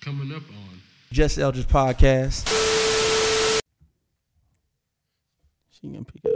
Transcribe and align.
Coming 0.00 0.34
up 0.34 0.42
on 0.48 0.80
Just 1.12 1.38
Eldridge 1.38 1.66
podcast. 1.66 2.48
She 5.70 5.88
gonna 5.88 6.04
pick 6.04 6.24
up. 6.24 6.32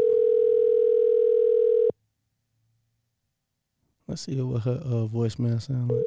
Let's 4.07 4.23
see 4.23 4.39
what 4.39 4.65
her 4.65 4.83
uh, 4.85 5.09
voicemail 5.09 5.63
sound 5.63 5.91
like. 5.91 6.05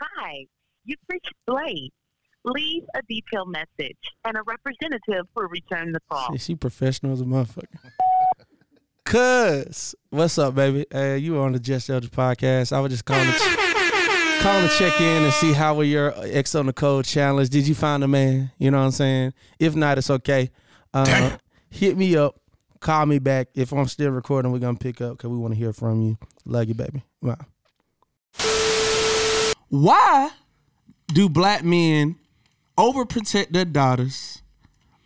Hi, 0.00 0.46
you've 0.86 0.98
reached 1.06 1.34
Blade. 1.46 1.90
Leave 2.46 2.84
a 2.94 3.02
detailed 3.06 3.50
message, 3.50 3.98
and 4.24 4.38
a 4.38 4.42
representative 4.46 5.26
will 5.36 5.48
return 5.48 5.92
the 5.92 6.00
call. 6.10 6.32
See, 6.32 6.38
she 6.38 6.54
professional 6.54 7.12
as 7.12 7.20
a 7.20 7.24
motherfucker. 7.24 7.90
Cuz, 9.08 9.94
what's 10.10 10.36
up, 10.36 10.54
baby? 10.54 10.84
Hey, 10.90 11.16
you 11.16 11.32
were 11.32 11.40
on 11.40 11.52
the 11.52 11.58
Just 11.58 11.88
Eldridge 11.88 12.12
podcast. 12.12 12.74
I 12.74 12.80
was 12.80 12.92
just 12.92 13.06
calling 13.06 13.24
to, 13.24 13.32
ch- 13.32 14.42
calling 14.42 14.68
to 14.68 14.74
check 14.76 15.00
in 15.00 15.22
and 15.22 15.32
see 15.32 15.54
how 15.54 15.74
were 15.74 15.84
your 15.84 16.12
X 16.18 16.54
on 16.54 16.66
the 16.66 16.74
Code 16.74 17.06
challenge. 17.06 17.48
Did 17.48 17.66
you 17.66 17.74
find 17.74 18.04
a 18.04 18.06
man? 18.06 18.50
You 18.58 18.70
know 18.70 18.76
what 18.76 18.84
I'm 18.84 18.90
saying? 18.90 19.32
If 19.58 19.74
not, 19.74 19.96
it's 19.96 20.10
okay. 20.10 20.50
Uh, 20.92 21.38
hit 21.70 21.96
me 21.96 22.18
up. 22.18 22.38
Call 22.80 23.06
me 23.06 23.18
back. 23.18 23.48
If 23.54 23.72
I'm 23.72 23.86
still 23.86 24.10
recording, 24.10 24.52
we're 24.52 24.58
going 24.58 24.76
to 24.76 24.82
pick 24.82 25.00
up 25.00 25.16
because 25.16 25.30
we 25.30 25.38
want 25.38 25.54
to 25.54 25.58
hear 25.58 25.72
from 25.72 26.02
you. 26.02 26.18
Love 26.44 26.68
you, 26.68 26.74
baby. 26.74 27.02
Wow. 27.22 27.38
Why 29.70 30.28
do 31.06 31.30
black 31.30 31.64
men 31.64 32.16
overprotect 32.76 33.52
their 33.52 33.64
daughters 33.64 34.42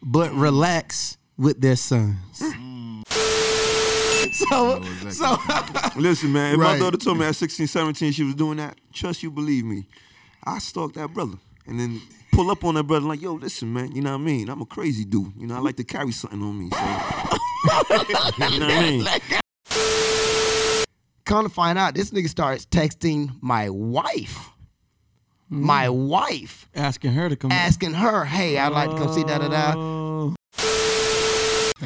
but 0.03 0.33
relax 0.33 1.19
with 1.39 1.61
their 1.61 1.77
sons? 1.77 2.43
So, 4.53 4.83
so 5.11 5.37
Listen, 5.97 6.33
man, 6.33 6.55
if 6.55 6.61
Right. 6.61 6.73
my 6.75 6.79
daughter 6.79 6.97
told 6.99 7.19
me 7.19 7.27
at 7.27 7.35
16, 7.37 7.67
17 7.67 8.13
she 8.13 8.23
was 8.25 8.35
doing 8.35 8.59
that, 8.59 8.79
trust 8.93 9.23
you, 9.23 9.31
believe 9.31 9.65
me, 9.65 9.87
I 10.45 10.59
stalk 10.59 10.93
that 10.95 11.13
brother 11.15 11.39
and 11.67 11.79
then 11.81 12.01
pull 12.33 12.51
up 12.51 12.65
on 12.65 12.75
that 12.75 12.85
brother 12.85 13.07
like, 13.07 13.21
yo, 13.23 13.35
listen, 13.35 13.73
man, 13.73 13.93
you 13.93 14.03
know 14.03 14.11
what 14.13 14.21
I 14.21 14.25
mean? 14.25 14.49
I'm 14.49 14.61
a 14.61 14.67
crazy 14.67 15.05
dude. 15.05 15.33
You 15.37 15.47
know, 15.47 15.57
I 15.57 15.61
like 15.61 15.77
to 15.77 15.85
carry 15.85 16.13
something 16.13 16.43
on 16.43 16.59
me. 16.59 16.71
So. 16.71 16.79
you 18.51 18.59
know 18.59 18.67
what 18.67 18.71
I 18.71 18.91
mean? 18.91 19.07
Come 21.25 21.45
to 21.45 21.51
find 21.51 21.79
out, 21.79 21.95
this 21.95 22.11
nigga 22.11 22.29
starts 22.29 22.67
texting 22.67 23.31
my 23.41 23.71
wife. 23.71 24.51
Hmm. 25.49 25.65
My 25.65 25.89
wife. 25.89 26.69
asking 26.75 27.13
her 27.13 27.29
to 27.29 27.37
come. 27.37 27.53
Asking 27.53 27.95
her, 27.95 28.25
hey, 28.25 28.59
I'd 28.59 28.73
like 28.73 28.91
to 28.91 28.97
come 28.97 29.13
see 29.13 29.23
da 29.23 29.39
da 29.39 29.49
da. 29.49 29.75
Oh. 29.77 30.35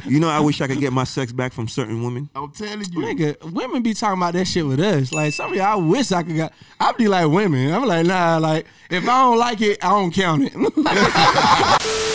You 0.04 0.20
know, 0.20 0.28
I 0.28 0.40
wish 0.40 0.60
I 0.60 0.66
could 0.66 0.80
get 0.80 0.92
my 0.92 1.04
sex 1.04 1.32
back 1.32 1.52
from 1.52 1.68
certain 1.68 2.02
women. 2.02 2.28
I'm 2.34 2.50
telling 2.52 2.80
you. 2.80 2.86
nigga, 3.00 3.52
women 3.52 3.82
be 3.82 3.94
talking 3.94 4.18
about 4.18 4.34
that 4.34 4.44
shit 4.46 4.66
with 4.66 4.80
us. 4.80 5.12
Like 5.12 5.32
some 5.32 5.52
of 5.52 5.56
y'all 5.56 5.80
wish 5.82 6.12
I 6.12 6.22
could 6.22 6.36
got. 6.36 6.52
I 6.78 6.92
be 6.92 7.08
like 7.08 7.28
women. 7.28 7.72
I'm 7.72 7.86
like 7.86 8.06
nah. 8.06 8.36
Like 8.38 8.66
if 8.90 9.04
I 9.04 9.22
don't 9.22 9.38
like 9.38 9.60
it, 9.62 9.82
I 9.84 9.88
don't 9.90 10.12
count 10.12 10.42
it. 10.44 10.52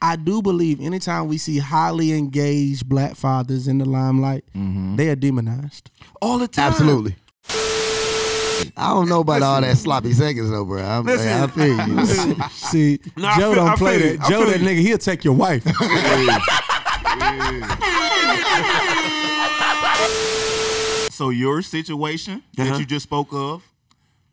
I 0.00 0.14
do 0.16 0.40
believe 0.42 0.80
anytime 0.80 1.26
we 1.28 1.38
see 1.38 1.58
highly 1.58 2.12
engaged 2.12 2.88
black 2.88 3.16
fathers 3.16 3.66
in 3.66 3.78
the 3.78 3.84
limelight, 3.84 4.44
mm-hmm. 4.54 4.94
they 4.96 5.08
are 5.08 5.16
demonized. 5.16 5.90
All 6.22 6.38
the 6.38 6.46
time. 6.46 6.70
Absolutely. 6.70 7.16
I 8.76 8.90
don't 8.90 9.08
know 9.08 9.20
about 9.20 9.42
all 9.42 9.60
that 9.60 9.76
sloppy 9.76 10.12
seconds 10.12 10.50
though, 10.50 10.64
bro. 10.64 10.82
I'm, 10.82 11.04
Listen. 11.04 11.28
I 11.28 11.46
feel 11.48 11.88
you. 11.88 12.04
See, 12.50 12.98
Nah, 13.16 13.38
Joe 13.38 13.54
feel- 13.54 13.64
don't 13.66 13.78
play 13.78 14.16
that. 14.16 14.28
Joe, 14.28 14.44
that 14.46 14.60
nigga, 14.60 14.80
he'll 14.80 14.98
take 14.98 15.24
your 15.24 15.34
wife. 15.34 15.64
So 21.10 21.30
your 21.30 21.62
situation 21.62 22.44
Uh-huh. 22.56 22.70
that 22.70 22.78
you 22.78 22.86
just 22.86 23.02
spoke 23.02 23.28
of, 23.32 23.64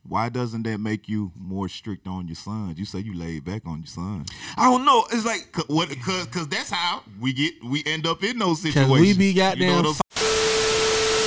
why 0.08 0.30
doesn't 0.30 0.62
that 0.64 0.80
make 0.80 1.10
you 1.10 1.32
more 1.36 1.68
strict 1.68 2.06
on 2.06 2.28
your 2.28 2.36
sons? 2.36 2.78
You 2.78 2.86
say 2.86 3.00
you 3.00 3.16
laid 3.18 3.44
back 3.44 3.64
on 3.66 3.80
your 3.80 3.88
sons. 3.88 4.30
I 4.56 4.70
don't 4.70 4.86
know. 4.86 5.04
It's 5.12 5.26
like, 5.26 5.52
Cause, 5.52 5.66
what, 5.68 5.90
cause, 6.02 6.28
cause 6.28 6.48
that's 6.48 6.70
how 6.70 7.02
we 7.20 7.34
get 7.34 7.56
we 7.64 7.82
end 7.88 8.06
up 8.06 8.24
in 8.24 8.38
those 8.38 8.62
situations. 8.62 9.00
we 9.00 9.14
be 9.18 9.32
You 9.32 9.56
know 9.66 9.82
goddamn. 9.82 9.94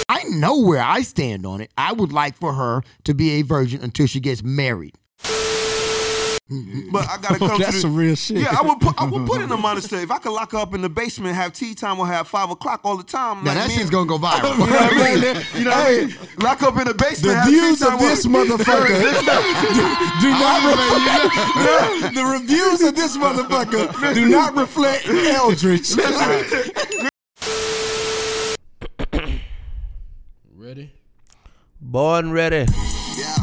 I 0.08 0.22
know 0.30 0.60
where 0.60 0.80
I 0.82 1.02
stand 1.02 1.44
on 1.44 1.60
it. 1.60 1.72
I 1.76 1.92
would 1.92 2.12
like 2.12 2.36
for 2.36 2.52
her 2.52 2.82
to 3.04 3.14
be 3.14 3.40
a 3.40 3.42
virgin 3.42 3.82
until 3.82 4.06
she 4.06 4.20
gets 4.20 4.44
married. 4.44 4.94
Mm-hmm. 6.50 6.90
but 6.92 7.06
I 7.10 7.18
gotta 7.18 7.38
come 7.38 7.58
to 7.58 7.62
That's 7.62 7.74
the, 7.74 7.80
some 7.82 7.94
real 7.94 8.14
shit. 8.14 8.38
Yeah, 8.38 8.56
I 8.58 8.62
would 8.66 8.80
put 8.80 8.98
I 8.98 9.04
would 9.04 9.26
put 9.26 9.42
in 9.42 9.52
a 9.52 9.56
monastery. 9.68 10.02
If 10.02 10.10
I 10.10 10.16
could 10.18 10.32
lock 10.32 10.52
her 10.52 10.58
up 10.58 10.72
in 10.72 10.80
the 10.80 10.88
basement, 10.88 11.34
have 11.36 11.52
tea 11.52 11.74
time, 11.74 11.98
or 12.00 12.06
have 12.06 12.26
five 12.26 12.48
o'clock 12.50 12.80
all 12.84 12.96
the 12.96 13.02
time. 13.04 13.44
Now 13.44 13.50
like 13.50 13.58
that 13.58 13.68
me 13.68 13.74
shit's 13.76 13.90
gonna 13.90 14.06
go 14.08 14.16
viral. 14.18 14.52
You 14.56 14.58
know 14.58 14.72
what 14.72 14.92
I 14.92 14.96
mean? 14.96 15.22
You 15.58 15.64
know 15.64 15.70
what 15.70 15.86
I 15.86 16.04
mean? 16.06 16.14
Lock 16.38 16.62
up 16.62 16.78
in 16.78 16.86
the 16.86 16.94
basement. 16.94 17.34
The 17.34 17.40
have 17.40 17.48
views 17.48 17.78
tea 17.80 17.84
time 17.84 17.94
of 17.94 18.00
this 18.00 18.26
with- 18.26 18.34
motherfucker 18.48 18.88
do, 18.88 20.20
do 20.22 20.30
not 20.30 20.64
reflect. 20.70 22.14
the 22.14 22.24
reviews 22.24 22.80
of 22.82 22.94
this 22.96 23.16
motherfucker 23.18 24.14
do 24.14 24.28
not 24.28 24.56
reflect 24.56 25.06
Eldridge. 25.06 25.96
ready. 30.56 30.92
Born 31.80 32.32
ready. 32.32 32.66
Yeah. 33.16 33.34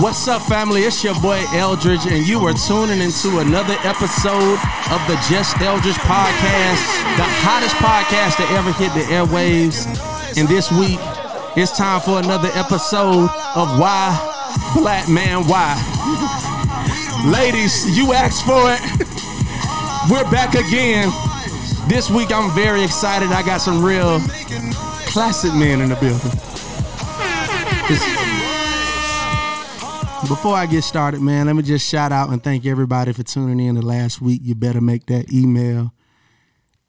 What's 0.00 0.26
up, 0.26 0.40
family? 0.42 0.84
It's 0.84 1.04
your 1.04 1.14
boy 1.20 1.44
Eldridge, 1.52 2.06
and 2.06 2.26
you 2.26 2.40
are 2.46 2.54
tuning 2.54 3.02
into 3.02 3.40
another 3.40 3.76
episode 3.84 4.58
of 4.90 5.00
the 5.06 5.20
Just 5.28 5.60
Eldridge 5.60 5.96
podcast, 5.96 6.80
the 7.18 7.28
hottest 7.44 7.76
podcast 7.76 8.36
to 8.38 8.44
ever 8.54 8.72
hit 8.72 8.92
the 8.94 9.04
airwaves. 9.12 9.84
And 10.38 10.48
this 10.48 10.72
week, 10.72 10.98
it's 11.56 11.76
time 11.76 12.00
for 12.00 12.18
another 12.18 12.48
episode 12.54 13.28
of 13.54 13.78
Why 13.78 14.16
Black 14.74 15.10
Man 15.10 15.46
Why. 15.46 15.76
Ladies, 17.26 17.94
you 17.96 18.14
asked 18.14 18.46
for 18.46 18.72
it. 18.72 18.80
We're 20.10 20.28
back 20.30 20.54
again. 20.54 21.10
This 21.86 22.08
week, 22.08 22.32
I'm 22.32 22.50
very 22.54 22.82
excited. 22.82 23.28
I 23.28 23.42
got 23.44 23.58
some 23.58 23.84
real 23.84 24.20
classic 25.12 25.52
men 25.52 25.82
in 25.82 25.90
the 25.90 25.96
building. 25.96 26.32
Before 30.28 30.54
I 30.54 30.66
get 30.66 30.82
started, 30.82 31.20
man, 31.20 31.46
let 31.46 31.56
me 31.56 31.62
just 31.62 31.88
shout 31.88 32.12
out 32.12 32.30
and 32.30 32.42
thank 32.42 32.64
everybody 32.64 33.12
for 33.12 33.24
tuning 33.24 33.66
in 33.66 33.74
the 33.74 33.82
last 33.82 34.22
week. 34.22 34.40
You 34.44 34.54
better 34.54 34.80
make 34.80 35.06
that 35.06 35.32
email. 35.32 35.92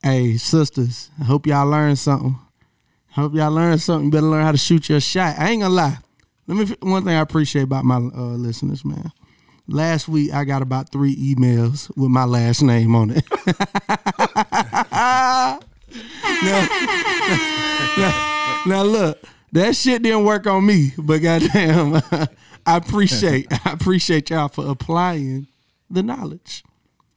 Hey, 0.04 0.38
sisters, 0.38 1.10
I 1.20 1.24
hope 1.24 1.48
y'all 1.48 1.68
learned 1.68 1.98
something. 1.98 2.38
I 3.16 3.22
Hope 3.22 3.34
y'all 3.34 3.52
learned 3.52 3.82
something. 3.82 4.06
You 4.06 4.12
better 4.12 4.28
learn 4.28 4.44
how 4.44 4.52
to 4.52 4.58
shoot 4.58 4.88
your 4.88 5.00
shot. 5.00 5.40
I 5.40 5.50
ain't 5.50 5.64
gonna 5.64 5.74
lie. 5.74 5.98
Let 6.48 6.58
me 6.58 6.76
one 6.82 7.06
thing 7.06 7.16
I 7.16 7.22
appreciate 7.22 7.64
about 7.64 7.86
my 7.86 7.96
uh, 7.96 8.36
listeners, 8.38 8.86
man. 8.86 9.12
Last 9.68 10.08
week 10.08 10.32
I 10.32 10.44
got 10.44 10.62
about 10.62 10.92
three 10.92 11.16
emails 11.16 11.90
with 11.98 12.12
my 12.12 12.26
last 12.26 12.62
name 12.62 12.96
on 12.96 13.10
it. 13.10 13.24
now, 16.44 16.68
now, 17.98 18.62
now 18.68 18.84
look, 18.84 19.18
that 19.54 19.76
shit 19.76 20.02
didn't 20.02 20.26
work 20.26 20.48
on 20.48 20.66
me, 20.66 20.94
but 20.98 21.20
goddamn, 21.20 21.94
I 22.66 22.78
appreciate 22.78 23.48
I 23.66 23.72
appreciate 23.72 24.30
y'all 24.30 24.48
for 24.48 24.68
applying 24.68 25.48
the 25.90 26.04
knowledge. 26.04 26.64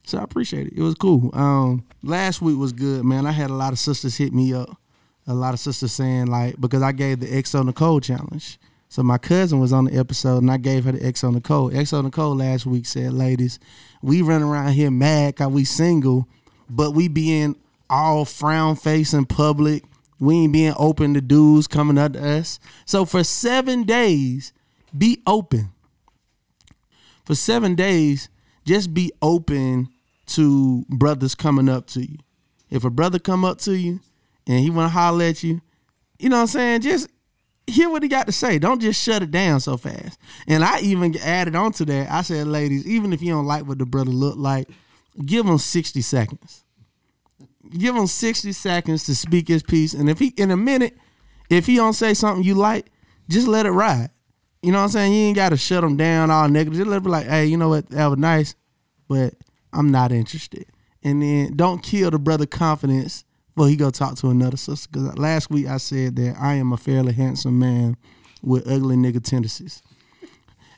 So 0.05 0.17
I 0.17 0.23
appreciate 0.23 0.67
it. 0.67 0.73
It 0.77 0.81
was 0.81 0.95
cool. 0.95 1.29
Um, 1.33 1.85
last 2.01 2.41
week 2.41 2.57
was 2.57 2.71
good, 2.71 3.03
man. 3.03 3.25
I 3.25 3.31
had 3.31 3.49
a 3.49 3.55
lot 3.55 3.73
of 3.73 3.79
sisters 3.79 4.15
hit 4.15 4.33
me 4.33 4.53
up. 4.53 4.77
A 5.29 5.33
lot 5.33 5.53
of 5.53 5.59
sisters 5.59 5.91
saying 5.91 6.27
like 6.27 6.59
because 6.59 6.81
I 6.81 6.93
gave 6.93 7.19
the 7.19 7.33
X 7.33 7.53
on 7.53 7.65
the 7.65 7.73
challenge. 8.01 8.57
So 8.89 9.03
my 9.03 9.17
cousin 9.17 9.59
was 9.59 9.73
on 9.73 9.85
the 9.85 9.97
episode 9.97 10.37
and 10.37 10.49
I 10.49 10.57
gave 10.57 10.85
her 10.85 10.93
the 10.93 11.05
X 11.05 11.23
on 11.23 11.33
the 11.33 11.41
Code. 11.41 11.75
X 11.75 11.91
on 11.91 12.09
the 12.09 12.27
last 12.27 12.65
week 12.65 12.85
said, 12.85 13.11
ladies, 13.11 13.59
we 14.01 14.21
run 14.21 14.41
around 14.41 14.73
here 14.73 14.89
mad 14.89 15.35
cause 15.35 15.51
we 15.51 15.65
single, 15.65 16.27
but 16.69 16.91
we 16.91 17.09
being 17.09 17.57
all 17.89 18.23
frown 18.23 18.75
face 18.75 19.13
in 19.13 19.25
public. 19.25 19.83
We 20.19 20.35
ain't 20.35 20.53
being 20.53 20.73
open 20.77 21.13
to 21.13 21.21
dudes 21.21 21.67
coming 21.67 21.97
up 21.97 22.13
to 22.13 22.25
us. 22.25 22.59
So 22.85 23.05
for 23.05 23.23
seven 23.23 23.83
days, 23.83 24.53
be 24.95 25.21
open. 25.25 25.71
For 27.25 27.35
seven 27.35 27.75
days, 27.75 28.29
just 28.65 28.93
be 28.93 29.11
open 29.21 29.89
to 30.27 30.85
brothers 30.89 31.35
coming 31.35 31.69
up 31.69 31.87
to 31.87 32.01
you. 32.01 32.17
If 32.69 32.83
a 32.83 32.89
brother 32.89 33.19
come 33.19 33.45
up 33.45 33.59
to 33.59 33.77
you 33.77 33.99
and 34.45 34.59
he 34.59 34.69
want 34.69 34.85
to 34.85 34.93
holler 34.93 35.25
at 35.25 35.43
you, 35.43 35.61
you 36.19 36.29
know 36.29 36.37
what 36.37 36.41
I'm 36.41 36.47
saying? 36.47 36.81
Just 36.81 37.09
hear 37.65 37.89
what 37.89 38.03
he 38.03 38.09
got 38.09 38.25
to 38.27 38.31
say. 38.31 38.59
Don't 38.59 38.81
just 38.81 39.01
shut 39.01 39.21
it 39.21 39.31
down 39.31 39.59
so 39.59 39.77
fast. 39.77 40.19
And 40.47 40.63
I 40.63 40.79
even 40.79 41.15
added 41.17 41.55
on 41.55 41.73
to 41.73 41.85
that. 41.85 42.11
I 42.11 42.21
said, 42.21 42.47
ladies, 42.47 42.87
even 42.87 43.13
if 43.13 43.21
you 43.21 43.33
don't 43.33 43.45
like 43.45 43.65
what 43.65 43.77
the 43.77 43.85
brother 43.85 44.11
look 44.11 44.37
like, 44.37 44.69
give 45.25 45.45
him 45.45 45.57
60 45.57 46.01
seconds. 46.01 46.63
Give 47.77 47.95
him 47.95 48.07
60 48.07 48.53
seconds 48.53 49.05
to 49.05 49.15
speak 49.15 49.49
his 49.49 49.63
piece. 49.63 49.93
And 49.93 50.09
if 50.09 50.19
he 50.19 50.33
in 50.37 50.51
a 50.51 50.57
minute, 50.57 50.97
if 51.49 51.65
he 51.65 51.75
don't 51.75 51.93
say 51.93 52.13
something 52.13 52.43
you 52.43 52.55
like, 52.55 52.87
just 53.29 53.47
let 53.47 53.65
it 53.65 53.71
ride. 53.71 54.09
You 54.67 54.73
know 54.73 54.79
what 54.79 54.83
I'm 54.83 54.89
saying? 54.89 55.13
You 55.13 55.19
ain't 55.27 55.35
got 55.37 55.49
to 55.51 55.57
shut 55.57 55.79
them 55.79 55.95
down 55.95 56.29
all 56.29 56.49
negative. 56.49 56.79
Just 56.79 56.89
let 56.89 57.01
be 57.01 57.07
like, 57.07 57.25
hey, 57.25 57.45
you 57.45 57.55
know 57.55 57.69
what? 57.69 57.87
That 57.89 58.07
was 58.07 58.19
nice, 58.19 58.53
but 59.07 59.33
I'm 59.71 59.91
not 59.91 60.11
interested. 60.11 60.65
And 61.01 61.21
then 61.21 61.55
don't 61.55 61.81
kill 61.81 62.11
the 62.11 62.19
brother 62.19 62.45
confidence. 62.45 63.23
Well, 63.55 63.69
he 63.69 63.77
go 63.77 63.91
talk 63.91 64.17
to 64.17 64.29
another 64.29 64.57
sister. 64.57 64.89
Because 64.91 65.17
last 65.17 65.49
week 65.49 65.67
I 65.67 65.77
said 65.77 66.17
that 66.17 66.35
I 66.37 66.55
am 66.55 66.73
a 66.73 66.77
fairly 66.77 67.13
handsome 67.13 67.57
man 67.57 67.95
with 68.43 68.69
ugly 68.69 68.97
nigga 68.97 69.23
tendencies. 69.23 69.81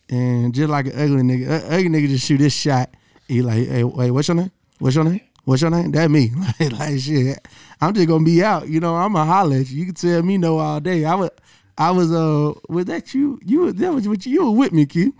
And 0.07 0.53
just 0.53 0.69
like 0.69 0.85
an 0.85 0.91
ugly 0.91 1.23
nigga, 1.23 1.49
uh, 1.49 1.75
ugly 1.75 1.89
nigga 1.89 2.09
just 2.09 2.27
shoot 2.27 2.37
this 2.37 2.53
shot. 2.53 2.93
He 3.27 3.41
like, 3.41 3.67
hey, 3.67 3.83
wait, 3.83 4.11
what's 4.11 4.27
your 4.27 4.35
name? 4.35 4.51
What's 4.77 4.97
your 4.97 5.05
name? 5.05 5.21
What's 5.45 5.63
your 5.63 5.71
name? 5.71 5.89
That 5.93 6.11
me. 6.11 6.29
Like, 6.59 6.73
like 6.73 6.99
shit. 6.99 7.39
I'm 7.81 7.95
just 7.95 8.07
gonna 8.07 8.23
be 8.23 8.43
out. 8.43 8.67
You 8.67 8.81
know, 8.81 8.95
I'm 8.95 9.15
a 9.15 9.25
holler 9.25 9.57
you. 9.57 9.85
Can 9.85 9.95
tell 9.95 10.21
me 10.21 10.37
no 10.37 10.59
all 10.59 10.79
day. 10.79 11.05
I 11.05 11.15
was, 11.15 11.31
I 11.79 11.91
was, 11.91 12.11
uh, 12.11 12.53
was 12.67 12.85
that 12.85 13.13
you? 13.13 13.39
You 13.43 13.71
that 13.71 13.93
was 13.93 14.07
with 14.07 14.27
you. 14.27 14.33
You 14.33 14.45
were 14.51 14.57
with 14.57 14.73
me, 14.73 14.85
Q. 14.85 15.15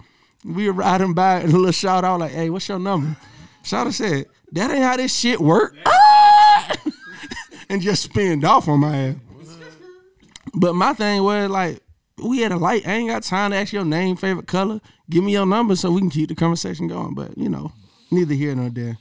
We 0.46 0.68
were 0.68 0.74
riding 0.74 1.14
by 1.14 1.40
and 1.40 1.54
a 1.54 1.58
little 1.58 1.72
shout 1.72 2.04
out 2.04 2.20
like, 2.20 2.32
hey, 2.32 2.50
what's 2.50 2.68
your 2.68 2.80
number? 2.80 3.16
Shouter 3.64 3.92
said, 3.92 4.26
that 4.52 4.70
ain't 4.70 4.84
how 4.84 4.98
this 4.98 5.16
shit 5.16 5.40
work. 5.40 5.76
and 7.70 7.82
just 7.82 8.04
spinned 8.04 8.44
off 8.44 8.68
on 8.68 8.80
my 8.82 8.98
ass. 8.98 9.16
But 10.54 10.76
my 10.76 10.94
thing 10.94 11.24
was 11.24 11.50
like, 11.50 11.82
we 12.24 12.40
had 12.40 12.52
a 12.52 12.58
light. 12.58 12.88
I 12.88 12.94
ain't 12.94 13.10
got 13.10 13.24
time 13.24 13.52
to 13.52 13.58
ask 13.58 13.72
your 13.72 13.86
name, 13.86 14.16
favorite 14.16 14.48
color. 14.48 14.82
Give 15.10 15.24
me 15.24 15.32
your 15.32 15.46
number 15.46 15.76
so 15.76 15.92
we 15.92 16.02
can 16.02 16.10
keep 16.10 16.30
the 16.30 16.36
conversation 16.36 16.88
going. 16.88 17.16
But 17.16 17.38
you 17.38 17.50
know, 17.50 17.72
neither 18.12 18.34
here 18.34 18.56
nor 18.56 18.70
there. 18.70 18.98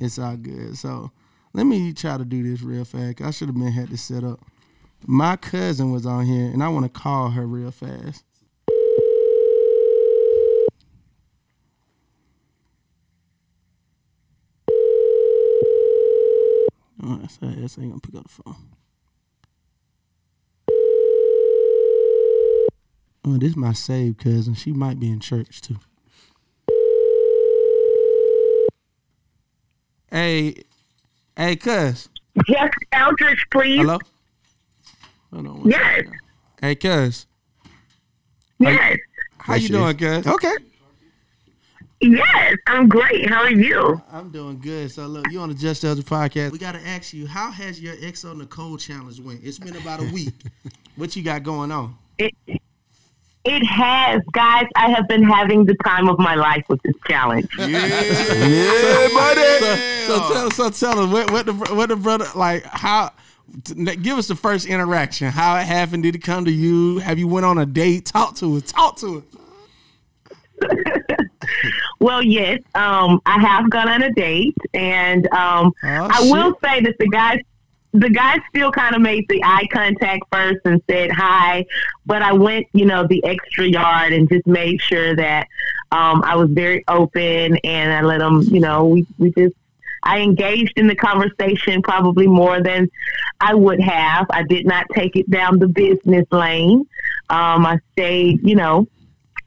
It's 0.00 0.18
all 0.18 0.36
good. 0.36 0.78
So 0.78 1.10
let 1.52 1.64
me 1.64 1.92
try 1.92 2.16
to 2.16 2.24
do 2.24 2.42
this 2.42 2.62
real 2.62 2.84
fast. 2.84 3.20
I 3.20 3.30
should 3.30 3.48
have 3.48 3.54
been 3.54 3.72
had 3.72 3.88
this 3.88 4.02
set 4.02 4.24
up. 4.24 4.40
My 5.06 5.36
cousin 5.36 5.92
was 5.92 6.06
on 6.06 6.26
here, 6.26 6.46
and 6.46 6.62
I 6.62 6.68
want 6.68 6.84
to 6.84 6.88
call 6.88 7.30
her 7.30 7.46
real 7.46 7.70
fast. 7.70 8.24
Oh, 17.04 17.16
that's, 17.16 17.36
that's 17.38 17.78
ain't 17.78 17.90
gonna 17.90 18.00
pick 18.00 18.14
up 18.14 18.24
the 18.24 18.28
phone. 18.28 18.56
Oh, 23.24 23.38
this 23.38 23.50
is 23.50 23.56
my 23.56 23.72
saved 23.72 24.18
cousin. 24.18 24.54
She 24.54 24.72
might 24.72 25.00
be 25.00 25.10
in 25.10 25.18
church 25.18 25.60
too. 25.60 25.78
Hey, 30.10 30.54
hey, 31.36 31.56
cuz. 31.56 32.08
Yes, 32.46 32.70
Eldridge, 32.92 33.46
please. 33.50 33.78
Hello. 33.78 33.98
Hold 35.32 35.46
on 35.46 35.58
one 35.60 35.70
Yes. 35.70 35.96
second. 35.96 36.12
Hey, 36.60 36.74
cuz. 36.74 37.26
Yes. 38.58 38.98
How 39.38 39.54
you 39.54 39.68
doing, 39.68 39.96
cuz? 39.96 40.26
Okay. 40.26 40.54
Yes, 42.00 42.56
I'm 42.66 42.88
great. 42.88 43.28
How 43.28 43.42
are 43.42 43.50
you? 43.52 44.02
I'm 44.10 44.30
doing 44.30 44.58
good. 44.58 44.90
So 44.90 45.06
look, 45.06 45.30
you 45.30 45.38
on 45.40 45.48
the 45.50 45.54
Just 45.54 45.84
Elder 45.84 46.02
podcast. 46.02 46.50
We 46.50 46.58
gotta 46.58 46.80
ask 46.84 47.12
you, 47.12 47.26
how 47.28 47.50
has 47.52 47.80
your 47.80 47.94
XO 47.94 48.36
Nicole 48.36 48.76
challenge 48.76 49.20
went? 49.20 49.40
It's 49.44 49.58
been 49.58 49.76
about 49.76 50.00
a 50.00 50.12
week. 50.12 50.34
what 50.96 51.14
you 51.14 51.22
got 51.22 51.44
going 51.44 51.70
on? 51.70 51.96
It 52.18 52.34
it 53.44 53.64
has, 53.64 54.20
guys. 54.32 54.66
I 54.76 54.90
have 54.90 55.06
been 55.08 55.22
having 55.22 55.64
the 55.64 55.74
time 55.84 56.08
of 56.08 56.18
my 56.18 56.34
life 56.34 56.64
with 56.68 56.82
this 56.82 56.94
challenge. 57.08 57.48
Yeah, 57.56 57.66
buddy. 59.14 59.42
So, 60.06 60.18
so 60.18 60.32
tell 60.32 60.50
so 60.50 60.70
tell 60.70 60.98
us 60.98 61.12
what 61.12 61.30
what 61.30 61.46
the 61.46 61.52
what 61.74 61.88
the 61.88 61.96
brother 61.96 62.26
like 62.34 62.64
how 62.64 63.08
t- 63.08 63.14
give 64.02 64.18
us 64.18 64.28
the 64.28 64.34
first 64.34 64.66
interaction. 64.66 65.28
How 65.28 65.56
it 65.56 65.64
happened? 65.64 66.02
Did 66.02 66.14
it 66.14 66.22
come 66.22 66.44
to 66.44 66.52
you? 66.52 66.98
Have 66.98 67.18
you 67.18 67.28
went 67.28 67.46
on 67.46 67.58
a 67.58 67.66
date? 67.66 68.06
Talk 68.06 68.36
to 68.36 68.56
us. 68.56 68.62
Talk 68.72 68.96
to 68.98 69.24
us. 70.60 70.68
Well, 72.02 72.22
yes, 72.22 72.60
um, 72.74 73.20
I 73.26 73.38
have 73.40 73.70
gone 73.70 73.88
on 73.88 74.02
a 74.02 74.12
date, 74.12 74.56
and 74.74 75.24
um, 75.32 75.72
Oh, 75.84 76.08
I 76.10 76.20
will 76.22 76.52
say 76.64 76.80
that 76.80 76.96
the 76.98 77.06
guy, 77.08 77.40
the 77.92 78.10
guy 78.10 78.38
still 78.48 78.72
kind 78.72 78.96
of 78.96 79.00
made 79.00 79.26
the 79.28 79.40
eye 79.44 79.68
contact 79.72 80.24
first 80.32 80.58
and 80.64 80.82
said 80.90 81.12
hi, 81.12 81.64
but 82.04 82.22
I 82.22 82.32
went, 82.32 82.66
you 82.72 82.86
know, 82.86 83.06
the 83.06 83.24
extra 83.24 83.66
yard 83.66 84.12
and 84.12 84.28
just 84.28 84.48
made 84.48 84.80
sure 84.80 85.14
that 85.14 85.46
um, 85.92 86.24
I 86.24 86.34
was 86.34 86.50
very 86.50 86.82
open, 86.88 87.56
and 87.62 87.92
I 87.92 88.02
let 88.02 88.20
him, 88.20 88.42
you 88.42 88.60
know, 88.60 88.86
we 88.86 89.06
we 89.18 89.30
just. 89.30 89.54
I 90.02 90.20
engaged 90.20 90.72
in 90.76 90.86
the 90.86 90.96
conversation 90.96 91.82
probably 91.82 92.26
more 92.26 92.62
than 92.62 92.90
I 93.40 93.54
would 93.54 93.80
have. 93.80 94.26
I 94.30 94.42
did 94.42 94.66
not 94.66 94.86
take 94.94 95.16
it 95.16 95.30
down 95.30 95.58
the 95.58 95.68
business 95.68 96.26
lane. 96.30 96.86
Um, 97.30 97.66
I 97.66 97.78
stayed, 97.92 98.46
you 98.46 98.56
know, 98.56 98.88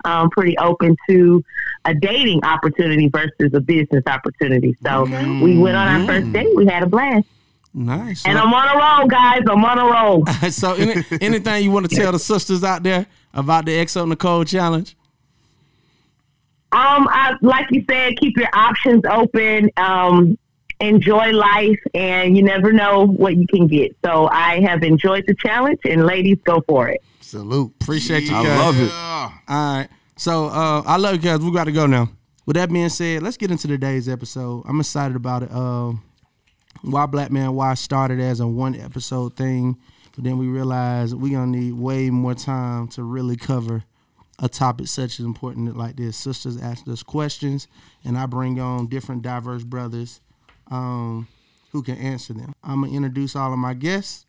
um, 0.05 0.29
pretty 0.29 0.57
open 0.57 0.95
to 1.09 1.43
a 1.85 1.93
dating 1.93 2.43
opportunity 2.43 3.09
versus 3.09 3.53
a 3.53 3.59
business 3.59 4.03
opportunity. 4.07 4.75
So 4.83 5.03
we 5.03 5.57
went 5.57 5.75
on 5.77 5.87
our 5.87 6.07
first 6.07 6.31
date. 6.33 6.55
We 6.55 6.65
had 6.65 6.83
a 6.83 6.87
blast. 6.87 7.27
Nice. 7.73 8.25
And 8.25 8.37
I'm 8.37 8.53
on 8.53 8.69
a 8.69 8.79
roll, 8.79 9.07
guys. 9.07 9.41
I'm 9.49 9.63
on 9.65 9.77
a 9.77 9.85
roll. 9.85 10.25
so 10.49 10.73
any, 10.75 11.03
anything 11.19 11.63
you 11.63 11.71
want 11.71 11.89
to 11.89 11.95
tell 11.95 12.13
the 12.13 12.19
sisters 12.19 12.63
out 12.63 12.83
there 12.83 13.05
about 13.33 13.65
the 13.65 13.73
XO 13.77 14.07
Nicole 14.07 14.45
challenge? 14.45 14.95
Um, 16.71 17.07
I, 17.09 17.35
like 17.41 17.67
you 17.71 17.83
said, 17.89 18.17
keep 18.17 18.37
your 18.37 18.49
options 18.53 19.03
open. 19.09 19.69
Um, 19.77 20.37
enjoy 20.79 21.31
life, 21.31 21.79
and 21.93 22.35
you 22.35 22.43
never 22.43 22.71
know 22.71 23.07
what 23.07 23.35
you 23.37 23.47
can 23.47 23.67
get. 23.67 23.95
So 24.03 24.27
I 24.27 24.61
have 24.61 24.83
enjoyed 24.83 25.25
the 25.27 25.35
challenge, 25.35 25.79
and 25.85 26.05
ladies, 26.05 26.37
go 26.43 26.61
for 26.67 26.89
it. 26.89 27.01
Salute. 27.21 27.73
Appreciate 27.81 28.23
you, 28.23 28.31
guys. 28.31 28.45
I 28.45 28.57
love 28.57 28.79
it. 28.79 28.91
All 28.91 29.77
right. 29.77 29.87
So 30.17 30.45
uh, 30.45 30.83
I 30.85 30.97
love 30.97 31.15
you 31.15 31.21
guys. 31.21 31.39
We 31.39 31.51
got 31.51 31.65
to 31.65 31.71
go 31.71 31.85
now. 31.85 32.09
With 32.45 32.55
that 32.55 32.71
being 32.71 32.89
said, 32.89 33.23
let's 33.23 33.37
get 33.37 33.51
into 33.51 33.67
today's 33.67 34.07
episode. 34.07 34.63
I'm 34.67 34.79
excited 34.79 35.15
about 35.15 35.43
it. 35.43 35.51
Um, 35.51 36.03
why 36.83 37.05
Black 37.07 37.31
Man 37.31 37.53
Why 37.55 37.73
started 37.73 38.19
as 38.19 38.39
a 38.39 38.47
one 38.47 38.75
episode 38.75 39.35
thing, 39.35 39.77
but 40.15 40.23
then 40.23 40.37
we 40.37 40.47
realized 40.47 41.15
we're 41.15 41.37
gonna 41.37 41.57
need 41.57 41.73
way 41.73 42.09
more 42.11 42.35
time 42.35 42.87
to 42.89 43.03
really 43.03 43.35
cover 43.35 43.83
a 44.39 44.47
topic 44.49 44.87
such 44.87 45.19
as 45.19 45.25
important 45.25 45.75
like 45.75 45.95
this. 45.95 46.17
Sisters 46.17 46.61
ask 46.61 46.87
us 46.87 47.01
questions, 47.01 47.67
and 48.03 48.17
I 48.17 48.27
bring 48.27 48.59
on 48.59 48.87
different 48.87 49.23
diverse 49.23 49.63
brothers 49.63 50.21
um, 50.71 51.27
who 51.71 51.81
can 51.83 51.97
answer 51.97 52.33
them. 52.33 52.53
I'm 52.63 52.81
gonna 52.81 52.93
introduce 52.93 53.35
all 53.35 53.51
of 53.53 53.59
my 53.59 53.73
guests. 53.73 54.25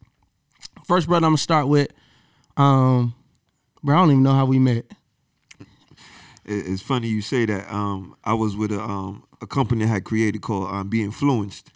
First 0.85 1.07
brother 1.09 1.27
I'm 1.27 1.31
gonna 1.33 1.39
start 1.39 1.69
with, 1.69 1.89
um, 2.57 3.15
bro. 3.83 3.97
I 3.97 3.99
don't 4.01 4.11
even 4.11 4.23
know 4.23 4.33
how 4.33 4.47
we 4.47 4.59
met. 4.59 4.85
It's 6.45 6.83
funny 6.83 7.09
you 7.09 7.23
say 7.23 7.45
that. 7.47 7.73
Um, 7.73 8.15
I 8.25 8.35
was 8.35 8.57
with 8.57 8.71
a 8.73 8.81
um, 8.81 9.25
a 9.41 9.47
company 9.47 9.85
I 9.85 9.89
had 9.89 10.05
created 10.05 10.43
called 10.43 10.69
um, 10.71 10.89
Be 10.89 11.03
Influenced, 11.03 11.73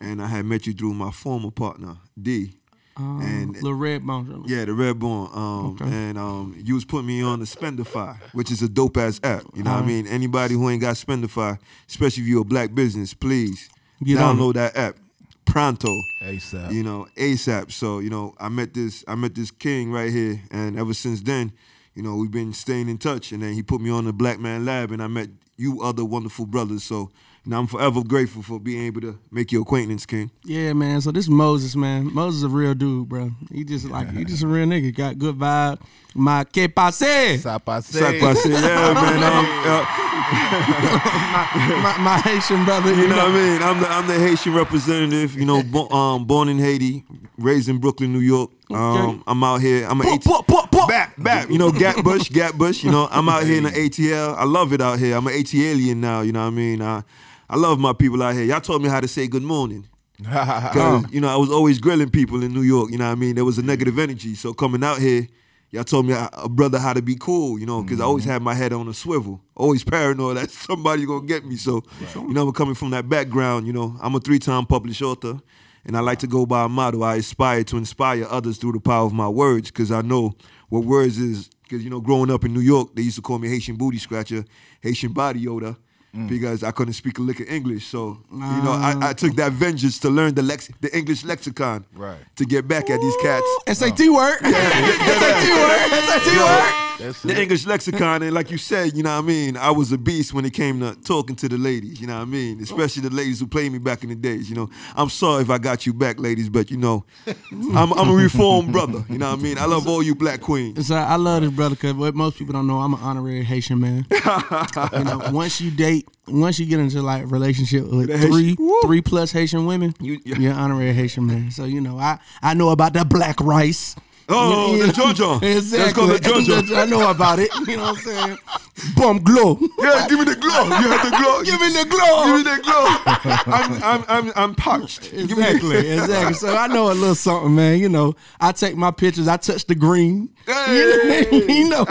and 0.00 0.20
I 0.20 0.26
had 0.26 0.44
met 0.46 0.66
you 0.66 0.72
through 0.72 0.94
my 0.94 1.10
former 1.12 1.50
partner 1.50 1.96
D. 2.20 2.54
and 2.96 3.54
Little 3.54 3.74
red 3.74 4.04
bone. 4.04 4.44
yeah, 4.46 4.64
the 4.64 4.74
Red 4.74 4.98
Bone. 4.98 5.30
Um, 5.32 5.78
and 5.92 6.18
um, 6.18 6.54
you 6.62 6.74
was 6.74 6.84
putting 6.84 7.06
me 7.06 7.22
on 7.22 7.38
the 7.38 7.46
Spendify, 7.46 8.16
which 8.32 8.50
is 8.50 8.62
a 8.62 8.68
dope 8.68 8.96
ass 8.96 9.20
app. 9.22 9.44
You 9.54 9.62
know 9.62 9.72
what 9.72 9.84
I 9.84 9.86
mean? 9.86 10.06
Anybody 10.08 10.54
who 10.54 10.68
ain't 10.68 10.82
got 10.82 10.96
Spendify, 10.96 11.58
especially 11.88 12.24
if 12.24 12.28
you're 12.28 12.42
a 12.42 12.44
black 12.44 12.74
business, 12.74 13.14
please 13.14 13.68
Get 14.02 14.18
on 14.18 14.36
download 14.36 14.54
that 14.54 14.76
app. 14.76 14.96
Pronto. 15.44 15.88
ASAP. 16.22 16.72
You 16.72 16.82
know, 16.82 17.06
ASAP. 17.16 17.72
So, 17.72 17.98
you 17.98 18.10
know, 18.10 18.34
I 18.38 18.48
met 18.48 18.72
this 18.74 19.04
I 19.08 19.14
met 19.14 19.34
this 19.34 19.50
king 19.50 19.90
right 19.90 20.10
here 20.10 20.40
and 20.50 20.78
ever 20.78 20.94
since 20.94 21.20
then, 21.22 21.52
you 21.94 22.02
know, 22.02 22.16
we've 22.16 22.30
been 22.30 22.52
staying 22.52 22.88
in 22.88 22.98
touch 22.98 23.32
and 23.32 23.42
then 23.42 23.54
he 23.54 23.62
put 23.62 23.80
me 23.80 23.90
on 23.90 24.04
the 24.04 24.12
Black 24.12 24.38
Man 24.38 24.64
Lab 24.64 24.92
and 24.92 25.02
I 25.02 25.08
met 25.08 25.28
you 25.56 25.82
other 25.82 26.04
wonderful 26.04 26.46
brothers. 26.46 26.84
So, 26.84 27.10
you 27.44 27.50
know, 27.50 27.58
I'm 27.58 27.66
forever 27.66 28.02
grateful 28.04 28.42
for 28.42 28.60
being 28.60 28.84
able 28.84 29.00
to 29.00 29.18
make 29.30 29.50
your 29.50 29.62
acquaintance, 29.62 30.06
King. 30.06 30.30
Yeah, 30.44 30.72
man. 30.72 31.00
So 31.00 31.10
this 31.10 31.24
is 31.24 31.30
Moses, 31.30 31.74
man. 31.74 32.12
Moses 32.12 32.38
is 32.38 32.44
a 32.44 32.48
real 32.48 32.74
dude, 32.74 33.08
bro. 33.08 33.30
He 33.50 33.64
just 33.64 33.86
like 33.86 34.10
he 34.10 34.24
just 34.24 34.42
a 34.42 34.46
real 34.46 34.66
nigga. 34.66 34.94
Got 34.94 35.18
good 35.18 35.36
vibe. 35.36 35.80
My 36.14 36.44
que 36.44 36.68
pase? 36.68 37.42
Sapase. 37.42 37.84
Sacrifice. 37.84 38.46
Yeah, 38.46 38.94
man. 38.94 39.20
Um, 39.30 39.46
uh, 39.66 40.09
my, 40.10 41.80
my, 41.82 41.98
my 41.98 42.18
Haitian 42.24 42.64
brother. 42.64 42.94
You 42.94 43.08
know 43.08 43.16
what 43.16 43.28
I 43.28 43.32
mean? 43.32 43.62
I'm 43.62 43.80
the 43.80 43.88
I'm 43.88 44.06
the 44.06 44.18
Haitian 44.18 44.54
representative. 44.54 45.34
You 45.34 45.44
know, 45.46 45.62
bo- 45.62 45.88
um, 45.90 46.24
born 46.24 46.48
in 46.48 46.58
Haiti, 46.58 47.04
raised 47.38 47.68
in 47.68 47.78
Brooklyn, 47.78 48.12
New 48.12 48.20
York. 48.20 48.50
Um, 48.70 49.22
I'm 49.26 49.42
out 49.44 49.60
here. 49.60 49.86
I'm 49.88 50.00
an 50.00 50.08
AT- 50.08 50.24
Pop, 50.24 50.46
pop, 50.46 50.70
pop. 50.70 50.88
Bap, 50.88 51.12
bap. 51.18 51.50
You 51.50 51.58
know, 51.58 51.70
Gat 51.72 52.02
Bush, 52.04 52.28
Gat 52.30 52.56
Bush. 52.56 52.82
You 52.84 52.90
know, 52.90 53.08
I'm 53.10 53.28
out 53.28 53.44
here 53.44 53.58
in 53.58 53.64
the 53.64 53.70
ATL. 53.70 54.34
I 54.36 54.44
love 54.44 54.72
it 54.72 54.80
out 54.80 54.98
here. 54.98 55.16
I'm 55.16 55.26
an 55.26 55.32
ATLian 55.34 55.96
now. 55.96 56.20
You 56.22 56.32
know 56.32 56.40
what 56.42 56.46
I 56.48 56.50
mean? 56.50 56.82
I, 56.82 57.02
I 57.48 57.56
love 57.56 57.78
my 57.78 57.92
people 57.92 58.22
out 58.22 58.34
here. 58.34 58.44
Y'all 58.44 58.60
taught 58.60 58.80
me 58.80 58.88
how 58.88 59.00
to 59.00 59.08
say 59.08 59.26
good 59.26 59.42
morning. 59.42 59.86
Cause 60.24 61.04
you 61.10 61.20
know 61.20 61.28
I 61.28 61.36
was 61.36 61.50
always 61.50 61.78
grilling 61.78 62.10
people 62.10 62.42
in 62.42 62.52
New 62.52 62.60
York. 62.62 62.90
You 62.90 62.98
know 62.98 63.06
what 63.06 63.12
I 63.12 63.14
mean? 63.14 63.34
There 63.36 63.44
was 63.44 63.56
a 63.58 63.62
negative 63.62 63.98
energy. 63.98 64.34
So 64.34 64.52
coming 64.52 64.84
out 64.84 64.98
here, 64.98 65.26
y'all 65.70 65.84
told 65.84 66.06
me 66.06 66.14
a 66.14 66.48
brother 66.48 66.78
how 66.78 66.92
to 66.92 67.02
be 67.02 67.16
cool. 67.16 67.58
You 67.58 67.66
know, 67.66 67.82
because 67.82 68.00
I 68.00 68.04
always 68.04 68.24
mm-hmm. 68.24 68.32
had 68.32 68.42
my 68.42 68.54
head 68.54 68.72
on 68.72 68.88
a 68.88 68.94
swivel, 68.94 69.40
always 69.54 69.84
paranoid 69.84 70.36
that 70.36 70.50
somebody 70.50 71.06
gonna 71.06 71.26
get 71.26 71.44
me. 71.44 71.56
So 71.56 71.82
you 72.14 72.32
know, 72.32 72.48
I'm 72.48 72.52
coming 72.52 72.74
from 72.74 72.90
that 72.90 73.08
background. 73.08 73.66
You 73.66 73.72
know, 73.72 73.96
I'm 74.00 74.14
a 74.14 74.20
three-time 74.20 74.66
published 74.66 75.02
author, 75.02 75.40
and 75.84 75.96
I 75.96 76.00
like 76.00 76.18
to 76.20 76.26
go 76.26 76.46
by 76.46 76.64
a 76.64 76.68
motto: 76.68 77.02
I 77.02 77.16
aspire 77.16 77.64
to 77.64 77.76
inspire 77.76 78.26
others 78.28 78.58
through 78.58 78.72
the 78.72 78.80
power 78.80 79.06
of 79.06 79.12
my 79.12 79.28
words, 79.28 79.70
because 79.70 79.90
I 79.90 80.02
know 80.02 80.34
what 80.68 80.84
words 80.84 81.18
is 81.18 81.50
because 81.62 81.84
you 81.84 81.90
know, 81.90 82.00
growing 82.00 82.30
up 82.30 82.44
in 82.44 82.52
New 82.52 82.60
York, 82.60 82.94
they 82.94 83.02
used 83.02 83.16
to 83.16 83.22
call 83.22 83.38
me 83.38 83.48
Haitian 83.48 83.76
booty 83.76 83.98
scratcher, 83.98 84.44
Haitian 84.80 85.12
body 85.12 85.46
odor. 85.46 85.76
Mm. 86.14 86.28
Because 86.28 86.64
I 86.64 86.72
couldn't 86.72 86.94
speak 86.94 87.18
a 87.18 87.22
lick 87.22 87.38
of 87.38 87.48
English, 87.48 87.86
so 87.86 88.18
you 88.32 88.38
know 88.38 88.72
I, 88.72 89.10
I 89.10 89.12
took 89.12 89.32
ah. 89.32 89.36
that 89.36 89.52
vengeance 89.52 89.98
to 90.00 90.10
learn 90.10 90.34
the 90.34 90.42
lex 90.42 90.68
the 90.80 90.96
English 90.96 91.24
lexicon, 91.24 91.86
Right. 91.94 92.18
To 92.36 92.44
get 92.44 92.66
back 92.66 92.90
at 92.90 93.00
these 93.00 93.16
cats. 93.22 93.46
SAT 93.68 94.00
word. 94.10 94.38
SAT 94.40 94.42
word. 95.60 95.90
SAT 96.08 96.36
word. 96.36 96.79
That's 97.00 97.22
the 97.22 97.30
it. 97.32 97.38
English 97.38 97.66
lexicon, 97.66 98.22
and 98.22 98.32
like 98.34 98.50
you 98.50 98.58
said, 98.58 98.96
you 98.96 99.02
know 99.02 99.14
what 99.16 99.24
I 99.24 99.26
mean. 99.26 99.56
I 99.56 99.70
was 99.70 99.90
a 99.92 99.98
beast 99.98 100.32
when 100.34 100.44
it 100.44 100.52
came 100.52 100.80
to 100.80 100.94
talking 101.02 101.36
to 101.36 101.48
the 101.48 101.58
ladies. 101.58 102.00
You 102.00 102.06
know 102.06 102.16
what 102.16 102.22
I 102.22 102.26
mean, 102.26 102.60
especially 102.60 103.02
the 103.08 103.14
ladies 103.14 103.40
who 103.40 103.46
played 103.46 103.72
me 103.72 103.78
back 103.78 104.02
in 104.02 104.08
the 104.10 104.14
days. 104.14 104.48
You 104.48 104.56
know, 104.56 104.70
I'm 104.96 105.08
sorry 105.10 105.42
if 105.42 105.50
I 105.50 105.58
got 105.58 105.86
you 105.86 105.92
back, 105.94 106.18
ladies, 106.20 106.48
but 106.48 106.70
you 106.70 106.76
know, 106.76 107.04
I'm, 107.74 107.92
I'm 107.92 108.10
a 108.10 108.14
reformed 108.14 108.72
brother. 108.72 109.04
You 109.08 109.18
know 109.18 109.30
what 109.30 109.38
I 109.38 109.42
mean. 109.42 109.58
I 109.58 109.64
love 109.64 109.88
all 109.88 110.02
you 110.02 110.14
black 110.14 110.40
queens. 110.40 110.86
So 110.86 110.94
I 110.94 111.16
love 111.16 111.42
this 111.42 111.50
brother 111.50 111.74
because 111.74 111.94
what 111.94 112.14
most 112.14 112.36
people 112.38 112.52
don't 112.52 112.66
know, 112.66 112.78
I'm 112.80 112.94
an 112.94 113.00
honorary 113.00 113.44
Haitian 113.44 113.80
man. 113.80 114.06
you 114.10 115.04
know, 115.04 115.20
once 115.32 115.60
you 115.60 115.70
date, 115.70 116.06
once 116.28 116.58
you 116.58 116.66
get 116.66 116.78
into 116.80 117.02
like 117.02 117.30
relationship 117.30 117.86
with 117.90 118.08
The 118.08 118.18
three, 118.18 118.54
Woo. 118.58 118.78
three 118.84 119.00
plus 119.02 119.32
Haitian 119.32 119.66
women, 119.66 119.94
You- 120.00 120.20
yeah. 120.24 120.36
you're 120.38 120.52
an 120.52 120.58
honorary 120.58 120.92
Haitian 120.92 121.26
man. 121.26 121.50
So 121.50 121.64
you 121.64 121.80
know, 121.80 121.98
I 121.98 122.18
I 122.42 122.54
know 122.54 122.70
about 122.70 122.92
that 122.94 123.08
black 123.08 123.40
rice. 123.40 123.96
Oh, 124.30 124.74
You 124.74 124.86
the 124.86 124.86
know, 124.86 124.92
Jojo. 124.92 125.42
Exactly. 125.56 126.04
Let's 126.06 126.26
it 126.26 126.32
Jojo. 126.32 126.76
I 126.76 126.84
know 126.86 127.10
about 127.10 127.38
it. 127.38 127.50
You 127.66 127.76
know 127.76 127.92
what 127.92 127.98
I'm 127.98 128.04
saying? 128.04 128.38
Bum 128.96 129.18
glow. 129.18 129.58
Yeah, 129.78 130.06
give 130.08 130.18
me 130.18 130.24
the 130.24 130.36
glow. 130.36 130.64
You 130.64 130.88
have 130.88 131.10
the 131.10 131.16
glow. 131.16 131.42
Give 131.42 131.60
me 131.60 131.68
the 131.68 131.86
glow. 131.88 132.24
Give 132.24 132.36
me 132.36 132.42
the 132.42 132.62
glow. 132.62 132.86
I'm, 133.52 133.82
I'm, 133.82 134.04
I'm, 134.08 134.32
I'm 134.36 134.54
parched. 134.54 135.12
Exactly, 135.12 135.76
exactly. 135.76 136.34
So 136.34 136.56
I 136.56 136.66
know 136.66 136.90
a 136.90 136.94
little 136.94 137.14
something, 137.14 137.54
man. 137.54 137.78
You 137.78 137.88
know, 137.88 138.14
I 138.40 138.52
take 138.52 138.76
my 138.76 138.90
pictures, 138.90 139.28
I 139.28 139.36
touch 139.36 139.66
the 139.66 139.74
green. 139.74 140.30
Hey, 140.46 141.26
you 141.30 141.68
know. 141.68 141.84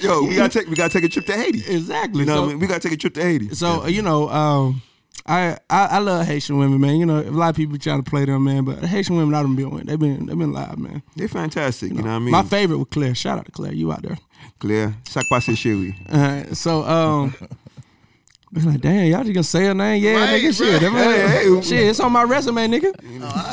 Yo, 0.00 0.22
we 0.24 0.36
gotta 0.36 0.58
take, 0.58 0.68
we 0.68 0.76
gotta 0.76 0.92
take 0.92 1.04
a 1.04 1.08
trip 1.08 1.26
to 1.26 1.32
Haiti. 1.32 1.60
exactly. 1.74 2.20
You 2.20 2.26
know, 2.26 2.34
so, 2.34 2.40
what 2.42 2.46
I 2.46 2.50
mean? 2.50 2.58
we 2.58 2.66
gotta 2.66 2.80
take 2.80 2.92
a 2.92 2.96
trip 2.96 3.14
to 3.14 3.22
Haiti. 3.22 3.54
so 3.54 3.82
uh, 3.82 3.86
you 3.86 4.02
know, 4.02 4.28
um, 4.28 4.82
I, 5.26 5.56
I 5.70 5.86
I 5.86 5.98
love 5.98 6.26
Haitian 6.26 6.58
women, 6.58 6.80
man. 6.80 6.96
You 6.96 7.06
know, 7.06 7.20
a 7.20 7.30
lot 7.30 7.48
of 7.50 7.56
people 7.56 7.78
trying 7.78 8.02
to 8.02 8.08
play 8.10 8.24
them, 8.26 8.44
man, 8.44 8.64
but 8.64 8.78
Haitian 8.84 9.16
women 9.16 9.34
I 9.34 9.42
done 9.42 9.56
been 9.56 9.70
with, 9.70 9.86
they've 9.86 9.98
been 9.98 10.26
they've 10.26 10.36
been 10.38 10.52
live, 10.52 10.78
man. 10.78 11.02
They're 11.16 11.28
fantastic. 11.28 11.90
You 11.92 11.98
know, 12.02 12.02
what 12.02 12.10
I 12.10 12.18
mean? 12.18 12.30
My 12.30 12.42
favorite 12.42 12.76
was 12.78 12.88
Claire. 12.90 13.14
Shout 13.14 13.38
out 13.38 13.46
to 13.46 13.50
Claire, 13.52 13.72
you 13.72 13.90
out 13.92 14.02
there. 14.02 14.18
Claire, 14.58 14.94
sac 15.08 15.24
passe 15.30 15.48
chérie. 15.52 15.94
Uh, 16.10 16.54
so 16.54 16.82
um. 16.84 17.34
Be 18.52 18.60
like, 18.60 18.82
damn, 18.82 19.06
y'all 19.10 19.22
just 19.24 19.34
gonna 19.34 19.42
say 19.42 19.64
her 19.64 19.74
name? 19.74 20.00
Yeah, 20.00 20.12
Right, 20.14 20.40
nigga, 20.40 20.56
shit. 20.56 20.80
right. 20.80 21.28
Hey, 21.28 21.60
shit, 21.60 21.88
it's 21.88 21.98
on 21.98 22.12
my 22.12 22.22
resume, 22.22 22.68
nigga. 22.68 22.94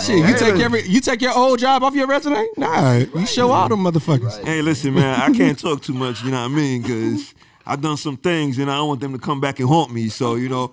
shit, 0.06 0.18
you 0.18 0.24
Hey, 0.25 0.32
take 0.34 0.39
listen. 0.41 0.62
every, 0.62 0.84
you 0.88 1.00
take 1.01 1.24
your 1.24 1.36
old 1.36 1.58
job 1.58 1.82
off 1.82 1.96
your 1.96 2.06
resume? 2.06 2.46
Nah, 2.56 2.98
you 2.98 3.25
show 3.25 3.50
all 3.51 3.68
them 3.68 3.80
motherfuckers. 3.84 4.44
Hey, 4.46 4.62
listen, 4.62 4.94
man, 4.94 5.20
I 5.20 5.36
can't 5.36 5.58
talk 5.58 5.82
too 5.82 5.96
much. 5.96 6.24
You 6.24 6.30
know 6.30 6.41
what 6.44 6.51
I 6.51 6.56
mean? 6.56 6.84
Because 6.84 7.34
I've 7.65 7.82
done 7.82 7.98
some 7.98 8.15
things, 8.15 8.60
and 8.60 8.70
I 8.70 8.75
don't 8.75 8.89
want 8.89 9.00
them 9.01 9.13
to 9.13 9.18
come 9.18 9.39
back 9.41 9.60
and 9.60 9.68
haunt 9.68 9.91
me. 9.91 10.08
So 10.10 10.36
you 10.36 10.50
know, 10.50 10.72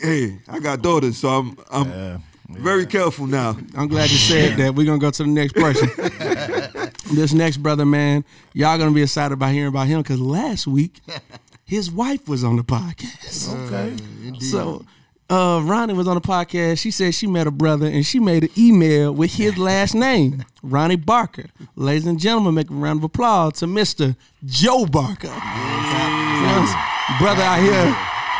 hey, 0.00 0.38
I 0.48 0.58
got 0.58 0.82
daughters, 0.82 1.18
so 1.18 1.28
I'm 1.28 1.56
I'm 1.70 2.22
very 2.48 2.86
careful 2.86 3.26
now. 3.26 3.56
I'm 3.76 3.88
glad 3.88 4.10
you 4.10 4.16
said 4.16 4.56
that. 4.58 4.74
We're 4.74 4.86
gonna 4.86 4.98
go 4.98 5.10
to 5.10 5.22
the 5.22 5.28
next 5.28 5.54
person. 5.54 5.88
this 7.14 7.32
next 7.32 7.58
brother, 7.58 7.84
man, 7.84 8.24
y'all 8.52 8.78
gonna 8.78 8.92
be 8.92 9.02
excited 9.02 9.34
about 9.34 9.52
hearing 9.52 9.68
about 9.68 9.86
him 9.86 10.02
because 10.02 10.20
last 10.20 10.66
week 10.66 11.00
his 11.64 11.90
wife 11.90 12.28
was 12.28 12.44
on 12.44 12.56
the 12.56 12.64
podcast. 12.64 13.54
Okay. 13.66 14.38
So 14.40 14.84
uh, 15.30 15.60
Ronnie 15.62 15.92
was 15.92 16.08
on 16.08 16.14
the 16.14 16.20
podcast. 16.22 16.78
She 16.78 16.90
said 16.90 17.14
she 17.14 17.26
met 17.26 17.46
a 17.46 17.50
brother 17.50 17.86
and 17.86 18.04
she 18.04 18.18
made 18.18 18.44
an 18.44 18.50
email 18.56 19.12
with 19.12 19.34
his 19.34 19.58
last 19.58 19.94
name, 19.94 20.44
Ronnie 20.62 20.96
Barker. 20.96 21.46
Ladies 21.76 22.06
and 22.06 22.18
gentlemen, 22.18 22.54
make 22.54 22.70
a 22.70 22.74
round 22.74 23.00
of 23.00 23.04
applause 23.04 23.54
to 23.58 23.66
Mr. 23.66 24.16
Joe 24.44 24.86
Barker. 24.86 25.28
Yes. 25.28 27.20
Brother 27.20 27.42
out 27.42 27.60
here, 27.60 27.96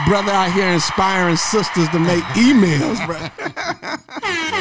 brother 0.06 0.32
out 0.32 0.52
here 0.52 0.68
inspiring 0.68 1.36
sisters 1.36 1.88
to 1.90 1.98
make 1.98 2.22
emails, 2.34 3.04
bro. 3.06 3.16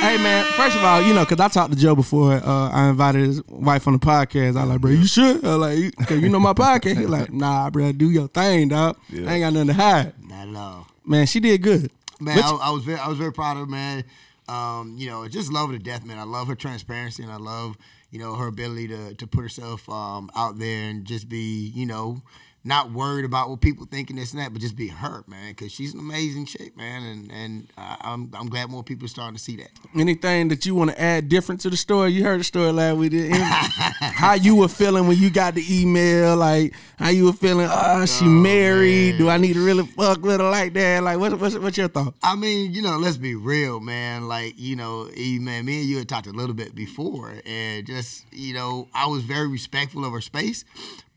hey 0.00 0.16
man, 0.18 0.44
first 0.56 0.76
of 0.76 0.84
all, 0.84 1.02
you 1.02 1.14
know, 1.14 1.24
cause 1.24 1.40
I 1.40 1.48
talked 1.48 1.72
to 1.72 1.78
Joe 1.78 1.94
before 1.94 2.32
uh, 2.34 2.70
I 2.70 2.88
invited 2.88 3.26
his 3.26 3.44
wife 3.46 3.86
on 3.86 3.94
the 3.94 3.98
podcast. 3.98 4.58
I 4.58 4.64
like, 4.64 4.80
bro, 4.80 4.90
you 4.90 5.06
should. 5.06 5.44
I 5.44 5.54
like, 5.54 5.78
you- 5.78 5.90
cause 5.92 6.20
you 6.20 6.28
know 6.28 6.40
my 6.40 6.52
podcast. 6.52 6.96
He 6.98 7.06
like, 7.06 7.32
nah, 7.32 7.70
bro, 7.70 7.92
do 7.92 8.10
your 8.10 8.28
thing, 8.28 8.68
dog. 8.68 8.96
I 9.12 9.16
ain't 9.16 9.40
got 9.42 9.52
nothing 9.52 9.68
to 9.68 9.74
hide. 9.74 10.12
Not 10.28 10.48
at 10.48 10.56
all. 10.56 10.86
Man, 11.04 11.26
she 11.26 11.40
did 11.40 11.62
good. 11.62 11.90
Man, 12.20 12.38
I, 12.38 12.50
I 12.64 12.70
was 12.70 12.84
very, 12.84 12.98
I 12.98 13.08
was 13.08 13.18
very 13.18 13.32
proud 13.32 13.52
of 13.52 13.58
her, 13.60 13.66
man. 13.66 14.04
Um, 14.48 14.96
you 14.98 15.08
know, 15.08 15.26
just 15.28 15.52
love 15.52 15.70
her 15.70 15.78
to 15.78 15.82
death, 15.82 16.04
man. 16.04 16.18
I 16.18 16.24
love 16.24 16.48
her 16.48 16.54
transparency, 16.56 17.22
and 17.22 17.30
I 17.32 17.36
love, 17.36 17.76
you 18.10 18.18
know, 18.18 18.34
her 18.34 18.48
ability 18.48 18.88
to 18.88 19.14
to 19.14 19.26
put 19.26 19.42
herself 19.42 19.88
um, 19.88 20.28
out 20.34 20.58
there 20.58 20.90
and 20.90 21.04
just 21.04 21.28
be, 21.28 21.70
you 21.74 21.86
know, 21.86 22.20
not 22.62 22.92
worried 22.92 23.24
about 23.24 23.48
what 23.48 23.60
people 23.60 23.86
think 23.86 24.10
and 24.10 24.18
this 24.18 24.32
and 24.32 24.40
that, 24.40 24.52
but 24.52 24.60
just 24.60 24.76
be 24.76 24.88
her, 24.88 25.24
man. 25.26 25.50
Because 25.50 25.72
she's 25.72 25.94
an 25.94 26.00
amazing 26.00 26.46
chick, 26.46 26.76
man, 26.76 27.02
and 27.02 27.32
and 27.32 27.68
I, 27.78 27.96
I'm 28.00 28.30
I'm 28.34 28.48
glad 28.48 28.70
more 28.70 28.82
people 28.82 29.06
are 29.06 29.08
starting 29.08 29.36
to 29.36 29.42
see 29.42 29.56
that. 29.56 29.70
anything 29.94 30.48
that 30.48 30.66
you 30.66 30.74
want 30.74 30.90
to 30.90 31.00
add 31.00 31.28
different 31.28 31.60
to 31.62 31.70
the 31.70 31.76
story? 31.76 32.12
You 32.12 32.24
heard 32.24 32.40
the 32.40 32.44
story 32.44 32.72
last 32.72 32.96
week. 32.96 33.12
How 33.32 34.34
you 34.34 34.56
were 34.56 34.68
feeling 34.68 35.06
when 35.06 35.18
you 35.18 35.30
got 35.30 35.54
the 35.54 35.64
email? 35.70 36.36
Like 36.36 36.74
how 36.98 37.08
you 37.08 37.24
were 37.24 37.32
feeling? 37.32 37.66
Ah, 37.70 38.02
oh, 38.02 38.06
she 38.06 38.26
married. 38.26 39.16
Do 39.16 39.30
I 39.30 39.38
need 39.38 39.54
to 39.54 39.64
really 39.64 39.86
fuck 39.86 40.22
with 40.22 40.38
her 40.38 40.50
like 40.50 40.74
that? 40.74 41.02
Like 41.02 41.18
what, 41.18 41.38
what's 41.40 41.56
what's 41.56 41.78
your 41.78 41.88
thought? 41.88 42.14
I 42.22 42.36
mean, 42.36 42.74
you 42.74 42.82
know, 42.82 42.98
let's 42.98 43.16
be 43.16 43.34
real, 43.34 43.80
man. 43.80 44.28
Like, 44.28 44.58
you 44.58 44.76
know, 44.76 45.08
man, 45.16 45.64
me 45.64 45.80
and 45.80 45.88
you 45.88 45.98
had 45.98 46.08
talked 46.08 46.26
a 46.26 46.32
little 46.32 46.54
bit 46.54 46.74
before, 46.74 47.34
and 47.46 47.86
just, 47.86 48.26
you 48.32 48.52
know, 48.52 48.88
I 48.92 49.06
was 49.06 49.22
very 49.22 49.48
respectful 49.48 50.04
of 50.04 50.12
her 50.12 50.20
space. 50.20 50.64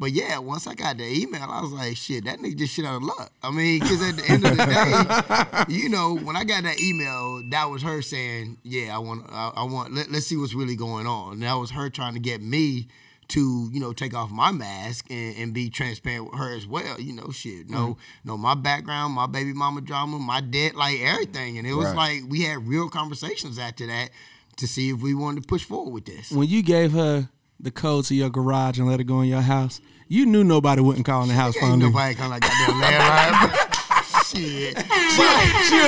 But 0.04 0.12
yeah, 0.12 0.38
once 0.38 0.68
I 0.68 0.74
got 0.74 0.98
the 0.98 1.06
email, 1.06 1.48
I 1.48 1.62
was 1.62 1.72
like, 1.72 1.96
shit, 1.96 2.26
that 2.26 2.40
nigga 2.40 2.58
just 2.58 2.74
shit 2.74 2.84
out 2.84 2.98
of 2.98 3.04
luck. 3.04 3.32
I 3.42 3.52
mean, 3.52 3.80
because 3.80 4.02
at 4.02 4.18
the 4.18 4.30
end 4.30 4.44
of 4.44 4.58
the 4.58 5.66
day, 5.68 5.74
you 5.74 5.88
know, 5.88 6.18
when 6.18 6.36
I 6.36 6.44
got 6.44 6.64
that 6.64 6.82
email, 6.82 7.42
that 7.52 7.70
was 7.70 7.84
her 7.84 8.02
saying, 8.02 8.58
yeah, 8.64 8.94
I 8.94 9.00
want, 9.00 9.26
I, 9.32 9.54
I 9.56 9.64
want, 9.64 9.94
let, 9.94 10.12
let's 10.12 10.28
see 10.28 10.36
what's 10.36 10.54
really 10.54 10.76
going 10.76 11.08
on. 11.08 11.36
And 11.36 11.44
that 11.44 11.54
was 11.54 11.72
her 11.72 11.90
trying 11.90 12.16
to 12.16 12.20
get 12.20 12.42
me 12.42 12.90
to 13.30 13.70
you 13.72 13.80
know 13.80 13.94
take 13.94 14.14
off 14.14 14.30
my 14.30 14.52
mask 14.52 15.10
and, 15.10 15.38
and 15.38 15.54
be 15.54 15.70
transparent 15.70 16.30
with 16.30 16.38
her 16.38 16.54
as 16.54 16.68
well. 16.68 17.00
You 17.00 17.14
know, 17.14 17.32
shit. 17.32 17.70
No, 17.70 17.78
mm. 17.78 17.98
no, 18.26 18.38
my 18.38 18.56
background, 18.56 19.14
my 19.14 19.28
baby 19.28 19.54
mama 19.54 19.80
drama, 19.80 20.20
my 20.20 20.42
debt, 20.42 20.76
like 20.76 21.00
everything, 21.00 21.58
and 21.58 21.66
it 21.66 21.76
was 21.76 21.86
Right. 21.86 22.22
like 22.22 22.30
we 22.30 22.42
had 22.42 22.68
real 22.68 22.90
conversations 22.90 23.58
after 23.58 23.88
that 23.88 24.10
to 24.58 24.68
see 24.68 24.90
if 24.90 25.00
we 25.00 25.14
wanted 25.14 25.44
to 25.44 25.48
push 25.48 25.64
forward 25.64 25.94
with 25.94 26.06
this. 26.06 26.30
When 26.30 26.50
you 26.50 26.62
gave 26.62 26.92
her 26.92 27.30
the 27.60 27.72
code 27.72 28.06
to 28.06 28.16
your 28.16 28.30
garage 28.30 28.80
and 28.80 28.88
let 28.88 29.00
it 29.00 29.06
go 29.06 29.22
in 29.22 29.30
your 29.30 29.42
house, 29.42 29.82
you 30.08 30.26
knew 30.26 30.44
nobody 30.44 30.82
wouldn't 30.82 31.06
call 31.06 31.24
in 31.24 31.30
the 31.30 31.34
house 31.34 31.56
phone. 31.58 31.80
nobody 31.80 32.16
come 32.16 32.30
like 32.30 32.42
goddamn 32.42 32.82
landline. 32.82 33.70
Shit. 34.34 34.78
She 34.78 35.22
was, 35.22 35.42
she, 35.70 35.80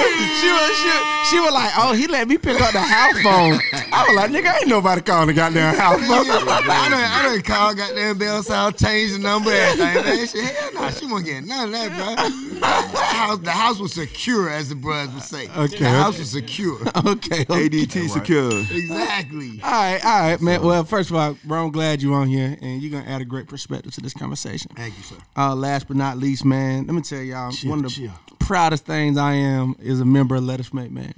she, 0.42 0.50
was, 0.52 0.78
she, 0.78 0.92
she 1.30 1.40
was 1.40 1.54
like, 1.54 1.72
oh, 1.78 1.94
he 1.94 2.08
let 2.08 2.28
me 2.28 2.38
pick 2.38 2.60
up 2.62 2.72
the 2.74 2.80
house 2.80 3.20
phone. 3.22 3.60
I 3.92 4.06
was 4.08 4.16
like, 4.16 4.32
nigga, 4.32 4.56
ain't 4.60 4.68
nobody 4.68 5.02
calling 5.02 5.28
the 5.28 5.34
goddamn 5.34 5.76
house 5.76 6.00
phone. 6.00 6.26
I 6.48 6.90
done, 6.90 6.94
I 6.94 7.24
done 7.24 7.42
called 7.42 7.78
goddamn 7.78 8.18
Bell 8.18 8.44
South, 8.44 8.78
changed 8.78 9.16
the 9.16 9.20
number, 9.20 9.52
everything, 9.52 9.94
man. 9.96 10.28
Shit, 10.28 10.44
hell 10.56 10.74
no, 10.74 10.90
she 10.92 11.06
won't 11.08 11.26
get 11.26 11.44
none 11.44 11.68
of 11.68 11.72
that, 11.72 11.90
bro. 11.98 12.60
The 12.60 12.66
house, 12.98 13.40
the 13.40 13.52
house 13.52 13.80
was 13.80 13.94
secure, 13.94 14.50
as 14.50 14.70
the 14.70 14.76
brothers 14.76 15.14
would 15.14 15.24
say. 15.24 15.50
Okay, 15.56 15.78
The 15.80 15.90
house 15.90 16.20
was 16.20 16.32
secure. 16.32 16.80
Okay. 17.06 17.42
okay. 17.50 17.70
ADT 17.70 18.10
secure. 18.10 18.52
exactly. 18.60 19.60
All 19.64 19.72
right, 19.72 20.06
all 20.06 20.20
right, 20.22 20.42
man. 20.42 20.62
Well, 20.64 20.84
first 20.84 21.10
of 21.10 21.16
all, 21.16 21.38
bro, 21.44 21.66
I'm 21.66 21.72
glad 21.72 22.02
you're 22.02 22.16
on 22.16 22.28
here, 22.28 22.58
and 22.62 22.82
you're 22.82 22.92
gonna 22.92 23.10
add 23.10 23.22
a 23.22 23.26
great 23.26 23.48
perspective 23.48 23.94
to 23.96 24.02
this 24.02 24.14
conversation. 24.14 24.72
Thank 24.76 24.98
you, 24.98 25.04
sir. 25.04 25.16
Uh, 25.38 25.56
last 25.56 25.88
but 25.88 25.98
not 25.98 26.18
least, 26.18 26.46
man, 26.46 26.86
let 26.88 26.94
me 26.94 27.02
tell 27.02 27.22
y'all, 27.22 27.52
one 27.66 27.80
of 27.80 27.86
the 27.86 27.90
chill. 27.90 28.12
Proudest 28.46 28.86
things 28.86 29.18
I 29.18 29.34
am 29.34 29.76
is 29.80 30.00
a 30.00 30.06
member 30.06 30.36
of 30.36 30.44
Let 30.44 30.60
Us 30.60 30.74
Make 30.74 30.92
Man. 30.92 31.14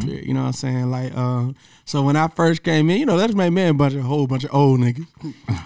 Period. 0.00 0.26
You 0.26 0.34
know 0.34 0.42
what 0.42 0.46
I'm 0.46 0.52
saying? 0.52 0.90
Like, 0.90 1.12
uh, 1.16 1.48
so 1.84 2.02
when 2.02 2.14
I 2.14 2.28
first 2.28 2.62
came 2.62 2.88
in, 2.88 2.98
you 2.98 3.06
know, 3.06 3.16
Let 3.16 3.30
Us 3.30 3.36
Make 3.36 3.52
Man, 3.52 3.70
a 3.70 3.74
bunch 3.74 3.94
of 3.94 4.00
a 4.00 4.02
whole 4.04 4.26
bunch 4.28 4.44
of 4.44 4.54
old 4.54 4.78
niggas, 4.80 5.06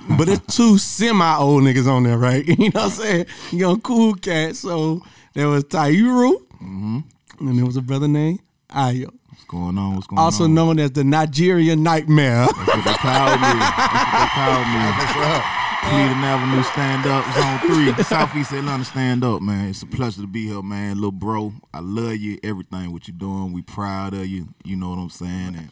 but 0.19 0.29
it's 0.29 0.57
two 0.57 0.79
semi 0.79 1.37
old 1.37 1.63
niggas 1.65 1.87
on 1.87 2.05
there, 2.05 2.17
right? 2.17 2.47
You 2.59 2.71
know 2.71 2.81
what 2.81 2.85
I'm 2.85 2.91
saying? 2.91 3.27
You 3.53 3.59
know, 3.61 3.77
cool 3.77 4.15
cats. 4.15 4.61
So 4.61 5.03
there 5.35 5.49
was 5.49 5.65
Tyuru, 5.65 6.43
and 6.61 7.05
there 7.41 7.67
was 7.67 7.77
a 7.77 7.83
brother 7.83 8.09
named 8.09 8.41
Ayo, 8.71 9.13
What's 9.29 9.45
going 9.45 9.77
on? 9.77 9.97
What's 9.97 10.07
going 10.07 10.19
also 10.19 10.45
on? 10.45 10.51
Also 10.51 10.55
known 10.55 10.79
as 10.79 10.93
the 10.93 11.05
Nigerian 11.05 11.83
Nightmare. 11.83 12.47
That's 12.47 12.57
what 12.57 12.85
they 12.85 12.95
called 12.95 13.41
me. 13.41 13.53
That's 13.61 13.77
what 13.77 14.19
they 14.19 15.23
called 15.23 15.45
me. 15.45 15.57
Cleveland 15.83 16.25
Avenue 16.25 16.63
stand 16.63 17.07
up 17.07 17.25
zone 17.35 17.95
three. 17.95 18.05
Southeast 18.05 18.53
Atlanta 18.53 18.85
stand 18.85 19.25
up, 19.25 19.41
man. 19.43 19.71
It's 19.71 19.83
a 19.83 19.87
pleasure 19.87 20.21
to 20.21 20.27
be 20.27 20.47
here, 20.47 20.63
man. 20.63 20.97
Little 20.97 21.11
bro, 21.13 21.53
I 21.73 21.81
love 21.81 22.17
you. 22.17 22.39
Everything 22.43 22.93
what 22.93 23.09
you're 23.09 23.17
doing, 23.17 23.53
we 23.53 23.63
proud 23.63 24.15
of 24.15 24.27
you. 24.27 24.49
You 24.65 24.77
know 24.77 24.91
what 24.91 24.99
I'm 24.99 25.11
saying? 25.11 25.57
And 25.57 25.71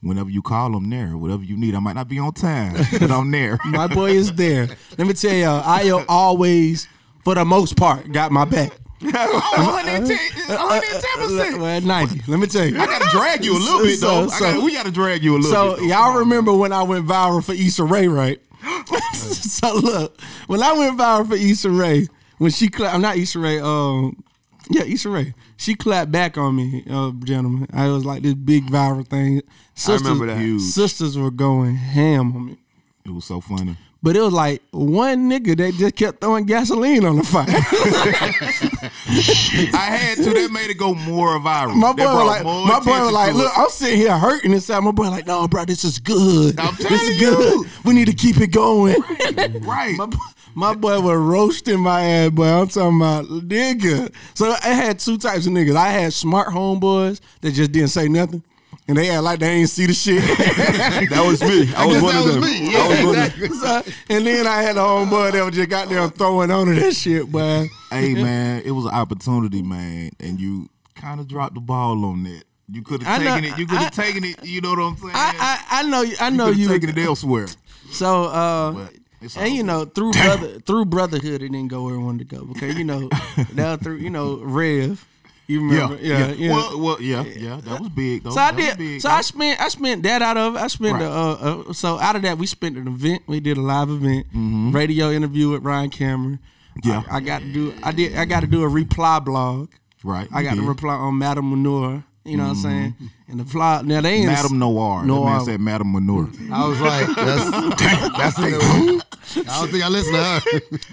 whenever 0.00 0.30
you 0.30 0.42
call, 0.42 0.74
I'm 0.74 0.88
there. 0.88 1.16
Whatever 1.16 1.42
you 1.42 1.56
need, 1.56 1.74
I 1.74 1.80
might 1.80 1.94
not 1.96 2.08
be 2.08 2.18
on 2.18 2.32
time, 2.32 2.76
but 3.00 3.10
I'm 3.10 3.30
there. 3.30 3.58
My 3.66 3.88
boy 3.88 4.10
is 4.12 4.32
there. 4.32 4.68
Let 4.96 5.06
me 5.06 5.12
tell 5.12 5.34
y'all, 5.34 5.62
Ayo 5.62 6.04
always, 6.08 6.86
for 7.24 7.34
the 7.34 7.44
most 7.44 7.76
part, 7.76 8.10
got 8.12 8.30
my 8.32 8.44
back. 8.44 8.72
110 9.00 10.18
Well, 10.48 10.72
at 10.72 10.82
uh, 10.84 11.64
uh, 11.64 11.76
uh, 11.76 11.80
90. 11.80 12.22
Let 12.26 12.40
me 12.40 12.46
tell 12.46 12.66
you. 12.66 12.78
I 12.80 12.86
gotta 12.86 13.08
drag 13.10 13.44
you 13.44 13.52
a 13.56 13.58
little 13.60 13.80
bit 13.80 13.98
So- 13.98 14.22
though. 14.22 14.28
So- 14.28 14.44
gotta, 14.44 14.60
we 14.60 14.72
gotta 14.72 14.90
drag 14.90 15.22
you 15.22 15.34
a 15.36 15.38
little 15.38 15.50
So 15.50 15.70
bit. 15.76 15.80
though. 15.80 15.86
y'all 15.86 16.18
remember 16.18 16.52
when 16.52 16.72
I 16.72 16.82
went 16.82 17.06
viral 17.06 17.44
for 17.44 17.52
Issa 17.52 17.84
Rae, 17.84 18.08
right? 18.08 18.40
so 19.22 19.74
look, 19.76 20.20
when 20.46 20.62
I 20.62 20.72
went 20.72 20.98
viral 20.98 21.28
for 21.28 21.34
Issa 21.34 21.70
Rae, 21.70 22.06
when 22.38 22.50
she 22.50 22.68
clapped, 22.68 22.94
I'm 22.94 23.02
not 23.02 23.16
Issa 23.16 23.38
Rae, 23.38 23.60
um, 23.60 24.22
yeah, 24.70 24.82
Issa 24.82 25.08
Rae. 25.08 25.34
She 25.56 25.74
clapped 25.74 26.12
back 26.12 26.38
on 26.38 26.56
me, 26.56 26.84
uh, 26.88 27.12
gentlemen. 27.24 27.68
I 27.72 27.88
was 27.88 28.04
like 28.04 28.22
this 28.22 28.34
big 28.34 28.66
viral 28.66 29.06
thing. 29.06 29.42
Sisters, 29.74 30.02
remember 30.02 30.26
that. 30.26 30.40
Huge. 30.40 30.62
Sisters 30.62 31.18
were 31.18 31.30
going 31.30 31.76
ham 31.76 32.36
on 32.36 32.46
me. 32.46 32.58
It 33.04 33.10
was 33.10 33.24
so 33.24 33.40
funny. 33.40 33.76
But 34.00 34.16
it 34.16 34.20
was 34.20 34.32
like 34.32 34.62
one 34.70 35.28
nigga 35.28 35.56
that 35.56 35.74
just 35.74 35.96
kept 35.96 36.20
throwing 36.20 36.46
gasoline 36.46 37.04
on 37.04 37.16
the 37.16 37.24
fire. 37.24 37.46
I 39.74 39.86
had 39.90 40.18
to. 40.18 40.30
That 40.30 40.50
made 40.52 40.70
it 40.70 40.78
go 40.78 40.94
more 40.94 41.40
viral. 41.40 41.74
my 41.74 41.92
boy 41.92 42.04
was 42.04 42.26
like, 42.26 42.44
my 42.44 42.78
boy 42.78 43.04
was 43.04 43.12
like, 43.12 43.34
look. 43.34 43.52
I'm 43.58 43.68
sitting 43.70 43.98
here 43.98 44.16
hurting 44.16 44.52
inside. 44.52 44.80
My 44.80 44.92
boy 44.92 45.10
like, 45.10 45.26
no, 45.26 45.48
bro, 45.48 45.64
this 45.64 45.82
is 45.82 45.98
good. 45.98 46.60
I'm 46.60 46.76
this 46.76 47.02
is 47.02 47.20
you. 47.20 47.36
good. 47.36 47.66
We 47.84 47.92
need 47.92 48.06
to 48.06 48.14
keep 48.14 48.40
it 48.40 48.52
going. 48.52 49.00
right. 49.62 49.96
My, 49.96 50.08
my 50.54 50.74
boy 50.74 51.00
was 51.00 51.16
roasting 51.16 51.80
my 51.80 52.02
ass, 52.02 52.30
boy. 52.30 52.46
I'm 52.46 52.68
talking 52.68 52.98
about 52.98 53.24
nigga. 53.24 54.14
So 54.34 54.54
I 54.62 54.68
had 54.68 55.00
two 55.00 55.18
types 55.18 55.46
of 55.46 55.52
niggas. 55.52 55.74
I 55.74 55.88
had 55.88 56.12
smart 56.12 56.48
homeboys 56.48 57.20
that 57.40 57.50
just 57.50 57.72
didn't 57.72 57.88
say 57.88 58.06
nothing. 58.06 58.44
And 58.88 58.96
they 58.96 59.10
act 59.10 59.22
like 59.22 59.38
they 59.38 59.48
ain't 59.50 59.68
see 59.68 59.84
the 59.86 59.92
shit. 59.92 60.22
That 61.10 61.24
was 61.26 61.42
me. 61.42 61.72
I, 61.74 61.84
was 61.86 61.96
guess 61.96 62.02
one 62.02 62.14
that 62.14 62.20
of 62.20 62.24
was 62.24 62.34
them. 62.34 62.40
me. 62.42 62.48
I 62.68 62.70
Yeah, 62.70 63.04
was 63.04 63.16
exactly. 63.18 63.48
So- 63.48 63.82
and 64.08 64.26
then 64.26 64.46
I 64.46 64.62
had 64.62 64.76
a 64.76 64.80
homeboy 64.80 65.32
that 65.32 65.44
was 65.44 65.54
just 65.54 65.68
got 65.68 65.88
there 65.88 66.08
throwing 66.08 66.50
on 66.50 66.66
to 66.68 66.74
that 66.74 66.94
shit, 66.96 67.30
man. 67.32 67.68
hey 67.90 68.14
man, 68.14 68.62
it 68.64 68.70
was 68.70 68.86
an 68.86 68.92
opportunity, 68.92 69.62
man, 69.62 70.10
and 70.20 70.40
you 70.40 70.68
kind 70.94 71.20
of 71.20 71.28
dropped 71.28 71.54
the 71.54 71.60
ball 71.60 72.04
on 72.06 72.24
that. 72.24 72.44
You 72.70 72.82
could 72.82 73.02
I 73.04 73.10
have 73.18 73.22
know- 73.22 73.34
taken 73.36 73.52
it. 73.52 73.58
You 73.58 73.66
could 73.66 73.78
have 73.78 73.94
taken 73.94 74.24
it. 74.24 74.44
You 74.44 74.60
know 74.62 74.70
what 74.70 74.78
I'm 74.80 74.96
saying? 74.96 75.12
I, 75.14 75.64
I, 75.70 75.80
I 75.80 75.82
know 75.88 76.02
you. 76.02 76.16
I 76.20 76.30
know 76.30 76.48
you 76.48 76.62
you. 76.62 76.68
taken 76.68 76.90
it 76.90 76.98
elsewhere. 76.98 77.46
So, 77.90 78.24
uh, 78.24 78.72
But 78.72 78.92
and 79.36 79.54
you 79.54 79.62
know, 79.64 79.84
through 79.86 80.12
brother, 80.12 80.60
through 80.60 80.84
brotherhood, 80.86 81.42
it 81.42 81.48
didn't 81.50 81.68
go 81.68 81.84
where 81.84 81.94
it 81.94 82.00
wanted 82.00 82.28
to 82.28 82.36
go. 82.36 82.46
Okay, 82.52 82.72
you 82.72 82.84
know, 82.84 83.08
now 83.54 83.76
through 83.76 83.96
you 83.96 84.10
know 84.10 84.36
Rev, 84.42 85.04
you 85.48 85.68
Yeah, 85.70 85.82
remember? 85.82 85.98
Yeah, 86.04 86.32
yeah. 86.32 86.50
Well, 86.52 86.80
well, 86.80 87.02
yeah, 87.02 87.22
yeah. 87.24 87.60
That 87.64 87.80
was 87.80 87.88
big. 87.88 88.22
Though. 88.22 88.30
so 88.30 88.40
I 88.40 88.52
That 88.52 88.56
did. 88.56 88.78
big, 88.78 89.00
So 89.00 89.08
though. 89.08 89.14
I 89.14 89.20
spent. 89.22 89.60
I 89.60 89.68
spent 89.68 90.02
that 90.04 90.22
out 90.22 90.36
of. 90.36 90.54
I 90.56 90.66
spent. 90.68 90.92
Right. 90.94 91.00
the, 91.02 91.10
uh, 91.10 91.64
uh, 91.68 91.72
so 91.72 91.98
out 91.98 92.14
of 92.16 92.22
that, 92.22 92.38
we 92.38 92.46
spent 92.46 92.76
an 92.76 92.86
event. 92.86 93.22
We 93.26 93.40
did 93.40 93.56
a 93.56 93.60
live 93.62 93.88
event, 93.90 94.26
radio 94.74 95.10
interview 95.10 95.50
with 95.50 95.62
Ryan 95.64 95.90
Cameron. 95.90 96.38
Mm-hmm. 96.78 96.88
Yeah. 96.88 97.02
I, 97.10 97.16
I 97.16 97.20
got 97.20 97.40
to 97.40 97.52
do. 97.52 97.74
I 97.82 97.90
did. 97.92 98.14
I 98.16 98.24
got 98.24 98.40
to 98.40 98.46
do 98.46 98.62
a 98.62 98.68
reply 98.68 99.18
blog. 99.18 99.70
right. 100.04 100.28
I 100.32 100.42
got 100.42 100.50
to 100.50 100.54
did. 100.56 100.60
Mm-hmm. 100.60 100.68
reply 100.68 100.94
on 100.94 101.18
Madam 101.18 101.50
Manure. 101.50 102.04
You 102.28 102.36
know 102.36 102.44
what 102.44 102.50
I'm 102.50 102.56
saying? 102.56 102.94
And 103.28 103.40
the 103.40 103.44
fly. 103.44 103.82
Now 103.82 104.00
they 104.00 104.14
ain't. 104.14 104.28
MadameNoire. 104.30 105.00
That 105.00 105.06
Noir. 105.06 105.30
man 105.36 105.44
said 105.44 105.60
Madam 105.60 105.92
Manure. 105.92 106.28
I 106.52 106.66
was 106.68 106.80
like, 106.80 107.06
that's 107.16 107.50
that's 108.16 108.38
in 108.38 108.50
the 108.52 108.58
who? 108.60 109.00
I 109.40 109.60
don't 109.60 109.70
think 109.70 109.84
I 109.84 109.88
listen 109.88 110.12
to 110.14 110.22
her. 110.22 110.40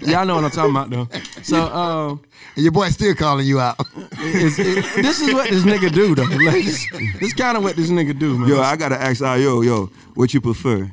Y'all 0.10 0.26
know 0.26 0.36
what 0.36 0.44
I'm 0.44 0.50
talking 0.50 0.70
about 0.70 0.90
though. 0.90 1.08
So. 1.42 1.62
um 1.74 2.20
And 2.54 2.62
your 2.64 2.72
boy 2.72 2.88
still 2.90 3.14
calling 3.14 3.46
you 3.46 3.60
out. 3.60 3.76
It's, 4.18 4.58
it, 4.58 5.02
this 5.02 5.20
is 5.20 5.32
what 5.34 5.50
this 5.50 5.62
nigga 5.64 5.92
do 5.92 6.14
though. 6.14 6.22
Like, 6.24 6.64
this, 6.64 6.86
this 7.20 7.32
kind 7.34 7.56
of 7.56 7.62
what 7.62 7.76
this 7.76 7.90
nigga 7.90 8.18
do, 8.18 8.38
man. 8.38 8.48
Yo, 8.48 8.60
I 8.60 8.76
gotta 8.76 9.00
ask 9.00 9.22
Ayo, 9.22 9.42
yo, 9.42 9.60
yo, 9.62 9.90
what 10.14 10.32
you 10.34 10.40
prefer, 10.40 10.90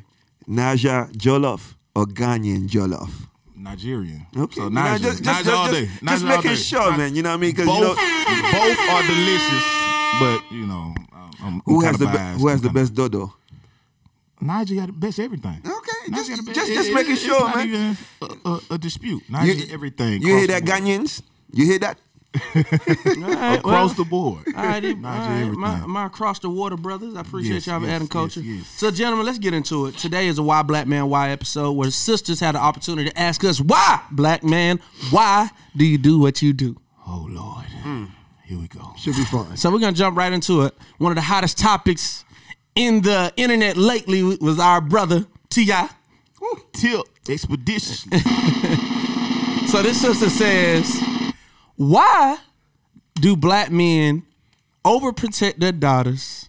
Naija 0.48 1.10
Jollof 1.12 1.74
or 1.94 2.04
Ghanaian 2.06 2.68
Jollof? 2.68 3.10
Nigerian. 3.56 4.26
Okay, 4.36 4.56
So 4.56 4.64
you 4.64 4.70
know, 4.70 4.80
Naija, 4.82 4.98
just, 5.00 5.22
just, 5.24 5.44
just, 5.44 5.56
all 5.56 5.68
just, 5.72 5.80
day. 5.80 6.06
just 6.06 6.24
making 6.24 6.54
sure, 6.56 6.90
Ni- 6.92 6.98
man. 6.98 7.14
You 7.16 7.22
know 7.22 7.30
what 7.30 7.36
I 7.36 7.40
mean? 7.40 7.50
Because 7.52 7.66
Both, 7.66 7.80
you 7.80 7.86
know 7.86 8.42
both 8.52 8.78
are 8.92 9.02
delicious, 9.08 9.64
but 10.20 10.52
you 10.52 10.66
know, 10.66 10.94
I'm, 11.42 11.60
who 11.66 11.80
I'm 11.80 11.86
has 11.86 11.98
the 11.98 12.04
kinda 12.06 12.12
be- 12.12 12.24
biased. 12.24 12.40
who 12.40 12.48
has 12.48 12.60
the 12.62 12.68
I'm 12.68 12.74
kinda- 12.74 12.80
best 12.90 12.94
dodo? 12.94 13.34
Naija 14.42 14.76
got 14.76 14.86
the 14.88 14.92
best 14.92 15.18
everything. 15.20 15.60
Okay, 15.64 16.12
Naija 16.12 16.26
just, 16.26 16.44
best- 16.46 16.54
just, 16.56 16.70
it- 16.70 16.74
just 16.74 16.88
it- 16.90 16.94
making 16.94 17.12
it's 17.12 17.22
sure, 17.22 17.40
not 17.40 17.56
man. 17.56 17.66
even 17.68 17.96
a, 18.22 18.48
a, 18.48 18.60
a 18.72 18.78
dispute. 18.78 19.22
Naija 19.30 19.56
You- 19.68 19.72
everything. 19.72 20.22
You 20.22 20.36
hear 20.36 20.46
that, 20.48 20.64
the 20.64 20.70
board. 20.70 20.82
Ghanaians? 20.82 21.22
You 21.52 21.64
hear 21.66 21.78
that? 21.80 21.98
All 22.56 22.62
right, 22.64 23.62
well, 23.64 23.74
across 23.74 23.94
the 23.94 24.04
board. 24.04 24.42
all 24.56 24.64
right, 24.64 24.84
all 24.84 24.90
Naija 24.92 25.54
my, 25.56 25.70
everything. 25.74 25.88
my 25.90 26.06
across 26.06 26.40
the 26.40 26.50
water 26.50 26.76
brothers. 26.76 27.14
I 27.14 27.20
appreciate 27.20 27.54
Yes, 27.54 27.66
y'all 27.68 27.78
for 27.78 27.86
yes, 27.86 27.94
adding 27.94 28.08
culture. 28.08 28.40
yes, 28.40 28.56
yes. 28.58 28.66
So, 28.70 28.90
gentlemen, 28.90 29.24
let's 29.24 29.38
get 29.38 29.54
into 29.54 29.86
it. 29.86 29.96
Today 29.96 30.26
is 30.26 30.38
a 30.38 30.42
Why 30.42 30.62
Black 30.62 30.88
Man 30.88 31.08
Why 31.08 31.30
episode 31.30 31.72
where 31.74 31.88
sisters 31.92 32.40
had 32.40 32.56
the 32.56 32.58
opportunity 32.58 33.08
to 33.10 33.16
ask 33.18 33.44
us 33.44 33.60
why, 33.60 34.00
black 34.10 34.42
man, 34.42 34.80
why 35.10 35.48
do 35.76 35.84
you 35.84 35.96
do 35.96 36.18
what 36.18 36.42
you 36.42 36.52
do? 36.52 36.76
Oh 37.06 37.28
Lord, 37.30 37.66
Hmm. 37.66 38.04
Here 38.44 38.58
we 38.58 38.68
go. 38.68 38.92
Should 38.98 39.16
be 39.16 39.24
fun. 39.24 39.56
So 39.56 39.70
we're 39.70 39.78
gonna 39.78 39.92
jump 39.96 40.16
right 40.16 40.32
into 40.32 40.62
it. 40.62 40.74
One 40.98 41.12
of 41.12 41.16
the 41.16 41.22
hottest 41.22 41.58
topics 41.58 42.24
in 42.74 43.02
the 43.02 43.32
internet 43.36 43.76
lately 43.76 44.22
was 44.22 44.58
our 44.58 44.80
brother 44.80 45.26
Ti. 45.50 45.72
Tip 46.72 47.02
expeditiously. 47.28 48.18
So 49.66 49.82
this 49.82 50.00
sister 50.00 50.30
says, 50.30 51.02
"Why 51.74 52.36
do 53.14 53.34
black 53.34 53.72
men 53.72 54.22
overprotect 54.84 55.56
their 55.56 55.72
daughters, 55.72 56.48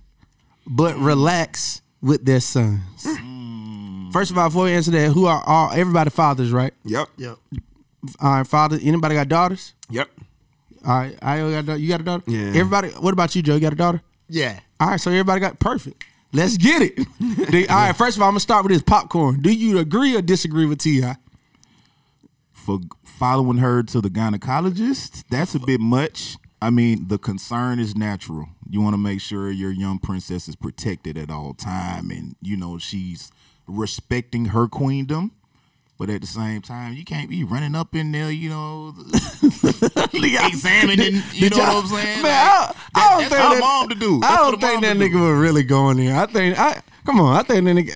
but 0.68 0.96
relax 0.98 1.82
with 2.02 2.24
their 2.26 2.40
sons?" 2.40 3.04
Mm. 3.04 4.14
First 4.14 4.30
of 4.30 4.38
all, 4.38 4.50
before 4.50 4.66
we 4.66 4.74
answer 4.74 4.92
that, 4.92 5.12
who 5.12 5.26
are 5.26 5.42
all 5.44 5.72
everybody 5.72 6.12
fathers, 6.12 6.52
right? 6.52 6.72
Yep. 6.84 7.08
Yep. 7.18 7.38
All 8.20 8.32
right, 8.32 8.46
father. 8.46 8.78
Anybody 8.80 9.16
got 9.16 9.28
daughters? 9.28 9.74
Yep. 9.90 10.08
All 10.86 10.98
right, 10.98 11.18
I 11.22 11.38
got 11.40 11.46
a 11.48 11.64
daughter. 11.64 11.80
you 11.80 11.90
got 11.90 12.02
a 12.02 12.04
daughter. 12.04 12.24
Yeah. 12.28 12.48
Everybody. 12.50 12.90
What 12.90 13.14
about 13.14 13.36
you, 13.36 13.42
Joe? 13.42 13.56
You 13.56 13.60
got 13.62 13.74
a 13.74 13.78
daughter? 13.78 14.02
Yeah. 14.30 14.60
All 14.80 14.90
right, 14.90 15.00
so 15.00 15.10
everybody 15.12 15.40
got 15.42 15.60
perfect. 15.60 16.04
Let's 16.34 16.58
get 16.58 16.82
it. 16.82 16.98
The- 17.52 17.68
all 17.70 17.76
right, 17.78 17.96
first 17.96 18.18
of 18.18 18.22
all, 18.22 18.28
I'm 18.28 18.34
gonna 18.34 18.40
start 18.42 18.64
with 18.64 18.72
this 18.74 18.82
popcorn. 18.82 19.42
Do 19.42 19.52
you 19.52 19.78
agree 19.80 20.16
or 20.16 20.22
disagree 20.22 20.66
with 20.66 20.80
Ti? 20.80 21.04
For 22.52 22.80
following 23.04 23.58
her 23.60 23.84
to 23.84 24.02
the 24.02 24.10
gynecologist, 24.10 25.24
that's 25.30 25.56
a 25.56 25.60
bit 25.60 25.80
much. 25.80 26.38
I 26.62 26.70
mean, 26.72 27.08
the 27.08 27.18
concern 27.20 27.80
is 27.80 27.96
natural. 27.96 28.48
You 28.70 28.82
want 28.82 28.94
to 28.94 28.98
make 28.98 29.22
sure 29.22 29.52
your 29.52 29.72
young 29.72 30.00
princess 30.00 30.48
is 30.48 30.56
protected 30.56 31.18
at 31.18 31.30
all 31.30 31.54
time, 31.54 32.10
and 32.10 32.36
you 32.42 32.58
know 32.58 32.78
she's 32.80 33.32
respecting 33.68 34.46
her 34.46 34.68
queendom. 34.68 35.32
But 35.98 36.10
at 36.10 36.20
the 36.22 36.28
same 36.28 36.62
time, 36.62 36.94
you 36.94 37.06
can't 37.06 37.30
be 37.30 37.44
running 37.46 37.74
up 37.74 37.96
in 37.96 38.12
there, 38.12 38.30
you 38.30 38.50
know, 38.50 38.94
examining. 40.14 41.22
You 41.34 41.50
know 41.50 41.58
what 41.58 41.84
I'm 41.84 41.88
saying? 41.88 42.22
Man, 42.22 42.24
Like, 42.24 42.26
I, 42.26 42.74
I 42.96 43.10
don't 43.10 43.30
that's 43.30 43.36
think 43.36 43.54
that, 43.54 43.60
mom 43.62 43.90
to 43.90 43.96
do. 43.96 44.18
I 44.18 44.20
That's 44.20 44.36
for 44.46 44.52
don't 44.52 44.62
think 44.62 44.82
that 44.82 44.94
to 44.94 45.00
do. 45.00 45.10
nigga 45.10 45.30
was 45.32 45.40
really 45.40 45.64
going 45.64 45.98
there. 45.98 46.18
I 46.18 46.26
think 46.26 46.60
I 46.60 46.82
come 47.06 47.20
on. 47.22 47.36
I 47.38 47.44
think 47.44 47.64
that 47.66 47.72
nigga 47.76 47.96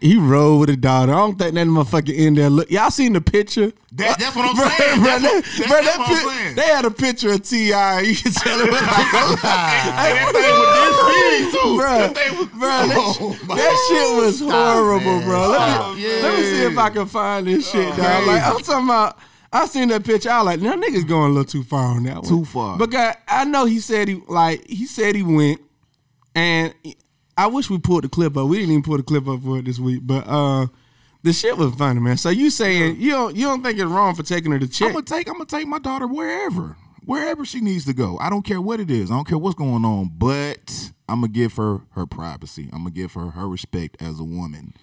he 0.00 0.16
rode 0.16 0.58
with 0.58 0.70
a 0.70 0.76
daughter. 0.76 1.12
I 1.12 1.16
don't 1.16 1.38
think 1.38 1.54
that 1.54 1.66
motherfucker 1.66 2.14
in 2.14 2.34
there. 2.34 2.50
Look, 2.50 2.70
y'all 2.70 2.90
seen 2.90 3.12
the 3.14 3.20
picture? 3.20 3.72
That- 3.92 4.18
that's 4.18 4.36
what 4.36 4.44
I'm 4.50 4.56
Bruh, 4.56 4.76
saying. 4.76 5.00
bruh, 5.00 5.04
That's 5.04 5.22
that- 5.22 5.32
what- 5.34 5.44
bruh, 5.44 5.68
that's 5.68 5.86
that 5.86 5.98
what 5.98 6.08
I'm 6.10 6.28
saying. 6.38 6.54
They 6.56 6.62
had 6.62 6.84
a 6.84 6.90
picture 6.90 7.32
of 7.32 7.42
Ti. 7.42 7.56
You 7.66 7.72
can 8.16 8.32
tell 8.32 8.60
it 8.60 8.70
was 8.70 8.80
like, 8.80 9.42
that 9.42 10.30
thing 10.32 10.54
was 10.60 10.74
this 10.78 10.98
big 11.14 11.52
too. 11.52 11.68
Bruh, 11.78 12.14
That 12.14 12.38
was- 12.38 12.48
bruh, 12.48 12.88
that, 12.88 12.98
Oh, 13.20 13.54
that 13.56 13.86
shit 13.88 14.24
was 14.24 14.40
horrible, 14.40 15.20
bro. 15.22 15.48
Let 15.50 15.96
me, 15.96 16.04
Oh, 16.06 16.20
let 16.22 16.38
me 16.38 16.44
see 16.44 16.62
if 16.64 16.78
I 16.78 16.90
can 16.90 17.06
find 17.06 17.46
this 17.46 17.68
oh, 17.68 17.72
shit, 17.72 17.96
dog. 17.96 18.26
Like 18.26 18.42
I'm 18.42 18.58
talking 18.60 18.84
about. 18.84 19.18
I 19.50 19.64
seen 19.64 19.88
that 19.88 20.04
picture. 20.04 20.30
I 20.30 20.42
was 20.42 20.46
like, 20.46 20.60
now 20.60 20.74
niggas 20.74 21.08
going 21.08 21.30
a 21.30 21.34
little 21.34 21.44
too 21.46 21.62
far 21.64 21.86
on 21.96 22.02
that 22.02 22.16
one. 22.16 22.24
Too 22.24 22.44
far. 22.44 22.76
Because 22.76 23.14
I 23.26 23.44
know 23.46 23.64
he 23.64 23.80
said 23.80 24.06
he 24.08 24.20
like 24.28 24.66
he 24.68 24.84
said 24.84 25.14
he 25.16 25.22
went, 25.22 25.62
and 26.34 26.74
I 27.38 27.46
wish 27.46 27.70
we 27.70 27.78
pulled 27.78 28.04
the 28.04 28.08
clip 28.08 28.36
up. 28.36 28.48
We 28.48 28.56
didn't 28.58 28.72
even 28.72 28.82
pull 28.82 28.96
the 28.96 29.02
clip 29.04 29.28
up 29.28 29.40
for 29.42 29.58
it 29.58 29.64
this 29.64 29.78
week, 29.78 30.00
but 30.02 30.26
uh, 30.26 30.66
the 31.22 31.32
shit 31.32 31.56
was 31.56 31.72
funny, 31.76 32.00
man. 32.00 32.16
So 32.16 32.30
you 32.30 32.50
saying 32.50 32.96
you 33.00 33.12
don't 33.12 33.36
you 33.36 33.46
don't 33.46 33.62
think 33.62 33.78
it's 33.78 33.88
wrong 33.88 34.14
for 34.14 34.24
taking 34.24 34.50
her 34.52 34.58
to 34.58 34.66
check? 34.68 34.88
I'm 34.88 34.94
gonna 34.94 35.04
take 35.06 35.28
I'm 35.28 35.34
gonna 35.34 35.46
take 35.46 35.68
my 35.68 35.78
daughter 35.78 36.06
wherever. 36.06 36.76
Wherever 37.04 37.44
she 37.46 37.60
needs 37.60 37.86
to 37.86 37.94
go. 37.94 38.18
I 38.20 38.28
don't 38.28 38.42
care 38.44 38.60
what 38.60 38.80
it 38.80 38.90
is. 38.90 39.10
I 39.10 39.14
don't 39.14 39.26
care 39.26 39.38
what's 39.38 39.54
going 39.54 39.84
on, 39.84 40.10
but 40.18 40.92
I'm 41.08 41.20
gonna 41.20 41.28
give 41.32 41.54
her 41.54 41.80
her 41.92 42.06
privacy. 42.06 42.68
I'm 42.72 42.80
gonna 42.80 42.90
give 42.90 43.12
her 43.14 43.30
her 43.30 43.48
respect 43.48 44.02
as 44.02 44.18
a 44.20 44.24
woman. 44.24 44.74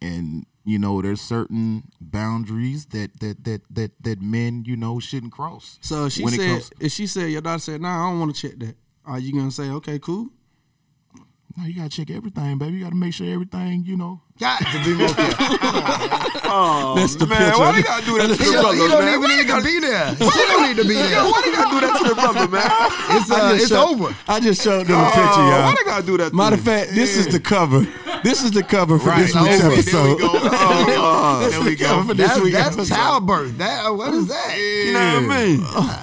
And 0.00 0.44
you 0.64 0.78
know, 0.78 1.00
there's 1.02 1.20
certain 1.20 1.84
boundaries 2.00 2.86
that 2.86 3.18
that 3.20 3.42
that 3.44 3.62
that 3.70 3.90
that 4.02 4.20
men, 4.20 4.64
you 4.66 4.76
know, 4.76 5.00
shouldn't 5.00 5.32
cross. 5.32 5.78
So 5.80 6.08
she 6.08 6.26
said, 6.28 6.38
comes- 6.38 6.70
if 6.78 6.92
she 6.92 7.06
said, 7.06 7.30
your 7.30 7.40
daughter 7.40 7.58
said, 7.58 7.80
"Nah, 7.80 8.06
I 8.06 8.10
don't 8.10 8.20
want 8.20 8.34
to 8.36 8.48
check 8.48 8.58
that." 8.60 8.76
Are 9.04 9.18
you 9.18 9.32
gonna 9.32 9.50
say, 9.50 9.70
"Okay, 9.70 9.98
cool"? 9.98 10.28
No, 11.56 11.66
you 11.66 11.74
gotta 11.74 11.90
check 11.90 12.10
everything, 12.10 12.56
baby. 12.58 12.78
You 12.78 12.84
gotta 12.84 12.96
make 12.96 13.12
sure 13.12 13.26
everything, 13.30 13.84
you 13.84 13.96
know. 13.96 14.20
Got 14.40 14.58
to 14.60 14.84
be 14.84 14.94
more 14.94 15.08
careful. 15.14 15.46
Oh, 16.44 16.94
That's 16.96 17.14
the 17.16 17.26
man, 17.26 17.44
picture. 17.44 17.58
why 17.60 17.72
they 17.72 17.82
gotta 17.82 18.04
do 18.06 18.18
that 18.18 18.26
to 18.28 18.34
He 18.36 18.44
the 18.44 18.52
don't, 18.52 18.62
brothers, 18.62 18.90
don't 18.90 19.04
man? 19.04 19.18
even 19.18 19.30
need 19.36 19.46
to 19.48 19.62
be 19.62 19.78
there. 19.80 20.08
She 20.32 20.40
don't 20.48 20.62
need 20.66 20.76
to 20.82 20.88
be 20.88 20.94
there. 20.94 21.22
Why 21.24 21.42
they 21.44 21.52
gotta 21.52 21.70
do 21.70 21.80
that 21.86 21.98
to 22.02 22.08
the 22.08 22.14
brother, 22.14 22.48
man? 22.48 22.70
It's, 23.20 23.30
uh, 23.30 23.52
it's 23.54 23.68
showed- 23.68 24.00
over. 24.00 24.16
I 24.26 24.40
just 24.40 24.62
showed 24.62 24.86
them 24.86 24.98
a 24.98 25.04
picture, 25.04 25.20
Oh, 25.20 25.50
y'all. 25.50 25.62
why 25.64 25.74
they 25.78 25.84
gotta 25.84 26.06
do 26.06 26.16
that? 26.16 26.30
to 26.30 26.34
Matter 26.36 26.56
of 26.56 26.62
fact, 26.62 26.90
this 26.94 27.16
is 27.18 27.26
the 27.28 27.38
cover. 27.40 27.86
This 28.24 28.42
is 28.42 28.50
the 28.52 28.62
cover 28.62 28.98
for 28.98 29.10
this 29.16 29.34
week's 29.34 29.62
over. 29.62 29.72
episode. 29.74 30.18
There 30.18 30.26
we 30.28 30.32
go. 30.32 30.40
Oh, 31.04 31.40
This 31.44 31.52
There 31.52 31.60
is 31.60 31.66
we 31.66 31.76
go. 31.76 32.02
for 32.04 32.14
this 32.14 32.28
That's, 32.28 32.40
week's 32.40 32.56
that's 32.56 32.76
episode. 32.76 32.94
childbirth. 32.94 33.58
That 33.58 33.84
uh, 33.86 33.92
what 33.92 34.14
is 34.14 34.26
that? 34.28 34.56
you 34.58 34.92
know 34.94 35.26
what 35.26 35.36
I 35.36 35.46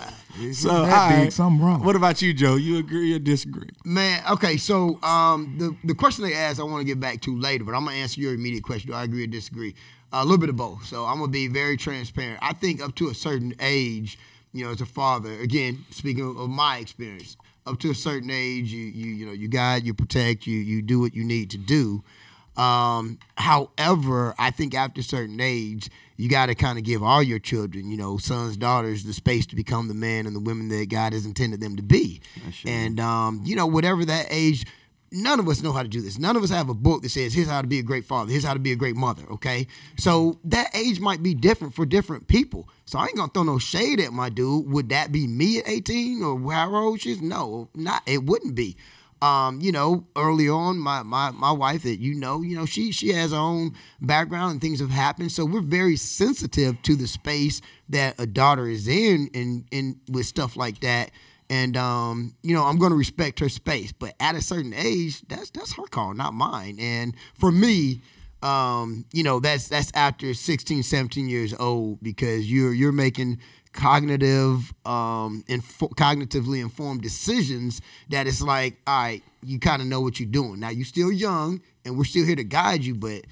mean? 0.03 0.08
So, 0.54 0.86
that 0.86 0.93
all 0.93 1.10
big, 1.10 1.17
right. 1.17 1.34
something 1.34 1.65
wrong. 1.65 1.84
What 1.84 1.95
about 1.95 2.21
you, 2.21 2.34
Joe? 2.34 2.56
You 2.56 2.78
agree 2.78 3.13
or 3.13 3.19
disagree? 3.19 3.69
Man, 3.86 4.23
okay, 4.32 4.58
so 4.58 5.02
um, 5.04 5.56
the 5.58 5.75
the 5.84 5.95
question 5.95 6.23
they 6.23 6.34
asked, 6.34 6.60
I 6.60 6.63
want 6.63 6.82
to 6.82 6.86
get 6.86 6.99
back 6.99 7.21
to 7.21 7.38
later, 7.38 7.63
but 7.63 7.75
I'm 7.75 7.86
gonna 7.86 7.97
answer 7.97 8.21
your 8.21 8.34
immediate 8.34 8.63
question. 8.63 8.91
Do 8.91 8.95
I 8.95 9.04
agree 9.04 9.23
or 9.23 9.28
disagree? 9.28 9.75
a 10.12 10.23
little 10.23 10.38
bit 10.38 10.49
of 10.49 10.56
both. 10.56 10.86
So 10.86 11.06
I'm 11.06 11.19
gonna 11.19 11.32
be 11.32 11.47
very 11.47 11.78
transparent. 11.78 12.39
I 12.41 12.54
think 12.54 12.82
up 12.82 12.95
to 12.95 13.10
a 13.10 13.13
certain 13.13 13.54
age, 13.60 14.17
you 14.54 14.65
know, 14.65 14.71
as 14.71 14.82
a 14.82 14.86
father, 14.86 15.32
again, 15.39 15.86
speaking 15.91 16.28
of, 16.28 16.38
of 16.38 16.49
my 16.49 16.78
experience, 16.78 17.38
up 17.65 17.80
to 17.80 17.91
a 17.91 17.95
certain 17.95 18.32
age, 18.32 18.71
you 18.71 18.86
you 18.86 19.12
you 19.12 19.25
know, 19.25 19.32
you 19.32 19.47
guide, 19.47 19.86
you 19.86 19.93
protect, 19.93 20.47
you 20.47 20.58
you 20.58 20.82
do 20.82 20.99
what 20.99 21.13
you 21.13 21.23
need 21.23 21.49
to 21.52 21.58
do. 21.58 22.04
Um, 22.57 23.19
however, 23.38 24.35
I 24.38 24.51
think 24.51 24.73
after 24.75 25.01
a 25.01 25.03
certain 25.03 25.39
age, 25.39 25.89
you 26.17 26.27
got 26.29 26.47
to 26.47 26.55
kind 26.55 26.77
of 26.77 26.83
give 26.83 27.01
all 27.01 27.23
your 27.23 27.39
children, 27.39 27.89
you 27.89 27.95
know, 27.97 28.17
sons, 28.17 28.57
daughters, 28.57 29.03
the 29.05 29.13
space 29.13 29.45
to 29.47 29.55
become 29.55 29.88
the 29.88 29.93
man 29.93 30.25
and 30.25 30.35
the 30.35 30.41
women 30.41 30.67
that 30.69 30.89
God 30.89 31.13
has 31.13 31.25
intended 31.25 31.62
them 31.62 31.77
to 31.77 31.83
be. 31.83 32.21
And 32.69 32.99
um, 32.99 33.41
you 33.45 33.55
know, 33.55 33.65
whatever 33.67 34.03
that 34.03 34.27
age, 34.29 34.65
none 35.12 35.39
of 35.39 35.47
us 35.47 35.63
know 35.63 35.71
how 35.71 35.81
to 35.81 35.88
do 35.88 36.01
this. 36.01 36.19
None 36.19 36.35
of 36.35 36.43
us 36.43 36.49
have 36.49 36.67
a 36.69 36.73
book 36.73 37.01
that 37.03 37.09
says, 37.09 37.33
here's 37.33 37.47
how 37.47 37.62
to 37.62 37.67
be 37.67 37.79
a 37.79 37.83
great 37.83 38.03
father, 38.05 38.31
here's 38.31 38.43
how 38.43 38.53
to 38.53 38.59
be 38.59 38.71
a 38.73 38.75
great 38.75 38.95
mother, 38.97 39.23
okay? 39.31 39.65
So 39.97 40.39
that 40.43 40.75
age 40.75 40.99
might 40.99 41.23
be 41.23 41.33
different 41.33 41.73
for 41.73 41.85
different 41.85 42.27
people. 42.27 42.67
So 42.85 42.99
I 42.99 43.05
ain't 43.05 43.15
gonna 43.15 43.31
throw 43.33 43.43
no 43.43 43.57
shade 43.57 43.99
at 44.01 44.12
my 44.12 44.29
dude. 44.29 44.69
Would 44.69 44.89
that 44.89 45.12
be 45.12 45.25
me 45.25 45.59
at 45.59 45.69
18 45.69 46.21
or 46.21 46.51
however 46.51 46.77
old 46.77 47.01
she 47.01 47.12
is? 47.12 47.21
No, 47.21 47.69
not 47.73 48.03
it 48.05 48.23
wouldn't 48.23 48.55
be. 48.55 48.75
Um, 49.21 49.60
you 49.60 49.71
know, 49.73 50.08
early 50.15 50.47
on, 50.47 50.77
my, 50.77 51.03
my 51.03 51.32
my 51.32 51.51
wife 51.51 51.84
that 51.84 51.99
you 51.99 52.15
know, 52.15 52.41
you 52.41 52.55
know, 52.55 52.65
she 52.65 52.91
she 52.91 53.10
has 53.10 53.32
her 53.32 53.38
own 53.38 53.75
background 54.01 54.53
and 54.53 54.62
things 54.62 54.79
have 54.79 54.91
happened. 54.91 55.32
So 55.32 55.45
we're 55.45 55.62
very 55.62 55.97
sensitive 55.97 56.82
to 56.84 56.95
the 56.95 57.08
space 57.08 57.62
that 57.89 58.15
a 58.17 58.25
daughter 58.25 58.67
is 58.67 58.88
in 58.88 59.29
and 59.34 59.65
and 59.71 59.97
with 60.10 60.25
stuff 60.25 60.55
like 60.55 60.79
that 60.82 61.12
and 61.49 61.75
um, 61.77 62.36
you 62.43 62.53
know, 62.53 62.63
I'm 62.63 62.77
going 62.77 62.91
to 62.91 62.97
respect 62.97 63.39
her 63.39 63.49
space. 63.49 63.91
But 63.91 64.13
at 64.19 64.36
a 64.36 64.41
certain 64.41 64.73
age, 64.73 65.21
that's 65.27 65.49
that's 65.49 65.73
her 65.73 65.84
call, 65.84 66.13
not 66.13 66.34
mine. 66.34 66.77
And 66.79 67.15
for 67.34 67.51
me, 67.51 68.01
um, 68.41 69.05
you 69.12 69.23
know, 69.23 69.39
that's 69.39 69.67
that's 69.67 69.91
after 69.95 70.34
16, 70.34 70.84
17 70.84 71.27
years 71.27 71.53
old 71.60 72.01
because 72.01 72.49
you're 72.51 72.73
you're 72.73 72.91
making 72.91 73.39
cognitive, 73.73 74.73
um, 74.86 75.43
info- 75.47 75.89
cognitively 75.89 76.62
informed 76.62 77.01
decisions 77.01 77.82
that 78.10 78.27
it's 78.27 78.41
like, 78.41 78.77
all 78.88 79.03
right, 79.03 79.23
you 79.43 79.60
kind 79.60 79.82
of 79.82 79.88
know 79.88 80.01
what 80.01 80.19
you're 80.19 80.29
doing. 80.29 80.60
Now 80.60 80.69
you're 80.69 80.86
still 80.86 81.12
young, 81.12 81.62
and 81.86 81.97
we're 81.97 82.03
still 82.05 82.25
here 82.25 82.36
to 82.36 82.43
guide 82.43 82.84
you, 82.84 82.95
but 82.95 83.25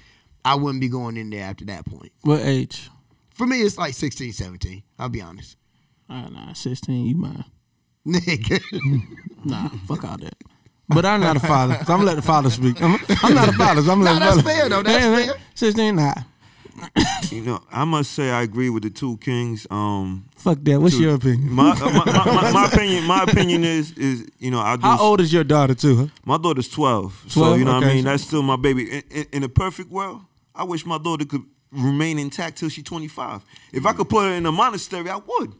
I 0.44 0.54
wouldn't 0.54 0.80
be 0.80 0.88
going 0.88 1.16
in 1.16 1.30
there 1.30 1.44
after 1.44 1.64
that 1.66 1.84
point. 1.84 2.12
What 2.22 2.40
age? 2.40 2.88
For 3.34 3.46
me, 3.46 3.60
it's 3.62 3.78
like 3.78 3.94
16, 3.94 4.32
17. 4.32 4.82
I'll 4.98 5.08
be 5.08 5.20
honest. 5.20 5.56
Uh, 6.10 6.28
nah, 6.30 6.52
sixteen. 6.54 7.04
You 7.06 7.16
mine? 7.16 7.44
Nigga. 8.06 8.60
Nah, 9.44 9.68
fuck 9.86 10.04
all 10.04 10.16
that. 10.16 10.34
But 10.88 11.04
I'm 11.04 11.20
not 11.20 11.36
a 11.36 11.40
father. 11.40 11.74
So 11.84 11.92
I'm 11.92 11.98
gonna 12.00 12.04
let 12.04 12.16
the 12.16 12.22
father 12.22 12.48
speak. 12.48 12.80
I'm, 12.82 12.98
I'm 13.22 13.34
not 13.34 13.50
a 13.50 13.52
father. 13.52 13.82
So 13.82 13.92
I'm 13.92 13.98
Nah, 14.02 14.12
letting 14.12 14.20
that's 14.20 14.36
the 14.38 14.42
father. 14.42 14.54
fair, 14.58 14.68
though. 14.70 14.82
That's 14.82 15.26
fair. 15.26 15.34
Sixteen. 15.54 15.96
Nah. 15.96 16.14
You 17.30 17.42
know, 17.42 17.60
I 17.70 17.84
must 17.84 18.12
say 18.12 18.30
I 18.30 18.40
agree 18.42 18.70
with 18.70 18.84
the 18.84 18.90
two 18.90 19.18
kings. 19.18 19.66
Um, 19.70 20.24
Fuck 20.36 20.60
that. 20.62 20.80
What's 20.80 20.98
your 20.98 21.14
opinion? 21.14 21.52
my, 21.52 21.72
uh, 21.72 21.90
my, 21.90 22.04
my, 22.06 22.50
my, 22.52 22.66
opinion, 22.66 23.04
my 23.04 23.22
opinion 23.24 23.64
is 23.64 23.92
is 23.98 24.26
you 24.38 24.50
know 24.50 24.60
I 24.60 24.76
do. 24.76 24.82
How 24.82 24.98
old 24.98 25.20
is 25.20 25.30
your 25.30 25.44
daughter 25.44 25.74
too? 25.74 25.96
Huh? 25.96 26.06
My 26.24 26.38
daughter's 26.38 26.68
12. 26.70 27.24
So, 27.28 27.40
12? 27.40 27.58
you 27.58 27.64
know 27.66 27.74
what 27.74 27.82
Okay. 27.82 27.90
I 27.90 27.94
mean? 27.96 28.04
That's 28.04 28.22
still 28.22 28.42
my 28.42 28.56
baby. 28.56 28.90
In, 28.90 29.02
in, 29.10 29.26
in 29.32 29.42
a 29.42 29.48
perfect 29.48 29.90
world, 29.90 30.22
I 30.54 30.64
wish 30.64 30.86
my 30.86 30.96
daughter 30.96 31.26
could 31.26 31.42
remain 31.70 32.18
intact 32.18 32.56
till 32.58 32.70
she's 32.70 32.84
25. 32.84 33.42
If 33.70 33.84
I 33.84 33.92
could 33.92 34.08
put 34.08 34.24
her 34.24 34.32
in 34.32 34.46
a 34.46 34.52
monastery, 34.52 35.10
I 35.10 35.16
would. 35.16 35.52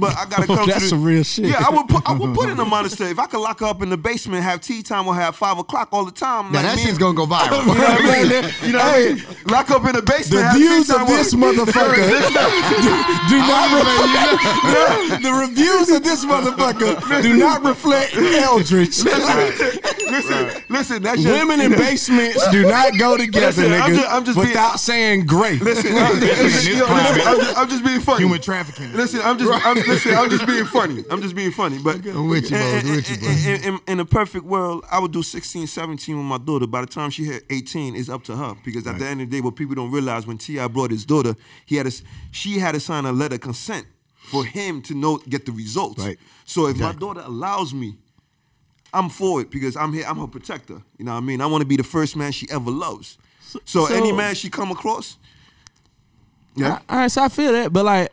But 0.00 0.16
I 0.16 0.24
gotta 0.24 0.42
Oh, 0.50 0.56
come 0.56 0.64
to 0.66 0.70
that's 0.72 0.84
the, 0.84 0.88
some 0.88 1.04
real 1.04 1.22
shit. 1.22 1.44
Yeah, 1.46 1.62
I 1.66 1.70
would 1.74 1.88
put 1.88 2.08
I 2.08 2.12
would 2.14 2.34
put 2.34 2.46
her 2.46 2.52
in 2.52 2.60
a 2.60 2.64
monastery. 2.76 3.10
If 3.10 3.18
I 3.18 3.26
could 3.26 3.40
lock 3.40 3.60
her 3.60 3.66
up 3.66 3.82
in 3.82 3.90
the 3.90 3.96
basement, 3.98 4.42
have 4.44 4.60
tea 4.62 4.82
time 4.82 5.06
or 5.06 5.14
have 5.14 5.36
five 5.36 5.58
o'clock 5.58 5.88
all 5.92 6.04
the 6.06 6.10
time. 6.10 6.46
Now 6.52 6.62
like 6.62 6.62
that 6.72 6.76
me 6.76 6.84
shit's 6.84 6.96
gonna 6.98 7.14
go 7.14 7.26
viral. 7.30 7.60
You 7.60 7.74
know 7.74 7.80
what 7.80 8.00
I 8.00 8.22
mean? 8.22 8.50
You 8.64 8.72
know 8.72 8.78
what 8.78 8.94
I 8.94 9.12
mean? 9.12 9.24
Lock 9.46 9.70
up 9.70 9.84
in 9.84 9.94
the 9.94 10.02
basement. 10.02 10.40
The 10.40 10.48
have 10.48 10.56
views 10.56 10.86
tea 10.86 10.92
time 10.94 11.02
of 11.02 11.08
this 11.08 11.34
motherfucker 11.34 12.08
do 13.28 13.38
not 13.38 13.68
reflect. 13.76 15.22
the 15.22 15.32
reviews 15.32 15.90
of 15.90 16.02
this 16.02 16.24
motherfucker 16.24 17.22
do 17.22 17.36
not 17.36 17.62
reflect 17.62 18.16
Eldridge. 18.16 19.04
Listen, 20.10 20.62
listen, 20.68 21.02
that's 21.02 21.22
just, 21.22 21.28
Women 21.32 21.60
in 21.60 21.72
basements 21.72 22.48
do 22.50 22.62
not 22.66 22.98
go 22.98 23.16
together, 23.16 23.46
Listen, 23.46 23.70
nigga, 23.70 23.80
I'm 23.80 23.94
just- 23.94 24.08
I'm 24.10 24.24
just 24.24 24.36
being- 24.38 24.48
without 24.48 24.80
saying 24.80 25.26
great. 25.26 25.62
Listen, 25.62 25.94
I'm, 25.96 27.49
this 27.54 27.58
yo, 27.58 27.58
climate. 27.58 27.58
listen, 27.58 27.58
I'm, 27.58 27.58
just, 27.58 27.58
I'm 27.58 27.68
just 27.68 27.84
being 27.84 28.00
funny. 28.00 28.24
Human 28.24 28.40
trafficking. 28.40 28.92
Listen, 28.92 29.20
I'm 29.22 29.38
just, 29.38 29.66
I'm, 29.66 29.76
listen, 29.76 30.14
I'm 30.14 30.30
just 30.30 30.46
being 30.46 30.64
funny. 30.64 31.04
I'm 31.10 31.22
just 31.22 31.34
being 31.34 31.50
funny. 31.52 31.78
But 31.78 32.06
I'm 32.06 32.28
with 32.28 32.50
you, 32.50 32.56
bro. 32.56 32.58
I'm 32.58 32.86
in, 32.86 32.96
with 32.96 33.10
you, 33.10 33.16
bro. 33.18 33.30
in, 33.30 33.74
in, 33.74 33.80
in 33.88 34.00
a 34.00 34.04
perfect 34.04 34.44
world, 34.44 34.84
I 34.90 34.98
would 34.98 35.12
do 35.12 35.22
16, 35.22 35.66
17 35.66 36.16
with 36.16 36.24
my 36.26 36.38
daughter. 36.38 36.66
By 36.66 36.80
the 36.82 36.86
time 36.86 37.10
she 37.10 37.24
hit 37.24 37.44
18, 37.50 37.96
it's 37.96 38.08
up 38.08 38.24
to 38.24 38.36
her. 38.36 38.54
Because 38.64 38.86
at 38.86 38.98
the 38.98 39.06
end 39.06 39.20
of 39.20 39.30
the 39.30 39.36
day, 39.36 39.40
what 39.40 39.56
people 39.56 39.74
don't 39.74 39.90
realize 39.90 40.26
when 40.26 40.38
Ti 40.38 40.66
brought 40.68 40.90
his 40.90 41.04
daughter, 41.04 41.34
he 41.66 41.76
had 41.76 41.86
to, 41.86 42.02
she 42.30 42.58
had 42.58 42.72
to 42.72 42.80
sign 42.80 43.04
a 43.06 43.12
letter 43.12 43.34
of 43.36 43.40
consent 43.40 43.86
for 44.30 44.44
him 44.44 44.80
to 44.82 44.94
know 44.94 45.18
get 45.28 45.46
the 45.46 45.52
results. 45.52 46.04
Right. 46.04 46.18
So 46.44 46.66
if 46.66 46.76
Exactly. 46.76 47.06
my 47.06 47.14
daughter 47.14 47.26
allows 47.26 47.74
me, 47.74 47.96
I'm 48.92 49.08
for 49.08 49.40
it 49.40 49.50
because 49.50 49.76
I'm 49.76 49.92
here. 49.92 50.04
I'm 50.06 50.18
her 50.18 50.26
protector. 50.26 50.82
You 50.98 51.04
know 51.04 51.12
what 51.12 51.18
I 51.18 51.20
mean? 51.20 51.40
I 51.40 51.46
want 51.46 51.62
to 51.62 51.66
be 51.66 51.76
the 51.76 51.84
first 51.84 52.16
man 52.16 52.32
she 52.32 52.48
ever 52.50 52.70
loves. 52.70 53.18
So, 53.40 53.60
so- 53.64 53.86
any 53.94 54.12
man 54.12 54.34
she 54.34 54.50
come 54.50 54.70
across, 54.70 55.16
yeah. 56.60 56.78
All 56.88 56.98
right, 56.98 57.10
so 57.10 57.22
I 57.22 57.28
feel 57.28 57.52
that, 57.52 57.72
but 57.72 57.84
like, 57.84 58.12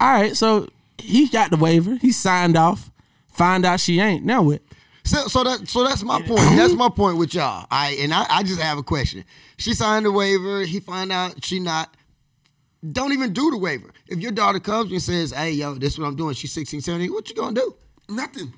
all 0.00 0.12
right, 0.12 0.36
so 0.36 0.68
he 0.98 1.28
got 1.28 1.50
the 1.50 1.56
waiver, 1.56 1.96
he 1.96 2.12
signed 2.12 2.56
off, 2.56 2.90
find 3.28 3.64
out 3.64 3.80
she 3.80 4.00
ain't. 4.00 4.24
Now 4.24 4.42
what? 4.42 4.62
So, 5.04 5.26
so 5.26 5.44
that 5.44 5.68
so 5.68 5.84
that's 5.84 6.02
my 6.02 6.20
point. 6.22 6.56
That's 6.56 6.74
my 6.74 6.88
point 6.88 7.16
with 7.16 7.34
y'all. 7.34 7.66
I 7.70 7.96
and 8.00 8.14
I, 8.14 8.24
I 8.28 8.42
just 8.42 8.60
have 8.60 8.78
a 8.78 8.82
question. 8.82 9.24
She 9.56 9.74
signed 9.74 10.06
the 10.06 10.12
waiver. 10.12 10.60
He 10.62 10.80
find 10.80 11.10
out 11.10 11.44
she 11.44 11.58
not. 11.58 11.94
Don't 12.92 13.12
even 13.12 13.32
do 13.32 13.50
the 13.50 13.58
waiver. 13.58 13.90
If 14.08 14.20
your 14.20 14.32
daughter 14.32 14.60
comes 14.60 14.92
and 14.92 15.02
says, 15.02 15.32
"Hey, 15.32 15.52
yo, 15.52 15.74
this 15.74 15.94
is 15.94 15.98
what 15.98 16.06
I'm 16.06 16.16
doing," 16.16 16.34
she's 16.34 16.52
16, 16.52 16.80
17, 16.82 17.12
what 17.12 17.28
you 17.28 17.34
gonna 17.34 17.54
do? 17.54 17.74
Nothing. 18.08 18.52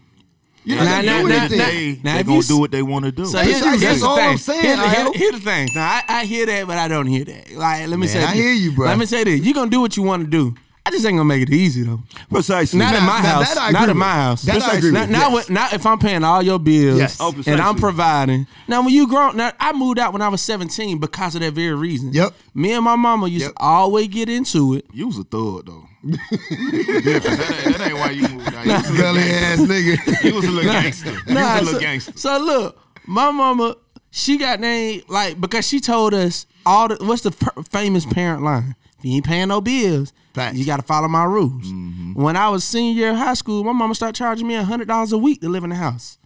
You're 0.65 0.79
not 0.79 0.85
Nah, 1.05 1.13
gonna 1.13 1.23
do 1.23 1.29
nah, 1.29 1.35
anything. 1.35 1.59
nah. 1.59 1.65
They, 1.67 2.01
Now, 2.03 2.15
they 2.15 2.21
if 2.21 2.27
gonna 2.27 2.43
do 2.43 2.59
what 2.59 2.71
they 2.71 2.83
want 2.83 3.05
to 3.05 3.13
do. 3.13 3.25
So 3.27 3.33
That's- 3.33 3.49
here's, 3.61 3.65
that's 3.65 3.83
here's 3.83 4.01
the 4.01 4.07
all 4.07 4.17
thing. 4.17 4.29
I'm 4.31 4.39
saying, 4.39 4.63
Here's, 4.63 4.79
I 4.79 4.89
here- 4.95 5.05
hope. 5.05 5.17
here's 5.17 5.33
the 5.33 5.41
thing. 5.41 5.69
Now 5.75 5.87
I, 5.87 6.03
I 6.09 6.25
hear 6.25 6.47
that, 6.47 6.67
but 6.67 6.79
I 6.79 6.89
don't 6.89 7.07
hear 7.07 7.25
that. 7.27 7.53
Like, 7.53 7.81
let 7.81 7.91
me 7.91 7.97
Man, 7.99 8.09
say, 8.09 8.23
I 8.25 8.27
this. 8.29 8.35
hear 8.35 8.53
you, 8.53 8.73
bro. 8.73 8.87
Let 8.89 8.99
me 8.99 9.07
say 9.07 9.25
this: 9.25 9.41
You're 9.41 9.55
gonna 9.55 9.71
do 9.71 9.81
what 9.81 9.97
you 9.97 10.03
want 10.03 10.25
to 10.25 10.31
do. 10.31 10.55
I 10.87 10.91
just 10.91 11.07
ain't 11.07 11.15
gonna 11.17 11.25
make 11.25 11.43
it 11.49 11.51
easy 11.51 11.83
though. 11.83 12.01
Precisely. 12.29 12.79
Not 12.79 12.95
in 12.95 13.03
my 13.05 13.21
now 13.23 13.37
house. 13.43 13.55
that 13.55 13.63
I 13.63 13.71
Not 13.71 13.89
in 13.89 13.97
my 13.97 14.13
house. 14.13 14.43
That 14.43 14.61
I 14.63 14.77
agree 14.77 14.91
Not, 14.91 15.09
with, 15.09 15.11
not, 15.11 15.33
yes. 15.33 15.49
when- 15.49 15.55
not 15.55 15.73
if 15.73 15.87
I'm 15.87 15.99
paying 15.99 16.23
all 16.25 16.43
your 16.43 16.59
bills 16.59 16.99
Yes. 16.99 17.17
Oh, 17.21 17.35
and 17.47 17.59
I'm 17.61 17.77
providing. 17.77 18.47
Now 18.69 18.83
when 18.83 18.93
you 18.93 19.09
grow, 19.09 19.31
now 19.31 19.53
I 19.59 19.73
moved 19.73 19.99
out 19.99 20.13
when 20.13 20.21
I 20.21 20.29
was 20.29 20.43
17 20.43 20.99
because 20.99 21.35
of 21.35 21.41
that 21.41 21.55
very 21.55 21.75
reason. 21.75 22.13
Yep. 22.13 22.35
Me 22.55 22.73
and 22.73 22.85
my 22.85 22.97
mama 22.97 23.29
used 23.29 23.45
Yep. 23.47 23.55
to 23.55 23.63
always 23.63 24.09
get 24.09 24.29
into 24.29 24.75
it. 24.75 24.85
You 24.93 25.07
was 25.07 25.19
a 25.19 25.25
thug 25.25 25.65
though. 25.67 25.89
That, 26.05 27.65
ain't, 27.67 27.79
that 27.79 27.87
ain't 27.89 27.99
why 27.99 28.11
you 28.11 28.29
moved 28.29 28.55
out. 28.55 28.67
You 28.67 28.73
was 28.75 28.89
a 28.89 28.93
little 28.93 29.03
Belly 29.15 29.21
gangster. 29.23 29.63
ass 29.65 29.69
nigga. 29.71 30.25
You 30.25 30.35
was 30.35 30.45
a 30.45 30.51
little 30.51 30.73
gangster. 30.73 31.11
You 31.11 31.17
was 31.17 31.29
a 31.29 31.55
little 31.61 31.67
so, 31.75 31.81
gangster. 31.81 32.13
so 32.17 32.39
look, 32.39 32.79
my 33.07 33.31
mama, 33.31 33.77
she 34.11 34.37
got 34.37 34.61
named 34.61 35.05
like 35.09 35.41
because 35.41 35.67
she 35.67 35.81
told 35.81 36.13
us 36.15 36.47
all 36.67 36.89
the 36.89 36.97
what's 37.01 37.23
the 37.23 37.31
per- 37.31 37.63
famous 37.65 38.05
parent 38.07 38.43
line? 38.43 38.77
If 38.99 39.05
you 39.05 39.13
ain't 39.17 39.25
paying 39.25 39.49
no 39.49 39.61
bills, 39.61 40.13
Facts. 40.35 40.57
you 40.59 40.67
got 40.67 40.79
to 40.79 40.83
follow 40.83 41.09
my 41.09 41.25
rules. 41.25 41.65
Mm-hmm. 41.65 42.21
When 42.21 42.37
I 42.37 42.49
was 42.49 42.65
senior 42.65 42.93
year 42.93 43.11
of 43.11 43.17
high 43.17 43.35
school, 43.35 43.63
my 43.65 43.73
mama 43.73 43.95
started 43.95 44.17
charging 44.17 44.47
me 44.47 44.55
hundred 44.55 44.89
dollars 44.89 45.13
a 45.13 45.19
week 45.19 45.41
to 45.43 45.49
live 45.49 45.65
in 45.65 45.71
the 45.71 45.77
house. 45.77 46.19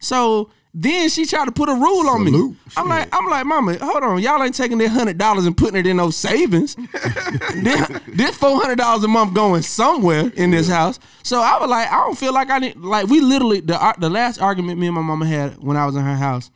So 0.00 0.50
then 0.76 1.08
she 1.08 1.24
tried 1.24 1.44
to 1.44 1.52
put 1.52 1.68
a 1.68 1.74
rule 1.74 2.08
on 2.08 2.24
me. 2.24 2.56
I'm 2.76 2.88
like, 2.88 3.08
I'm 3.12 3.30
like, 3.30 3.46
mama, 3.46 3.78
hold 3.78 4.02
on, 4.02 4.20
y'all 4.20 4.42
ain't 4.42 4.56
taking 4.56 4.78
that 4.78 4.88
hundred 4.88 5.18
dollars 5.18 5.46
and 5.46 5.56
putting 5.56 5.78
it 5.78 5.86
in 5.86 5.98
those 5.98 6.16
savings. 6.16 6.74
this, 7.54 8.00
this 8.08 8.36
four 8.36 8.60
hundred 8.60 8.78
dollars 8.78 9.04
a 9.04 9.08
month 9.08 9.34
going 9.34 9.62
somewhere 9.62 10.32
in 10.34 10.50
this 10.50 10.68
house. 10.68 10.98
So 11.22 11.40
I 11.40 11.58
was 11.60 11.70
like, 11.70 11.90
I 11.92 11.96
don't 11.98 12.18
feel 12.18 12.34
like 12.34 12.50
I 12.50 12.58
need 12.58 12.76
like 12.76 13.06
we 13.06 13.20
literally 13.20 13.60
the 13.60 13.94
the 13.98 14.10
last 14.10 14.40
argument 14.40 14.80
me 14.80 14.88
and 14.88 14.96
my 14.96 15.02
mama 15.02 15.26
had 15.26 15.58
when 15.62 15.76
I 15.76 15.86
was 15.86 15.94
in 15.94 16.02
her 16.02 16.16
house 16.16 16.50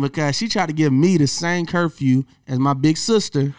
because 0.00 0.36
she 0.36 0.48
tried 0.48 0.66
to 0.66 0.72
give 0.72 0.92
me 0.92 1.16
the 1.16 1.26
same 1.26 1.66
curfew 1.66 2.24
as 2.46 2.60
my 2.60 2.74
big 2.74 2.96
sister, 2.96 3.54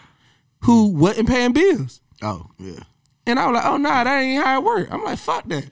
who 0.62 0.88
wasn't 0.88 1.28
paying 1.28 1.52
bills. 1.52 2.00
Oh 2.22 2.46
yeah. 2.58 2.80
And 3.26 3.38
I 3.38 3.46
was 3.46 3.54
like, 3.56 3.64
oh 3.66 3.76
nah, 3.76 4.04
that 4.04 4.20
ain't 4.20 4.44
how 4.44 4.60
it 4.60 4.64
work. 4.64 4.88
I'm 4.90 5.02
like, 5.04 5.18
fuck 5.18 5.48
that. 5.48 5.64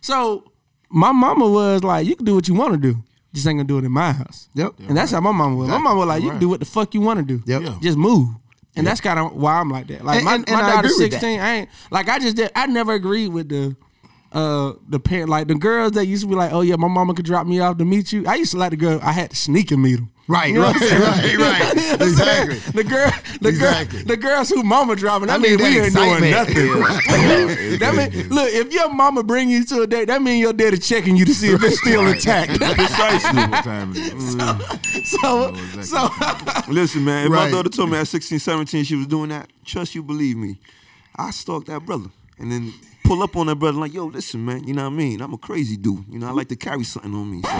So 0.00 0.44
my 0.90 1.12
mama 1.12 1.48
was 1.48 1.84
like, 1.84 2.06
you 2.06 2.16
can 2.16 2.24
do 2.24 2.34
what 2.34 2.48
you 2.48 2.54
want 2.54 2.72
to 2.74 2.78
do. 2.78 3.02
Just 3.34 3.46
ain't 3.46 3.58
gonna 3.58 3.66
do 3.68 3.78
it 3.78 3.84
in 3.84 3.92
my 3.92 4.12
house. 4.12 4.48
Yep. 4.54 4.74
And 4.88 4.96
that's 4.96 5.12
how 5.12 5.20
my 5.20 5.32
mama 5.32 5.56
was. 5.56 5.68
My 5.68 5.78
mama 5.78 5.98
was 6.00 6.08
like, 6.08 6.22
you 6.22 6.30
can 6.30 6.38
do 6.38 6.48
what 6.48 6.60
the 6.60 6.66
fuck 6.66 6.92
you 6.94 7.00
want 7.00 7.18
to 7.18 7.24
do. 7.24 7.42
Yep. 7.46 7.62
Yeah. 7.62 7.78
Just 7.80 7.96
move. 7.98 8.28
And 8.76 8.86
that's 8.86 9.00
kind 9.02 9.18
of 9.18 9.32
why 9.34 9.54
I'm 9.60 9.68
like 9.70 9.86
that. 9.88 10.04
Like 10.04 10.16
And- 10.16 10.24
my, 10.24 10.34
and- 10.36 10.48
and 10.48 10.56
my 10.60 10.70
daughter's 10.70 10.92
agree 10.92 11.04
with 11.04 11.12
that. 11.12 11.20
16. 11.20 11.40
I 11.40 11.54
ain't 11.54 11.68
like 11.90 12.08
I 12.08 12.18
just 12.18 12.36
did. 12.36 12.50
I 12.56 12.66
never 12.66 12.94
agreed 12.94 13.28
with 13.28 13.48
the 13.50 13.76
uh 14.32 14.72
the 14.88 14.98
parent 14.98 15.28
like 15.28 15.46
the 15.48 15.54
girls 15.54 15.92
that 15.92 16.06
used 16.06 16.22
to 16.22 16.28
be 16.28 16.34
like, 16.34 16.52
oh 16.52 16.62
yeah, 16.62 16.76
my 16.76 16.88
mama 16.88 17.14
could 17.14 17.24
drop 17.26 17.46
me 17.46 17.60
off 17.60 17.78
to 17.78 17.84
meet 17.84 18.12
you. 18.12 18.24
I 18.26 18.36
used 18.36 18.52
to 18.52 18.58
like 18.58 18.70
the 18.70 18.76
girl. 18.76 18.98
I 19.02 19.12
had 19.12 19.30
to 19.30 19.36
sneak 19.36 19.70
and 19.70 19.82
meet 19.82 19.96
them. 19.96 20.10
Right, 20.28 20.48
You 20.50 20.54
know 20.54 20.62
right, 20.62 20.74
what 20.74 20.82
I'm 20.82 20.88
saying? 20.88 21.02
right, 21.02 21.24
You 21.32 21.38
know 21.38 21.44
right. 21.50 21.60
what 21.60 21.72
I'm 21.76 21.78
saying? 21.78 22.00
Exactly. 22.52 22.82
The 22.82 22.88
girl, 22.88 23.10
the 23.40 23.48
Exactly. 23.48 23.98
girl, 23.98 24.06
the 24.06 24.16
girls 24.16 24.48
who 24.50 24.62
mama 24.62 24.94
dropping. 24.96 25.26
That 25.26 25.34
I 25.34 25.38
mean 25.42 25.56
need 25.56 25.60
we 25.60 25.80
ain't 25.80 25.94
doing 25.94 26.24
excitement. 26.24 26.32
nothing. 26.32 27.78
that 27.80 27.94
mean 28.12 28.28
look 28.28 28.48
if 28.52 28.72
your 28.72 28.88
mama 28.92 29.22
bring 29.24 29.50
you 29.50 29.64
to 29.66 29.82
a 29.82 29.86
date, 29.86 30.06
that 30.06 30.22
mean 30.22 30.38
your 30.40 30.52
daddy 30.52 30.78
checking 30.78 31.16
you 31.16 31.24
to 31.24 31.34
see 31.34 31.48
if 31.52 31.62
it's 31.62 31.78
still 31.80 32.06
intact. 32.06 32.52
Precisely. 32.60 33.40
What 33.42 33.64
time 33.64 33.92
is 33.94 34.34
it? 34.36 35.06
so 35.06 35.48
exactly. 35.48 35.82
so 35.82 36.72
Listen, 36.72 37.04
man, 37.04 37.26
if 37.26 37.32
my 37.32 37.50
daughter 37.50 37.68
told 37.68 37.90
me 37.90 37.98
at 37.98 38.06
16, 38.08 38.38
17 38.38 38.84
she 38.84 38.94
was 38.96 39.06
doing 39.08 39.28
that, 39.30 39.50
trust 39.64 39.94
you, 39.94 40.02
believe 40.02 40.36
me, 40.36 40.58
I 41.16 41.30
stalked 41.32 41.66
that 41.66 41.84
brother. 41.84 42.08
And 42.38 42.50
then 42.50 42.72
pull 43.04 43.22
up 43.22 43.36
on 43.36 43.46
that 43.46 43.56
brother 43.56 43.78
like, 43.78 43.92
yo, 43.92 44.06
listen, 44.06 44.44
man, 44.44 44.64
you 44.66 44.74
know 44.74 44.84
what 44.84 44.92
I 44.92 44.96
mean? 44.96 45.20
I'm 45.20 45.32
a 45.34 45.38
crazy 45.38 45.76
dude. 45.76 46.04
You 46.10 46.18
know, 46.18 46.28
I 46.28 46.30
like 46.32 46.48
to 46.48 46.56
carry 46.56 46.84
something 46.84 47.12
on 47.14 47.30
me. 47.30 47.42
So. 47.42 47.48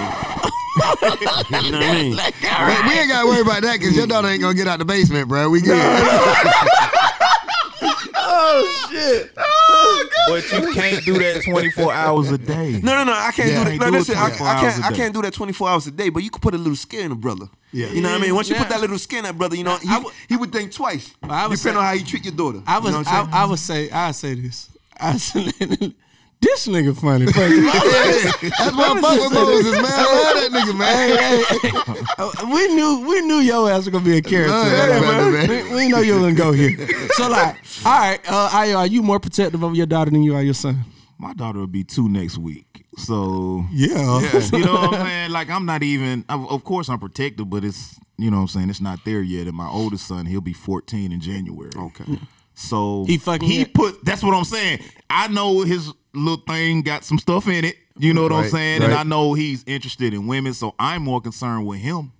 you 1.61 1.70
know 1.70 1.78
what 1.78 1.87
I 1.87 2.02
mean? 2.02 2.16
But 2.16 2.87
we 2.87 2.98
ain't 2.98 3.09
got 3.11 3.22
to 3.22 3.26
worry 3.28 3.40
about 3.42 3.62
that 3.62 3.78
because 3.78 3.96
your 3.96 4.07
daughter 4.07 4.28
ain't 4.28 4.40
going 4.40 4.55
to 4.57 4.59
get 4.62 4.68
out 4.68 4.78
the 4.78 4.85
basement, 4.85 5.28
bro. 5.28 5.48
We 5.50 5.61
good. 5.61 5.78
Oh, 8.24 8.88
shit. 8.90 9.31
Oh, 9.37 10.09
but 10.28 10.52
you 10.52 10.72
can't 10.72 11.05
do 11.05 11.14
that 11.18 11.42
24 11.44 11.92
hours 11.92 12.31
a 12.31 12.38
day. 12.38 12.81
No, 12.83 12.94
no, 12.94 13.05
no. 13.05 13.12
I 13.12 13.31
can't 13.33 13.48
Yeah. 13.50 13.64
do 13.64 13.70
that. 13.70 13.76
No, 13.81 13.87
do 13.90 13.92
listen, 13.98 14.16
I, 14.16 14.28
24 14.28 14.46
I 14.46 14.50
hours 14.52 14.61
can't. 14.61 14.83
a 14.83 14.87
I 14.87 14.90
day. 14.90 14.96
can't 14.96 15.14
do 15.14 15.22
that 15.22 15.33
24 15.35 15.68
hours 15.68 15.87
a 15.87 15.90
day. 15.90 16.09
But 16.09 16.22
you 16.22 16.31
can 16.31 16.40
put 16.40 16.55
a 16.55 16.59
little 16.59 16.76
scare 16.76 17.02
in 17.05 17.12
a 17.12 17.16
brother. 17.16 17.46
Yeah. 17.72 17.88
You 17.88 18.00
know 18.00 18.11
what 18.11 18.20
I 18.20 18.24
mean? 18.24 18.35
Once 18.35 18.48
you 18.48 18.55
put 18.55 18.68
that 18.68 18.81
little 18.81 18.98
skin 18.98 19.18
in 19.20 19.24
that 19.24 19.37
brother, 19.38 19.57
you 19.57 19.64
know 19.64 19.76
he, 19.78 19.88
I 19.88 19.98
would- 19.98 20.12
he 20.28 20.37
would 20.37 20.52
think 20.52 20.72
twice. 20.72 21.12
I 21.22 21.46
would 21.46 21.57
Depending 21.59 21.59
say- 21.59 21.70
on 21.78 21.85
how 21.85 21.92
you 21.92 22.05
treat 22.05 22.24
your 22.24 22.35
daughter. 22.35 22.62
I 22.66 22.78
was 22.78 22.94
You 22.94 23.02
know 23.02 23.05
I'm 23.07 23.35
I. 23.35 23.42
I 23.42 23.44
would 23.46 23.59
say 23.59 23.90
I 23.90 24.12
say 24.12 24.35
this. 24.35 24.68
I 25.02 25.16
said 25.18 25.44
this 26.40 26.66
nigga 26.66 26.96
funny. 26.96 27.26
first. 27.26 27.36
That's 28.58 28.76
why 28.76 28.92
I 28.96 29.00
fuck 29.00 29.20
with 29.20 29.32
Moses, 29.32 29.72
man. 29.72 29.84
I 29.86 30.02
love 30.24 30.36
that 30.40 30.50
nigga, 30.52 30.78
man. 30.78 30.96
Hey, 31.06 31.68
hey, 31.68 32.52
we 32.52 32.74
knew 32.74 33.06
we 33.08 33.20
knew 33.22 33.36
your 33.36 33.70
ass 33.70 33.78
was 33.78 33.88
gonna 33.90 34.04
be 34.04 34.16
a 34.18 34.22
character. 34.22 34.50
Love 34.52 34.70
that 35.32 35.48
man. 35.48 35.68
We, 35.70 35.74
we 35.74 35.88
know 35.88 35.98
you 36.00 36.14
were 36.14 36.20
gonna 36.20 36.34
go 36.34 36.52
here. 36.52 36.76
So 37.12 37.28
like, 37.28 37.56
all 37.84 37.92
right, 37.98 38.20
uh, 38.28 38.48
Ayo, 38.50 38.76
are 38.78 38.86
you 38.86 39.02
more 39.02 39.20
protective 39.20 39.62
of 39.62 39.74
your 39.76 39.86
daughter 39.86 40.10
than 40.10 40.22
you 40.22 40.34
are 40.34 40.42
your 40.42 40.54
son? 40.54 40.84
My 41.18 41.32
daughter 41.34 41.60
will 41.60 41.66
be 41.68 41.84
two 41.84 42.08
next 42.08 42.38
week. 42.38 42.84
So 42.96 43.64
Yeah. 43.72 44.20
you 44.52 44.64
know 44.64 44.72
what 44.74 44.94
I'm 44.94 45.06
saying? 45.06 45.30
Like 45.30 45.48
I'm 45.48 45.64
not 45.64 45.82
even 45.84 46.24
of, 46.28 46.50
of 46.50 46.64
course 46.64 46.88
I'm 46.88 46.98
protective, 46.98 47.48
but 47.48 47.64
it's 47.64 47.96
you 48.18 48.30
know 48.30 48.38
what 48.38 48.42
I'm 48.42 48.48
saying, 48.48 48.70
it's 48.70 48.80
not 48.80 48.98
there 49.04 49.22
yet. 49.22 49.46
And 49.46 49.56
my 49.56 49.68
oldest 49.68 50.06
son, 50.08 50.26
he'll 50.26 50.40
be 50.40 50.52
14 50.52 51.12
in 51.12 51.20
January. 51.20 51.70
okay. 51.76 52.04
So 52.62 53.05
He 53.07 53.18
fucking 53.18 53.48
he 53.48 53.59
hit- 53.59 53.75
put 53.75 54.05
that's 54.05 54.22
what 54.22 54.35
I'm 54.35 54.44
saying. 54.44 54.81
I 55.11 55.29
know 55.29 55.62
his 55.62 55.92
little 56.14 56.42
thing 56.46 56.83
got 56.83 57.05
some 57.05 57.18
stuff 57.18 57.48
in 57.48 57.64
it. 57.64 57.77
You 57.98 58.14
know 58.14 58.22
what 58.22 58.33
I'm 58.33 58.42
Right, 58.42 58.51
saying? 58.51 58.83
And. 58.83 58.94
I 58.94 59.03
know 59.03 59.35
he's 59.35 59.64
interested 59.66 60.14
in 60.14 60.27
women, 60.27 60.55
so 60.55 60.75
I'm 60.79 61.03
more 61.03 61.20
concerned 61.20 61.66
with 61.66 61.81
him. 61.81 62.12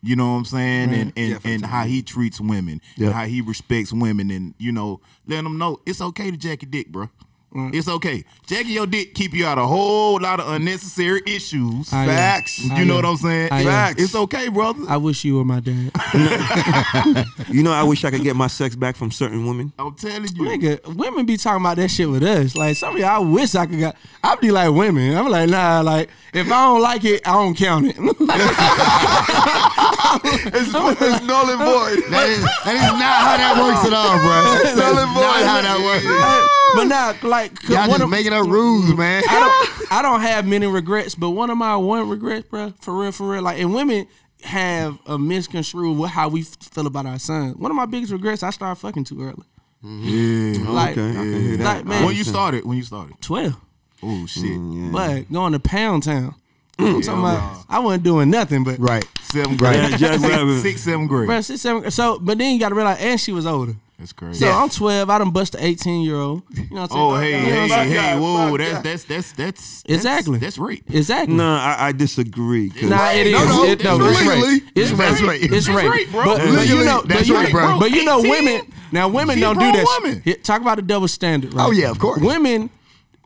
You 0.00 0.14
know 0.14 0.30
what 0.32 0.38
I'm 0.38 0.44
saying? 0.44 0.94
And 0.94 1.12
and, 1.16 1.40
and 1.44 1.66
how 1.66 1.84
he 1.84 2.02
treats 2.02 2.40
women, 2.40 2.80
Yeah. 2.96 3.06
and 3.06 3.14
how 3.16 3.24
he 3.26 3.40
respects 3.40 3.92
women, 3.92 4.30
and 4.30 4.54
you 4.58 4.70
know, 4.70 5.00
letting 5.26 5.44
them 5.44 5.58
know 5.58 5.80
it's 5.86 6.00
okay 6.00 6.30
to 6.30 6.36
jack 6.36 6.62
your 6.62 6.70
dick, 6.70 6.92
bro. 6.92 7.10
It's 7.54 7.88
okay. 7.88 8.24
Jacking 8.46 8.72
your 8.72 8.86
dick 8.86 9.14
keep 9.14 9.32
you 9.32 9.46
out 9.46 9.56
a 9.56 9.66
whole 9.66 10.20
lot 10.20 10.38
of 10.38 10.48
unnecessary 10.52 11.22
issues. 11.26 11.90
I, 11.92 12.06
Facts. 12.06 12.62
you 12.62 12.72
I, 12.72 12.84
know 12.84 12.94
uh, 12.94 12.96
what 12.96 13.04
I'm 13.06 13.16
saying? 13.16 13.48
I, 13.50 13.64
Facts. 13.64 14.02
It's 14.02 14.14
okay, 14.14 14.48
brother. 14.48 14.84
I 14.86 14.98
wish 14.98 15.24
you 15.24 15.36
were 15.36 15.44
my 15.44 15.60
dad. 15.60 15.92
You 17.48 17.62
know, 17.62 17.72
I 17.72 17.82
wish 17.82 18.04
I 18.04 18.10
could 18.10 18.22
get 18.22 18.36
my 18.36 18.46
sex 18.46 18.76
back 18.76 18.94
from 18.94 19.10
certain 19.10 19.46
women. 19.46 19.72
I'm 19.78 19.94
telling 19.94 20.22
you. 20.24 20.42
Nigga, 20.42 20.94
women 20.94 21.24
be 21.24 21.38
talking 21.38 21.62
about 21.64 21.76
that 21.76 21.88
shit 21.88 22.08
with 22.08 22.22
us. 22.22 22.54
Like 22.54 22.76
some 22.76 22.94
of 22.94 23.00
y'all 23.00 23.24
wish 23.24 23.54
I 23.54 23.64
could 23.66 23.80
got 23.80 23.96
I 24.22 24.36
be 24.36 24.50
like 24.50 24.70
women. 24.70 25.16
I'm 25.16 25.28
like, 25.30 25.48
nah, 25.48 25.80
like 25.80 26.10
if 26.34 26.46
I 26.46 26.66
don't 26.66 26.82
like 26.82 27.04
it, 27.04 27.26
I 27.26 27.32
don't 27.32 27.56
count 27.56 27.86
it. 27.88 27.96
It's, 30.10 30.68
it's 30.72 31.22
null 31.24 31.50
and 31.50 31.58
void. 31.60 32.02
That 32.10 32.28
is, 32.30 32.42
that 32.64 32.74
is 32.74 32.92
not 32.96 33.16
how 33.20 33.36
that 33.36 33.54
works 33.60 33.84
at 33.86 33.92
all, 33.92 34.16
bro. 34.18 34.64
That's 34.64 34.76
Null 34.76 34.98
and 34.98 35.12
void. 35.12 35.44
how 35.44 35.60
that 35.60 35.78
works. 35.84 36.57
But 36.74 36.84
now, 36.84 37.14
like, 37.22 37.62
Y'all 37.68 37.80
one 37.80 37.90
just 37.90 38.02
of- 38.02 38.10
making 38.10 38.32
up 38.32 38.46
rules, 38.46 38.94
man. 38.94 39.22
I 39.28 39.40
don't 39.40 39.92
I 39.92 40.02
don't 40.02 40.20
have 40.20 40.46
many 40.46 40.66
regrets, 40.66 41.14
but 41.14 41.30
one 41.30 41.50
of 41.50 41.56
my 41.58 41.76
one 41.76 42.08
regrets, 42.08 42.48
bro, 42.48 42.72
for 42.80 42.94
real, 42.98 43.12
for 43.12 43.28
real, 43.30 43.42
like, 43.42 43.58
and 43.60 43.74
women 43.74 44.06
have 44.44 44.98
a 45.06 45.18
misconstrued 45.18 45.98
with 45.98 46.10
how 46.10 46.28
we 46.28 46.42
feel 46.42 46.86
about 46.86 47.06
our 47.06 47.18
sons. 47.18 47.56
One 47.56 47.70
of 47.70 47.76
my 47.76 47.86
biggest 47.86 48.12
regrets, 48.12 48.42
I 48.42 48.50
started 48.50 48.80
fucking 48.80 49.04
too 49.04 49.20
early. 49.22 49.44
Mm-hmm. 49.84 50.64
yeah. 50.64 50.70
Like, 50.70 50.90
okay, 50.98 51.10
I 51.10 51.12
can 51.14 51.42
hear 51.42 51.56
that. 51.58 51.64
like, 51.64 51.84
man, 51.84 52.04
When 52.04 52.14
you 52.16 52.24
started, 52.24 52.64
when 52.64 52.76
you 52.76 52.82
started. 52.84 53.20
twelve. 53.20 53.56
Oh 54.02 54.26
shit. 54.26 54.44
Mm, 54.44 54.92
but 54.92 55.32
going 55.32 55.52
to 55.52 55.58
Pound 55.60 56.04
Town. 56.04 56.34
Mm, 56.78 56.94
I'm 56.96 57.02
talking 57.02 57.20
about, 57.20 57.64
I 57.68 57.80
wasn't 57.80 58.04
doing 58.04 58.30
nothing, 58.30 58.62
but 58.62 58.78
Right. 58.78 59.04
Seventh 59.22 59.60
Right. 59.60 59.76
grade. 59.76 59.90
Yeah, 59.90 59.96
Jack 59.96 60.20
Rabbit. 60.20 60.52
six, 60.54 60.62
six, 60.62 60.82
seventh 60.82 61.08
grade. 61.08 61.26
bro, 61.26 61.40
six, 61.40 61.60
seven, 61.60 61.90
so, 61.90 62.18
but 62.20 62.38
then 62.38 62.54
you 62.54 62.60
got 62.60 62.68
to 62.68 62.74
realize, 62.76 62.98
and 63.00 63.20
she 63.20 63.32
was 63.32 63.44
older. 63.46 63.74
That's 63.98 64.12
crazy. 64.12 64.38
So 64.44 64.48
I'm 64.52 64.68
12. 64.68 65.10
I 65.10 65.18
done 65.18 65.30
bust 65.32 65.56
an 65.56 65.62
18 65.64 66.02
year 66.02 66.14
old. 66.16 66.42
You 66.54 66.66
know 66.70 66.82
what 66.82 66.92
I'm 66.92 66.98
oh, 66.98 67.16
saying? 67.18 67.34
Oh 67.34 67.38
hey, 67.38 67.46
You 67.48 67.54
know 67.54 67.54
hey, 67.54 67.60
what 67.68 67.78
I'm 67.78 67.88
saying? 67.90 68.20
whoa, 68.20 68.56
that's 68.56 68.82
that's 68.82 69.04
that's 69.04 69.32
that's 69.32 69.82
Exactly. 69.86 70.38
That's, 70.38 70.56
that's 70.56 70.58
rape. 70.58 70.84
Exactly. 70.88 71.34
No, 71.34 71.52
I, 71.54 71.88
I 71.88 71.92
disagree. 71.92 72.70
'cause- 72.70 72.88
Nah, 72.88 73.10
it 73.10 73.26
is. 73.26 73.32
No, 73.32 73.44
no, 73.44 73.64
It- 73.64 73.82
no, 73.84 74.06
it's 74.06 74.20
legally. 74.20 74.48
rape. 74.52 74.62
It's 74.76 74.90
That's 74.92 75.20
rape. 75.20 75.28
rape. 75.30 75.42
It's 75.42 75.66
That's 75.66 75.68
rape, 75.68 75.90
rape, 75.92 76.10
bro. 76.12 76.24
But, 76.26 76.38
but 76.38 76.46
Legally, 76.46 76.66
you 76.68 76.84
know, 76.84 77.02
that's 77.02 77.20
but 77.22 77.26
you, 77.26 77.34
right, 77.34 77.50
bro. 77.50 77.78
But 77.80 77.90
you 77.90 78.04
know, 78.04 78.20
18? 78.20 78.30
women. 78.30 78.72
Now, 78.92 79.08
women 79.08 79.36
She 79.36 79.42
a 79.42 79.46
don't 79.46 79.54
do 79.56 79.60
grown 79.60 79.72
that. 79.72 80.00
woman. 80.00 80.22
Here, 80.24 80.36
talk 80.36 80.60
about 80.62 80.76
the 80.76 80.82
double 80.82 81.08
standard, 81.08 81.52
right? 81.52 81.66
Oh, 81.66 81.70
yeah, 81.72 81.90
of 81.90 81.98
course. 81.98 82.20
Women, 82.22 82.70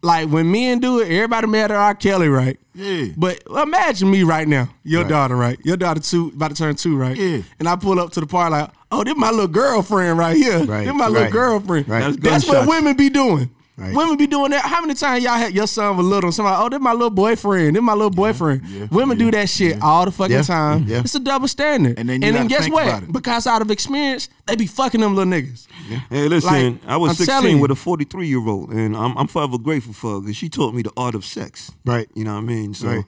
like 0.02 0.28
when 0.30 0.50
men 0.50 0.80
do 0.80 1.00
it, 1.00 1.04
everybody 1.12 1.46
mad 1.48 1.70
at 1.70 1.76
R. 1.76 1.94
Kelly, 1.94 2.28
right? 2.28 2.58
Yeah. 2.74 3.08
But 3.16 3.42
imagine 3.54 4.11
me 4.11 4.22
right 4.22 4.48
now, 4.48 4.70
your 4.82 5.02
Right. 5.02 5.11
daughter, 5.11 5.37
right? 5.37 5.58
Your 5.64 5.76
daughter 5.76 6.00
two, 6.00 6.32
about 6.35 6.48
to 6.48 6.56
turn 6.56 6.74
two, 6.76 6.96
right? 6.96 7.14
Yeah. 7.16 7.42
And 7.58 7.68
I 7.68 7.76
pull 7.76 8.00
up 8.00 8.11
to 8.12 8.20
the 8.20 8.26
park 8.26 8.50
like, 8.50 8.70
oh, 8.92 9.02
this 9.05 9.16
my 9.16 9.31
little 9.31 9.48
girlfriend 9.48 10.18
right 10.18 10.37
here. 10.37 10.64
Right, 10.64 10.85
This 10.87 10.94
my 10.94 11.09
little 11.09 11.31
girlfriend. 11.31 11.88
right. 11.88 12.00
That's 12.20 12.44
That's 12.44 12.48
what 12.48 12.68
women 12.68 12.96
be 12.96 13.09
doing. 13.11 13.50
Right. 13.74 13.96
Women 13.96 14.18
be 14.18 14.26
doing 14.26 14.50
that. 14.50 14.66
How 14.66 14.83
many 14.83 14.92
times 14.92 15.24
y'all 15.24 15.33
had 15.38 15.55
your 15.55 15.66
son 15.66 15.96
was 15.96 16.05
little? 16.07 16.31
Somebody, 16.31 16.57
oh, 16.62 16.68
this 16.68 16.78
my 16.78 16.92
little 16.92 17.09
boyfriend. 17.11 17.74
This 17.74 17.83
my 17.83 17.94
little 17.94 18.11
boyfriend. 18.11 18.62
yeah, 18.68 18.87
Women 18.90 19.18
yeah, 19.18 19.24
do 19.24 19.31
that 19.31 19.48
shit 19.48 19.81
all 19.81 20.05
the 20.05 20.11
fucking 20.12 20.37
Yeah, 20.37 20.42
time. 20.42 20.85
yeah. 20.87 21.00
It's 21.00 21.14
a 21.14 21.18
double 21.20 21.48
standard. 21.48 21.98
And 21.98 22.07
then 22.09 22.20
you 22.20 22.33
gotta 22.33 22.48
guess 22.48 22.68
what? 22.68 23.11
Because 23.11 23.46
out 23.46 23.62
of 23.62 23.70
experience, 23.70 24.28
they 24.46 24.57
be 24.57 24.66
fucking 24.66 25.00
them 25.00 25.16
little 25.16 25.33
niggas. 25.33 25.66
Hey, 26.11 26.28
listen, 26.28 26.52
Like, 26.52 26.81
I 26.87 26.98
was 26.98 27.11
I'm 27.12 27.16
16 27.16 27.61
with 27.61 27.70
a 27.70 27.74
43 27.74 28.28
year 28.28 28.46
old, 28.46 28.70
and 28.72 28.94
I'm, 28.94 29.16
I'm 29.16 29.26
forever 29.26 29.57
grateful 29.59 29.94
for 29.94 30.14
her 30.16 30.20
because 30.20 30.37
she 30.37 30.50
taught 30.50 30.74
me 30.74 30.83
the 30.83 30.92
art 30.96 31.14
of 31.14 31.24
sex. 31.24 31.72
Right. 31.87 32.09
You 32.14 32.24
know 32.24 32.35
what 32.35 32.40
I 32.40 32.46
mean? 32.46 32.74
So, 32.74 32.88
Right. 32.88 33.05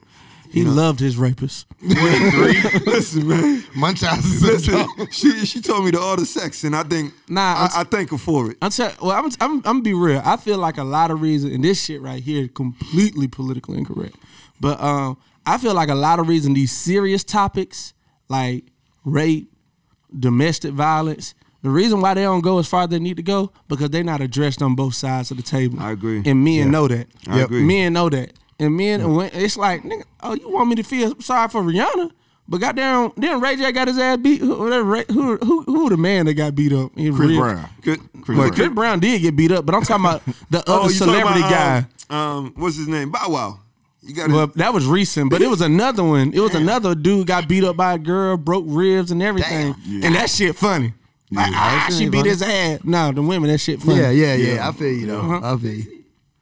He 0.55 0.63
loved 0.63 1.01
his 1.01 1.17
rapists. 1.17 1.65
listen, 1.81 3.27
man. 3.27 3.63
Munchausen's 3.75 4.41
Listen, 4.41 4.87
she 5.11 5.45
she 5.45 5.59
told 5.61 5.83
me 5.83 5.91
the 5.91 5.99
art 5.99 6.19
of 6.19 6.27
sex, 6.27 6.63
and 6.63 6.73
I 6.73 6.83
think 6.83 7.13
Nah, 7.27 7.41
I, 7.41 7.81
I 7.81 7.83
thank 7.83 8.11
her 8.11 8.17
for 8.17 8.51
it. 8.51 8.57
I'm 8.61 8.71
tell, 8.71 8.91
well, 9.01 9.11
I'm, 9.11 9.25
I'm, 9.25 9.51
I'm 9.51 9.61
gonna 9.61 9.81
be 9.81 9.93
real. 9.93 10.21
I 10.23 10.37
feel 10.37 10.57
like 10.57 10.77
a 10.77 10.83
lot 10.83 11.11
of 11.11 11.21
reason, 11.21 11.51
and 11.51 11.61
this 11.63 11.83
shit 11.83 12.01
right 12.01 12.23
here 12.23 12.47
completely 12.47 13.27
politically 13.27 13.77
incorrect. 13.77 14.15
But 14.61 14.79
um, 14.81 15.17
I 15.45 15.57
feel 15.57 15.73
like 15.73 15.89
a 15.89 15.95
lot 15.95 16.19
of 16.19 16.27
reason 16.29 16.53
these 16.53 16.71
serious 16.71 17.25
topics 17.25 17.93
like 18.29 18.63
rape, 19.03 19.51
domestic 20.17 20.71
violence, 20.71 21.35
the 21.63 21.69
reason 21.69 21.99
why 21.99 22.13
they 22.13 22.21
don't 22.23 22.41
go 22.41 22.59
as 22.59 22.67
far 22.67 22.83
as 22.83 22.89
they 22.89 22.99
need 22.99 23.17
to 23.17 23.23
go 23.23 23.51
because 23.67 23.89
they're 23.89 24.03
not 24.03 24.21
addressed 24.21 24.61
on 24.61 24.75
both 24.75 24.93
sides 24.93 25.31
of 25.31 25.37
the 25.37 25.43
table. 25.43 25.79
I 25.79 25.91
agree. 25.91 26.21
and 26.25 26.43
men 26.43 26.71
know 26.71 26.87
that. 26.87 27.07
I 27.27 27.41
agree. 27.41 27.63
Men 27.63 27.93
know 27.93 28.07
that, 28.09 28.33
and 28.59 28.75
men, 28.75 29.13
when, 29.15 29.29
it's 29.33 29.57
like, 29.57 29.83
nigga, 29.83 30.03
oh, 30.21 30.33
you 30.33 30.49
want 30.49 30.69
me 30.69 30.75
to 30.75 30.83
feel 30.83 31.19
sorry 31.21 31.49
for 31.49 31.61
Rihanna? 31.61 32.11
But 32.47 32.61
goddamn, 32.61 33.11
then 33.17 33.41
Ray 33.41 33.55
J 33.55 33.71
got 33.71 33.87
his 33.87 33.97
ass 33.97 34.17
beat. 34.17 34.39
Who, 34.39 34.55
who, 34.55 35.37
who, 35.37 35.61
who 35.63 35.89
the 35.89 35.97
man 35.97 36.27
that 36.27 36.35
got 36.35 36.53
beat 36.53 36.73
up? 36.73 36.91
He 36.95 37.09
Chris 37.11 37.29
real- 37.29 37.41
Brown. 37.41 37.69
Good. 37.81 37.99
Chris 38.21 38.37
Brown. 38.37 38.51
Chris 38.51 38.69
Brown 38.69 38.99
did 38.99 39.21
get 39.21 39.35
beat 39.35 39.51
up, 39.51 39.65
but 39.65 39.73
I'm 39.73 39.81
talking 39.81 40.05
about 40.05 40.21
the 40.51 40.63
Oh, 40.67 40.81
other 40.83 40.93
you 40.93 40.99
talking 40.99 41.13
celebrity 41.13 41.39
about, 41.39 41.49
guy. 41.49 41.87
Um, 42.09 42.17
um, 42.17 42.53
what's 42.57 42.77
his 42.77 42.87
name? 42.87 43.09
Bow 43.11 43.29
Wow. 43.29 43.59
You 44.03 44.13
got 44.13 44.29
Well, 44.29 44.47
that 44.55 44.71
was 44.71 44.85
recent, 44.85 45.31
but 45.31 45.41
it 45.41 45.47
was 45.47 45.61
another 45.61 46.03
one. 46.03 46.31
It 46.33 46.39
was 46.39 46.53
another 46.53 46.93
dude 46.93 47.25
got 47.25 47.47
beat 47.47 47.63
up 47.63 47.75
by 47.75 47.95
a 47.95 47.97
girl, 47.97 48.37
broke 48.37 48.65
ribs 48.67 49.09
and 49.09 49.23
everything, 49.23 49.73
and 50.03 50.13
that 50.13 50.29
shit 50.29 50.55
funny. 50.55 50.93
Like, 51.31 51.51
ah, 51.55 51.89
she 51.91 52.07
beat 52.07 52.27
his 52.27 52.43
ass. 52.43 52.81
No, 52.83 53.11
the 53.11 53.23
women, 53.23 53.49
that 53.49 53.57
shit 53.57 53.81
funny. 53.81 53.99
Yeah, 53.99 54.11
yeah, 54.11 54.35
yeah. 54.35 54.69
I 54.69 54.71
feel 54.73 54.91
you 54.93 55.07
though. 55.07 55.41
I 55.43 55.57
feel 55.57 55.73
you. 55.73 55.94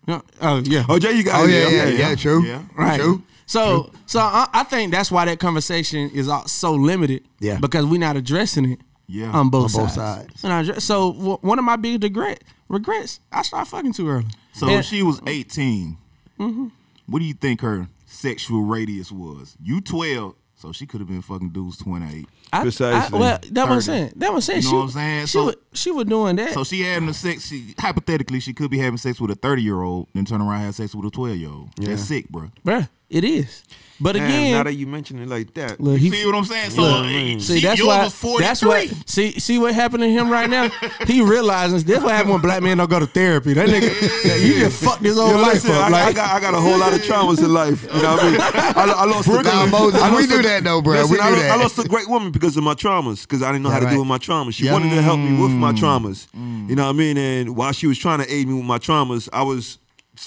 Yeah. 0.08 0.22
Oh 0.42 0.62
yeah. 0.66 0.86
Oh, 0.90 1.00
Jay, 1.00 1.14
you 1.14 1.24
got 1.24 1.42
Oh 1.42 1.46
it. 1.48 1.52
yeah, 1.52 1.70
yeah, 1.70 1.82
okay, 1.84 1.98
yeah. 1.98 2.16
True. 2.16 2.44
Yeah. 2.46 2.62
Right. 2.78 3.00
True. 3.00 3.24
So, 3.46 3.92
so 4.06 4.20
I, 4.20 4.48
I 4.54 4.64
think 4.64 4.92
that's 4.92 5.12
why 5.12 5.26
that 5.26 5.40
conversation 5.40 6.10
is 6.12 6.28
all- 6.30 6.48
so 6.48 6.74
limited. 6.74 7.24
Yeah. 7.40 7.58
Because 7.60 7.86
we're 7.86 8.00
not 8.00 8.16
addressing 8.18 8.72
it. 8.72 8.80
Yeah. 9.08 9.32
On 9.32 9.50
both 9.50 9.76
On 9.76 9.84
both 9.84 9.92
sides. 9.92 10.40
sides. 10.42 10.70
Address- 10.70 10.84
so 10.86 11.12
w- 11.14 11.38
one 11.42 11.60
of 11.60 11.66
my 11.66 11.76
big 11.76 12.02
regret 12.04 12.44
regrets, 12.70 13.20
I 13.32 13.42
started 13.44 13.70
fucking 13.70 13.94
too 13.94 14.08
early. 14.10 14.28
So 14.54 14.68
And- 14.70 14.84
she 14.86 15.04
was 15.04 15.22
18. 15.28 15.98
Mm-hmm. 16.40 16.68
What 17.08 17.20
do 17.20 17.26
you 17.26 17.34
think 17.34 17.62
her 17.62 17.88
sexual 18.06 18.62
radius 18.64 19.12
was? 19.12 19.56
You 19.62 19.82
12, 19.82 20.36
so 20.64 20.72
she 20.72 20.86
could 20.86 21.02
have 21.02 21.10
been 21.10 21.22
fucking 21.22 21.50
dudes 21.50 21.76
28. 21.80 22.26
I, 22.54 22.62
Precisely. 22.62 23.18
I, 23.18 23.22
well, 23.22 23.40
that 23.52 23.68
was 23.68 23.84
saying. 23.84 24.14
That 24.16 24.34
was 24.34 24.46
saying. 24.46 24.62
You 24.62 24.68
know 24.68 24.70
she, 24.70 24.76
what 24.78 24.84
I'm 24.84 24.90
saying? 24.92 25.26
She 25.26 25.28
So- 25.28 25.46
was, 25.48 25.56
she 25.74 25.92
was 25.92 26.06
doing 26.06 26.38
that. 26.38 26.54
So 26.54 26.64
she 26.64 26.82
having 26.84 27.08
the 27.08 27.14
sex. 27.14 27.48
She, 27.48 27.76
hypothetically, 27.78 28.40
she 28.40 28.54
could 28.54 28.72
be 28.72 28.78
having 28.78 28.96
sex 28.96 29.20
with 29.20 29.30
a 29.30 29.36
thirty 29.36 29.62
year 29.62 29.82
old, 29.82 30.08
then 30.14 30.24
turn 30.24 30.40
around 30.40 30.56
and 30.56 30.66
have 30.68 30.76
sex 30.76 30.96
with 30.96 31.06
a 31.06 31.12
twelve 31.12 31.36
year 31.36 31.50
old. 31.50 31.72
Yeah. 31.78 31.90
That's 31.90 32.04
sick, 32.04 32.30
bro. 32.30 32.50
Bruh, 32.66 32.88
it 33.10 33.26
is. 33.26 33.66
But 34.00 34.14
Damn, 34.16 34.26
again, 34.26 34.52
now 34.54 34.64
that 34.64 34.74
you 34.74 34.88
mention 34.88 35.20
it 35.20 35.28
like 35.30 35.54
that, 35.54 35.80
look, 35.80 35.98
he, 36.00 36.10
See 36.10 36.26
what 36.26 36.36
I'm 36.36 36.44
saying? 36.46 36.72
So 36.72 36.82
Look, 36.82 37.42
see, 37.42 37.60
that's 37.62 37.78
yours 37.80 37.88
why. 37.88 38.04
was 38.04 38.14
43. 38.16 38.46
That's 38.46 38.62
what. 38.64 39.10
See, 39.10 39.40
see 39.40 39.60
what 39.60 39.74
happened 39.76 40.02
to 40.04 40.10
him 40.10 40.30
right 40.30 40.50
now. 40.50 40.70
he 41.08 41.22
realizes 41.22 41.86
this 41.86 42.02
what 42.04 42.12
happened 42.12 42.32
when 42.34 42.42
black 42.42 42.64
men 42.64 42.78
don't 42.80 42.90
go 42.90 43.00
to 43.00 43.06
therapy. 43.06 43.54
That 43.54 43.70
nigga, 43.70 44.24
that 44.24 44.42
you 44.42 44.56
just 44.60 44.84
fucked 44.84 45.04
his 45.04 45.16
whole 45.16 45.30
Yo, 45.30 45.38
life 45.38 45.54
listen, 45.54 45.72
up. 45.72 45.86
I, 45.86 45.90
like, 45.90 46.06
I 46.06 46.14
got 46.14 46.32
I 46.36 46.40
got 46.42 46.54
a 46.56 46.60
whole 46.60 46.78
lot 46.78 46.94
of 46.94 47.02
traumas 47.02 47.40
in 47.44 47.54
life. 47.54 47.84
You 47.84 48.02
know 48.02 48.16
what 48.16 48.24
I 48.24 48.32
mean? 48.32 48.42
I, 48.42 48.94
I 48.98 49.06
lost 49.06 49.28
a, 49.28 49.42
Nah, 49.44 49.66
Moses, 49.68 50.02
I 50.02 50.16
we 50.16 50.26
do 50.28 50.42
that 50.42 50.64
though, 50.64 50.82
bro. 50.82 50.94
Listen, 50.96 51.12
We 51.12 51.18
do 51.18 51.24
I, 51.24 51.30
lo- 51.30 51.36
that. 51.36 51.52
I 51.52 51.56
lost 51.56 51.78
a 51.80 51.88
great 51.88 52.10
woman 52.10 52.32
because 52.32 52.58
of 52.58 52.64
my 52.64 52.74
traumas, 52.74 53.22
because 53.22 53.42
I 53.44 53.52
didn't 53.52 53.64
know 53.64 53.70
Yeah, 53.70 53.74
how 53.76 53.80
to 53.82 53.86
right. 53.86 53.92
deal 53.92 54.00
with 54.00 54.08
my 54.10 54.18
traumas. 54.18 54.56
She 54.56 54.66
Yeah. 54.66 54.74
wanted 54.74 54.90
to 54.90 55.02
help 55.04 55.20
me 55.20 55.40
with 55.40 55.52
my 55.52 55.72
Mm. 55.72 55.78
traumas. 55.78 56.28
You 56.70 56.76
know 56.76 56.84
what 56.86 56.90
I 56.90 56.94
mean? 56.94 57.18
And 57.18 57.56
while 57.56 57.72
she 57.74 57.86
was 57.88 57.98
trying 58.00 58.20
to 58.20 58.34
aid 58.34 58.48
me 58.48 58.56
with 58.56 58.66
my 58.66 58.80
traumas, 58.80 59.30
I 59.32 59.44
was 59.44 59.78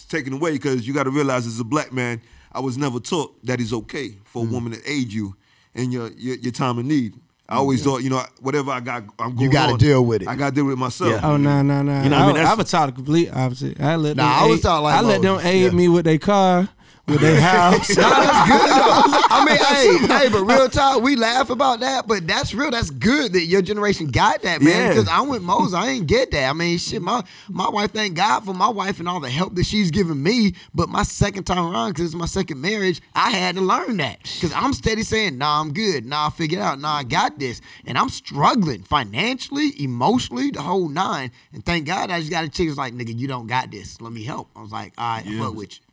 taken 0.08 0.32
away 0.34 0.52
because 0.52 0.86
you 0.86 0.94
got 0.94 1.04
to 1.04 1.10
realize 1.10 1.46
as 1.46 1.58
a 1.60 1.64
black 1.64 1.92
man, 1.92 2.20
I 2.56 2.60
was 2.60 2.78
never 2.78 2.98
taught 3.00 3.36
that 3.46 3.60
it's 3.60 3.72
okay 3.72 4.14
for 4.24 4.42
Mm. 4.44 4.48
a 4.48 4.52
woman 4.52 4.72
to 4.72 4.90
aid 4.90 5.12
you 5.12 5.36
in 5.74 5.92
your 5.92 6.08
your, 6.16 6.36
your 6.36 6.52
time 6.52 6.78
of 6.78 6.84
need. 6.86 7.12
I 7.48 7.56
always 7.58 7.84
thought, 7.84 7.98
you 8.02 8.10
know, 8.10 8.24
whatever 8.40 8.72
I 8.72 8.80
got, 8.80 9.04
I'm 9.20 9.36
going 9.36 9.40
You 9.42 9.50
gotta 9.52 9.76
deal 9.76 10.04
with 10.04 10.22
it. 10.22 10.26
I 10.28 10.34
got 10.34 10.48
to 10.48 10.54
deal 10.56 10.64
with 10.64 10.72
it 10.72 10.78
myself. 10.78 11.10
Yeah. 11.12 11.20
oh 11.30 11.36
no 11.36 11.62
no 11.62 11.82
no. 11.82 12.02
You 12.02 12.08
know 12.08 12.16
what 12.18 12.22
I 12.22 12.26
mean? 12.26 12.36
I, 12.38 12.42
That's- 12.42 12.56
was 12.58 12.70
taught 12.72 12.86
the 12.86 12.92
complete 12.92 13.30
opposite. 13.32 13.80
I 13.80 13.94
let 13.94 14.16
Nah, 14.16 14.24
them 14.24 14.42
I 14.42 14.46
was 14.48 14.58
aid- 14.58 14.62
taught 14.64 14.82
like 14.82 14.94
I 14.96 15.00
let 15.02 15.22
them 15.22 15.38
aid 15.42 15.62
yeah. 15.64 15.70
me 15.70 15.88
with 15.88 16.06
their 16.06 16.18
car, 16.18 16.68
with 17.06 17.20
their 17.20 17.40
house. 17.40 17.96
Nah, 17.96 18.10
that's 18.10 18.50
good 18.50 18.70
though. 18.70 19.26
I 19.30 19.44
mean, 19.44 20.08
hey, 20.08 20.24
hey, 20.24 20.28
but 20.28 20.44
real 20.44 20.68
talk, 20.68 21.02
we 21.02 21.16
laugh 21.16 21.50
about 21.50 21.80
that, 21.80 22.06
but 22.06 22.26
that's 22.26 22.52
real. 22.52 22.70
That's 22.70 22.90
good 22.90 23.32
that 23.32 23.46
your 23.46 23.62
generation 23.62 24.08
got 24.08 24.42
that, 24.42 24.60
man. 24.60 24.72
Yeah. 24.72 24.88
Because 24.88 25.08
I 25.08 25.20
went 25.22 25.42
Moses, 25.42 25.74
I 25.74 25.88
ain't 25.88 26.06
get 26.06 26.30
that. 26.32 26.48
I 26.48 26.52
mean, 26.52 26.78
shit, 26.78 27.00
my 27.02 27.22
my 27.48 27.68
wife, 27.68 27.92
thank 27.92 28.16
God 28.16 28.44
for 28.44 28.54
my 28.54 28.68
wife 28.68 28.98
and 28.98 29.08
all 29.08 29.20
the 29.20 29.30
help 29.30 29.54
that 29.54 29.64
she's 29.64 29.90
given 29.90 30.22
me. 30.22 30.54
But 30.74 30.88
my 30.88 31.02
second 31.02 31.44
time 31.44 31.66
around, 31.66 31.90
because 31.92 32.06
it's 32.06 32.14
my 32.14 32.26
second 32.26 32.60
marriage, 32.60 33.00
I 33.14 33.30
had 33.30 33.56
to 33.56 33.62
learn 33.62 33.96
that. 33.98 34.22
Because 34.22 34.52
I'm 34.52 34.72
steady 34.72 35.02
saying, 35.02 35.38
nah, 35.38 35.60
I'm 35.60 35.72
good. 35.72 36.04
Nah, 36.04 36.26
I 36.26 36.30
figured 36.30 36.60
out. 36.60 36.80
Nah, 36.80 36.96
I 36.96 37.02
got 37.04 37.38
this. 37.38 37.60
And 37.86 37.96
I'm 37.96 38.08
struggling 38.08 38.82
financially, 38.82 39.72
emotionally, 39.82 40.50
the 40.50 40.62
whole 40.62 40.88
nine. 40.88 41.30
And 41.52 41.64
thank 41.64 41.86
God 41.86 42.10
I 42.10 42.20
just 42.20 42.30
got 42.30 42.44
a 42.44 42.48
chick 42.48 42.68
who's 42.68 42.78
like, 42.78 42.94
nigga, 42.94 43.16
you 43.16 43.26
don't 43.28 43.46
got 43.46 43.70
this. 43.70 44.00
Let 44.00 44.12
me 44.12 44.24
help. 44.24 44.50
I 44.56 44.62
was 44.62 44.72
like, 44.72 44.92
all 44.98 45.16
right, 45.16 45.26
I 45.26 45.38
fuck 45.38 45.54
with 45.54 45.78
you. 45.78 45.85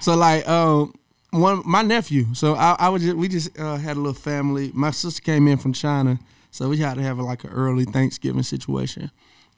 So 0.00 0.16
like 0.16 0.48
um 0.48 0.94
one 1.30 1.62
my 1.64 1.82
nephew. 1.82 2.32
So 2.34 2.54
I, 2.54 2.76
I 2.78 2.88
was 2.88 3.02
just, 3.02 3.16
we 3.16 3.28
just 3.28 3.58
uh, 3.58 3.76
had 3.76 3.96
a 3.96 4.00
little 4.00 4.14
family. 4.14 4.70
My 4.74 4.90
sister 4.90 5.20
came 5.20 5.48
in 5.48 5.58
from 5.58 5.72
China, 5.72 6.18
so 6.50 6.68
we 6.68 6.78
had 6.78 6.94
to 6.94 7.02
have 7.02 7.18
like 7.18 7.44
an 7.44 7.50
early 7.50 7.84
Thanksgiving 7.84 8.42
situation. 8.42 9.10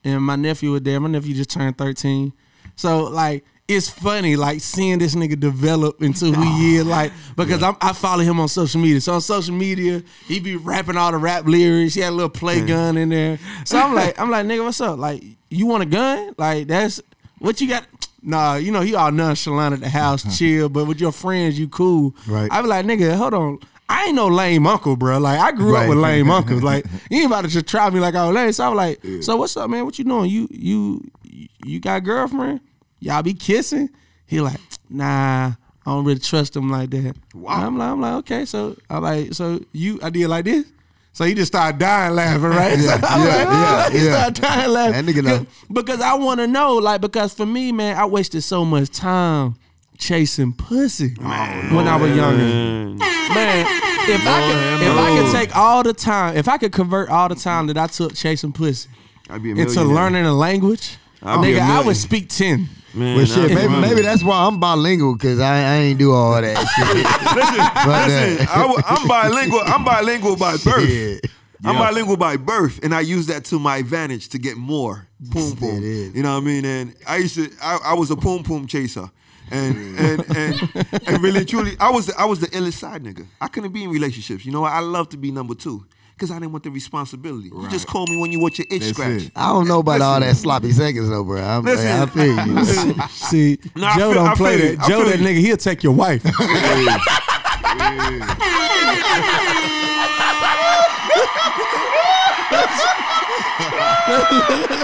And 0.04 0.22
my 0.22 0.36
nephew 0.36 0.72
was 0.72 0.82
there. 0.82 1.00
My 1.00 1.08
nephew 1.08 1.34
just 1.34 1.50
turned 1.50 1.76
thirteen. 1.78 2.32
So 2.76 3.04
like 3.04 3.44
it's 3.68 3.88
funny 3.88 4.36
like 4.36 4.60
seeing 4.60 4.98
this 5.00 5.14
nigga 5.16 5.38
develop 5.38 6.00
into 6.00 6.26
who 6.26 6.42
he 6.56 6.76
is. 6.76 6.86
Like 6.96 7.12
because 7.36 7.62
I'm, 7.62 7.76
I 7.80 7.92
follow 7.92 8.22
him 8.22 8.38
on 8.38 8.48
social 8.48 8.80
media. 8.80 9.00
So 9.00 9.14
on 9.14 9.20
social 9.20 9.54
media 9.54 10.02
he 10.26 10.38
be 10.40 10.56
rapping 10.56 10.96
all 10.96 11.10
the 11.10 11.18
rap 11.18 11.46
lyrics. 11.46 11.94
He 11.94 12.00
had 12.00 12.10
a 12.10 12.16
little 12.16 12.30
play 12.30 12.64
gun 12.64 12.96
in 12.96 13.08
there. 13.08 13.38
So 13.64 13.78
I'm 13.78 13.94
like 13.94 14.18
I'm 14.20 14.30
like 14.30 14.46
nigga 14.46 14.64
what's 14.64 14.80
up? 14.80 14.98
Like 14.98 15.22
you 15.50 15.66
want 15.66 15.82
a 15.82 15.86
gun? 15.86 16.34
Like 16.38 16.68
that's 16.68 17.02
what 17.38 17.60
you 17.60 17.68
got? 17.68 17.86
Nah, 18.26 18.56
you 18.56 18.72
know, 18.72 18.80
he 18.80 18.94
all 18.96 19.12
nonchalant 19.12 19.72
at 19.74 19.80
the 19.80 19.88
house, 19.88 20.26
uh-huh. 20.26 20.34
chill, 20.34 20.68
but 20.68 20.86
with 20.86 21.00
your 21.00 21.12
friends, 21.12 21.56
you 21.58 21.68
cool. 21.68 22.12
Right. 22.26 22.48
I 22.50 22.60
be 22.60 22.66
like, 22.66 22.84
nigga, 22.84 23.14
hold 23.14 23.34
on. 23.34 23.60
I 23.88 24.06
ain't 24.06 24.16
no 24.16 24.26
lame 24.26 24.66
uncle, 24.66 24.96
bro. 24.96 25.18
Like, 25.18 25.38
I 25.38 25.52
grew 25.52 25.74
Right. 25.74 25.84
up 25.84 25.88
with 25.90 25.98
lame 25.98 26.28
uncles. 26.38 26.60
Like, 26.64 26.84
you 27.08 27.18
ain't 27.18 27.26
about 27.26 27.42
to 27.42 27.48
just 27.48 27.66
try 27.68 27.88
me 27.88 28.00
like 28.00 28.16
I 28.16 28.26
was 28.26 28.34
lame. 28.34 28.52
So 28.52 28.64
I 28.64 28.68
was 28.68 28.76
like, 28.76 29.22
so 29.22 29.36
what's 29.36 29.56
up, 29.56 29.70
man? 29.70 29.84
What 29.84 29.96
you 30.00 30.04
doing? 30.04 30.28
You 30.28 30.48
you 30.50 31.08
you 31.64 31.78
got 31.78 31.98
a 31.98 32.00
girlfriend? 32.00 32.60
Y'all 32.98 33.22
be 33.22 33.32
kissing? 33.32 33.90
He 34.26 34.40
like, 34.40 34.58
nah, 34.90 35.52
I 35.52 35.54
don't 35.84 36.04
really 36.04 36.18
trust 36.18 36.56
him 36.56 36.68
like 36.68 36.90
that. 36.90 37.14
Wow. 37.32 37.64
I'm 37.64 37.78
like, 37.78 37.88
I'm 37.90 38.00
like, 38.00 38.14
okay, 38.14 38.44
so 38.44 38.76
I'm 38.90 39.04
like, 39.04 39.34
so 39.34 39.60
you 39.72 40.00
I 40.02 40.10
did 40.10 40.26
like 40.26 40.46
this? 40.46 40.66
So 41.16 41.24
he 41.24 41.32
just 41.32 41.50
started 41.50 41.78
dying 41.78 42.14
laughing, 42.14 42.42
right? 42.42 42.78
Yeah, 42.78 43.00
So 43.00 43.06
I'm 43.06 43.26
yeah, 43.26 43.36
like, 43.36 43.48
yeah, 43.48 43.90
he 43.98 44.04
yeah. 44.04 44.12
started 44.12 44.42
dying 44.42 44.70
laughing. 44.70 45.06
That 45.06 45.14
nigga 45.14 45.24
know. 45.24 45.46
Because 45.72 46.02
I 46.02 46.12
want 46.12 46.40
to 46.40 46.46
know, 46.46 46.74
like, 46.74 47.00
because 47.00 47.32
for 47.32 47.46
me, 47.46 47.72
man, 47.72 47.96
I 47.96 48.04
wasted 48.04 48.42
so 48.42 48.66
much 48.66 48.90
time 48.90 49.54
chasing 49.96 50.52
pussy 50.52 51.14
oh, 51.18 51.24
when 51.74 51.88
I 51.88 51.96
was 51.96 52.14
younger. 52.14 52.36
Man. 52.36 52.98
Man, 52.98 53.66
if 54.10 54.26
I 54.26 54.40
could, 54.52 54.86
if 54.86 54.98
I 54.98 55.16
could 55.22 55.32
take 55.32 55.56
all 55.56 55.82
the 55.82 55.94
time, 55.94 56.36
if 56.36 56.48
I 56.48 56.58
could 56.58 56.72
convert 56.72 57.08
all 57.08 57.30
the 57.30 57.34
time 57.34 57.66
that 57.68 57.78
I 57.78 57.86
took 57.86 58.14
chasing 58.14 58.52
pussy 58.52 58.90
I'd 59.30 59.42
be 59.42 59.52
a 59.52 59.54
into 59.56 59.82
learning 59.84 60.26
a 60.26 60.34
language, 60.34 60.98
I'd 61.22 61.38
nigga, 61.38 61.60
I 61.62 61.66
million. 61.68 61.86
would 61.86 61.96
speak 61.96 62.28
ten. 62.28 62.68
Man, 62.96 63.16
Well, 63.16 63.26
shit, 63.26 63.52
maybe, 63.54 63.72
maybe 63.80 64.00
that's 64.02 64.22
why 64.24 64.46
I'm 64.46 64.58
bilingual 64.58 65.14
because 65.14 65.38
I, 65.38 65.58
I 65.58 65.76
ain't 65.76 65.98
do 65.98 66.12
all 66.12 66.40
that 66.40 66.56
shit. 66.56 67.06
But, 67.86 68.08
Listen, 68.08 68.46
uh, 68.48 68.50
I, 68.50 68.62
w- 68.62 68.82
I'm 68.86 69.06
bilingual. 69.14 69.60
I'm 69.64 69.84
bilingual 69.84 70.36
by 70.36 70.56
birth. 70.56 70.88
Shit. 70.88 71.26
I'm 71.64 71.74
Yeah. 71.74 71.80
bilingual 71.80 72.16
by 72.16 72.36
birth, 72.36 72.80
and 72.82 72.94
I 72.94 73.00
use 73.00 73.26
that 73.26 73.44
to 73.46 73.58
my 73.58 73.76
advantage 73.78 74.28
to 74.30 74.38
get 74.38 74.56
more 74.56 75.08
poom 75.30 75.52
It 75.52 75.58
poom. 75.58 75.82
You 76.14 76.22
know 76.22 76.34
what 76.34 76.42
I 76.42 76.46
mean? 76.46 76.64
And 76.64 76.94
I 77.06 77.16
used 77.18 77.34
to. 77.36 77.50
I, 77.62 77.78
I 77.84 77.94
was 77.94 78.10
a 78.10 78.16
poom 78.16 78.42
poom 78.44 78.66
chaser, 78.66 79.10
and 79.50 79.98
and 79.98 80.36
and 80.36 80.86
and 81.06 81.22
really 81.22 81.44
truly, 81.44 81.76
I 81.80 81.90
was 81.90 82.06
the, 82.06 82.14
I 82.18 82.24
was 82.24 82.40
the 82.40 82.48
illest 82.48 82.74
side 82.74 83.02
nigga. 83.04 83.26
I 83.40 83.48
couldn't 83.48 83.72
be 83.72 83.84
in 83.84 83.90
relationships. 83.90 84.44
You 84.46 84.52
know? 84.52 84.64
I 84.64 84.80
love 84.80 85.08
to 85.10 85.16
be 85.16 85.30
number 85.30 85.54
two. 85.54 85.84
Cause 86.18 86.30
I 86.30 86.38
didn't 86.38 86.52
want 86.52 86.64
the 86.64 86.70
responsibility. 86.70 87.48
You 87.50 87.68
just 87.68 87.86
call 87.86 88.06
me 88.06 88.16
when 88.16 88.32
you 88.32 88.40
want 88.40 88.56
your 88.58 88.66
itch 88.70 88.80
That's 88.80 88.92
scratched. 88.92 89.26
it. 89.26 89.32
I 89.36 89.52
don't 89.52 89.68
know 89.68 89.80
about 89.80 90.00
all 90.00 90.18
that 90.18 90.34
sloppy 90.34 90.72
seconds 90.72 91.10
though, 91.10 91.22
bro. 91.22 91.42
I'm, 91.42 91.62
Listen. 91.62 91.88
I 91.88 92.06
feel 92.06 92.46
you. 92.46 92.64
See, 93.10 93.58
Nah, 93.76 93.94
Joe 93.98 94.12
feel- 94.12 94.24
don't 94.24 94.28
I 94.28 94.34
play 94.34 94.56
that. 94.76 94.80
I 94.82 94.88
Joe, 94.88 95.04
that 95.04 95.20
nigga, 95.20 95.40
he'll 95.40 95.58
take 95.58 95.82
your 95.82 95.92
wife. 95.92 96.22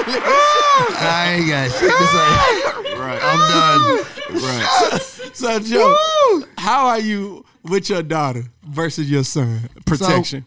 I 0.05 1.37
ain't 1.39 1.49
got 1.49 1.71
shit 1.71 1.91
to 1.91 2.07
say. 2.07 2.99
Right. 2.99 3.21
I'm 3.23 3.39
done. 3.51 4.43
Right. 4.43 5.01
so, 5.35 5.59
Joe, 5.61 6.43
how 6.59 6.87
are 6.87 7.01
you 7.01 7.45
with 7.65 7.89
your 7.91 8.03
daughter 8.03 8.45
versus 8.65 9.11
your 9.11 9.25
son? 9.25 9.69
Protection. 9.87 10.45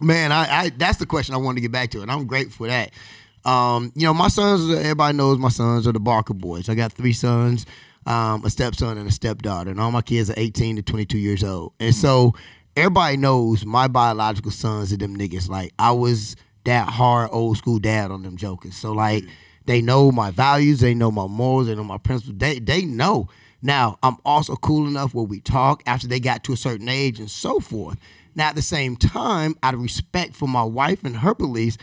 Man, 0.00 0.30
I, 0.32 0.60
I 0.64 0.68
that's 0.70 0.98
the 0.98 1.06
question 1.06 1.34
I 1.34 1.38
wanted 1.38 1.56
to 1.56 1.60
get 1.62 1.72
back 1.72 1.90
to, 1.92 2.02
and 2.02 2.10
I'm 2.10 2.26
grateful 2.26 2.66
for 2.66 2.68
that. 2.68 2.90
Um, 3.44 3.92
you 3.94 4.02
know, 4.02 4.12
my 4.12 4.28
sons, 4.28 4.70
everybody 4.70 5.16
knows 5.16 5.38
my 5.38 5.48
sons 5.48 5.86
are 5.86 5.92
the 5.92 6.00
Barker 6.00 6.34
boys. 6.34 6.68
I 6.68 6.74
got 6.74 6.92
three 6.92 7.12
sons, 7.12 7.64
um, 8.04 8.44
a 8.44 8.50
stepson 8.50 8.98
and 8.98 9.08
a 9.08 9.12
stepdaughter, 9.12 9.70
and 9.70 9.80
all 9.80 9.92
my 9.92 10.02
kids 10.02 10.28
are 10.30 10.34
18 10.36 10.76
to 10.76 10.82
22 10.82 11.16
years 11.18 11.44
old. 11.44 11.72
And 11.78 11.94
so 11.94 12.34
everybody 12.76 13.16
knows 13.16 13.64
my 13.64 13.88
biological 13.88 14.50
sons 14.50 14.92
are 14.92 14.96
them 14.96 15.16
niggas. 15.16 15.48
Like 15.48 15.72
I 15.78 15.92
was 15.92 16.36
that 16.64 16.88
hard 16.88 17.30
old 17.32 17.56
school 17.56 17.78
dad 17.78 18.10
on 18.10 18.22
them 18.22 18.36
jokers. 18.36 18.76
So 18.76 18.92
like 18.92 19.24
they 19.64 19.80
know 19.80 20.12
my 20.12 20.30
values, 20.30 20.80
they 20.80 20.94
know 20.94 21.10
my 21.10 21.26
morals, 21.26 21.68
they 21.68 21.74
know 21.74 21.84
my 21.84 21.98
principles. 21.98 22.36
They 22.38 22.58
they 22.58 22.84
know. 22.84 23.28
Now 23.62 23.98
I'm 24.02 24.16
also 24.24 24.56
cool 24.56 24.86
enough 24.86 25.14
where 25.14 25.24
we 25.24 25.40
talk 25.40 25.82
after 25.86 26.06
they 26.06 26.20
got 26.20 26.44
to 26.44 26.52
a 26.52 26.56
certain 26.56 26.88
age 26.88 27.18
and 27.18 27.30
so 27.30 27.60
forth. 27.60 27.98
Now, 28.36 28.48
at 28.48 28.54
the 28.54 28.62
same 28.62 28.96
time, 28.96 29.56
out 29.62 29.74
of 29.74 29.82
respect 29.82 30.36
for 30.36 30.46
my 30.46 30.62
wife 30.62 31.02
and 31.02 31.16
her 31.16 31.34
beliefs, 31.34 31.78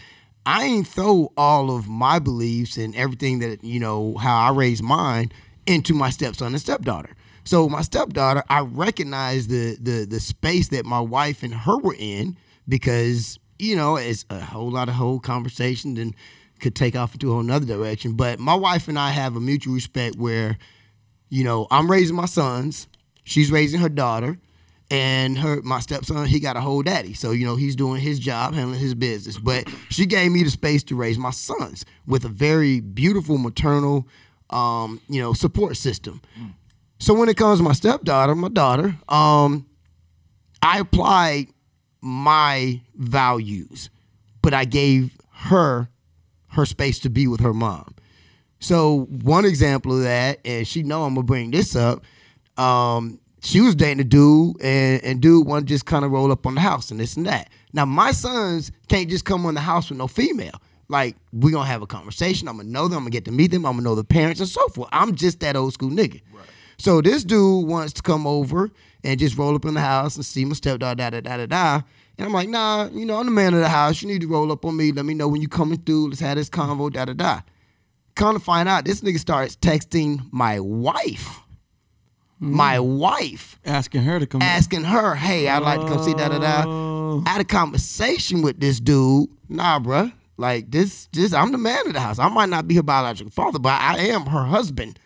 I 0.45 0.63
ain't 0.63 0.87
throw 0.87 1.33
all 1.35 1.75
of 1.75 1.89
my 1.89 2.19
beliefs 2.19 2.77
and 2.77 2.95
everything 2.95 3.39
that, 3.39 3.63
you 3.63 3.79
know, 3.79 4.15
how 4.17 4.39
I 4.39 4.51
raised 4.51 4.83
mine 4.83 5.31
into 5.65 5.93
my 5.93 6.09
stepson 6.09 6.47
and 6.47 6.61
stepdaughter. 6.61 7.15
So 7.43 7.67
my 7.67 7.81
stepdaughter, 7.81 8.43
I 8.49 8.61
recognize 8.61 9.47
the 9.47 9.77
the 9.81 10.05
the 10.09 10.19
space 10.19 10.69
that 10.69 10.85
my 10.85 11.01
wife 11.01 11.43
and 11.43 11.53
her 11.53 11.77
were 11.77 11.95
in 11.97 12.37
because, 12.69 13.37
you 13.59 13.75
know, 13.75 13.97
it's 13.97 14.25
a 14.29 14.39
whole 14.39 14.71
lot 14.71 14.87
of 14.87 14.95
whole 14.95 15.19
conversation 15.19 15.97
and 15.97 16.15
could 16.61 16.75
take 16.75 16.95
off 16.95 17.13
into 17.13 17.31
a 17.31 17.33
whole 17.33 17.43
nother 17.43 17.65
direction. 17.65 18.13
But 18.13 18.39
my 18.39 18.55
wife 18.55 18.87
and 18.87 18.97
I 18.97 19.09
have 19.09 19.35
a 19.35 19.41
mutual 19.41 19.73
respect 19.73 20.15
where 20.15 20.57
you 21.33 21.43
know, 21.43 21.65
I'm 21.71 21.89
raising 21.89 22.15
my 22.15 22.27
sons, 22.27 22.87
she's 23.23 23.51
raising 23.51 23.79
her 23.79 23.89
daughter, 23.89 24.37
and 24.93 25.39
her 25.39 25.59
my 25.63 25.79
stepson, 25.79 26.27
he 26.27 26.39
got 26.39 26.55
a 26.55 26.61
whole 26.61 26.83
daddy. 26.83 27.13
So, 27.15 27.31
you 27.31 27.47
know, 27.47 27.55
he's 27.55 27.75
doing 27.75 27.99
his 27.99 28.19
job, 28.19 28.53
handling 28.53 28.79
his 28.79 28.93
business. 28.93 29.39
But 29.39 29.67
she 29.89 30.05
gave 30.05 30.31
me 30.31 30.43
the 30.43 30.51
space 30.51 30.83
to 30.83 30.95
raise 30.95 31.17
my 31.17 31.31
sons 31.31 31.83
with 32.05 32.25
a 32.25 32.29
very 32.29 32.79
beautiful 32.79 33.39
maternal 33.39 34.07
um, 34.51 35.01
you 35.09 35.19
know, 35.19 35.33
support 35.33 35.77
system. 35.77 36.21
So 36.99 37.15
when 37.15 37.27
it 37.27 37.37
comes 37.37 37.57
to 37.57 37.63
my 37.63 37.73
stepdaughter, 37.73 38.35
my 38.35 38.49
daughter, 38.49 38.95
um, 39.09 39.65
I 40.61 40.79
applied 40.79 41.47
my 41.99 42.79
values, 42.95 43.89
but 44.43 44.53
I 44.53 44.65
gave 44.65 45.11
her 45.31 45.89
her 46.49 46.67
space 46.67 46.99
to 46.99 47.09
be 47.09 47.25
with 47.25 47.39
her 47.39 47.53
mom. 47.53 47.95
So 48.59 49.07
one 49.23 49.43
example 49.43 49.97
of 49.97 50.03
that, 50.03 50.39
and 50.45 50.67
she 50.67 50.83
know 50.83 51.03
I'm 51.03 51.15
gonna 51.15 51.25
bring 51.25 51.49
this 51.49 51.75
up. 51.75 52.03
Um, 52.57 53.19
she 53.43 53.61
was 53.61 53.75
dating 53.75 53.99
a 53.99 54.03
dude, 54.05 54.55
and, 54.61 55.03
and 55.03 55.21
dude 55.21 55.45
wanted 55.45 55.67
to 55.67 55.73
just 55.73 55.85
kind 55.85 56.05
of 56.05 56.11
roll 56.11 56.31
up 56.31 56.47
on 56.47 56.55
the 56.55 56.61
house 56.61 56.91
and 56.91 56.99
this 56.99 57.17
and 57.17 57.25
that. 57.25 57.49
Now 57.73 57.85
my 57.85 58.11
sons 58.11 58.71
can't 58.87 59.09
just 59.09 59.25
come 59.25 59.45
on 59.45 59.53
the 59.53 59.61
house 59.61 59.89
with 59.89 59.97
no 59.97 60.07
female. 60.07 60.61
Like 60.87 61.15
we 61.31 61.51
gonna 61.51 61.67
have 61.67 61.81
a 61.81 61.87
conversation. 61.87 62.47
I'm 62.47 62.57
gonna 62.57 62.69
know 62.69 62.87
them. 62.87 62.99
I'm 62.99 63.03
gonna 63.03 63.11
get 63.11 63.25
to 63.25 63.31
meet 63.31 63.51
them. 63.51 63.65
I'm 63.65 63.73
gonna 63.73 63.83
know 63.83 63.95
the 63.95 64.03
parents 64.03 64.39
and 64.39 64.49
so 64.49 64.67
forth. 64.69 64.89
I'm 64.91 65.15
just 65.15 65.39
that 65.41 65.55
old 65.55 65.73
school 65.73 65.89
nigga. 65.89 66.21
So 66.77 67.01
this 67.01 67.23
dude 67.23 67.67
wants 67.67 67.93
to 67.93 68.01
come 68.01 68.25
over 68.27 68.71
and 69.03 69.19
just 69.19 69.37
roll 69.37 69.55
up 69.55 69.65
in 69.65 69.73
the 69.73 69.81
house 69.81 70.15
and 70.15 70.25
see 70.25 70.45
my 70.45 70.53
stepdaughter, 70.53 70.95
da 70.95 71.09
da 71.09 71.21
da 71.21 71.37
da 71.37 71.45
da. 71.45 71.81
And 72.17 72.27
I'm 72.27 72.33
like, 72.33 72.49
nah, 72.49 72.89
you 72.91 73.05
know, 73.05 73.17
I'm 73.17 73.25
the 73.25 73.31
man 73.31 73.53
of 73.53 73.59
the 73.59 73.69
house. 73.69 74.01
You 74.01 74.07
need 74.07 74.21
to 74.21 74.27
roll 74.27 74.51
up 74.51 74.65
on 74.65 74.77
me. 74.77 74.91
Let 74.91 75.05
me 75.05 75.13
know 75.13 75.27
when 75.27 75.41
you 75.41 75.47
coming 75.47 75.79
through. 75.79 76.09
Let's 76.09 76.19
have 76.21 76.37
this 76.37 76.49
convo, 76.49 76.91
da 76.91 77.05
da 77.05 77.13
da. 77.13 77.41
Come 78.15 78.35
to 78.35 78.39
find 78.39 78.69
out, 78.69 78.85
this 78.85 79.01
nigga 79.01 79.17
starts 79.17 79.55
texting 79.55 80.27
my 80.31 80.59
wife. 80.59 81.39
My 82.43 82.75
mm-hmm. 82.77 82.97
wife 82.97 83.59
Asking 83.65 84.01
her 84.03 84.19
to 84.19 84.27
come. 84.27 84.41
asking 84.41 84.83
her, 84.83 85.15
"Hey, 85.15 85.47
I'd 85.47 85.63
like 85.63 85.79
to 85.79 85.87
come 85.87 86.03
see 86.03 86.13
da 86.13 86.27
da 86.27 86.39
da." 86.39 86.63
Oh. 86.67 87.23
I 87.25 87.29
had 87.29 87.41
a 87.41 87.45
conversation 87.45 88.41
with 88.41 88.59
this 88.59 88.79
dude. 88.79 89.29
Nah, 89.47 89.79
bruh. 89.79 90.11
Like 90.35 90.69
this, 90.69 91.07
this. 91.13 91.31
I'm 91.33 91.51
the 91.51 91.57
man 91.57 91.87
of 91.87 91.93
the 91.93 91.99
house. 91.99 92.19
I 92.19 92.27
might 92.27 92.49
not 92.49 92.67
be 92.67 92.75
her 92.75 92.83
biological 92.83 93.31
father, 93.31 93.59
but 93.59 93.79
I 93.79 93.97
am 94.07 94.25
her 94.25 94.43
husband. 94.43 94.99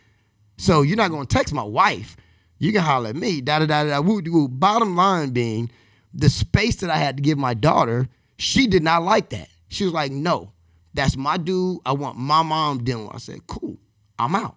So 0.58 0.82
you're 0.82 0.98
not 0.98 1.12
gonna 1.12 1.26
text 1.26 1.54
my 1.54 1.64
wife. 1.64 2.18
You 2.58 2.72
can 2.72 2.82
holler 2.82 3.10
at 3.10 3.16
me. 3.16 3.42
Da 3.42 3.60
da 3.60 3.66
da 3.66 3.84
da. 3.84 4.02
Woo 4.02 4.22
woo. 4.26 4.48
Bottom 4.48 4.96
line 4.96 5.30
being, 5.30 5.70
the 6.14 6.30
space 6.30 6.78
that 6.78 6.90
I 6.90 6.98
had 6.98 7.18
to 7.18 7.24
give 7.24 7.38
my 7.38 7.54
daughter, 7.54 8.08
she 8.38 8.66
did 8.66 8.82
not 8.82 9.04
like 9.04 9.30
that. 9.30 9.50
She 9.68 9.84
was 9.84 9.94
like, 9.94 10.12
"No, 10.12 10.54
that's 10.96 11.16
my 11.16 11.38
dude. 11.38 11.80
I 11.86 11.92
want 11.92 12.18
my 12.18 12.42
mom 12.42 12.84
dealing 12.84 13.06
with." 13.06 13.16
I 13.16 13.20
said, 13.20 13.46
"Cool, 13.46 13.78
I'm 14.18 14.34
out." 14.34 14.56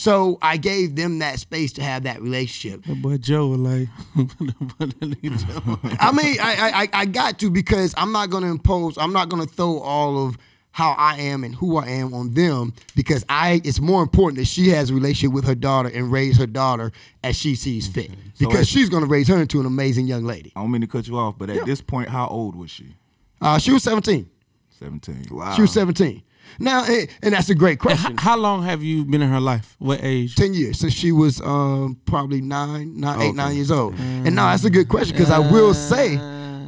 So 0.00 0.38
I 0.40 0.56
gave 0.56 0.96
them 0.96 1.18
that 1.18 1.40
space 1.40 1.72
to 1.74 1.82
have 1.82 2.04
that 2.04 2.22
relationship. 2.22 2.84
That 2.86 3.02
boy 3.02 3.18
Joe 3.18 3.48
was 3.48 3.58
like, 3.60 3.88
what 4.14 4.98
the 4.98 5.06
nigga 5.06 5.46
Joe? 5.46 5.78
I 6.00 6.10
mean, 6.10 6.38
I, 6.40 6.70
I 6.84 6.88
I 7.02 7.04
got 7.04 7.38
to 7.40 7.50
because 7.50 7.92
I'm 7.98 8.10
not 8.10 8.30
gonna 8.30 8.50
impose. 8.50 8.96
I'm 8.96 9.12
not 9.12 9.28
gonna 9.28 9.44
throw 9.44 9.78
all 9.80 10.26
of 10.26 10.38
how 10.72 10.92
I 10.92 11.16
am 11.18 11.44
and 11.44 11.54
who 11.54 11.76
I 11.76 11.88
am 11.88 12.14
on 12.14 12.32
them 12.32 12.72
because 12.96 13.26
I. 13.28 13.60
It's 13.62 13.78
more 13.78 14.00
important 14.02 14.38
that 14.38 14.46
she 14.46 14.68
has 14.70 14.88
a 14.88 14.94
relationship 14.94 15.34
with 15.34 15.44
her 15.44 15.54
daughter 15.54 15.90
and 15.92 16.10
raise 16.10 16.38
her 16.38 16.46
daughter 16.46 16.92
as 17.22 17.36
she 17.36 17.54
sees 17.54 17.86
fit 17.86 18.10
because 18.38 18.60
as- 18.60 18.68
she's 18.70 18.88
gonna 18.88 19.04
raise 19.04 19.28
her 19.28 19.36
into 19.36 19.60
an 19.60 19.66
amazing 19.66 20.06
young 20.06 20.24
lady. 20.24 20.50
I 20.56 20.62
don't 20.62 20.70
mean 20.70 20.80
to 20.80 20.86
cut 20.86 21.08
you 21.08 21.18
off, 21.18 21.36
but 21.36 21.50
at 21.50 21.66
this 21.66 21.82
point, 21.82 22.08
how 22.08 22.26
old 22.26 22.56
was 22.56 22.70
she? 22.70 22.96
Uh, 23.42 23.58
she 23.58 23.70
was 23.70 23.82
17. 23.82 24.30
17. 24.78 25.26
Wow. 25.30 25.54
She 25.54 25.60
was 25.60 25.72
17. 25.72 26.22
Now, 26.58 26.84
eh, 26.84 27.06
and 27.22 27.32
that's 27.34 27.48
a 27.48 27.54
great 27.54 27.78
question. 27.78 28.16
How 28.18 28.36
long 28.36 28.62
have 28.64 28.82
you 28.82 29.04
been 29.04 29.22
in 29.22 29.30
her 29.30 29.40
life? 29.40 29.76
What 29.78 30.00
age? 30.02 30.34
10 30.36 30.52
years 30.54 30.78
since 30.78 30.92
she 30.92 31.10
was 31.12 31.40
um, 31.40 31.98
probably 32.04 32.40
nine, 32.40 33.00
nine, 33.00 33.20
eight, 33.20 33.28
Okay. 33.28 33.32
nine 33.36 33.54
years 33.56 33.70
old. 33.70 33.94
And 33.98 34.34
now 34.34 34.50
that's 34.50 34.64
a 34.64 34.70
good 34.70 34.88
question 34.88 35.16
because 35.16 35.30
I 35.30 35.38
will 35.38 35.72
say, 35.74 36.18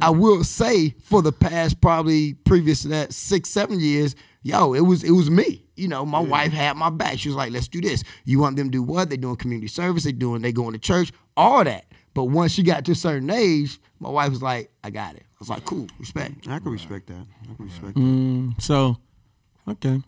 I 0.01 0.09
will 0.09 0.43
say 0.43 0.95
for 1.03 1.21
the 1.21 1.31
past 1.31 1.79
probably 1.81 2.33
previous 2.33 2.81
to 2.81 2.87
that 2.89 3.13
six, 3.13 3.49
seven 3.49 3.79
years, 3.79 4.15
yo, 4.41 4.73
it 4.73 4.81
was 4.81 5.03
it 5.03 5.11
was 5.11 5.29
me. 5.29 5.65
You 5.75 5.87
know, 5.87 6.05
my 6.05 6.19
wife 6.19 6.51
had 6.51 6.75
my 6.77 6.89
back. 6.89 7.17
She 7.19 7.29
was 7.29 7.35
like, 7.35 7.51
let's 7.51 7.67
do 7.67 7.81
this. 7.81 8.03
You 8.25 8.39
want 8.39 8.57
them 8.57 8.67
to 8.67 8.71
do 8.71 8.83
what? 8.83 9.09
They 9.09 9.17
doing 9.17 9.35
community 9.37 9.67
service, 9.67 10.03
they 10.03 10.11
doing 10.11 10.41
they 10.41 10.51
going 10.51 10.73
to 10.73 10.79
church, 10.79 11.11
all 11.37 11.63
that. 11.63 11.85
But 12.13 12.25
once 12.25 12.51
she 12.51 12.61
got 12.63 12.85
to 12.85 12.91
a 12.91 12.95
certain 12.95 13.29
age, 13.31 13.79
my 13.99 14.09
wife 14.09 14.29
was 14.29 14.41
like, 14.43 14.69
I 14.83 14.89
got 14.91 15.15
it. 15.15 15.23
I 15.23 15.35
was 15.39 15.49
like, 15.49 15.65
cool, 15.65 15.87
respect. 15.99 16.47
I 16.47 16.59
can 16.59 16.71
respect 16.71 17.07
that. 17.07 17.25
I 17.51 17.55
can 17.55 17.65
respect 17.65 17.93
that. 17.95 17.99
Mm, 17.99 18.61
so, 18.61 18.97
okay. 19.67 20.01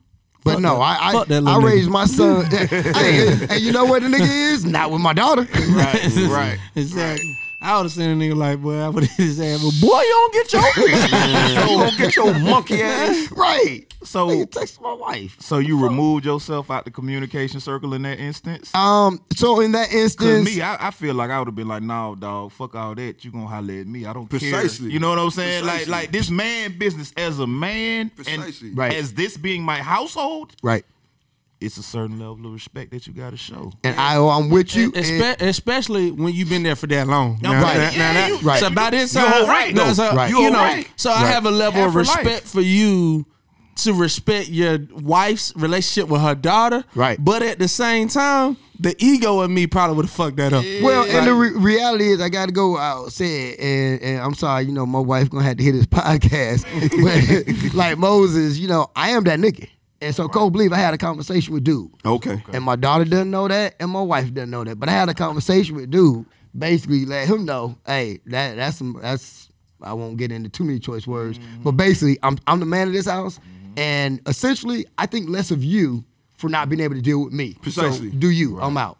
But 0.44 0.54
Fuck 0.54 0.62
no, 0.62 0.76
that- 0.76 0.82
I 0.82 1.12
I, 1.12 1.22
I 1.22 1.26
nigga. 1.26 1.64
raised 1.64 1.90
my 1.90 2.06
son. 2.06 2.46
hey, 2.52 3.48
and 3.50 3.60
you 3.62 3.72
know 3.72 3.86
what 3.86 4.04
the 4.04 4.10
nigga 4.10 4.52
is? 4.54 4.64
Not 4.64 4.92
with 4.92 5.02
my 5.02 5.14
daughter. 5.14 5.42
Right, 5.70 6.16
right. 6.30 6.60
Exactly. 6.76 7.36
I 7.66 7.78
would 7.78 7.84
have 7.84 7.92
seen 7.92 8.10
a 8.12 8.14
nigga 8.14 8.36
like, 8.36 8.62
boy, 8.62 8.78
I 8.80 8.90
would 8.90 9.04
have 9.06 9.18
his 9.18 9.40
ass, 9.42 9.64
but 9.64 9.88
boy, 9.88 10.00
you 10.02 10.10
don't 10.10 10.34
get 10.34 10.54
your. 10.54 10.62
you 11.50 11.56
don't 11.78 11.98
get 11.98 12.16
your 12.16 12.34
monkey 12.40 12.82
ass. 12.82 13.32
right. 13.36 13.86
So- 14.04 14.28
Nigga 14.28 14.52
text 14.52 14.80
my 14.82 14.94
wife. 14.94 15.36
So 15.40 15.58
you 15.58 15.82
removed 15.82 16.26
yourself 16.26 16.70
out 16.70 16.86
the 16.86 16.92
communication 16.92 17.60
circle 17.60 17.94
in 17.96 18.04
that 18.04 18.20
instance? 18.20 18.74
Um. 18.76 19.20
So 19.36 19.62
in 19.62 19.72
that 19.72 19.92
instance, 19.92 20.46
me, 20.46 20.62
I, 20.62 20.88
I 20.88 20.92
feel 20.92 21.16
like 21.16 21.32
I 21.32 21.40
would 21.40 21.48
have 21.48 21.56
been 21.56 21.68
like, 21.68 21.82
"No, 21.82 22.16
dog, 22.18 22.52
fuck 22.52 22.76
all 22.76 22.94
that. 22.96 23.26
You 23.26 23.32
gonna 23.32 23.48
holler 23.48 23.74
at 23.74 23.88
me? 23.88 24.06
I 24.06 24.14
don't 24.14 24.30
Precisely. 24.30 24.88
care." 24.88 24.94
You 24.94 25.00
know 25.00 25.10
what 25.10 25.18
I'm 25.20 25.32
saying? 25.32 25.64
Precisely. 25.64 25.92
Like, 25.92 26.04
like 26.04 26.12
this 26.12 26.30
man 26.30 26.78
business 26.78 27.12
as 27.18 27.40
a 27.40 27.48
man, 27.48 28.12
Precisely. 28.12 28.70
and 28.70 28.78
Right. 28.78 28.94
as 28.94 29.14
this 29.14 29.38
being 29.38 29.64
my 29.64 29.78
household, 29.82 30.54
right. 30.62 30.86
It's 31.62 31.78
a 31.78 31.84
certain 31.84 32.20
level 32.20 32.46
of 32.46 32.54
respect 32.54 32.92
that 32.92 33.08
you 33.08 33.14
got 33.14 33.32
to 33.32 33.38
show. 33.38 33.72
And 33.84 33.98
I, 34.00 34.18
I'm 34.18 34.50
with 34.50 34.76
you. 34.76 34.92
and- 34.94 35.06
Espe- 35.06 35.42
especially 35.42 36.12
when 36.12 36.34
you've 36.34 36.50
been 36.50 36.64
there 36.64 36.76
for 36.76 36.88
that 36.88 37.08
long. 37.08 37.40
Now, 37.42 37.54
right. 37.62 37.78
now- 37.78 37.90
Yeah, 37.92 38.14
now 38.14 38.28
you- 38.28 38.38
right. 38.40 38.60
So 38.60 38.70
by 38.70 38.90
this 38.90 39.16
You 39.16 39.22
time, 39.22 39.48
right, 39.48 39.74
no, 39.74 39.94
so, 39.94 40.14
Right. 40.16 40.30
you 40.30 40.38
You 40.38 40.44
whole 40.44 40.52
know, 40.54 40.60
right. 40.60 40.88
so 40.96 41.12
I 41.12 41.24
Right. 41.24 41.34
have 41.34 41.46
a 41.46 41.52
level 41.52 41.80
Half 41.82 41.88
of 41.88 41.94
for 41.94 42.04
life. 42.04 42.18
respect 42.18 42.48
for 42.48 42.62
you 42.62 43.26
to 43.78 43.94
respect 43.94 44.48
your 44.50 44.80
wife's 44.94 45.52
relationship 45.56 46.10
with 46.10 46.22
her 46.22 46.34
daughter. 46.36 46.84
Right. 46.96 47.18
But 47.24 47.42
at 47.44 47.60
the 47.60 47.68
same 47.68 48.08
time, 48.08 48.56
the 48.80 48.96
ego 49.00 49.42
in 49.42 49.54
me 49.54 49.68
probably 49.68 49.96
would 49.98 50.06
have 50.06 50.14
fucked 50.14 50.38
that 50.38 50.54
up. 50.54 50.64
well, 50.82 51.04
and 51.06 51.26
the 51.28 51.34
re- 51.34 51.52
reality 51.58 52.08
is, 52.10 52.22
I 52.22 52.30
got 52.30 52.46
to 52.48 52.52
go 52.54 52.78
out 52.78 53.12
say 53.12 53.50
it, 53.52 53.60
and, 53.60 54.02
and 54.02 54.20
I'm 54.22 54.34
sorry, 54.34 54.66
you 54.66 54.72
know, 54.74 54.86
my 54.86 55.00
wife 55.00 55.30
gonna 55.30 55.44
have 55.46 55.58
to 55.58 55.64
hit 55.64 55.72
this 55.74 55.86
podcast. 55.88 56.66
but 57.70 57.74
like 57.76 57.98
Moses, 57.98 58.58
you 58.58 58.68
know, 58.68 58.90
I 58.96 59.10
am 59.12 59.24
that 59.26 59.40
nigga, 59.40 59.68
and 60.06 60.16
so 60.16 60.28
Cole 60.28 60.52
believe 60.52 60.72
I 60.72 60.78
had 60.78 60.94
a 60.94 60.98
conversation 60.98 61.54
with 61.54 61.64
dude. 61.64 61.92
Okay. 62.06 62.44
And 62.54 62.64
my 62.64 62.76
daughter 62.76 63.06
doesn't 63.06 63.32
know 63.32 63.48
that, 63.48 63.76
and 63.80 63.90
my 63.90 64.04
wife 64.04 64.32
doesn't 64.34 64.52
know 64.52 64.64
that. 64.64 64.80
But 64.80 64.88
I 64.88 64.92
had 64.92 65.10
a 65.10 65.16
conversation 65.16 65.76
with 65.76 65.90
dude, 65.90 66.26
basically 66.58 67.06
let 67.06 67.28
him 67.28 67.46
know, 67.46 67.78
hey, 67.88 68.20
that 68.28 68.56
that's 68.56 68.78
some 68.78 69.00
that's 69.02 69.50
I 69.82 69.94
won't 69.94 70.18
get 70.18 70.32
into 70.32 70.50
too 70.50 70.64
many 70.64 70.80
choice 70.80 71.08
words, 71.08 71.40
but 71.64 71.72
basically 71.72 72.20
I'm 72.22 72.38
I'm 72.46 72.60
the 72.60 72.68
man 72.68 72.88
of 72.88 72.94
this 72.94 73.08
house, 73.08 73.40
mm-hmm. 73.40 73.80
and 73.80 74.22
essentially 74.28 74.86
I 74.98 75.08
think 75.08 75.28
less 75.28 75.50
of 75.50 75.64
you 75.64 76.06
for 76.38 76.50
not 76.50 76.70
being 76.70 76.82
able 76.82 76.96
to 76.96 77.02
deal 77.02 77.24
with 77.24 77.34
me. 77.34 77.56
Precisely. 77.62 78.12
So 78.12 78.18
do 78.18 78.30
you? 78.30 78.60
I'm 78.60 78.78
out. 78.78 78.98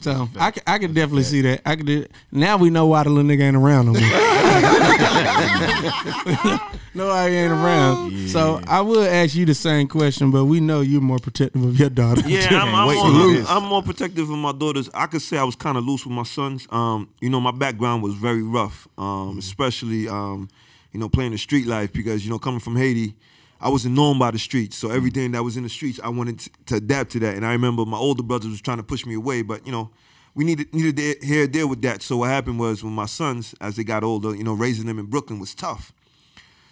So 0.00 0.28
I 0.40 0.50
can, 0.50 0.62
I 0.66 0.78
can 0.78 0.92
definitely 0.92 1.22
see 1.22 1.40
that. 1.42 1.60
I 1.64 1.76
could. 1.76 1.86
do- 1.86 2.06
Now 2.32 2.56
we 2.56 2.68
know 2.70 2.86
why 2.86 3.04
the 3.04 3.10
little 3.10 3.30
nigga 3.30 3.42
ain't 3.42 3.56
around 3.56 3.86
no 3.86 3.92
more. 3.92 4.02
no, 6.94 7.08
I 7.10 7.28
ain't 7.28 7.52
around. 7.52 8.28
So 8.28 8.60
I 8.66 8.80
will 8.80 9.04
ask 9.04 9.34
you 9.34 9.46
the 9.46 9.54
same 9.54 9.88
question, 9.88 10.30
but 10.30 10.44
we 10.46 10.60
know 10.60 10.80
you're 10.80 11.00
more 11.00 11.18
protective 11.18 11.62
of 11.64 11.78
your 11.78 11.90
daughter. 11.90 12.22
Yeah, 12.26 12.48
I'm, 12.62 12.74
I'm, 12.74 12.88
Wait 12.88 12.96
more, 12.96 13.06
I'm. 13.06 13.46
I'm 13.62 13.68
more 13.68 13.82
protective 13.82 14.28
of 14.30 14.38
my 14.38 14.52
daughters. 14.52 14.90
I 14.94 15.06
could 15.06 15.22
say 15.22 15.38
I 15.38 15.44
was 15.44 15.56
kind 15.56 15.76
of 15.78 15.84
loose 15.84 16.04
with 16.04 16.14
my 16.14 16.24
sons. 16.24 16.66
Um, 16.70 17.08
you 17.20 17.30
know, 17.30 17.40
my 17.40 17.50
background 17.52 18.02
was 18.02 18.14
very 18.14 18.42
rough, 18.42 18.88
um, 18.98 19.38
especially 19.38 20.08
um, 20.08 20.48
you 20.92 21.00
know 21.00 21.08
playing 21.08 21.32
the 21.32 21.38
street 21.38 21.66
life 21.66 21.92
because 21.92 22.24
you 22.24 22.30
know 22.30 22.38
coming 22.38 22.60
from 22.60 22.76
Haiti, 22.76 23.14
I 23.62 23.68
wasn't 23.68 23.94
known 23.94 24.18
by 24.18 24.30
the 24.30 24.38
streets. 24.38 24.76
So 24.76 24.90
everything 24.90 25.32
that 25.32 25.42
was 25.42 25.56
in 25.56 25.62
the 25.62 25.68
streets, 25.68 26.00
I 26.02 26.08
wanted 26.08 26.40
to, 26.40 26.50
to 26.66 26.74
adapt 26.76 27.12
to 27.12 27.20
that. 27.20 27.36
And 27.36 27.46
I 27.46 27.52
remember 27.52 27.86
my 27.86 27.96
older 27.96 28.22
brothers 28.22 28.50
was 28.50 28.60
trying 28.60 28.78
to 28.78 28.82
push 28.82 29.06
me 29.06 29.14
away, 29.14 29.42
but 29.42 29.64
you 29.64 29.72
know. 29.72 29.90
We 30.34 30.46
needed 30.46 30.72
needed 30.72 30.96
to 30.96 31.26
here 31.26 31.46
deal 31.46 31.68
with 31.68 31.82
that. 31.82 32.00
So 32.00 32.16
what 32.16 32.30
happened 32.30 32.58
was 32.58 32.82
when 32.82 32.94
my 32.94 33.04
sons, 33.04 33.54
as 33.60 33.76
they 33.76 33.84
got 33.84 34.02
older, 34.02 34.34
you 34.34 34.42
know, 34.42 34.54
raising 34.54 34.86
them 34.86 34.98
in 34.98 35.04
Brooklyn 35.04 35.38
was 35.38 35.54
tough. 35.54 35.92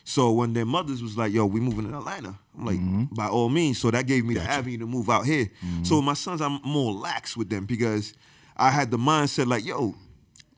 So 0.05 0.33
when 0.33 0.55
their 0.55 0.65
mothers 0.65 1.03
was 1.03 1.17
like, 1.17 1.33
"Yo, 1.33 1.45
we 1.47 1.61
moving 1.61 1.89
to 1.89 1.99
Atlanta," 1.99 2.39
I'm 2.57 2.65
like, 2.65 2.79
mm-hmm. 2.79 3.15
"By 3.15 3.29
all 3.29 3.49
means." 3.49 3.79
So 3.79 3.91
that 3.91 4.07
gave 4.07 4.25
me 4.25 4.33
the 4.33 4.41
avenue 4.41 4.79
to 4.79 4.87
move 4.87 5.11
out 5.11 5.27
here. 5.27 5.45
Mm-hmm. 5.45 5.85
So 5.85 5.97
with 5.97 6.05
my 6.07 6.15
sons, 6.15 6.41
I'm 6.41 6.61
more 6.65 6.91
lax 6.93 7.37
with 7.37 7.51
them 7.51 7.67
because 7.67 8.15
I 8.57 8.71
had 8.71 8.91
the 8.91 8.97
mindset 8.97 9.47
like, 9.47 9.65
"Yo, 9.67 9.95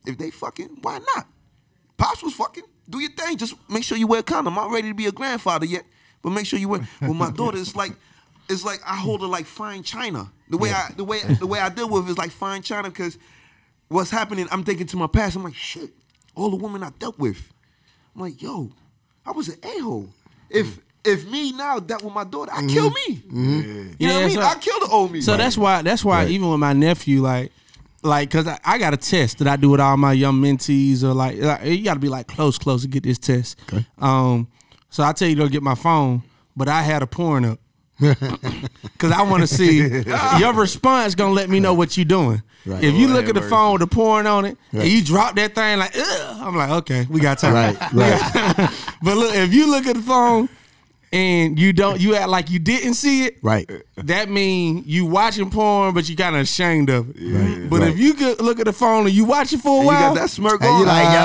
if 0.06 0.16
they 0.16 0.30
fucking, 0.30 0.78
why 0.82 1.00
not?" 1.16 1.26
Pops 1.96 2.22
was 2.22 2.34
fucking. 2.34 2.64
Do 2.88 3.00
your 3.00 3.10
thing. 3.10 3.36
Just 3.36 3.54
make 3.68 3.84
sure 3.84 3.98
you 3.98 4.06
wear 4.06 4.20
a 4.20 4.22
condom. 4.22 4.56
I'm 4.56 4.64
not 4.64 4.72
ready 4.72 4.88
to 4.88 4.94
be 4.94 5.06
a 5.06 5.12
grandfather 5.12 5.66
yet, 5.66 5.84
but 6.22 6.30
make 6.30 6.46
sure 6.46 6.58
you 6.58 6.68
wear. 6.68 6.88
With 7.00 7.16
my 7.16 7.30
daughter, 7.30 7.58
it's 7.58 7.76
like, 7.76 7.92
it's 8.48 8.64
like 8.64 8.80
I 8.86 8.96
hold 8.96 9.20
her 9.20 9.26
like 9.26 9.46
fine 9.46 9.82
china. 9.82 10.30
The 10.48 10.58
way 10.58 10.70
I, 10.70 10.90
the 10.96 11.04
way, 11.04 11.20
the 11.20 11.46
way 11.46 11.58
I 11.58 11.68
deal 11.68 11.88
with 11.88 12.06
it 12.06 12.10
is 12.10 12.18
like 12.18 12.30
fine 12.30 12.62
china 12.62 12.88
because 12.88 13.18
what's 13.88 14.10
happening? 14.10 14.48
I'm 14.50 14.64
thinking 14.64 14.86
to 14.88 14.96
my 14.96 15.06
past. 15.06 15.36
I'm 15.36 15.44
like, 15.44 15.54
shit. 15.54 15.90
All 16.34 16.50
the 16.50 16.56
women 16.56 16.82
I 16.82 16.90
dealt 16.98 17.18
with. 17.18 17.52
I'm 18.14 18.22
like, 18.22 18.40
yo, 18.40 18.70
I 19.24 19.32
was 19.32 19.48
an 19.48 19.58
a 19.62 19.78
hole. 19.80 20.08
If 20.50 20.66
mm. 20.66 20.80
if 21.04 21.28
me 21.30 21.52
now 21.52 21.78
dealt 21.78 22.02
with 22.02 22.14
my 22.14 22.24
daughter, 22.24 22.52
I 22.52 22.58
mm-hmm. 22.58 22.68
kill 22.68 22.90
me. 22.90 23.16
Mm-hmm. 23.16 23.92
You 23.98 24.08
know 24.08 24.14
what 24.14 24.22
I 24.22 24.26
mean? 24.26 24.36
so- 24.36 24.42
I 24.42 24.54
kill 24.56 24.80
the 24.80 24.86
old 24.86 25.12
me. 25.12 25.20
So 25.20 25.36
that's 25.36 25.56
why. 25.56 25.82
That's 25.82 26.04
why 26.04 26.26
even 26.26 26.50
with 26.50 26.60
my 26.60 26.72
nephew, 26.72 27.22
like, 27.22 27.52
like, 28.02 28.30
cause 28.30 28.46
I, 28.46 28.58
I 28.64 28.78
got 28.78 28.94
a 28.94 28.96
test 28.96 29.38
that 29.38 29.48
I 29.48 29.56
do 29.56 29.70
with 29.70 29.80
all 29.80 29.96
my 29.96 30.12
young 30.12 30.40
mentees, 30.40 31.02
or 31.02 31.12
like, 31.12 31.38
like 31.38 31.64
you 31.64 31.84
got 31.84 31.94
to 31.94 32.00
be 32.00 32.08
like 32.08 32.26
close, 32.26 32.58
close 32.58 32.82
to 32.82 32.88
get 32.88 33.02
this 33.02 33.18
test. 33.18 33.58
Okay. 33.72 33.86
Um. 33.98 34.48
So 34.92 35.02
I 35.02 35.12
tell 35.14 35.26
you 35.26 35.34
to 35.36 35.42
go 35.44 35.48
get 35.48 35.62
my 35.62 35.74
phone, 35.74 36.22
but 36.54 36.68
I 36.68 36.82
had 36.82 37.02
a 37.02 37.06
porn 37.06 37.46
up. 37.46 37.58
Cause 38.98 39.10
I 39.10 39.22
want 39.22 39.42
to 39.42 39.46
see 39.46 39.78
your 40.38 40.52
response. 40.52 41.14
Gonna 41.14 41.32
let 41.32 41.48
me 41.48 41.60
know 41.60 41.72
what 41.72 41.96
you 41.96 42.04
doing. 42.04 42.42
Right. 42.66 42.84
If 42.84 42.94
you 42.94 43.08
look 43.08 43.26
at 43.26 43.34
the 43.34 43.40
phone 43.42 43.72
with 43.72 43.80
the 43.80 43.86
porn 43.86 44.26
on 44.26 44.44
it, 44.44 44.58
Right. 44.70 44.82
and 44.82 44.92
you 44.92 45.02
drop 45.02 45.34
that 45.36 45.54
thing 45.54 45.78
like, 45.78 45.96
Ugh, 45.96 46.36
I'm 46.42 46.54
like, 46.56 46.70
okay, 46.70 47.06
we 47.08 47.20
got 47.20 47.38
time. 47.38 47.54
Right, 47.54 47.92
right. 47.92 48.70
but 49.02 49.16
look, 49.16 49.34
if 49.34 49.54
you 49.54 49.70
look 49.70 49.86
at 49.86 49.96
the 49.96 50.02
phone 50.02 50.48
and 51.12 51.58
you 51.58 51.72
don't 51.72 52.00
you 52.00 52.14
act 52.14 52.28
like 52.28 52.50
you 52.50 52.58
didn't 52.58 52.94
see 52.94 53.24
it, 53.26 53.38
Right. 53.42 53.70
that 53.96 54.30
mean 54.30 54.82
you 54.86 55.04
watching 55.04 55.50
porn, 55.50 55.92
but 55.94 56.08
you 56.08 56.16
kind 56.16 56.34
of 56.36 56.42
ashamed 56.42 56.88
of 56.90 57.10
it. 57.10 57.16
Right. 57.20 57.68
But 57.70 57.82
if 57.82 57.98
you 57.98 58.14
could 58.14 58.40
look 58.40 58.58
at 58.60 58.66
the 58.66 58.72
phone 58.72 59.04
and 59.06 59.14
you 59.14 59.24
watch 59.24 59.52
it 59.52 59.60
for 59.60 59.68
a 59.68 59.72
And 59.74 59.82
you 59.82 59.86
while, 59.88 60.14
got 60.14 60.20
that 60.22 60.30
smirk 60.30 60.62
on. 60.62 60.80
you 60.80 60.86
like, 60.86 61.04
yo. 61.04 61.20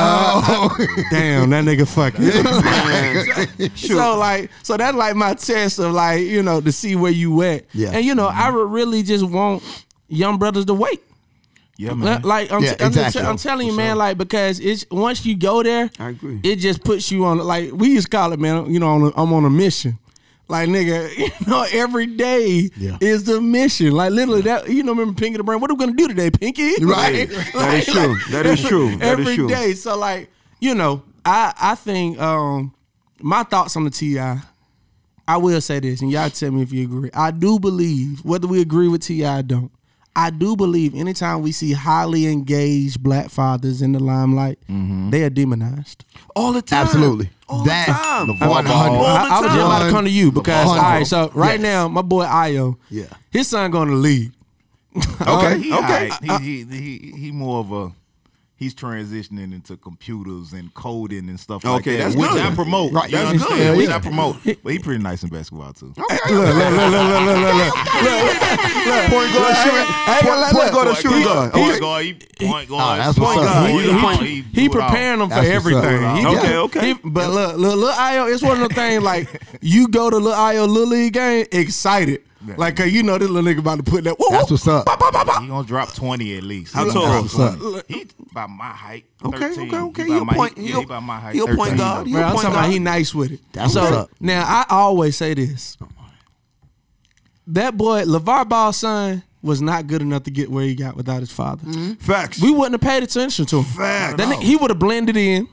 Uh, 0.96 1.04
damn, 1.12 1.50
that 1.52 1.64
nigga 1.66 1.88
fucking. 1.88 2.26
Man, 3.64 3.72
sure. 3.76 3.98
So 3.98 4.18
like, 4.18 4.50
so 4.64 4.78
that's 4.78 4.96
like 4.98 5.16
my 5.16 5.34
test 5.34 5.80
of 5.80 5.92
like, 5.94 6.22
you 6.22 6.44
know, 6.44 6.60
to 6.62 6.72
see 6.72 6.96
where 6.96 7.12
you 7.12 7.42
at. 7.44 7.66
Yeah. 7.74 7.92
And 7.92 8.06
you 8.06 8.14
know, 8.16 8.28
I 8.28 8.50
would 8.50 8.70
really 8.70 9.04
just 9.04 9.24
want 9.24 9.64
young 10.10 10.38
brothers 10.38 10.66
to 10.66 10.74
wait. 10.74 11.02
Yeah, 11.78 11.94
man. 11.94 12.22
Like 12.24 12.52
I'm, 12.52 12.64
Yeah, 12.64 12.74
t- 12.74 12.84
I'm, 12.84 12.92
just- 12.92 13.08
exactly. 13.08 13.30
I'm 13.30 13.38
telling 13.38 13.68
you, 13.68 13.74
man, 13.74 13.98
like 13.98 14.18
because 14.18 14.60
it's 14.60 14.86
once 14.90 15.26
you 15.26 15.36
go 15.38 15.62
there, 15.64 15.90
I 16.00 16.10
agree. 16.10 16.40
It 16.44 16.56
just 16.58 16.84
puts 16.84 17.12
you 17.12 17.26
on 17.26 17.38
like 17.40 17.72
we 17.72 17.90
used 17.90 18.10
to 18.12 18.18
call 18.18 18.34
it, 18.34 18.40
man. 18.40 18.72
You 18.74 18.80
know, 18.80 18.88
on 18.90 19.02
a, 19.04 19.12
I'm 19.22 19.32
on 19.34 19.46
a 19.46 19.50
mission. 19.50 20.00
Like 20.50 20.70
nigga, 20.70 21.16
you 21.18 21.30
know, 21.48 21.66
every 21.72 22.06
day 22.08 22.70
Yeah. 22.78 22.98
is 23.02 23.26
the 23.26 23.42
mission. 23.42 23.92
Like 23.92 24.12
literally, 24.12 24.42
that 24.44 24.70
you 24.70 24.82
know, 24.82 24.94
remember 24.94 25.14
Pinky 25.20 25.38
the 25.38 25.44
Brain? 25.44 25.60
What 25.60 25.70
are 25.70 25.76
we 25.76 25.80
gonna 25.86 25.96
do 25.98 26.08
today, 26.08 26.32
Pinky? 26.32 26.74
Right. 26.84 27.30
Like- 27.30 27.52
That 27.54 27.76
is 27.76 27.86
true. 27.86 28.16
That 28.32 28.46
is 28.46 28.64
true. 28.64 28.96
That 28.98 29.20
is 29.20 29.20
every 29.28 29.36
true. 29.36 29.48
day. 29.50 29.74
So 29.74 29.98
like, 29.98 30.30
you 30.60 30.74
know, 30.74 31.04
I 31.26 31.54
I 31.62 31.76
think 31.76 32.20
um 32.20 32.74
my 33.22 33.44
thoughts 33.44 33.76
on 33.76 33.84
the 33.84 33.90
Ti. 33.92 34.20
I 35.30 35.36
will 35.36 35.60
say 35.60 35.80
this, 35.82 36.02
and 36.02 36.10
y'all 36.10 36.30
tell 36.30 36.52
me 36.52 36.62
if 36.62 36.72
you 36.72 36.84
agree. 36.86 37.10
I 37.14 37.32
do 37.32 37.60
believe, 37.60 38.24
whether 38.24 38.48
we 38.48 38.62
agree 38.62 38.88
with 38.88 39.02
T.I. 39.02 39.40
or 39.40 39.44
don't, 39.44 39.72
I 40.18 40.32
do 40.32 40.56
believe 40.56 40.96
anytime 40.96 41.44
we 41.44 41.52
see 41.52 41.74
highly 41.74 42.26
engaged 42.26 43.04
black 43.04 43.30
fathers 43.30 43.84
in 43.84 43.92
the 43.92 44.00
limelight, 44.00 44.58
mm-hmm. 44.68 45.12
they 45.12 45.22
are 45.24 45.30
demonized. 45.30 46.04
All 46.36 46.52
the 46.54 46.62
time. 46.64 46.86
Absolutely. 46.88 47.30
All 47.48 47.64
That- 47.64 47.86
the 47.86 47.94
time. 47.94 48.28
LeVar 48.28 48.40
Ball. 48.40 48.74
All 48.74 49.06
I, 49.06 49.28
the 49.28 49.34
I 49.34 49.40
was 49.42 49.52
just 49.52 49.56
about 49.66 49.86
to 49.86 49.92
come 49.92 50.06
to 50.06 50.10
you 50.12 50.32
because 50.32 50.66
all 50.68 50.76
LeVar 50.76 50.82
right. 50.82 50.98
Ball. 51.00 51.06
So 51.06 51.32
right 51.36 51.60
Yes. 51.60 51.62
now, 51.62 51.88
my 51.88 52.02
boy 52.02 52.24
Io, 52.24 52.80
Yeah. 52.90 53.06
his 53.30 53.48
son 53.48 53.70
going 53.70 53.90
to 53.90 53.96
lead. 53.96 54.32
Okay. 55.22 55.60
he, 55.60 55.72
Okay. 55.72 56.10
alright. 56.10 56.42
He, 56.42 56.64
he, 56.64 56.78
he, 56.80 57.12
he 57.16 57.32
more 57.32 57.60
of 57.60 57.72
a 57.72 57.92
he's 58.58 58.76
transitioning 58.76 59.54
into 59.54 59.78
computers 59.78 60.52
and 60.54 60.74
coding 60.74 61.30
and 61.30 61.40
stuff 61.40 61.64
like 61.64 61.84
that. 61.86 61.90
Okay, 61.90 61.98
that. 61.98 62.04
that's 62.06 62.16
which 62.18 62.30
good. 62.32 62.42
I 62.42 62.54
promote. 62.56 62.92
Right, 62.92 63.10
You 63.10 63.18
that's 63.18 63.30
understand? 63.30 63.60
good. 63.60 63.78
Which. 63.78 63.90
I 63.90 64.00
promote. 64.00 64.36
But 64.64 64.74
he 64.74 64.80
pretty 64.80 65.02
nice 65.04 65.24
in 65.24 65.30
basketball 65.30 65.74
too. 65.74 65.94
Look, 65.98 65.98
look, 65.98 66.30
look, 66.30 66.56
look, 66.56 66.56
look, 66.56 66.76
look, 66.92 67.38
look, 67.38 67.56
look. 67.56 67.74
Point 69.08 69.34
guard, 69.34 69.56
shooting. 69.58 69.88
I 69.88 70.16
ain't 70.18 70.26
gonna 70.26 70.42
let- 70.42 70.54
Point 70.58 70.72
guard, 70.74 71.24
guard. 71.24 71.54
Point 71.54 71.80
guard, 71.82 72.06
he 72.06 72.48
point 72.48 72.70
guard. 72.70 73.00
Oh, 73.00 73.04
that's 73.04 73.20
point 73.20 73.40
guard. 73.40 73.70
He- 73.72 73.78
He, 73.78 73.92
he- 73.92 74.26
he, 74.26 74.42
He 74.62 74.68
do 74.68 74.78
it 74.78 74.82
all. 74.82 74.90
preparing 74.90 75.20
them 75.20 75.30
for 75.30 75.36
That's 75.36 75.48
everything. 75.48 76.16
He 76.18 76.26
Okay, 76.26 76.56
okay. 76.58 76.88
he- 76.88 76.94
but 77.04 77.30
look, 77.30 77.58
look, 77.58 77.76
look, 77.78 77.98
Io, 77.98 78.26
it's 78.28 78.42
one 78.44 78.62
of 78.62 78.70
the 78.70 78.76
things 78.76 79.04
like 79.04 79.28
you 79.62 79.88
go 79.88 80.10
to 80.10 80.18
little 80.18 80.34
Io 80.34 80.66
little 80.66 80.90
league 80.90 81.14
game 81.14 81.46
excited, 81.52 82.22
like 82.56 82.76
'cause 82.78 82.92
you 82.92 83.04
know 83.04 83.18
this 83.18 83.30
little 83.30 83.52
nigga 83.52 83.60
about 83.60 83.78
to 83.78 83.84
put 83.84 84.04
that. 84.06 84.18
Woo, 84.20 84.28
That's 84.30 84.50
woo, 84.50 84.54
what's 84.56 84.68
up. 84.68 84.86
ba, 84.86 84.96
ba, 84.98 85.10
ba, 85.12 85.26
ba. 85.26 85.42
He 85.42 85.48
gonna 85.48 85.68
drop 85.68 85.94
twenty 85.94 86.38
at 86.38 86.44
least. 86.44 86.74
How 86.74 86.86
He 86.86 86.92
tall? 86.92 87.02
gonna 87.08 87.22
That's 87.24 87.36
drop 87.36 87.60
what's 87.60 87.86
20. 87.88 88.00
He 88.00 88.06
about 88.32 88.50
my 88.50 88.66
height. 88.70 89.06
Okay, 89.26 89.38
13. 89.40 89.68
okay, 89.68 89.78
okay. 89.78 90.04
He 90.04 90.08
He 90.10 90.14
a 90.14 90.18
about 90.22 90.26
my, 90.28 90.34
point- 90.36 90.58
he, 90.58 90.64
he 90.64 90.70
yeah, 90.70 90.76
a- 90.76 90.80
he 90.80 90.84
about 90.86 91.04
my 91.04 91.20
height. 91.20 91.36
he 91.36 91.40
a 91.42 91.46
point 91.46 91.58
13. 91.60 91.78
guard. 91.78 92.08
He 92.08 92.14
Bro, 92.14 92.22
a 92.22 92.24
I'm 92.26 92.32
point 92.32 92.42
talking 92.44 92.52
about 92.56 92.62
guard. 92.62 92.74
he 92.74 92.80
nice 92.80 93.16
with 93.16 93.32
it. 93.32 93.40
That's 93.52 93.74
so 93.74 93.82
what's 93.82 93.94
up. 93.96 94.10
now 94.20 94.44
I 94.48 94.66
always 94.70 95.16
say 95.18 95.34
this. 95.34 95.78
That 97.48 97.78
boy, 97.78 98.04
LeVar 98.04 98.48
Ball's 98.50 98.78
son, 98.78 99.24
was 99.42 99.62
not 99.62 99.88
good 99.88 100.02
enough 100.02 100.24
to 100.24 100.32
get 100.32 100.52
where 100.52 100.66
he 100.66 100.76
got 100.76 100.98
without 100.98 101.22
his 101.22 101.32
father. 101.32 101.64
Mm-hmm. 101.66 101.94
Facts. 101.94 102.42
We 102.42 102.52
wouldn't 102.52 102.74
have 102.74 102.82
paid 102.82 103.04
attention 103.04 103.46
to 103.46 103.58
him. 103.60 103.64
Facts. 103.64 104.18
That 104.18 104.28
nigga- 104.28 104.42
he 104.44 104.56
would 104.58 104.70
have 104.72 104.80
blended 104.80 105.16
in. 105.16 105.48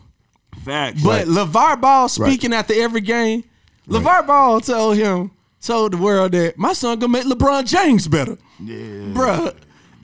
Facts. 0.64 1.02
But 1.02 1.26
LeVar 1.28 1.80
Ball 1.80 2.08
speaking 2.08 2.52
after 2.52 2.74
every 2.74 3.00
game, 3.02 3.44
LeVar 3.88 4.26
Ball 4.26 4.60
told 4.60 4.96
him, 4.96 5.30
told 5.64 5.92
the 5.92 5.96
world 5.96 6.32
that 6.32 6.58
my 6.58 6.72
son 6.72 6.98
gonna 6.98 7.10
make 7.12 7.24
LeBron 7.24 7.66
James 7.66 8.06
better. 8.08 8.36
Yeah. 8.62 8.76
Bruh. 9.12 9.54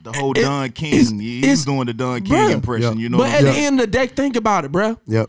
The 0.02 0.12
whole 0.12 0.32
It- 0.32 0.42
Don 0.42 0.64
it's- 0.64 1.08
King. 1.08 1.20
He 1.20 1.38
it's- 1.40 1.50
was 1.58 1.64
doing 1.66 1.86
the 1.86 1.92
Don 1.94 2.22
King 2.22 2.32
Bruh. 2.36 2.50
impression. 2.52 2.96
Yeah. 2.96 3.02
You 3.02 3.08
know 3.10 3.18
But 3.18 3.28
what 3.28 3.34
at 3.42 3.46
I'm 3.48 3.54
the 3.54 3.60
end 3.60 3.80
of 3.80 3.86
the 3.86 3.98
day, 3.98 4.06
think 4.06 4.36
about 4.36 4.64
it, 4.64 4.72
bruh. 4.72 4.98
Yep. 5.06 5.28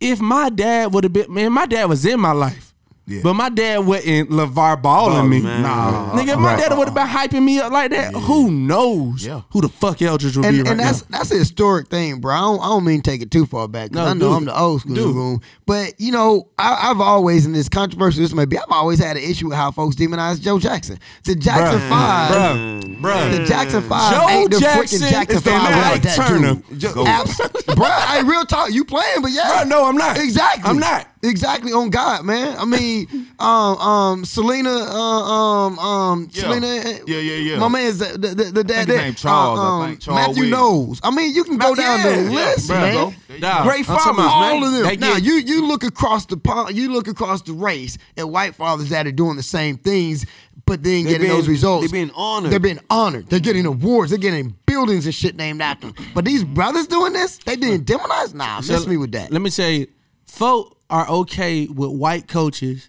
If 0.00 0.20
my 0.20 0.48
dad 0.48 0.94
would 0.94 1.04
have 1.04 1.12
been, 1.12 1.32
man, 1.32 1.52
my 1.52 1.66
dad 1.66 1.84
was 1.84 2.06
in 2.06 2.18
my 2.20 2.32
life. 2.32 2.69
Yeah. 3.10 3.20
But 3.22 3.34
my 3.34 3.48
dad 3.48 3.78
wasn't 3.86 4.30
LeVar 4.30 4.80
balling 4.82 5.14
Ballin', 5.16 5.28
me. 5.30 5.40
man. 5.42 5.62
Nah. 5.62 6.12
Nigga, 6.12 6.28
if 6.34 6.38
my 6.38 6.54
Right. 6.54 6.68
dad 6.68 6.78
would 6.78 6.86
have 6.88 6.94
been 6.94 7.06
hyping 7.08 7.42
me 7.44 7.58
up 7.58 7.72
like 7.72 7.90
that, 7.90 8.14
who 8.14 8.50
knows 8.50 9.24
Yeah. 9.26 9.40
who 9.50 9.60
the 9.60 9.68
fuck 9.68 10.00
Eldridge 10.00 10.36
would 10.36 10.46
And, 10.46 10.56
be 10.58 10.62
right 10.62 10.70
and 10.70 10.80
that's 10.80 11.02
now. 11.10 11.18
that's 11.18 11.30
a 11.32 11.34
historic 11.38 11.88
thing, 11.88 12.20
bro. 12.20 12.34
I 12.34 12.40
don't, 12.40 12.60
I 12.60 12.66
don't 12.66 12.84
mean 12.84 13.02
to 13.02 13.10
take 13.10 13.20
it 13.22 13.30
too 13.30 13.46
far 13.46 13.66
back 13.68 13.90
because 13.90 14.04
No, 14.04 14.10
I 14.10 14.14
know 14.14 14.30
do 14.30 14.36
I'm 14.36 14.44
the 14.44 14.58
old 14.58 14.80
school 14.82 14.94
Do 14.94 15.10
it. 15.10 15.12
room. 15.14 15.40
But 15.66 15.94
you 15.98 16.12
know, 16.12 16.48
I, 16.58 16.90
I've 16.90 17.00
always 17.00 17.46
in 17.46 17.52
this 17.52 17.68
controversial 17.68 18.22
this 18.22 18.32
may 18.32 18.44
be, 18.44 18.56
I've 18.58 18.64
always 18.70 18.98
had 18.98 19.16
an 19.16 19.22
issue 19.22 19.48
with 19.48 19.56
how 19.56 19.70
folks 19.70 19.96
demonize 19.96 20.40
Joe 20.40 20.58
Jackson. 20.58 20.98
The 21.24 21.34
Jackson 21.34 21.80
Bruh. 21.80 21.88
Five, 21.88 22.30
Bruh, 22.32 23.00
bruh. 23.00 23.36
the 23.38 23.44
Jackson 23.44 23.82
Five 23.82 24.14
Joe 24.14 24.28
ain't 24.28 24.50
the 24.50 24.60
Jackson 24.60 25.00
freaking 25.00 25.10
Jackson 25.10 25.36
is 25.36 25.42
the 25.42 25.50
Five 25.50 25.62
Mike 25.62 25.92
without 25.94 26.02
that 26.16 26.28
Turner. 26.28 26.54
dude. 26.54 26.78
Jo- 26.80 27.04
Abs- 27.06 27.36
bruh, 27.40 28.00
hey, 28.06 28.22
real 28.22 28.44
talk, 28.44 28.70
you 28.72 28.84
playing, 28.84 29.22
but 29.22 29.30
yeah, 29.32 29.64
Bruh, 29.64 29.68
no, 29.68 29.84
I'm 29.86 29.96
not. 29.96 30.18
Exactly, 30.18 30.62
I'm 30.64 30.78
not. 30.78 31.06
Exactly 31.22 31.70
on 31.72 31.90
God, 31.90 32.24
man. 32.24 32.56
I 32.58 32.64
mean, 32.64 33.06
um, 33.38 33.76
um, 33.76 34.24
Selena, 34.24 34.70
uh, 34.70 34.94
um, 34.94 35.78
um, 35.78 36.28
Yeah. 36.32 36.42
Selena, 36.42 36.66
Yeah, 37.06 37.18
yeah, 37.18 37.34
yeah. 37.34 37.58
My 37.58 37.68
man's 37.68 37.98
the 37.98 38.16
the, 38.16 38.28
the, 38.34 38.44
the 38.44 38.64
dad 38.64 38.88
his 38.88 38.96
name 38.96 39.14
Charles, 39.14 39.58
I 39.58 39.62
uh, 39.62 39.66
um, 39.66 39.88
think. 39.88 40.00
Charles 40.00 40.28
Matthew 40.28 40.42
Williams. 40.44 40.58
knows. 40.58 41.00
I 41.02 41.10
mean, 41.10 41.34
you 41.34 41.44
can 41.44 41.58
go 41.58 41.70
Ma- 41.70 41.74
down 41.74 41.98
yeah, 41.98 42.22
the 42.22 42.30
list, 42.30 42.70
bruh, 42.70 42.80
man. 42.80 42.94
go. 42.94 43.62
Great 43.64 43.88
I'm 43.90 43.96
farmers, 43.98 44.16
man. 44.16 44.26
All 44.28 44.64
of 44.64 44.72
them. 44.72 44.82
They 44.84 44.96
now 44.96 45.14
get- 45.14 45.22
you 45.24 45.32
you 45.34 45.66
look 45.66 45.84
across 45.84 46.24
the 46.24 46.38
pond, 46.38 46.74
you 46.74 46.90
look 46.90 47.06
across 47.06 47.42
the 47.42 47.52
race 47.52 47.98
at 48.16 48.26
white 48.28 48.54
fathers 48.54 48.88
that 48.88 49.06
are 49.06 49.12
doing 49.12 49.36
the 49.36 49.42
same 49.42 49.76
things, 49.76 50.24
but 50.64 50.82
then 50.82 51.02
getting 51.04 51.20
being- 51.20 51.32
those 51.32 51.48
results. 51.48 51.82
They're 51.90 51.92
being 52.06 52.12
honored. 52.14 52.50
They're 52.50 52.58
being 52.60 52.80
honored. 52.88 53.28
They're 53.28 53.40
getting 53.40 53.66
awards. 53.66 54.08
They're 54.10 54.18
getting 54.18 54.54
buildings 54.64 55.04
and 55.04 55.14
shit 55.14 55.36
named 55.36 55.60
after 55.60 55.90
them. 55.92 56.06
But 56.14 56.24
these 56.24 56.44
brothers 56.44 56.86
doing 56.86 57.12
this, 57.12 57.36
they 57.44 57.56
being 57.56 57.82
demonized. 57.82 58.34
Nah, 58.34 58.62
So 58.62 58.72
miss 58.72 58.86
me 58.86 58.96
with 58.96 59.12
that. 59.12 59.30
Let 59.30 59.42
me 59.42 59.50
tell 59.50 59.68
you, 59.68 59.86
folk 60.26 60.78
are 60.90 61.08
okay 61.08 61.66
with 61.66 61.90
white 61.90 62.28
coaches 62.28 62.88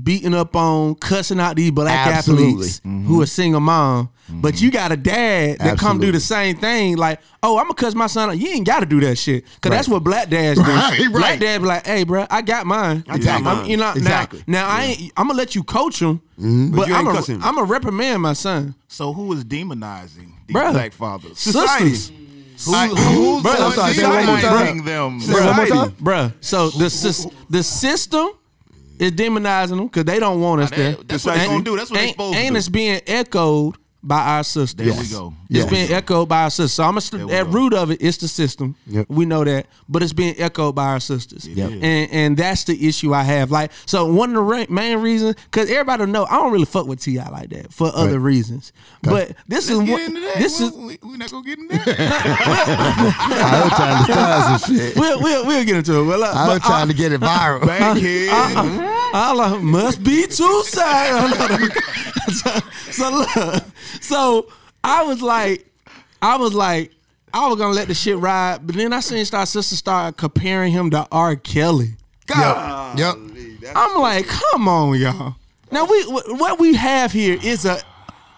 beating 0.00 0.34
up 0.34 0.54
on, 0.54 0.94
cussing 0.96 1.40
out 1.40 1.56
these 1.56 1.70
black 1.70 2.06
Absolutely. 2.08 2.50
athletes 2.68 2.80
who 2.84 3.22
are 3.22 3.26
single 3.26 3.60
mom. 3.60 4.10
But 4.30 4.60
you 4.60 4.70
got 4.70 4.92
a 4.92 4.96
dad 4.96 5.58
that 5.60 5.78
come 5.78 5.98
do 5.98 6.12
the 6.12 6.20
same 6.20 6.56
thing. 6.58 6.98
Like, 6.98 7.20
oh, 7.42 7.56
I'm 7.56 7.64
gonna 7.64 7.74
cuss 7.74 7.94
my 7.94 8.06
son 8.06 8.28
out. 8.28 8.38
You 8.38 8.48
ain't 8.50 8.66
got 8.66 8.80
to 8.80 8.86
do 8.86 9.00
that 9.00 9.16
shit. 9.16 9.44
Cause 9.62 9.70
that's 9.70 9.88
what 9.88 10.04
black 10.04 10.28
dads 10.28 10.58
do. 10.60 10.66
Right, 10.66 11.08
Black 11.10 11.22
right. 11.22 11.40
dad 11.40 11.62
be 11.62 11.66
like, 11.66 11.86
hey, 11.86 12.04
bro, 12.04 12.26
I 12.28 12.42
got 12.42 12.66
mine. 12.66 13.04
Exactly. 13.08 13.48
I'm- 13.50 13.64
you 13.64 13.78
know, 13.78 13.92
Exactly. 13.92 14.44
now, 14.46 14.68
now 14.68 14.76
I 14.76 14.84
ain't. 14.84 15.12
I'm 15.16 15.28
gonna 15.28 15.38
let 15.38 15.54
you 15.54 15.62
coach 15.64 16.00
him, 16.02 16.20
Mm-hmm. 16.38 16.70
but, 16.72 16.76
But 16.76 16.88
you 16.88 16.94
I'm 16.94 17.06
ain't 17.06 17.14
a, 17.14 17.16
cussing 17.18 17.34
him. 17.36 17.42
I'm 17.44 17.56
a 17.58 17.64
reprimand 17.64 18.20
my 18.22 18.34
son. 18.34 18.74
So 18.88 19.14
who 19.14 19.32
is 19.32 19.44
demonizing 19.46 20.30
these 20.46 20.54
Bruh. 20.56 20.72
black 20.72 20.92
fathers? 20.92 21.38
Society. 21.38 21.94
Sisters. 21.94 22.16
Who, 22.64 22.72
who's 22.72 23.42
Bruh, 23.42 23.60
I'm 23.60 23.72
sorry, 23.72 23.92
say 23.94 24.02
it 24.02 24.08
one 24.08 24.26
more 24.26 24.36
demonizing 24.36 24.84
them? 24.84 25.20
Say 25.20 25.32
it 25.32 25.44
one 25.46 25.56
more 25.56 25.66
time. 25.66 25.90
Bruh, 25.92 26.32
so 26.40 26.70
the 26.70 26.86
sys- 26.86 27.32
the 27.48 27.62
system 27.62 28.28
is 28.98 29.12
demonizing 29.12 29.76
them 29.76 29.86
because 29.86 30.04
they 30.04 30.18
don't 30.18 30.40
want 30.40 30.62
us 30.62 30.70
Nah, 30.72 30.76
there. 30.76 30.90
that- 30.92 31.08
that's 31.08 31.24
what 31.24 31.34
they 31.34 31.40
And- 31.42 31.50
gonna 31.50 31.64
do. 31.64 31.76
That's 31.76 31.90
what 31.90 31.96
they 31.98 32.02
and- 32.06 32.12
supposed 32.12 32.34
to 32.34 32.38
do. 32.40 32.46
And 32.46 32.54
do. 32.54 32.58
it's 32.58 32.68
being 32.68 33.00
echoed 33.06 33.76
by 34.02 34.20
our 34.20 34.44
sisters. 34.44 34.86
There 34.94 35.00
we 35.02 35.08
go. 35.08 35.34
It's 35.50 35.60
Yes. 35.60 35.70
being 35.70 35.90
echoed 35.92 36.28
by 36.28 36.42
our 36.42 36.50
sisters. 36.50 36.72
So 36.74 36.84
I'm 36.84 36.98
a 36.98 37.00
st- 37.00 37.30
at 37.30 37.44
go. 37.46 37.50
root 37.52 37.72
of 37.72 37.90
it, 37.90 38.02
it's 38.02 38.18
the 38.18 38.28
system. 38.28 38.74
Yep. 38.86 39.06
We 39.08 39.24
know 39.24 39.44
that, 39.44 39.66
but 39.88 40.02
it's 40.02 40.12
being 40.12 40.34
echoed 40.38 40.72
by 40.74 40.88
our 40.88 41.00
sisters. 41.00 41.48
Yep. 41.48 41.70
And 41.70 42.10
and 42.12 42.36
that's 42.36 42.64
the 42.64 42.86
issue 42.86 43.14
I 43.14 43.22
have. 43.22 43.50
Like, 43.50 43.72
so 43.86 44.12
one 44.12 44.28
of 44.30 44.34
the 44.34 44.42
ra- 44.42 44.66
main 44.68 44.98
reasons, 44.98 45.36
because 45.50 45.70
everybody 45.70 46.04
know 46.04 46.26
I 46.26 46.36
don't 46.36 46.52
really 46.52 46.66
fuck 46.66 46.86
with 46.86 47.00
T.I. 47.00 47.26
like 47.30 47.48
that 47.50 47.72
for 47.72 47.90
other 47.94 48.18
reasons. 48.18 48.72
But 49.02 49.32
this 49.46 49.70
is 49.70 49.78
Let's 49.78 49.90
one. 49.90 49.98
get 50.00 50.08
into 50.08 50.20
that. 50.20 50.36
This 50.36 50.60
we, 50.60 50.66
is 50.66 50.72
we, 50.76 50.98
we 51.10 51.16
not 51.16 51.30
gonna 51.30 51.44
get 51.46 51.58
into 51.58 51.76
that. 51.78 51.98
I 52.98 53.62
was 53.64 53.72
trying 53.72 54.06
to 54.06 54.12
start 54.12 54.60
some 54.60 54.76
shit. 54.76 54.96
we'll, 54.96 55.20
we'll 55.22 55.46
we'll 55.46 55.64
get 55.64 55.76
into 55.76 56.00
it. 56.00 56.04
Well, 56.04 56.24
uh, 56.24 56.32
I 56.32 56.48
was 56.48 56.58
but, 56.58 56.64
uh, 56.66 56.68
trying 56.68 56.88
to 56.88 56.94
get 56.94 57.12
it 57.12 57.20
viral. 57.20 57.66
Bankhead. 57.66 58.28
I 58.30 59.32
like, 59.34 59.62
must 59.62 60.02
be 60.02 60.26
two 60.26 60.62
sides. 60.64 61.34
so, 62.40 62.50
so 62.90 63.10
look, 63.10 63.64
so 64.00 64.46
I 64.88 65.02
was 65.02 65.20
like, 65.22 65.66
I 66.22 66.36
was 66.36 66.54
like, 66.54 66.92
I 67.32 67.46
was 67.48 67.58
gonna 67.58 67.74
let 67.74 67.88
the 67.88 67.94
shit 67.94 68.16
ride, 68.18 68.66
but 68.66 68.74
then 68.74 68.92
I 68.92 69.00
seen 69.00 69.24
Star 69.24 69.44
Sister 69.46 69.76
start 69.76 70.16
comparing 70.16 70.72
him 70.72 70.90
to 70.90 71.06
R. 71.12 71.36
Kelly. 71.36 71.96
Yep. 72.28 72.96
Yep. 72.98 73.16
I'm 73.74 74.00
like, 74.00 74.26
come 74.26 74.66
on, 74.68 74.98
y'all. 74.98 75.36
Now 75.70 75.84
we 75.84 76.02
what 76.04 76.58
we 76.58 76.74
have 76.74 77.12
here 77.12 77.38
is 77.42 77.64
a 77.64 77.80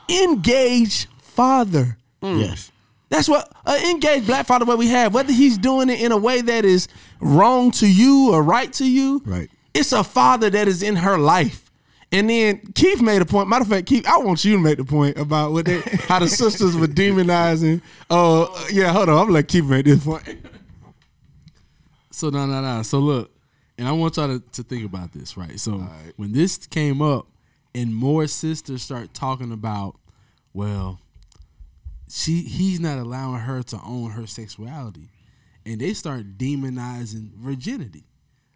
engaged 0.09 1.07
father. 1.23 1.97
Yes. 2.23 2.73
That's 3.09 3.29
what 3.29 3.51
an 3.67 3.91
engaged 3.91 4.27
black 4.27 4.47
father. 4.47 4.65
What 4.65 4.79
we 4.79 4.89
have, 4.89 5.15
whether 5.15 5.33
he's 5.33 5.59
doing 5.59 5.89
it 5.89 6.01
in 6.01 6.13
a 6.13 6.17
way 6.17 6.41
that 6.41 6.65
is 6.65 6.89
wrong 7.21 7.71
to 7.73 7.87
you 7.91 8.31
or 8.33 8.43
right 8.43 8.73
to 8.75 8.89
you, 8.89 9.23
Right. 9.25 9.51
It's 9.73 9.93
a 9.93 10.03
father 10.03 10.51
that 10.51 10.67
is 10.67 10.83
in 10.83 10.97
her 10.97 11.17
life. 11.17 11.70
And 12.13 12.29
then 12.29 12.59
Keith 12.75 13.01
made 13.01 13.23
a 13.23 13.25
point. 13.25 13.49
Matter 13.49 13.63
of 13.63 13.69
fact, 13.69 13.87
Keith, 13.87 14.07
I 14.07 14.19
want 14.19 14.45
you 14.45 14.57
to 14.57 14.59
make 14.59 14.79
the 14.79 14.85
point 14.85 15.17
about 15.17 15.53
what 15.53 15.65
they, 15.67 15.81
how 16.09 16.19
the 16.19 16.29
sisters 16.29 16.77
were 16.77 16.89
demonizing. 16.89 17.83
Oh, 18.11 18.67
yeah, 18.73 18.93
hold 18.93 19.09
on. 19.09 19.17
I'm 19.17 19.25
gonna 19.25 19.33
let 19.35 19.49
Keith 19.49 19.65
make 19.65 19.85
this 19.85 20.05
point. 20.05 20.25
So 22.11 22.29
no, 22.31 22.47
no, 22.47 22.61
no. 22.61 22.83
So 22.83 22.99
look, 22.99 23.31
and 23.79 23.87
I 23.87 23.93
want 23.93 24.17
y'all 24.17 24.27
to, 24.27 24.41
to 24.41 24.63
think 24.63 24.85
about 24.85 25.13
this, 25.13 25.37
right? 25.37 25.59
So 25.59 25.87
when 26.17 26.33
this 26.33 26.67
came 26.67 27.01
up, 27.01 27.29
and 27.75 27.95
more 27.95 28.27
sisters 28.27 28.83
start 28.83 29.15
talking 29.15 29.53
about, 29.53 29.97
well, 30.53 31.01
she 32.09 32.43
he's 32.43 32.81
not 32.81 32.99
allowing 32.99 33.41
her 33.41 33.63
to 33.63 33.81
own 33.85 34.11
her 34.11 34.27
sexuality, 34.27 35.09
and 35.65 35.81
they 35.81 35.95
start 35.95 36.37
demonizing 36.37 37.33
virginity. 37.35 38.05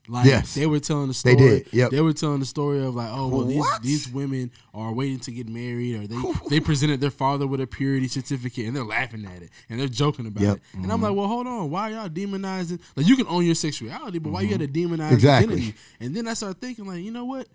Like 0.06 0.26
Yes. 0.26 0.54
they 0.54 0.66
were 0.66 0.80
telling 0.80 1.08
the 1.08 1.14
story. 1.14 1.34
They 1.36 1.42
did, 1.60 1.72
yep. 1.72 1.90
They 1.90 2.02
were 2.02 2.12
telling 2.12 2.40
the 2.40 2.44
story 2.46 2.84
of 2.84 2.94
like, 2.94 3.08
oh 3.10 3.28
well, 3.28 3.44
these 3.46 3.64
these 3.80 4.08
women 4.08 4.50
are 4.74 4.92
waiting 4.92 5.18
to 5.20 5.32
get 5.32 5.48
married, 5.48 5.94
or 5.94 6.06
they 6.06 6.16
they 6.50 6.60
presented 6.60 7.00
their 7.00 7.10
father 7.10 7.46
with 7.46 7.60
a 7.62 7.66
purity 7.66 8.06
certificate, 8.08 8.66
and 8.66 8.76
they're 8.76 8.84
laughing 8.84 9.24
at 9.24 9.40
it 9.42 9.48
and 9.70 9.80
they're 9.80 9.88
joking 9.88 10.26
about 10.26 10.42
Yep. 10.42 10.56
it. 10.56 10.62
And 10.82 10.92
I'm 10.92 11.00
like, 11.00 11.14
well, 11.14 11.26
hold 11.26 11.46
on, 11.46 11.70
why 11.70 11.88
y'all 11.90 12.08
demonizing? 12.10 12.80
Like 12.96 13.06
you 13.06 13.16
can 13.16 13.26
own 13.28 13.46
your 13.46 13.54
sexuality, 13.54 14.18
but 14.18 14.30
why 14.30 14.42
you 14.42 14.50
got 14.50 14.60
to 14.60 14.68
demonize 14.68 15.12
Exactly. 15.12 15.54
identity? 15.54 15.74
And 16.00 16.14
then 16.14 16.28
I 16.28 16.34
started 16.34 16.60
thinking, 16.60 16.84
like, 16.86 17.02
you 17.02 17.10
know 17.10 17.24
what? 17.24 17.48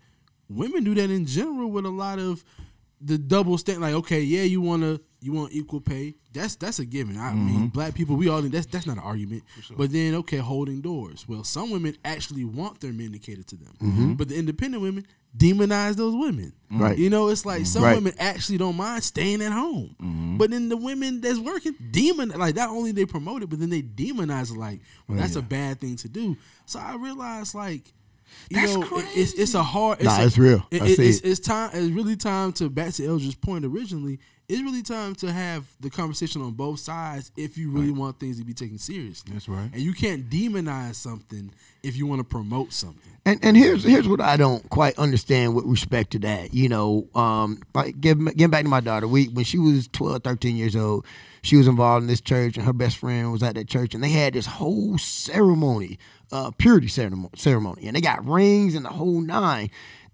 Women 0.50 0.84
do 0.84 0.96
that 0.96 1.12
in 1.12 1.28
general 1.28 1.70
with 1.70 1.86
a 1.86 1.90
lot 1.90 2.18
of 2.18 2.44
the 3.02 3.18
double 3.18 3.58
stand. 3.58 3.82
Like, 3.82 3.94
okay, 3.94 4.22
yeah, 4.22 4.44
you 4.44 4.62
wanna 4.62 5.00
you 5.22 5.34
want 5.34 5.52
equal 5.54 5.82
pay. 5.82 6.16
That's 6.34 6.56
that's 6.56 6.80
a 6.80 6.86
given. 6.86 7.18
I 7.18 7.34
mean, 7.34 7.56
mm-hmm. 7.56 7.66
black 7.68 7.96
people, 7.96 8.16
we 8.16 8.30
all 8.30 8.42
that's 8.42 8.66
that's 8.66 8.86
not 8.86 8.98
an 8.98 9.04
argument. 9.04 9.44
But 9.76 9.92
then, 9.92 10.16
okay, 10.16 10.38
holding 10.38 10.82
doors. 10.82 11.26
Well, 11.28 11.44
some 11.44 11.72
women 11.72 11.98
actually 12.06 12.46
want 12.46 12.80
their 12.80 12.94
men 12.94 13.12
to 13.14 13.20
cater 13.20 13.44
to 13.44 13.56
them, 13.56 13.74
mm-hmm. 13.82 14.14
but 14.14 14.30
the 14.30 14.38
independent 14.38 14.82
women 14.82 15.06
demonize 15.38 15.96
those 15.96 16.16
women. 16.16 16.54
Right. 16.72 16.98
You 16.98 17.10
know, 17.10 17.30
it's 17.30 17.46
like 17.46 17.62
mm-hmm. 17.62 17.66
some 17.66 17.84
Right. 17.84 17.96
women 17.96 18.14
actually 18.20 18.58
don't 18.58 18.76
mind 18.76 19.04
staying 19.04 19.42
at 19.42 19.52
home, 19.52 20.38
but 20.38 20.52
then 20.52 20.70
the 20.70 20.78
women 20.78 21.22
that's 21.22 21.40
working 21.40 21.76
demon 21.92 22.30
like 22.30 22.56
not 22.56 22.70
only 22.70 22.92
they 22.92 23.06
promote 23.06 23.44
it, 23.44 23.50
but 23.50 23.60
then 23.60 23.70
they 23.70 23.82
demonize 23.82 24.52
it. 24.52 24.58
Like, 24.58 24.82
well, 25.08 25.18
that's 25.18 25.36
a 25.36 25.42
bad 25.42 25.80
thing 25.80 25.96
to 25.98 26.10
do. 26.10 26.38
So 26.66 26.80
I 26.80 26.96
realized 26.96 27.56
like. 27.56 27.94
You 28.50 28.58
That's 28.62 28.76
know, 28.76 28.98
it- 28.98 29.06
it's 29.16 29.34
it's 29.34 29.54
a 29.54 29.64
hard. 29.64 30.04
Nah, 30.04 30.20
a- 30.22 30.26
it's 30.26 30.38
real. 30.38 30.66
it- 30.72 30.82
I 30.82 30.86
it- 30.88 30.96
see 30.98 31.08
it's, 31.10 31.20
it. 31.20 31.30
it's 31.30 31.40
time. 31.40 31.70
It's 31.74 31.92
really 31.92 32.16
time 32.16 32.52
to 32.54 32.70
back 32.70 32.94
to 32.94 33.04
Eldridge's 33.06 33.36
point 33.36 33.66
originally. 33.66 34.20
It's 34.48 34.64
really 34.64 34.82
time 34.82 35.14
to 35.18 35.32
have 35.32 35.66
the 35.80 35.92
conversation 35.92 36.42
on 36.42 36.54
both 36.54 36.80
sides 36.80 37.32
if 37.38 37.56
you 37.56 37.70
really 37.70 37.92
want 37.92 38.20
things 38.20 38.40
to 38.40 38.44
be 38.44 38.56
taken 38.56 38.80
seriously. 38.80 39.32
That's 39.32 39.48
right. 39.48 39.70
And 39.72 39.80
you 39.80 39.94
can't 39.94 40.28
demonize 40.28 40.96
something 40.96 41.52
if 41.84 41.96
you 41.96 42.08
want 42.08 42.22
to 42.22 42.24
promote 42.24 42.74
something. 42.74 43.12
And 43.28 43.40
and 43.44 43.56
here's 43.56 43.84
here's 43.84 44.08
what 44.08 44.20
I 44.22 44.38
don't 44.38 44.68
quite 44.72 44.98
understand 44.98 45.54
with 45.54 45.66
respect 45.66 46.10
to 46.14 46.20
that. 46.20 46.52
You 46.56 46.68
know, 46.68 47.08
um, 47.14 47.62
like 47.76 48.02
getting, 48.02 48.26
getting 48.26 48.50
back 48.50 48.64
to 48.64 48.70
my 48.70 48.80
daughter, 48.80 49.08
we 49.08 49.26
when 49.28 49.46
she 49.46 49.60
was 49.60 49.88
12, 49.90 50.24
13 50.24 50.56
years 50.58 50.76
old, 50.76 51.06
she 51.42 51.58
was 51.58 51.68
involved 51.68 52.04
in 52.04 52.08
this 52.08 52.22
church, 52.22 52.58
and 52.58 52.66
her 52.66 52.74
best 52.74 52.98
friend 52.98 53.32
was 53.32 53.44
at 53.44 53.56
that 53.56 53.68
church, 53.68 53.94
and 53.94 54.04
they 54.04 54.10
had 54.10 54.34
this 54.34 54.46
whole 54.46 54.98
ceremony, 54.98 56.00
uh, 56.32 56.52
purity 56.52 56.88
ceremony, 56.88 57.30
ceremony, 57.36 57.88
and 57.88 57.96
they 57.96 58.02
got 58.02 58.26
rings 58.26 58.76
and 58.76 58.86
the 58.86 58.90
whole 58.90 59.22
nine. 59.22 59.70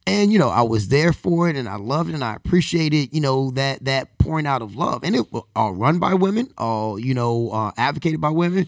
And 0.07 0.31
you 0.31 0.37
know, 0.37 0.49
I 0.49 0.61
was 0.61 0.89
there 0.89 1.13
for 1.13 1.49
it, 1.49 1.55
and 1.55 1.67
I 1.67 1.77
loved 1.77 2.09
it, 2.09 2.13
and 2.13 2.23
I 2.23 2.35
appreciated, 2.35 3.13
you 3.13 3.21
know, 3.21 3.51
that 3.51 3.85
that 3.85 4.17
pouring 4.19 4.45
out 4.45 4.61
of 4.61 4.75
love, 4.75 5.03
and 5.03 5.15
it 5.15 5.31
was 5.31 5.43
all 5.55 5.73
run 5.73 5.99
by 5.99 6.13
women, 6.13 6.51
all 6.57 6.99
you 6.99 7.13
know, 7.13 7.49
uh, 7.51 7.71
advocated 7.77 8.21
by 8.21 8.29
women, 8.29 8.67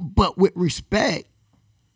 but 0.00 0.38
with 0.38 0.52
respect 0.54 1.26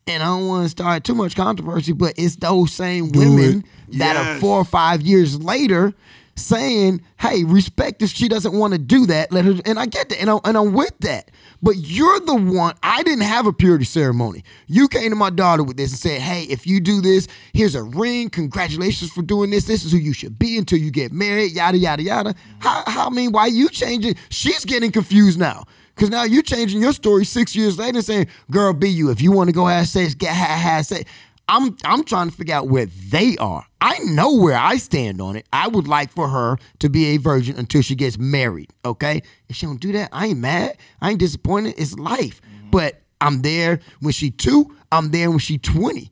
and 0.09 0.23
I 0.23 0.27
don't 0.27 0.49
want 0.49 0.65
to 0.65 0.71
start 0.71 1.05
too 1.05 1.15
much 1.15 1.37
controversy, 1.37 1.93
but 1.93 2.15
it's 2.17 2.37
those 2.37 2.73
same 2.73 3.13
women 3.13 3.65
that 3.89 4.17
are 4.17 4.41
four 4.41 4.57
or 4.57 4.65
five 4.65 5.03
years 5.03 5.39
later 5.39 5.93
saying, 6.39 7.03
"Hey, 7.19 7.45
respect 7.45 8.03
if 8.03 8.11
she 8.11 8.29
doesn't 8.29 8.53
want 8.53 8.73
to 8.73 8.79
do 8.79 9.07
that. 9.07 9.33
Let 9.33 9.45
her." 9.45 9.55
And 9.65 9.79
I 9.79 9.87
get 9.87 10.09
that, 10.09 10.21
and, 10.21 10.31
I, 10.31 10.39
and 10.45 10.57
I'm 10.57 10.73
with 10.73 10.97
that. 11.01 11.31
But 11.63 11.77
you're 11.77 12.21
the 12.21 12.35
one. 12.35 12.75
I 12.83 13.03
didn't 13.03 13.25
have 13.25 13.47
a 13.47 13.53
purity 13.53 13.85
ceremony. 13.85 14.45
You 14.67 14.89
came 14.89 15.11
to 15.11 15.17
my 15.17 15.31
daughter 15.31 15.63
with 15.63 15.77
this 15.77 15.91
and 15.91 15.99
said, 15.99 16.21
"Hey, 16.21 16.45
if 16.45 16.67
you 16.67 16.81
do 16.81 17.01
this, 17.01 17.29
here's 17.53 17.75
a 17.75 17.83
ring. 17.83 18.31
Congratulations 18.31 19.11
for 19.11 19.23
doing 19.23 19.51
this. 19.51 19.65
This 19.65 19.85
is 19.85 19.93
who 19.93 19.99
you 19.99 20.13
should 20.13 20.39
be 20.39 20.57
until 20.59 20.79
you 20.79 20.91
get 20.91 21.13
married." 21.13 21.53
Yada 21.53 21.79
yada 21.79 22.03
yada. 22.03 22.35
How? 22.61 22.83
how 22.87 23.07
I 23.07 23.11
mean, 23.11 23.33
why 23.33 23.47
you 23.47 23.69
changing? 23.69 24.17
She's 24.31 24.65
getting 24.65 24.93
confused 24.93 25.39
now. 25.39 25.65
Cause 25.99 26.11
now 26.11 26.23
you're 26.23 26.43
changing 26.43 26.81
your 26.81 26.93
story 26.93 27.25
six 27.25 27.57
years 27.57 27.77
later 27.77 28.01
saying, 28.03 28.29
girl, 28.53 28.73
be 28.73 28.89
you. 28.89 29.11
If 29.11 29.21
you 29.21 29.33
want 29.33 29.49
to 29.49 29.53
go 29.53 29.67
have 29.67 29.89
sex, 29.89 30.15
get 30.15 30.33
have, 30.33 30.87
sex. 30.87 31.11
I'm 31.49 31.77
I'm 31.85 32.05
trying 32.05 32.31
to 32.31 32.37
figure 32.37 32.55
out 32.55 32.69
where 32.69 32.87
they 32.87 33.37
are. 33.39 33.67
I 33.81 33.99
know 34.01 34.35
where 34.37 34.57
I 34.57 34.77
stand 34.77 35.21
on 35.21 35.37
it. 35.37 35.47
I 35.53 35.69
would 35.69 35.87
like 35.87 36.11
for 36.11 36.29
her 36.29 36.59
to 36.81 36.89
be 36.89 37.07
a 37.07 37.17
virgin 37.19 37.57
until 37.57 37.83
she 37.83 37.95
gets 37.95 38.19
married. 38.19 38.73
Okay? 38.85 39.23
If 39.49 39.57
she 39.57 39.67
don't 39.67 39.81
do 39.81 39.93
that, 39.93 40.09
I 40.13 40.27
ain't 40.27 40.41
mad. 40.41 40.77
I 41.01 41.11
ain't 41.11 41.21
disappointed. 41.21 41.75
It's 41.79 41.97
life. 41.99 42.41
But 42.71 43.01
I'm 43.21 43.43
there 43.43 43.81
when 44.01 44.13
she 44.13 44.31
two, 44.31 44.77
I'm 44.93 45.11
there 45.11 45.31
when 45.31 45.39
she 45.39 45.59
20. 45.59 46.11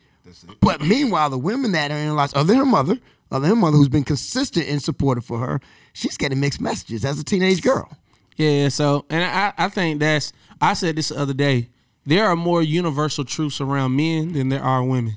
But 0.61 0.81
meanwhile, 0.81 1.31
the 1.31 1.39
women 1.39 1.73
that 1.73 1.91
are 1.91 1.97
in 1.97 2.15
lives, 2.15 2.35
other 2.35 2.49
than 2.49 2.57
her 2.57 2.65
mother, 2.65 2.99
other 3.31 3.49
than 3.49 3.57
her 3.57 3.61
mother 3.61 3.77
who's 3.77 3.89
been 3.89 4.05
consistent 4.05 4.69
and 4.69 4.83
supportive 4.83 5.25
for 5.25 5.39
her, 5.39 5.61
she's 5.93 6.17
getting 6.17 6.41
mixed 6.41 6.61
messages 6.61 7.05
as 7.05 7.19
a 7.19 7.25
teenage 7.25 7.63
girl. 7.63 7.91
Yeah, 8.37 8.69
so 8.69 9.07
and 9.09 9.25
I, 9.25 9.53
I 9.57 9.69
think 9.69 10.01
that's 10.01 10.33
I 10.61 10.75
said 10.75 10.97
this 10.97 11.09
the 11.09 11.19
other 11.19 11.35
day. 11.35 11.69
There 12.05 12.27
are 12.27 12.37
more 12.37 12.63
universal 12.63 13.25
truths 13.25 13.61
around 13.61 13.97
men 13.97 14.33
than 14.33 14.49
there 14.49 14.63
are 14.63 14.85
women. 14.85 15.17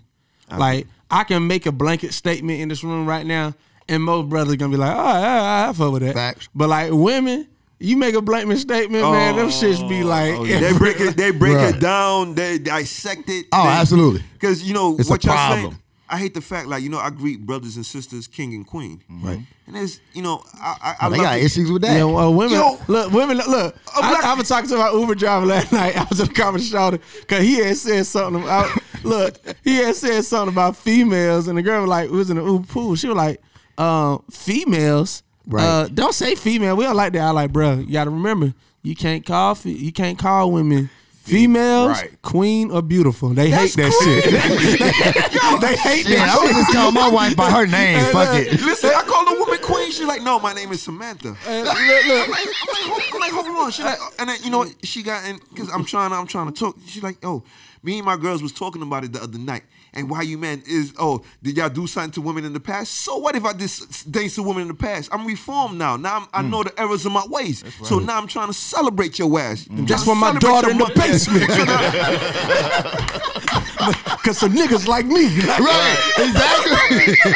Like 0.50 0.88
I 1.12 1.24
can 1.24 1.48
make 1.48 1.66
a 1.66 1.72
blanket 1.72 2.14
statement 2.14 2.60
in 2.62 2.70
this 2.70 2.84
room 2.84 3.06
right 3.08 3.26
now, 3.26 3.56
and 3.88 4.04
most 4.04 4.30
brothers 4.30 4.56
gonna 4.56 4.72
be 4.72 4.78
like, 4.78 4.96
"Oh, 4.96 5.00
I, 5.00 5.66
I, 5.66 5.70
I 5.70 5.74
fuck 5.74 5.92
with 5.94 6.04
that." 6.04 6.14
Facts. 6.14 6.50
But 6.54 6.70
like 6.70 6.92
women, 6.92 7.48
you 7.80 7.98
make 7.98 8.14
a 8.16 8.22
blanket 8.22 8.58
statement, 8.58 9.04
man, 9.04 9.36
them 9.38 9.48
shits 9.48 9.88
be 9.88 10.04
oh, 10.04 10.08
like, 10.08 10.34
oh, 10.36 10.44
yeah. 10.46 10.60
They 10.60 10.78
break 10.78 11.00
it. 11.00 11.18
They 11.18 11.32
break 11.32 11.56
Right. 11.56 11.76
it 11.76 11.80
down. 11.80 12.36
They 12.36 12.60
dissect 12.60 13.30
it. 13.30 13.48
Oh, 13.54 13.68
absolutely. 13.68 14.24
Because 14.34 14.64
you 14.64 14.74
know 14.74 14.98
It's 15.00 15.10
a 15.10 15.12
what 15.14 15.24
y'all 15.24 15.34
problem. 15.36 15.62
saying. 15.72 15.82
I 16.10 16.18
hate 16.18 16.34
the 16.34 16.42
fact, 16.42 16.68
like 16.68 16.82
you 16.84 16.90
know, 16.90 16.98
I 16.98 17.10
greet 17.12 17.46
brothers 17.46 17.76
and 17.76 17.86
sisters, 17.86 18.28
king 18.28 18.54
and 18.54 18.66
queen. 18.66 19.02
Right. 19.10 19.40
And 19.68 19.76
there's, 19.76 20.02
you 20.14 20.24
know, 20.24 20.44
I, 20.56 20.96
I, 21.00 21.06
I 21.06 21.10
they 21.10 21.18
got 21.18 21.38
it. 21.38 21.44
issues 21.44 21.72
with 21.72 21.84
that. 21.84 21.96
Yeah, 21.96 22.06
well, 22.06 22.34
women. 22.34 22.54
Yo. 22.54 22.80
look, 22.88 23.12
women. 23.12 23.38
Look, 23.38 23.48
look 23.48 23.76
A 23.96 24.00
black- 24.00 24.24
I, 24.24 24.32
I 24.32 24.34
was 24.34 24.48
talking 24.48 24.70
to 24.72 24.78
my 24.78 24.90
Uber 24.92 25.14
driver 25.16 25.46
last 25.46 25.72
night. 25.72 25.96
I 25.96 26.06
was 26.10 26.20
in 26.20 26.28
the 26.28 26.34
comedy 26.34 26.64
shoulder 26.64 27.00
because 27.20 27.44
he 27.44 27.60
had 27.60 27.78
said 27.78 28.06
something 28.06 28.42
about. 28.44 28.76
look, 29.04 29.38
he 29.64 29.78
had 29.78 29.96
said 29.96 30.26
something 30.26 30.54
about 30.54 30.76
females, 30.76 31.48
and 31.48 31.58
the 31.58 31.62
girl 31.62 31.82
was 31.82 31.90
like, 31.90 32.10
we 32.10 32.18
was 32.18 32.30
in 32.30 32.38
the 32.38 32.44
Uber 32.44 32.66
pool. 32.68 32.96
She 32.96 33.08
was 33.08 33.16
like, 33.18 33.42
uh, 33.78 34.18
females. 34.32 35.24
Right. 35.48 35.64
Uh, 35.64 35.88
don't 35.88 36.14
say 36.14 36.36
female. 36.36 36.76
We 36.76 36.84
don't 36.86 36.96
like 36.96 37.14
that. 37.14 37.22
I 37.22 37.30
like, 37.32 37.52
bro. 37.54 37.76
You 37.76 37.94
got 37.94 38.06
to 38.06 38.10
remember, 38.12 38.54
you 38.82 38.96
can't 38.96 39.26
call. 39.26 39.58
You 39.64 39.92
can't 39.92 40.18
call 40.18 40.52
women. 40.52 40.90
Females, 41.30 41.90
Right. 42.02 42.22
queen 42.22 42.72
or 42.72 42.82
beautiful. 42.82 43.30
They 43.30 43.50
hate 43.50 43.74
that 43.74 43.92
shit. 44.04 44.26
they 45.62 45.76
hate 45.76 46.08
Yeah, 46.08 46.26
that 46.26 46.36
I 46.36 46.40
was 46.40 46.48
shit. 46.50 46.56
just 46.58 46.72
calling 46.74 46.94
my 46.94 47.08
wife 47.10 47.36
by 47.36 47.50
her 47.52 47.66
name. 47.68 48.04
Fuck 48.12 48.30
uh, 48.30 48.38
it. 48.38 48.62
Listen, 48.62 48.92
I 48.96 49.02
call 49.04 49.26
the 49.26 49.40
woman 49.40 49.60
queen. 49.62 49.92
She's 49.92 50.06
like, 50.08 50.22
no, 50.24 50.40
my 50.40 50.54
name 50.54 50.72
is 50.72 50.82
Samantha. 50.82 51.36
And 51.48 51.66
look, 51.68 51.76
look. 51.76 52.26
I'm 52.26 52.32
like, 52.32 52.48
I'm 52.62 52.92
like, 52.92 53.14
I'm 53.14 53.20
like, 53.20 53.32
hold 53.32 53.48
on. 53.48 53.72
She 53.72 53.84
like, 53.84 54.00
uh, 54.02 54.10
and 54.20 54.30
then 54.30 54.38
you 54.44 54.50
know 54.50 54.60
what? 54.60 54.74
She 54.86 55.04
got 55.04 55.26
in 55.30 55.40
because 55.50 55.70
I'm 55.72 55.86
trying. 55.86 56.12
I'm 56.12 56.28
trying 56.28 56.52
to 56.52 56.60
talk. 56.60 56.76
She's 56.88 57.04
like, 57.04 57.18
oh, 57.24 57.44
me 57.84 57.98
and 57.98 58.06
my 58.06 58.18
girls 58.18 58.42
was 58.42 58.52
talking 58.52 58.82
about 58.82 59.04
it 59.04 59.14
the 59.14 59.22
other 59.24 59.38
night. 59.38 59.64
And 59.94 60.10
why 60.10 60.22
you 60.22 60.38
man 60.38 60.64
is 60.68 60.94
oh, 60.98 61.22
did 61.42 61.58
y'all 61.58 61.70
do 61.70 61.88
something 61.88 62.12
to 62.12 62.22
women 62.22 62.46
in 62.46 62.54
the 62.54 62.60
past? 62.60 62.94
So 62.94 63.18
what 63.18 63.36
if 63.36 63.46
I 63.46 63.54
did 63.54 63.70
things 63.70 64.36
to 64.36 64.44
women 64.44 64.64
in 64.64 64.68
the 64.68 64.74
past? 64.74 65.10
I'm 65.12 65.26
reformed 65.26 65.78
now. 65.78 65.98
Now 65.98 66.18
I'm, 66.18 66.28
I 66.34 66.44
hmm. 66.44 66.52
know 66.52 66.64
the 66.64 66.80
errors 66.80 67.06
of 67.06 67.12
my 67.12 67.26
ways. 67.28 67.64
So 67.84 68.00
now 68.00 68.18
I'm 68.18 68.28
trying 68.28 68.48
to 68.48 68.54
celebrate 68.54 69.20
your 69.20 69.40
ass. 69.40 69.68
I'm 69.70 69.78
hmm. 69.78 69.86
That's 69.86 70.06
why 70.06 70.14
my 70.14 70.38
daughter 70.40 70.72
in 70.72 70.78
the 70.78 70.92
basement. 70.96 71.50
Cause 74.24 74.38
some 74.38 74.54
niggas 74.54 74.88
like 74.88 75.06
me. 75.06 75.30
Like, 75.42 75.60
Right, 75.60 75.98
exactly. 76.18 77.18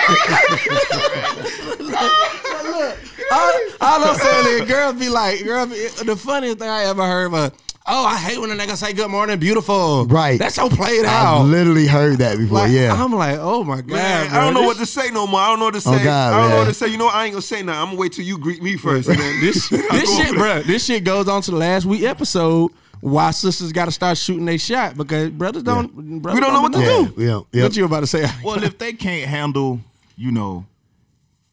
all, 3.31 3.51
all 3.81 4.03
I'm 4.03 4.15
saying 4.15 4.61
is, 4.61 4.67
girls 4.67 4.95
be 4.95 5.09
like, 5.09 5.43
girl. 5.43 5.65
Be, 5.65 5.87
the 6.03 6.15
funniest 6.15 6.59
thing 6.59 6.69
I 6.69 6.85
ever 6.85 7.05
heard 7.05 7.31
was, 7.31 7.51
"Oh, 7.85 8.05
I 8.05 8.17
hate 8.17 8.39
when 8.39 8.49
a 8.51 8.55
nigga 8.55 8.75
say 8.75 8.93
good 8.93 9.09
morning, 9.09 9.39
beautiful." 9.39 10.05
Right. 10.05 10.39
That's 10.39 10.55
so 10.55 10.69
played 10.69 11.05
out. 11.05 11.41
I've 11.41 11.47
literally 11.47 11.87
heard 11.87 12.17
that 12.19 12.37
before. 12.37 12.59
Like, 12.59 12.71
yeah. 12.71 12.93
I'm 12.93 13.13
like, 13.13 13.37
oh 13.39 13.63
my 13.63 13.77
god, 13.81 13.87
Man, 13.89 14.29
bro. 14.29 14.37
I 14.39 14.43
don't 14.43 14.53
know 14.53 14.59
This- 14.61 14.67
what 14.67 14.77
to 14.77 14.85
say 14.85 15.09
no 15.11 15.27
more. 15.27 15.39
I 15.39 15.47
don't 15.49 15.59
know 15.59 15.65
what 15.65 15.73
to 15.73 15.89
oh, 15.89 15.93
say. 15.93 16.01
Oh, 16.01 16.03
God, 16.03 16.33
I 16.33 16.41
don't 16.41 16.49
know 16.49 16.57
what 16.57 16.67
to 16.67 16.73
say. 16.73 16.87
You 16.87 16.97
know, 16.97 17.05
what? 17.05 17.15
I 17.15 17.25
ain't 17.25 17.33
gonna 17.33 17.41
say 17.41 17.61
nothing. 17.63 17.81
I'm 17.81 17.87
gonna 17.87 17.97
wait 17.99 18.13
till 18.13 18.25
you 18.25 18.37
greet 18.37 18.61
me 18.63 18.77
first. 18.77 19.09
and 19.09 19.19
then 19.19 19.39
This 19.41 19.69
this 19.69 20.17
shit, 20.17 20.35
bro. 20.35 20.61
This 20.63 20.85
shit 20.85 21.03
goes 21.03 21.27
on 21.27 21.41
to 21.43 21.51
the 21.51 21.57
last 21.57 21.85
week 21.85 22.03
episode. 22.03 22.71
Why 23.01 23.31
sisters 23.31 23.73
got 23.73 23.85
to 23.85 23.91
start 23.91 24.17
shooting 24.17 24.45
their 24.45 24.57
shot 24.57 24.95
because 24.95 25.29
brothers 25.31 25.63
don't. 25.63 26.21
Brothers 26.21 26.35
We 26.35 26.39
don't 26.39 26.53
know 26.53 26.61
what 26.61 26.71
to 26.71 26.79
be 26.79 26.85
do. 26.85 27.21
yeah, 27.21 27.27
yeah, 27.27 27.39
yeah. 27.51 27.63
What 27.63 27.75
you 27.75 27.83
about 27.83 27.99
to 27.99 28.07
say? 28.07 28.25
Well, 28.45 28.63
if 28.63 28.77
they 28.77 28.93
can't 28.93 29.27
handle, 29.29 29.81
you 30.15 30.31
know, 30.31 30.65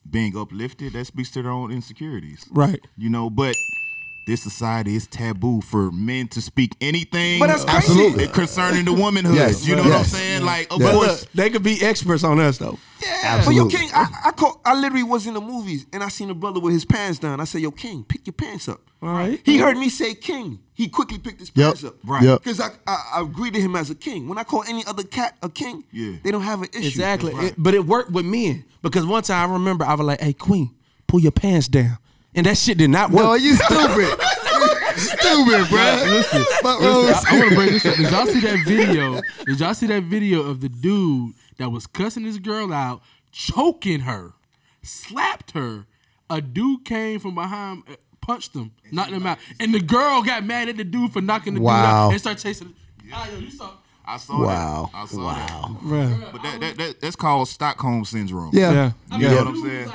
being 0.08 0.36
uplifted, 0.36 0.92
that 0.92 1.06
speaks 1.06 1.30
to 1.32 1.42
their 1.42 1.50
own 1.50 1.72
insecurities. 1.72 2.46
right. 2.52 2.78
You 2.96 3.10
know, 3.10 3.30
but 3.30 3.56
this 4.26 4.42
society 4.42 4.94
is 4.94 5.06
taboo 5.06 5.60
for 5.60 5.90
men 5.90 6.28
to 6.28 6.40
speak 6.40 6.76
anything 6.80 7.40
But 7.40 7.48
that's 7.48 7.64
crazy. 7.64 7.76
Absolutely. 7.78 8.28
concerning 8.28 8.84
the 8.84 8.92
womanhood. 8.92 9.34
Yes, 9.34 9.66
You 9.66 9.74
know 9.76 9.82
what 9.82 9.92
I'm 9.92 10.04
saying? 10.04 10.44
Like, 10.44 10.68
of 10.72 10.78
But 10.78 10.92
course, 10.92 11.22
look, 11.22 11.32
they 11.32 11.50
could 11.50 11.62
be 11.62 11.82
experts 11.82 12.22
on 12.22 12.38
us 12.38 12.58
though. 12.58 12.78
Yeah, 13.02 13.08
Absolutely. 13.24 13.44
but 13.44 13.54
yo, 13.54 13.64
Absolutely. 13.64 13.78
King, 13.78 13.90
I, 13.94 14.28
I 14.28 14.30
call, 14.32 14.60
I 14.64 14.74
literally 14.78 15.02
was 15.04 15.26
in 15.26 15.34
the 15.34 15.40
movies 15.40 15.86
and 15.92 16.02
I 16.02 16.08
seen 16.08 16.30
a 16.30 16.34
brother 16.34 16.60
with 16.60 16.74
his 16.74 16.84
pants 16.84 17.18
down. 17.18 17.40
I 17.40 17.44
said, 17.44 17.62
"Yo, 17.62 17.70
King, 17.70 18.04
pick 18.04 18.26
your 18.26 18.34
pants 18.34 18.68
up." 18.68 18.80
All 19.02 19.08
right. 19.08 19.40
He 19.44 19.56
heard 19.56 19.78
me 19.78 19.88
say 19.88 20.14
"King." 20.14 20.58
He 20.74 20.88
quickly 20.88 21.18
picked 21.18 21.40
his 21.40 21.50
Yep. 21.54 21.64
pants 21.66 21.84
up, 21.84 21.94
Right. 22.04 22.22
Yep. 22.22 22.42
Because 22.44 22.60
I, 22.60 22.68
I 22.86 22.96
I 23.20 23.24
greeted 23.24 23.62
him 23.62 23.74
as 23.74 23.88
a 23.90 23.94
king. 23.94 24.28
When 24.28 24.36
I 24.38 24.44
call 24.44 24.64
any 24.68 24.84
other 24.86 25.02
cat 25.02 25.36
a 25.42 25.48
king, 25.48 25.82
Yeah. 25.92 26.16
they 26.22 26.30
don't 26.30 26.42
have 26.42 26.60
an 26.62 26.68
issue. 26.74 26.86
Exactly. 26.88 27.32
It- 27.36 27.54
but 27.56 27.72
it 27.74 27.86
worked 27.86 28.10
with 28.12 28.26
men 28.26 28.64
because 28.82 29.06
one 29.06 29.22
time 29.22 29.50
I 29.50 29.52
remember 29.54 29.84
I 29.86 29.94
was 29.94 30.06
like, 30.06 30.20
"Hey, 30.20 30.34
Queen, 30.34 30.70
pull 31.06 31.20
your 31.20 31.32
pants 31.32 31.68
down," 31.68 31.96
and 32.34 32.46
that 32.46 32.56
shit 32.56 32.78
did 32.78 32.90
not 32.90 33.10
work. 33.10 33.24
No, 33.24 33.34
you 33.34 33.54
stupid. 33.54 34.18
stupid, 34.96 35.68
bro. 35.68 36.02
Listen, 36.06 36.44
But, 36.62 36.80
listen, 36.80 37.26
I, 37.28 37.38
want 37.38 37.48
to 37.50 37.54
bring 37.56 37.72
this 37.72 37.86
up. 37.86 37.96
Did 37.96 38.10
y'all 38.10 38.26
see 38.26 38.40
that 38.40 38.64
video? 38.66 39.20
Did 39.46 39.60
y'all 39.60 39.74
see 39.74 39.86
that 39.86 40.02
video 40.04 40.42
of 40.42 40.60
the 40.60 40.68
dude 40.68 41.34
that 41.58 41.70
was 41.70 41.86
cussing 41.86 42.24
this 42.24 42.38
girl 42.38 42.72
out, 42.72 43.02
choking 43.32 44.00
her, 44.00 44.32
slapped 44.82 45.52
her? 45.52 45.86
A 46.28 46.40
dude 46.40 46.84
came 46.84 47.18
from 47.18 47.34
behind, 47.34 47.82
uh, 47.90 47.96
punched 48.20 48.54
him, 48.54 48.70
knocked 48.92 49.10
him 49.10 49.26
out, 49.26 49.38
and 49.58 49.74
the 49.74 49.80
girl 49.80 50.22
got 50.22 50.44
mad 50.44 50.68
at 50.68 50.76
the 50.76 50.84
dude 50.84 51.12
for 51.12 51.20
knocking 51.20 51.54
the 51.54 51.58
dude 51.60 51.64
Wow. 51.66 52.06
out 52.06 52.10
and 52.12 52.20
started 52.20 52.40
chasing. 52.40 52.72
Ah, 53.12 53.28
yo, 53.32 53.38
you 53.40 53.50
saw. 53.50 53.72
I 54.06 54.16
saw 54.16 54.44
Wow. 54.44 54.90
that. 54.92 54.98
I 54.98 55.06
saw 55.06 55.24
Wow. 55.24 55.78
Bruh. 55.82 56.32
But 56.32 56.42
that, 56.44 56.60
that, 56.60 56.76
that 56.76 57.00
that's 57.00 57.16
called 57.16 57.48
Stockholm 57.48 58.04
syndrome. 58.04 58.50
Yeah. 58.52 58.92
Yeah. 59.10 59.18
You 59.18 59.28
know 59.28 59.36
what 59.38 59.46
I'm 59.48 59.62
saying? 59.62 59.92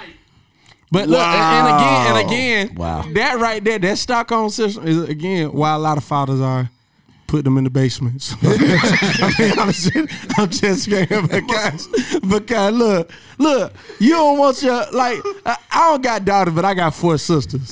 But 0.92 1.10
look, 1.10 1.20
and- 1.20 1.68
and 1.68 1.76
again, 1.78 2.08
and 2.18 2.28
again, 2.70 2.76
Wow. 2.76 3.06
that 3.16 3.40
right 3.40 3.64
there, 3.64 3.80
that 3.80 3.98
Stockholm 3.98 4.50
system 4.50 4.88
is 4.88 5.10
again 5.10 5.52
why 5.52 5.74
a 5.74 5.80
lot 5.80 5.98
of 5.98 6.04
fathers 6.04 6.40
are 6.40 6.70
put 7.28 7.44
them 7.44 7.58
in 7.58 7.64
the 7.64 7.70
basements. 7.72 8.36
I 8.44 9.34
mean, 9.40 9.60
I'm 9.60 9.72
just, 9.72 10.40
I'm 10.40 10.50
just 10.50 10.84
saying 10.84 11.28
because 11.28 11.88
because 12.22 12.74
look, 12.74 13.12
look, 13.40 13.74
you 14.00 14.10
don't 14.12 14.38
want 14.38 14.62
your 14.62 14.86
like 14.92 15.20
I, 15.46 15.58
I 15.72 15.90
don't 15.92 16.04
got 16.04 16.24
daughters, 16.24 16.54
but 16.54 16.66
I 16.66 16.74
got 16.76 16.94
four 16.94 17.18
sisters. 17.18 17.70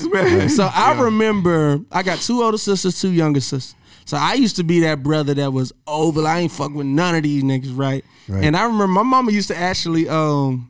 So 0.56 0.70
I 0.74 1.00
remember 1.00 1.80
I 1.92 2.02
got 2.04 2.18
two 2.20 2.42
older 2.42 2.58
sisters, 2.58 3.00
two 3.00 3.12
younger 3.12 3.40
sisters. 3.42 3.76
So 4.06 4.18
I 4.18 4.34
used 4.34 4.58
to 4.58 4.64
be 4.64 4.82
that 4.82 5.02
brother 5.02 5.34
that 5.36 5.54
was 5.54 5.72
over. 5.88 6.26
I 6.28 6.40
ain't 6.40 6.52
fuck 6.52 6.74
with 6.74 6.88
none 6.88 7.16
of 7.16 7.24
these 7.24 7.42
niggas, 7.44 7.78
right? 7.78 8.04
Right. 8.28 8.44
And 8.44 8.58
I 8.58 8.64
remember 8.64 8.88
my 8.88 9.04
mama 9.04 9.32
used 9.32 9.48
to 9.50 9.58
actually 9.58 10.10
um 10.10 10.70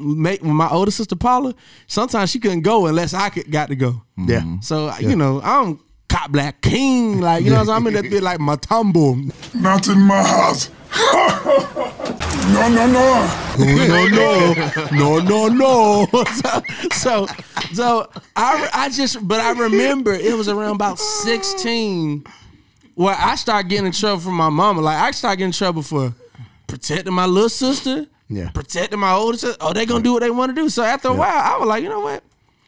make 0.00 0.42
my 0.42 0.68
older 0.68 0.90
sister 0.90 1.16
Paula. 1.16 1.54
Sometimes 1.86 2.30
she 2.30 2.38
couldn't 2.38 2.62
go 2.62 2.86
unless 2.86 3.14
I 3.14 3.30
could 3.30 3.50
got 3.50 3.68
to 3.68 3.76
go. 3.76 4.02
Yeah. 4.16 4.40
Mm-hmm. 4.40 4.60
So 4.60 4.92
you 5.00 5.16
know, 5.16 5.40
I'm 5.42 5.80
cop 6.08 6.30
black 6.30 6.60
king, 6.60 7.20
like 7.20 7.44
you 7.44 7.50
know, 7.50 7.58
what 7.58 7.70
I'm 7.70 7.86
in 7.86 7.94
that 7.94 8.02
bit 8.04 8.22
like 8.22 8.38
Mutombo. 8.38 9.32
Not 9.54 9.88
in 9.88 10.00
my 10.00 10.22
house. 10.22 10.70
Oh, 12.54 12.68
no, 12.68 12.68
no, 12.68 12.86
no. 12.86 13.42
no, 13.64 14.06
no, 14.08 15.18
no, 15.20 15.48
no, 15.48 15.48
no. 15.48 16.24
so, 16.34 16.62
so, 16.92 17.26
so 17.72 18.10
I, 18.36 18.68
I 18.74 18.88
just, 18.90 19.26
but 19.26 19.40
I 19.40 19.52
remember 19.52 20.12
it 20.12 20.36
was 20.36 20.48
around 20.48 20.74
about 20.74 20.98
16 20.98 22.24
where 22.94 23.16
I 23.18 23.36
started 23.36 23.68
getting 23.68 23.86
in 23.86 23.92
trouble 23.92 24.20
from 24.20 24.34
my 24.34 24.50
mama. 24.50 24.80
Like 24.80 24.98
I 24.98 25.10
started 25.12 25.38
getting 25.38 25.48
in 25.48 25.52
trouble 25.52 25.82
for 25.82 26.14
protecting 26.66 27.14
my 27.14 27.26
little 27.26 27.48
sister, 27.48 28.06
Yeah. 28.34 28.50
protecting 28.50 28.98
my 29.00 29.12
older 29.12 29.38
sister. 29.38 29.56
Oh, 29.60 29.72
they 29.72 29.86
gonna 29.86 30.02
do 30.02 30.12
what 30.14 30.20
they 30.22 30.30
want 30.30 30.54
to 30.54 30.60
do. 30.60 30.68
So 30.68 30.82
after 30.82 31.08
a 31.08 31.14
while, 31.14 31.28
I 31.54 31.58
was 31.58 31.68
like, 31.68 31.82
you 31.82 31.88
know 31.88 32.00
what? 32.00 32.22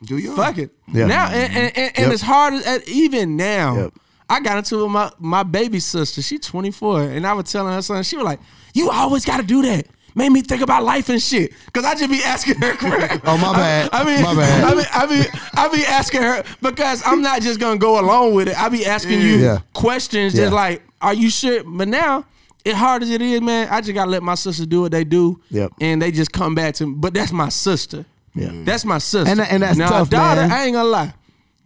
Do 0.04 0.18
you? 0.18 0.34
Fuck 0.36 0.58
it. 0.58 0.70
Yeah. 0.92 1.06
Now 1.06 1.26
and, 1.28 1.52
and, 1.56 1.76
and, 1.76 1.92
and 1.96 2.06
Yep. 2.06 2.12
as 2.12 2.20
hard 2.20 2.54
as 2.54 2.88
even 2.88 3.36
now, 3.36 3.76
Yep. 3.76 3.92
I 4.28 4.40
got 4.40 4.58
into 4.58 4.80
it 4.80 4.82
with 4.84 4.92
my 4.92 5.10
my 5.18 5.42
baby 5.42 5.80
sister. 5.80 6.22
She 6.22 6.38
24, 6.38 7.02
and 7.02 7.26
I 7.26 7.32
was 7.34 7.50
telling 7.50 7.72
her 7.72 7.82
son, 7.82 8.02
she 8.02 8.16
was 8.16 8.24
like, 8.24 8.40
"You 8.74 8.90
always 8.90 9.24
got 9.24 9.36
to 9.38 9.42
do 9.42 9.62
that." 9.62 9.86
Made 10.16 10.30
me 10.30 10.42
think 10.42 10.62
about 10.62 10.84
life 10.84 11.08
and 11.08 11.20
shit. 11.20 11.52
Cause 11.72 11.84
I 11.84 11.94
just 11.96 12.08
be 12.08 12.22
asking 12.22 12.54
her. 12.60 12.76
Oh, 13.24 13.36
my 13.36 13.52
bad. 13.52 13.90
I, 13.92 14.02
I 14.02 14.04
mean, 14.04 14.22
My 14.22 14.34
bad. 14.34 14.64
I 14.64 14.74
mean, 14.76 14.84
I 14.92 15.06
mean, 15.06 15.24
I 15.54 15.68
be 15.76 15.84
asking 15.84 16.22
her 16.22 16.44
because 16.62 17.02
I'm 17.04 17.20
not 17.20 17.42
just 17.42 17.58
gonna 17.58 17.78
go 17.78 17.98
along 18.00 18.34
with 18.34 18.46
it. 18.48 18.56
I 18.56 18.68
be 18.68 18.86
asking 18.86 19.20
you 19.20 19.38
Yeah. 19.38 19.58
questions, 19.72 20.32
Yeah. 20.34 20.42
just 20.44 20.52
like, 20.52 20.82
"Are 21.02 21.14
you 21.14 21.30
sure?" 21.30 21.64
But 21.64 21.88
now, 21.88 22.24
as 22.66 22.74
hard 22.74 23.02
as 23.02 23.10
it 23.10 23.20
is, 23.20 23.40
man, 23.40 23.68
I 23.70 23.80
just 23.80 23.94
gotta 23.94 24.10
let 24.10 24.22
my 24.22 24.34
sister 24.34 24.64
do 24.66 24.82
what 24.82 24.92
they 24.92 25.04
do. 25.04 25.40
Yep. 25.50 25.72
And 25.80 26.00
they 26.00 26.10
just 26.10 26.32
come 26.32 26.54
back 26.54 26.74
to 26.76 26.86
me. 26.86 26.94
But 26.96 27.14
that's 27.14 27.32
my 27.32 27.48
sister. 27.48 28.04
Yeah. 28.34 28.50
That's 28.64 28.84
my 28.84 28.98
sister. 28.98 29.30
And- 29.30 29.40
and 29.40 29.62
that's 29.62 29.78
now, 29.78 29.88
tough, 29.88 30.10
daughter, 30.10 30.42
man. 30.42 30.52
I 30.52 30.64
ain't 30.64 30.74
gonna 30.74 30.88
lie. 30.88 31.14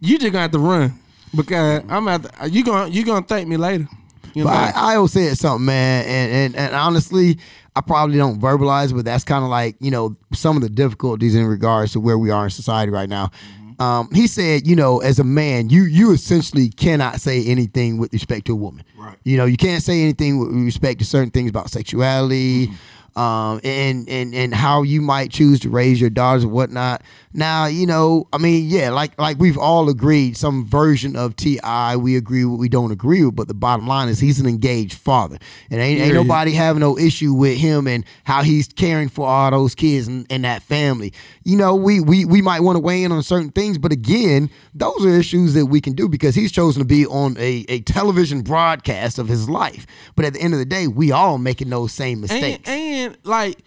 You 0.01 0.17
just 0.19 0.31
gonna 0.31 0.43
have 0.43 0.51
to 0.51 0.59
run 0.59 0.93
because 1.35 1.83
I'm 1.89 2.07
at 2.07 2.51
you 2.51 2.63
gonna 2.63 2.89
you 2.89 3.03
gonna 3.05 3.25
thank 3.25 3.47
me 3.47 3.57
later. 3.57 3.87
You 4.33 4.43
know? 4.43 4.51
I, 4.51 4.71
I 4.75 4.95
always 4.95 5.11
said 5.13 5.35
something, 5.37 5.65
man, 5.65 6.05
and, 6.05 6.31
and 6.31 6.55
and 6.55 6.75
honestly, 6.75 7.39
I 7.75 7.81
probably 7.81 8.17
don't 8.17 8.39
verbalize, 8.39 8.95
but 8.95 9.03
that's 9.03 9.23
kind 9.23 9.43
of 9.43 9.49
like 9.49 9.75
you 9.79 9.89
know 9.91 10.15
some 10.33 10.55
of 10.55 10.61
the 10.61 10.69
difficulties 10.69 11.35
in 11.35 11.45
regards 11.45 11.93
to 11.93 11.99
where 11.99 12.17
we 12.17 12.29
are 12.29 12.43
in 12.45 12.49
society 12.51 12.91
right 12.91 13.09
now. 13.09 13.31
Um, 13.79 14.09
he 14.13 14.27
said, 14.27 14.67
you 14.67 14.75
know, 14.75 14.99
as 14.99 15.19
a 15.19 15.23
man, 15.23 15.69
you 15.69 15.83
you 15.83 16.11
essentially 16.11 16.69
cannot 16.69 17.21
say 17.21 17.45
anything 17.45 17.97
with 17.97 18.11
respect 18.11 18.45
to 18.47 18.53
a 18.53 18.55
woman. 18.55 18.83
Right. 18.97 19.17
You 19.23 19.37
know, 19.37 19.45
you 19.45 19.57
can't 19.57 19.81
say 19.81 20.01
anything 20.01 20.39
with 20.39 20.51
respect 20.51 20.99
to 20.99 21.05
certain 21.05 21.31
things 21.31 21.49
about 21.49 21.69
sexuality. 21.69 22.71
Um, 23.15 23.59
and 23.63 24.07
and 24.09 24.33
and 24.33 24.53
how 24.53 24.83
you 24.83 25.01
might 25.01 25.31
choose 25.31 25.59
to 25.61 25.69
raise 25.69 25.99
your 25.99 26.09
daughters 26.09 26.43
and 26.43 26.51
whatnot. 26.51 27.01
Now, 27.31 27.67
you 27.67 27.85
know, 27.85 28.27
I 28.33 28.39
mean, 28.39 28.69
yeah, 28.69 28.89
like 28.89 29.19
like 29.19 29.37
we've 29.37 29.57
all 29.57 29.89
agreed, 29.89 30.35
some 30.35 30.65
version 30.65 31.15
of 31.15 31.35
T.I., 31.35 31.95
we 31.97 32.15
agree 32.15 32.43
with, 32.43 32.59
we 32.59 32.69
don't 32.69 32.91
agree 32.91 33.23
with. 33.23 33.35
But 33.35 33.47
the 33.47 33.53
bottom 33.53 33.87
line 33.87 34.09
is, 34.09 34.19
he's 34.19 34.39
an 34.39 34.47
engaged 34.47 34.95
father, 34.95 35.37
and 35.69 35.79
ain't, 35.79 36.01
ain't 36.01 36.13
nobody 36.15 36.51
having 36.51 36.79
no 36.79 36.97
issue 36.97 37.33
with 37.33 37.57
him 37.57 37.87
and 37.87 38.03
how 38.23 38.41
he's 38.41 38.67
caring 38.67 39.09
for 39.09 39.27
all 39.27 39.51
those 39.51 39.75
kids 39.75 40.07
and, 40.07 40.25
and 40.31 40.43
that 40.43 40.63
family. 40.63 41.13
You 41.43 41.57
know, 41.57 41.75
we 41.75 41.99
we 41.99 42.25
we 42.25 42.41
might 42.41 42.61
want 42.61 42.77
to 42.77 42.79
weigh 42.79 43.03
in 43.03 43.11
on 43.11 43.21
certain 43.21 43.51
things, 43.51 43.77
but 43.77 43.91
again, 43.91 44.49
those 44.73 45.05
are 45.05 45.09
issues 45.09 45.53
that 45.53 45.67
we 45.67 45.81
can 45.81 45.93
do 45.93 46.09
because 46.09 46.33
he's 46.35 46.51
chosen 46.51 46.81
to 46.81 46.87
be 46.87 47.05
on 47.05 47.37
a, 47.37 47.65
a 47.69 47.81
television 47.81 48.41
broadcast 48.41 49.19
of 49.19 49.27
his 49.27 49.47
life. 49.47 49.85
But 50.15 50.25
at 50.25 50.33
the 50.33 50.41
end 50.41 50.53
of 50.53 50.59
the 50.59 50.65
day, 50.65 50.87
we 50.87 51.11
all 51.11 51.37
making 51.37 51.69
those 51.69 51.93
same 51.93 52.21
mistakes. 52.21 52.67
and, 52.67 52.67
and 52.67 52.98
like 53.23 53.57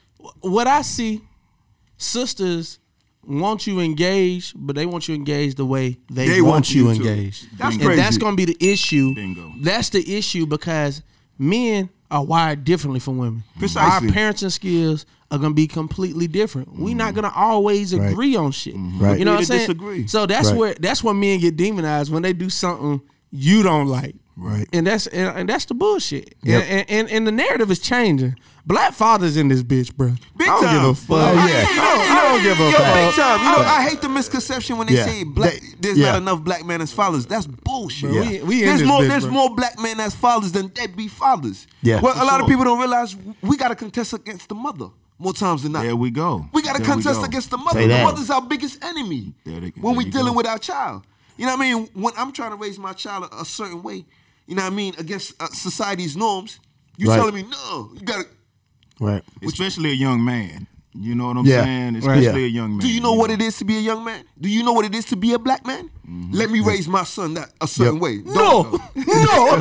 what 0.41 0.67
I 0.67 0.83
see, 0.83 1.21
sisters 1.97 2.79
want 3.25 3.67
you 3.67 3.81
engaged, 3.81 4.55
but 4.57 4.77
they 4.77 4.87
want 4.87 5.09
you 5.09 5.15
engaged 5.15 5.57
the 5.57 5.65
way 5.65 5.97
they, 6.11 6.29
They 6.29 6.41
want, 6.41 6.53
want 6.53 6.75
you 6.75 6.85
you 6.85 6.91
engaged. 6.91 7.47
That's 7.57 7.77
and 7.77 7.99
that's 7.99 8.19
gonna 8.19 8.37
be 8.37 8.45
the 8.45 8.57
issue. 8.61 9.15
Bingo. 9.15 9.53
That's 9.61 9.91
the 9.91 10.17
issue 10.17 10.47
because 10.47 11.03
men 11.39 11.89
are 12.11 12.25
wired 12.25 12.65
differently 12.65 13.01
from 13.01 13.19
women. 13.19 13.45
Precisely. 13.59 14.09
Our 14.09 14.15
parenting 14.15 14.51
skills 14.51 15.07
are 15.31 15.39
gonna 15.39 15.55
be 15.55 15.67
completely 15.67 16.27
different. 16.27 16.77
We're 16.77 16.95
not 16.95 17.15
mm-hmm. 17.15 17.23
gonna 17.23 17.35
always 17.35 17.95
Right. 17.95 18.11
agree 18.11 18.37
on 18.37 18.53
shit. 18.53 18.75
Mm-hmm. 18.75 19.03
Right. 19.03 19.19
You 19.19 19.25
know 19.25 19.33
what 19.33 19.41
I'm 19.41 19.45
saying? 19.47 19.61
disagree. 19.61 20.07
So 20.07 20.27
that's 20.27 20.49
Right. 20.49 20.57
where 20.57 20.75
that's 20.75 21.03
where 21.03 21.15
men 21.15 21.41
get 21.41 21.57
demonized 21.57 22.13
when 22.13 22.23
they 22.23 22.33
do 22.33 22.51
something 22.51 23.01
you 23.31 23.63
don't 23.63 23.87
like. 23.87 24.17
Right. 24.37 24.67
And 24.73 24.87
that's 24.87 25.07
and, 25.07 25.39
and 25.39 25.49
that's 25.49 25.65
the 25.67 25.75
bullshit. 25.75 26.35
Yep. 26.43 26.65
And, 26.69 26.91
and 26.91 27.11
and 27.11 27.27
the 27.27 27.33
narrative 27.33 27.71
is 27.71 27.79
changing. 27.79 28.37
Black 28.65 28.93
fathers 28.95 29.37
in 29.37 29.49
this 29.49 29.61
bitch, 29.63 29.93
bro. 29.97 30.15
Big 30.37 30.47
I 30.49 30.53
don't 30.53 30.63
time. 30.63 30.81
give 30.83 30.91
a 30.91 30.95
fuck. 30.95 31.19
Oh, 31.19 31.33
yeah. 31.35 31.67
I 31.69 31.75
don't, 31.75 32.17
I 32.17 32.23
don't 32.33 32.43
give 32.45 32.61
a 32.61 32.65
Yo, 32.65 32.71
fuck. 32.73 32.95
big 32.95 33.15
time. 33.15 33.39
You 33.41 33.51
know, 33.51 33.69
I 33.69 33.89
hate 33.89 34.01
the 34.01 34.09
misconception 34.09 34.79
when 34.79 34.87
they 34.87 34.95
Yeah. 34.95 35.05
say 35.07 35.25
black. 35.25 35.61
There's 35.81 35.99
yeah. 35.99 36.13
not 36.13 36.19
enough 36.23 36.43
black 36.45 36.65
men 36.65 36.81
as 36.81 36.93
fathers. 36.93 37.27
That's 37.27 37.47
bullshit. 37.47 38.13
Bro, 38.13 38.21
we- 38.23 38.43
we 38.43 38.61
in 38.61 38.67
there's 38.67 38.79
this 38.81 38.89
more. 38.89 39.01
bitch, 39.01 39.09
there's 39.09 39.25
bro. 39.25 39.33
more 39.33 39.55
black 39.57 39.79
men 39.81 39.99
as 39.99 40.15
fathers 40.15 40.53
than 40.53 40.69
deadbeat 40.69 41.11
fathers. 41.11 41.67
Yeah. 41.83 42.01
Well, 42.01 42.15
a 42.17 42.25
lot 42.25 42.41
of 42.41 42.47
people 42.47 42.65
don't 42.65 42.79
realize 42.79 43.17
we 43.43 43.57
got 43.57 43.69
to 43.69 43.75
contest 43.75 44.13
against 44.13 44.49
the 44.49 44.55
mother 44.55 44.87
more 45.19 45.33
times 45.33 45.65
than 45.65 45.73
not. 45.73 45.83
There 45.83 45.97
we 45.97 46.11
go. 46.11 46.47
We 46.53 46.63
got 46.63 46.77
to 46.77 46.83
contest 46.85 47.19
go. 47.19 47.25
against 47.25 47.51
the 47.51 47.59
mother. 47.59 47.81
Say 47.81 47.89
The 47.89 47.95
that. 47.95 48.05
mother's 48.05 48.31
our 48.31 48.43
biggest 48.43 48.83
enemy 48.85 49.35
There 49.45 49.59
they- 49.59 49.73
when 49.81 49.97
we 49.97 50.05
you 50.05 50.13
dealing 50.13 50.35
go. 50.35 50.37
with 50.37 50.47
our 50.47 50.59
child. 50.59 51.03
You 51.37 51.47
know 51.47 51.57
what 51.57 51.67
I 51.67 51.75
mean? 51.75 51.89
When 51.95 52.13
I'm 52.17 52.31
trying 52.31 52.51
to 52.51 52.57
raise 52.57 52.79
my 52.79 52.93
child 52.93 53.29
a, 53.33 53.41
a 53.41 53.45
certain 53.45 53.83
way, 53.83 54.05
you 54.47 54.55
know 54.55 54.63
what 54.63 54.73
I 54.73 54.77
mean, 54.77 54.95
against 54.99 55.35
uh, 55.43 55.49
society's 55.49 56.17
norms, 56.17 56.61
you 56.97 57.09
Right. 57.09 57.17
telling 57.17 57.35
me 57.35 57.43
no, 57.43 57.91
you 57.95 58.01
got 58.03 58.19
to. 58.23 58.27
Right. 59.03 59.23
Especially 59.43 59.91
a 59.91 59.95
young 59.95 60.25
man. 60.25 60.67
You 60.95 61.15
know 61.15 61.29
what 61.29 61.39
I'm 61.39 61.47
Yeah. 61.47 61.65
saying? 61.65 61.95
Right. 61.95 61.99
Especially 62.19 62.41
Yeah. 62.43 62.47
a 62.47 62.51
young 62.61 62.71
man. 62.73 62.79
Do 62.81 62.89
you 62.93 63.01
know 63.01 63.15
what 63.15 63.31
it 63.31 63.41
is 63.41 63.57
to 63.59 63.65
be 63.65 63.79
a 63.79 63.81
young 63.81 64.05
man? 64.05 64.25
Do 64.39 64.49
you 64.49 64.63
know 64.63 64.73
what 64.75 64.85
it 64.85 64.95
is 64.95 65.07
to 65.07 65.17
be 65.17 65.33
a 65.33 65.39
black 65.39 65.67
man? 65.67 65.89
Let 66.31 66.51
me 66.51 66.61
raise 66.61 66.87
my 66.87 67.05
son 67.05 67.33
that 67.35 67.51
a 67.63 67.67
certain 67.67 67.95
Yep. 67.95 68.03
way. 68.03 68.17
No, 68.27 68.33
Don't- 68.35 69.07
no. 69.07 69.57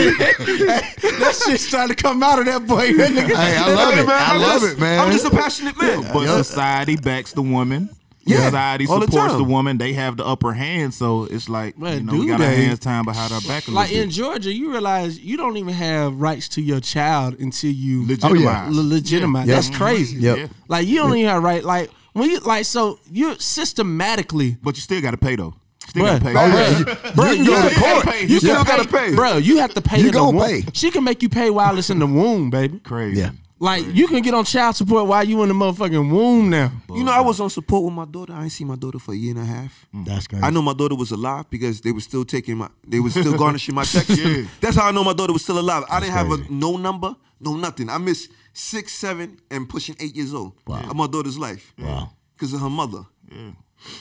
that 0.00 1.42
shit 1.46 1.60
trying 1.70 1.88
to 1.88 1.94
come 1.94 2.22
out 2.22 2.38
of 2.38 2.46
that 2.46 2.66
boy. 2.66 2.92
That 2.94 3.10
nigga- 3.12 3.34
Hey, 3.36 3.56
I 3.56 3.72
love 3.74 3.94
it. 3.98 4.06
Man, 4.06 4.16
I 4.22 4.34
I'm 4.34 4.40
love 4.40 4.60
just- 4.60 4.72
it, 4.74 4.78
man. 4.80 5.00
I'm 5.00 5.12
just 5.12 5.24
a 5.24 5.30
passionate 5.30 5.80
man. 5.80 6.02
But 6.12 6.22
Yup. 6.26 6.44
society 6.44 6.96
backs 6.96 7.32
the 7.32 7.42
woman. 7.42 7.88
Yeah, 8.30 8.44
society 8.44 8.86
all 8.86 9.00
the 9.00 9.06
supports 9.06 9.32
the, 9.34 9.38
time. 9.40 9.48
woman. 9.48 9.78
They 9.78 9.92
have 9.94 10.16
the 10.16 10.24
upper 10.24 10.52
hand, 10.52 10.94
so 10.94 11.24
it's 11.24 11.48
like 11.48 11.78
Man, 11.78 11.98
you 11.98 12.04
know 12.04 12.12
we 12.12 12.20
do 12.20 12.28
got 12.28 12.40
our 12.40 12.46
hands 12.46 12.78
tied 12.78 13.04
behind 13.04 13.32
our 13.32 13.40
back 13.42 13.68
like 13.68 13.92
in 13.92 14.08
bit. 14.08 14.14
Georgia, 14.14 14.52
you 14.52 14.70
realize 14.70 15.18
you 15.18 15.36
don't 15.36 15.56
even 15.56 15.74
have 15.74 16.20
rights 16.20 16.48
to 16.50 16.62
your 16.62 16.80
child 16.80 17.38
until 17.38 17.70
you 17.70 18.06
Legitimize. 18.06 18.30
Oh, 18.30 18.34
yeah. 18.34 18.66
le- 18.68 18.82
legitimize. 18.82 19.46
Yep. 19.46 19.54
That's 19.54 19.68
mm-hmm. 19.68 19.82
crazy. 19.82 20.16
Yep. 20.18 20.36
Yeah. 20.38 20.46
Like 20.68 20.86
you 20.86 20.96
don't 20.98 21.16
even 21.16 21.28
have 21.30 21.42
right. 21.42 21.64
Like 21.64 21.90
when 22.12 22.30
you 22.30 22.40
like, 22.40 22.64
so 22.64 22.98
you 23.10 23.36
systematically, 23.38 24.56
But 24.62 24.76
you 24.76 24.82
still 24.82 25.00
got 25.00 25.12
to 25.12 25.16
pay 25.16 25.36
though. 25.36 25.54
Still 25.88 26.04
Bruh, 26.04 26.06
got 26.06 26.18
to 26.18 26.24
pay. 26.24 26.32
bruh, 26.34 27.12
bruh, 27.14 27.34
can 27.34 27.44
you, 27.44 27.50
go 27.50 27.68
to 27.68 27.74
court. 27.74 28.04
pay. 28.04 28.20
You 28.22 28.28
You 28.28 28.38
still 28.38 28.64
gotta 28.64 28.86
pay. 28.86 29.14
bro. 29.14 29.38
You 29.38 29.58
have 29.58 29.74
to 29.74 29.80
pay. 29.80 29.98
You 30.00 30.08
in 30.08 30.12
gonna 30.12 30.38
pay. 30.38 30.62
She 30.72 30.90
can 30.90 31.02
make 31.02 31.20
you 31.22 31.28
pay 31.28 31.50
while 31.50 31.76
it's 31.78 31.90
in 31.90 31.98
the 31.98 32.06
womb, 32.06 32.50
baby. 32.50 32.78
Crazy. 32.78 33.20
Yeah. 33.20 33.30
Like 33.62 33.84
you 33.94 34.08
can 34.08 34.22
get 34.22 34.32
on 34.32 34.46
child 34.46 34.74
support 34.74 35.06
while 35.06 35.22
you 35.22 35.42
in 35.42 35.48
the 35.48 35.54
motherfucking 35.54 36.10
womb 36.10 36.48
now. 36.48 36.72
You 36.88 37.04
know, 37.04 37.12
I 37.12 37.20
was 37.20 37.40
on 37.40 37.50
support 37.50 37.84
with 37.84 37.92
my 37.92 38.06
daughter. 38.06 38.32
I 38.32 38.44
ain't 38.44 38.52
seen 38.52 38.66
my 38.66 38.74
daughter 38.74 38.98
for 38.98 39.12
a 39.12 39.16
year 39.16 39.32
and 39.32 39.40
a 39.40 39.44
half. 39.44 39.86
Mm. 39.94 40.06
That's 40.06 40.26
crazy. 40.26 40.42
I 40.42 40.48
know 40.48 40.62
my 40.62 40.72
daughter 40.72 40.94
was 40.94 41.10
alive 41.10 41.44
because 41.50 41.82
they 41.82 41.92
were 41.92 42.00
still 42.00 42.24
taking 42.24 42.56
my, 42.56 42.70
they 42.88 43.00
were 43.00 43.10
still 43.10 43.36
garnishing 43.36 43.74
my 43.74 43.84
checks. 43.84 44.08
Yeah. 44.20 44.44
That's 44.60 44.76
how 44.76 44.88
I 44.88 44.92
know 44.92 45.04
my 45.04 45.12
daughter 45.12 45.32
was 45.34 45.42
still 45.42 45.58
alive. 45.58 45.84
I 45.90 46.00
didn't 46.00 46.12
have 46.14 46.30
a 46.30 46.38
no 46.50 46.76
number, 46.78 47.14
no 47.38 47.54
nothing. 47.56 47.90
I 47.90 47.98
missed 47.98 48.30
six, 48.54 48.92
seven, 48.92 49.38
and 49.50 49.68
pushing 49.68 49.94
eight 50.00 50.16
years 50.16 50.32
old 50.32 50.54
of 50.66 50.96
my 50.96 51.06
daughter's 51.06 51.38
life. 51.38 51.74
Wow. 51.78 52.12
Because 52.34 52.54
of 52.54 52.60
her 52.60 52.70
mother. 52.70 53.04
Yeah. 53.30 53.50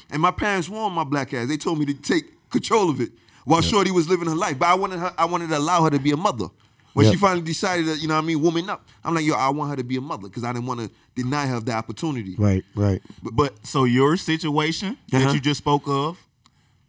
And 0.09 0.21
my 0.21 0.31
parents 0.31 0.69
warned 0.69 0.95
my 0.95 1.03
black 1.03 1.33
ass. 1.33 1.49
They 1.49 1.57
told 1.57 1.79
me 1.79 1.85
to 1.85 1.93
take 1.93 2.49
control 2.49 2.89
of 2.89 3.01
it 3.01 3.11
while 3.43 3.61
Shorty 3.61 3.91
was 3.91 4.07
living 4.07 4.27
her 4.29 4.35
life. 4.35 4.57
But 4.57 4.67
I 4.69 4.73
wanted 4.75 4.99
her, 4.99 5.13
I 5.17 5.25
wanted 5.25 5.49
to 5.49 5.57
allow 5.57 5.83
her 5.83 5.89
to 5.89 5.99
be 5.99 6.11
a 6.11 6.17
mother. 6.17 6.47
When 6.99 7.11
she 7.11 7.17
finally 7.17 7.41
decided 7.41 7.85
that, 7.87 8.01
you 8.01 8.07
know 8.07 8.15
what 8.15 8.23
I 8.23 8.27
mean, 8.27 8.41
woman 8.41 8.69
up. 8.69 8.87
I'm 9.03 9.13
like, 9.15 9.25
yo, 9.25 9.33
I 9.35 9.49
want 9.49 9.69
her 9.71 9.75
to 9.77 9.83
be 9.83 9.97
a 9.97 10.01
mother 10.01 10.23
because 10.27 10.43
I 10.43 10.53
didn't 10.53 10.67
want 10.67 10.79
to 10.81 10.89
deny 11.15 11.47
her 11.47 11.59
the 11.59 11.73
opportunity. 11.73 12.35
Right, 12.37 12.63
right. 12.75 13.01
But 13.23 13.65
so 13.65 13.83
your 13.85 14.15
situation 14.17 14.97
Uh-huh. 15.13 15.19
that 15.25 15.33
you 15.33 15.39
just 15.39 15.57
spoke 15.59 15.83
of, 15.87 16.17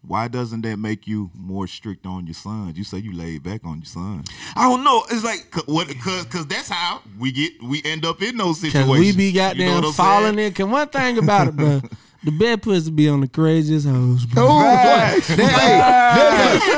why 0.03 0.29
doesn't 0.29 0.63
that 0.63 0.79
make 0.79 1.07
you 1.07 1.31
more 1.35 1.67
strict 1.67 2.07
on 2.07 2.27
your 2.27 2.33
sons? 2.35 2.79
You 2.79 2.85
say 2.85 2.99
you 2.99 3.13
laid 3.13 3.43
back 3.43 3.61
on 3.67 3.79
your 3.79 3.85
sons. 3.85 4.29
I 4.57 4.63
don't 4.69 4.83
know. 4.83 5.05
It's 5.11 5.23
like 5.23 5.51
Cause, 5.51 5.65
what? 5.67 5.89
Cause, 6.01 6.25
cause 6.25 6.47
that's 6.47 6.71
how 6.71 7.03
we 7.19 7.33
get 7.33 7.63
we 7.63 7.83
end 7.85 8.07
up 8.07 8.23
in 8.23 8.39
those 8.39 8.61
Cause 8.63 8.73
situations. 8.73 8.99
we 8.99 9.13
be 9.13 9.27
You 9.27 9.33
know 9.35 9.49
goddamn 9.49 9.75
what 9.75 9.85
I'm 9.85 9.93
falling 9.93 10.35
saying? 10.37 10.47
in. 10.49 10.55
Cause 10.55 10.67
one 10.67 10.89
thing 10.89 11.19
about 11.19 11.49
it, 11.49 11.57
bro, 11.57 11.83
the 12.23 12.31
bed 12.31 12.63
pussy 12.63 12.91
be 12.91 13.09
on 13.09 13.21
the 13.23 13.29
craziest 13.29 13.87
hoes, 13.87 14.27
bro. 14.27 14.45
Oh, 14.47 14.49
boy. 14.49 15.21
There- 15.37 15.49
hey, 15.49 15.81
there's, 16.17 16.63
a, 16.63 16.77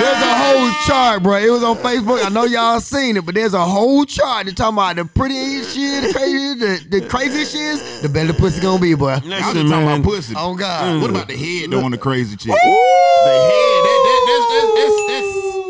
there's 0.00 0.22
a 0.22 0.34
whole 0.34 0.70
chart, 0.86 1.22
bro. 1.22 1.36
It 1.36 1.50
was 1.50 1.62
on 1.62 1.76
Facebook. 1.76 2.24
I 2.24 2.28
know 2.28 2.44
y'all 2.44 2.80
seen 2.80 3.16
it, 3.16 3.24
but 3.24 3.34
there's 3.34 3.54
a 3.54 3.64
whole 3.64 4.04
chart 4.04 4.46
that 4.46 4.56
talking 4.56 4.74
about 4.76 4.96
the 4.96 5.04
prettiest 5.04 5.76
shit, 5.76 6.02
the 6.04 6.12
crazy, 6.12 6.54
the, 6.54 7.00
the 7.00 7.08
craziest 7.08 7.52
shit, 7.52 8.02
the 8.02 8.08
better 8.08 8.32
the 8.32 8.34
pussy 8.38 8.60
gonna 8.60 8.80
be, 8.80 8.94
boy. 8.94 9.10
Y'all 9.10 9.20
just 9.20 9.40
talking 9.54 9.68
man. 9.70 10.00
about 10.00 10.02
pussy. 10.10 10.34
Oh 10.36 10.54
God. 10.56 11.00
What 11.00 11.10
about 11.10 11.28
the 11.28 11.36
head 11.36 11.70
though 11.70 11.84
on 11.84 11.90
the 11.92 11.98
crazy 11.98 12.36
chick? 12.36 12.46
The 12.48 12.52
head, 12.52 13.84
that, 13.84 14.00
that, 14.04 14.20
that's, 14.26 14.46
that's, 14.52 14.72
that's, 14.74 15.06
that's, 15.06 15.67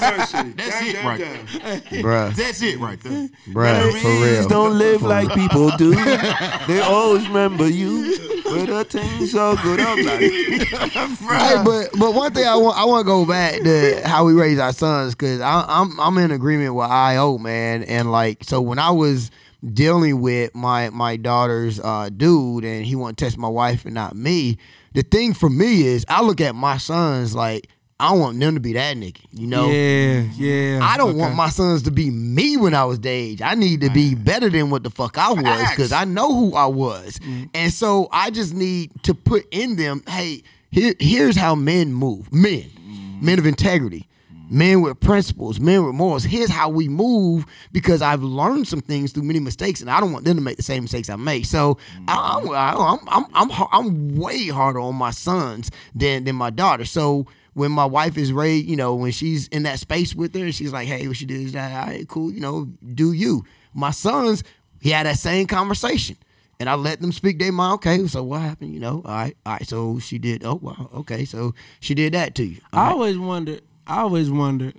that's, 0.00 0.32
that's 0.32 0.82
it 0.82 1.04
right 1.04 1.18
there. 1.18 2.02
Bruh, 2.02 2.34
That's 2.34 2.62
it 2.62 2.78
right 2.78 3.00
there. 3.00 3.28
bruh, 3.48 4.00
for 4.00 4.08
real. 4.08 4.48
don't 4.48 4.78
live 4.78 5.02
like 5.02 5.32
people 5.34 5.70
do. 5.76 5.94
they 6.66 6.80
always 6.80 7.26
remember 7.28 7.68
you. 7.68 8.16
But 8.44 8.66
the 8.66 8.84
things 8.84 9.32
so 9.32 9.56
good 9.56 9.80
of 9.80 9.98
life. 9.98 11.18
Hey, 11.18 11.62
but 11.64 11.90
but 11.98 12.14
one 12.14 12.32
thing 12.32 12.46
I 12.46 12.56
want 12.56 12.78
I 12.78 12.84
want 12.84 13.04
to 13.04 13.06
go 13.06 13.26
back 13.26 13.60
to 13.62 14.00
how 14.08 14.24
we 14.24 14.32
raise 14.32 14.58
our 14.58 14.72
sons 14.72 15.14
because 15.14 15.40
I'm 15.40 15.98
I'm 16.00 16.16
in 16.18 16.30
agreement 16.30 16.74
with 16.74 16.88
IO 16.88 17.38
man 17.38 17.82
and 17.82 18.10
like 18.10 18.44
so 18.44 18.60
when 18.60 18.78
I 18.78 18.90
was 18.90 19.30
dealing 19.72 20.20
with 20.20 20.54
my 20.54 20.90
my 20.90 21.16
daughter's 21.16 21.80
uh, 21.80 22.08
dude 22.16 22.64
and 22.64 22.84
he 22.86 22.94
want 22.94 23.18
to 23.18 23.24
test 23.24 23.36
my 23.36 23.48
wife 23.48 23.84
and 23.84 23.94
not 23.94 24.16
me, 24.16 24.56
the 24.94 25.02
thing 25.02 25.34
for 25.34 25.50
me 25.50 25.86
is 25.86 26.04
I 26.08 26.22
look 26.22 26.40
at 26.40 26.54
my 26.54 26.78
sons 26.78 27.34
like 27.34 27.68
I 28.00 28.10
don't 28.10 28.20
want 28.20 28.38
them 28.38 28.54
to 28.54 28.60
be 28.60 28.74
that 28.74 28.96
nigga, 28.96 29.18
you 29.32 29.48
know. 29.48 29.68
Yeah, 29.68 30.20
yeah. 30.36 30.78
I 30.82 30.96
don't 30.96 31.10
okay. 31.10 31.18
want 31.18 31.34
my 31.34 31.48
sons 31.48 31.82
to 31.82 31.90
be 31.90 32.10
me 32.10 32.56
when 32.56 32.72
I 32.72 32.84
was 32.84 33.00
their 33.00 33.12
age. 33.12 33.42
I 33.42 33.54
need 33.54 33.80
to 33.80 33.90
be 33.90 34.14
better 34.14 34.48
than 34.48 34.70
what 34.70 34.84
the 34.84 34.90
fuck 34.90 35.18
I 35.18 35.32
was 35.32 35.70
because 35.70 35.90
I 35.90 36.04
know 36.04 36.32
who 36.32 36.54
I 36.54 36.66
was. 36.66 37.18
Mm-hmm. 37.18 37.44
And 37.54 37.72
so 37.72 38.08
I 38.12 38.30
just 38.30 38.54
need 38.54 38.92
to 39.02 39.14
put 39.14 39.48
in 39.50 39.74
them, 39.74 40.04
hey, 40.06 40.44
here, 40.70 40.94
here's 41.00 41.36
how 41.36 41.56
men 41.56 41.92
move. 41.92 42.32
Men, 42.32 42.60
mm-hmm. 42.60 43.26
men 43.26 43.40
of 43.40 43.46
integrity, 43.46 44.06
men 44.48 44.80
with 44.80 45.00
principles, 45.00 45.58
men 45.58 45.84
with 45.84 45.96
morals. 45.96 46.22
Here's 46.22 46.50
how 46.50 46.68
we 46.68 46.88
move 46.88 47.46
because 47.72 48.00
I've 48.00 48.22
learned 48.22 48.68
some 48.68 48.80
things 48.80 49.10
through 49.10 49.24
many 49.24 49.40
mistakes 49.40 49.80
and 49.80 49.90
I 49.90 49.98
don't 49.98 50.12
want 50.12 50.24
them 50.24 50.36
to 50.36 50.42
make 50.42 50.56
the 50.56 50.62
same 50.62 50.84
mistakes 50.84 51.10
I 51.10 51.16
make. 51.16 51.46
So 51.46 51.78
I, 52.06 52.38
I'm, 52.40 53.08
I'm, 53.08 53.26
I'm, 53.34 53.50
I'm, 53.50 53.66
I'm 53.72 54.16
way 54.16 54.46
harder 54.46 54.78
on 54.78 54.94
my 54.94 55.10
sons 55.10 55.72
than, 55.96 56.22
than 56.22 56.36
my 56.36 56.50
daughter. 56.50 56.84
So 56.84 57.26
when 57.58 57.72
my 57.72 57.84
wife 57.84 58.16
is 58.16 58.32
raised, 58.32 58.68
you 58.68 58.76
know, 58.76 58.94
when 58.94 59.10
she's 59.10 59.48
in 59.48 59.64
that 59.64 59.78
space 59.80 60.14
with 60.14 60.34
her, 60.34 60.52
she's 60.52 60.72
like, 60.72 60.86
hey, 60.86 61.06
what 61.08 61.16
she 61.16 61.26
did 61.26 61.40
is 61.40 61.52
that, 61.52 61.72
all 61.72 61.86
right, 61.92 62.08
cool, 62.08 62.30
you 62.32 62.40
know, 62.40 62.66
do 62.94 63.12
you. 63.12 63.44
My 63.74 63.90
sons, 63.90 64.44
he 64.80 64.90
had 64.90 65.06
that 65.06 65.18
same 65.18 65.46
conversation. 65.46 66.16
And 66.60 66.68
I 66.68 66.74
let 66.74 67.00
them 67.00 67.12
speak 67.12 67.38
their 67.38 67.52
mind. 67.52 67.74
Okay, 67.74 68.04
so 68.08 68.24
what 68.24 68.40
happened? 68.40 68.74
You 68.74 68.80
know, 68.80 69.02
all 69.04 69.14
right, 69.14 69.36
all 69.46 69.52
right. 69.52 69.66
So 69.66 70.00
she 70.00 70.18
did. 70.18 70.44
Oh, 70.44 70.58
wow. 70.60 70.90
Okay, 70.92 71.24
so 71.24 71.54
she 71.78 71.94
did 71.94 72.14
that 72.14 72.34
to 72.36 72.44
you. 72.44 72.60
All 72.72 72.80
I 72.80 72.82
right. 72.86 72.92
always 72.92 73.18
wondered. 73.18 73.62
I 73.86 74.00
always 74.00 74.28
wondered, 74.28 74.74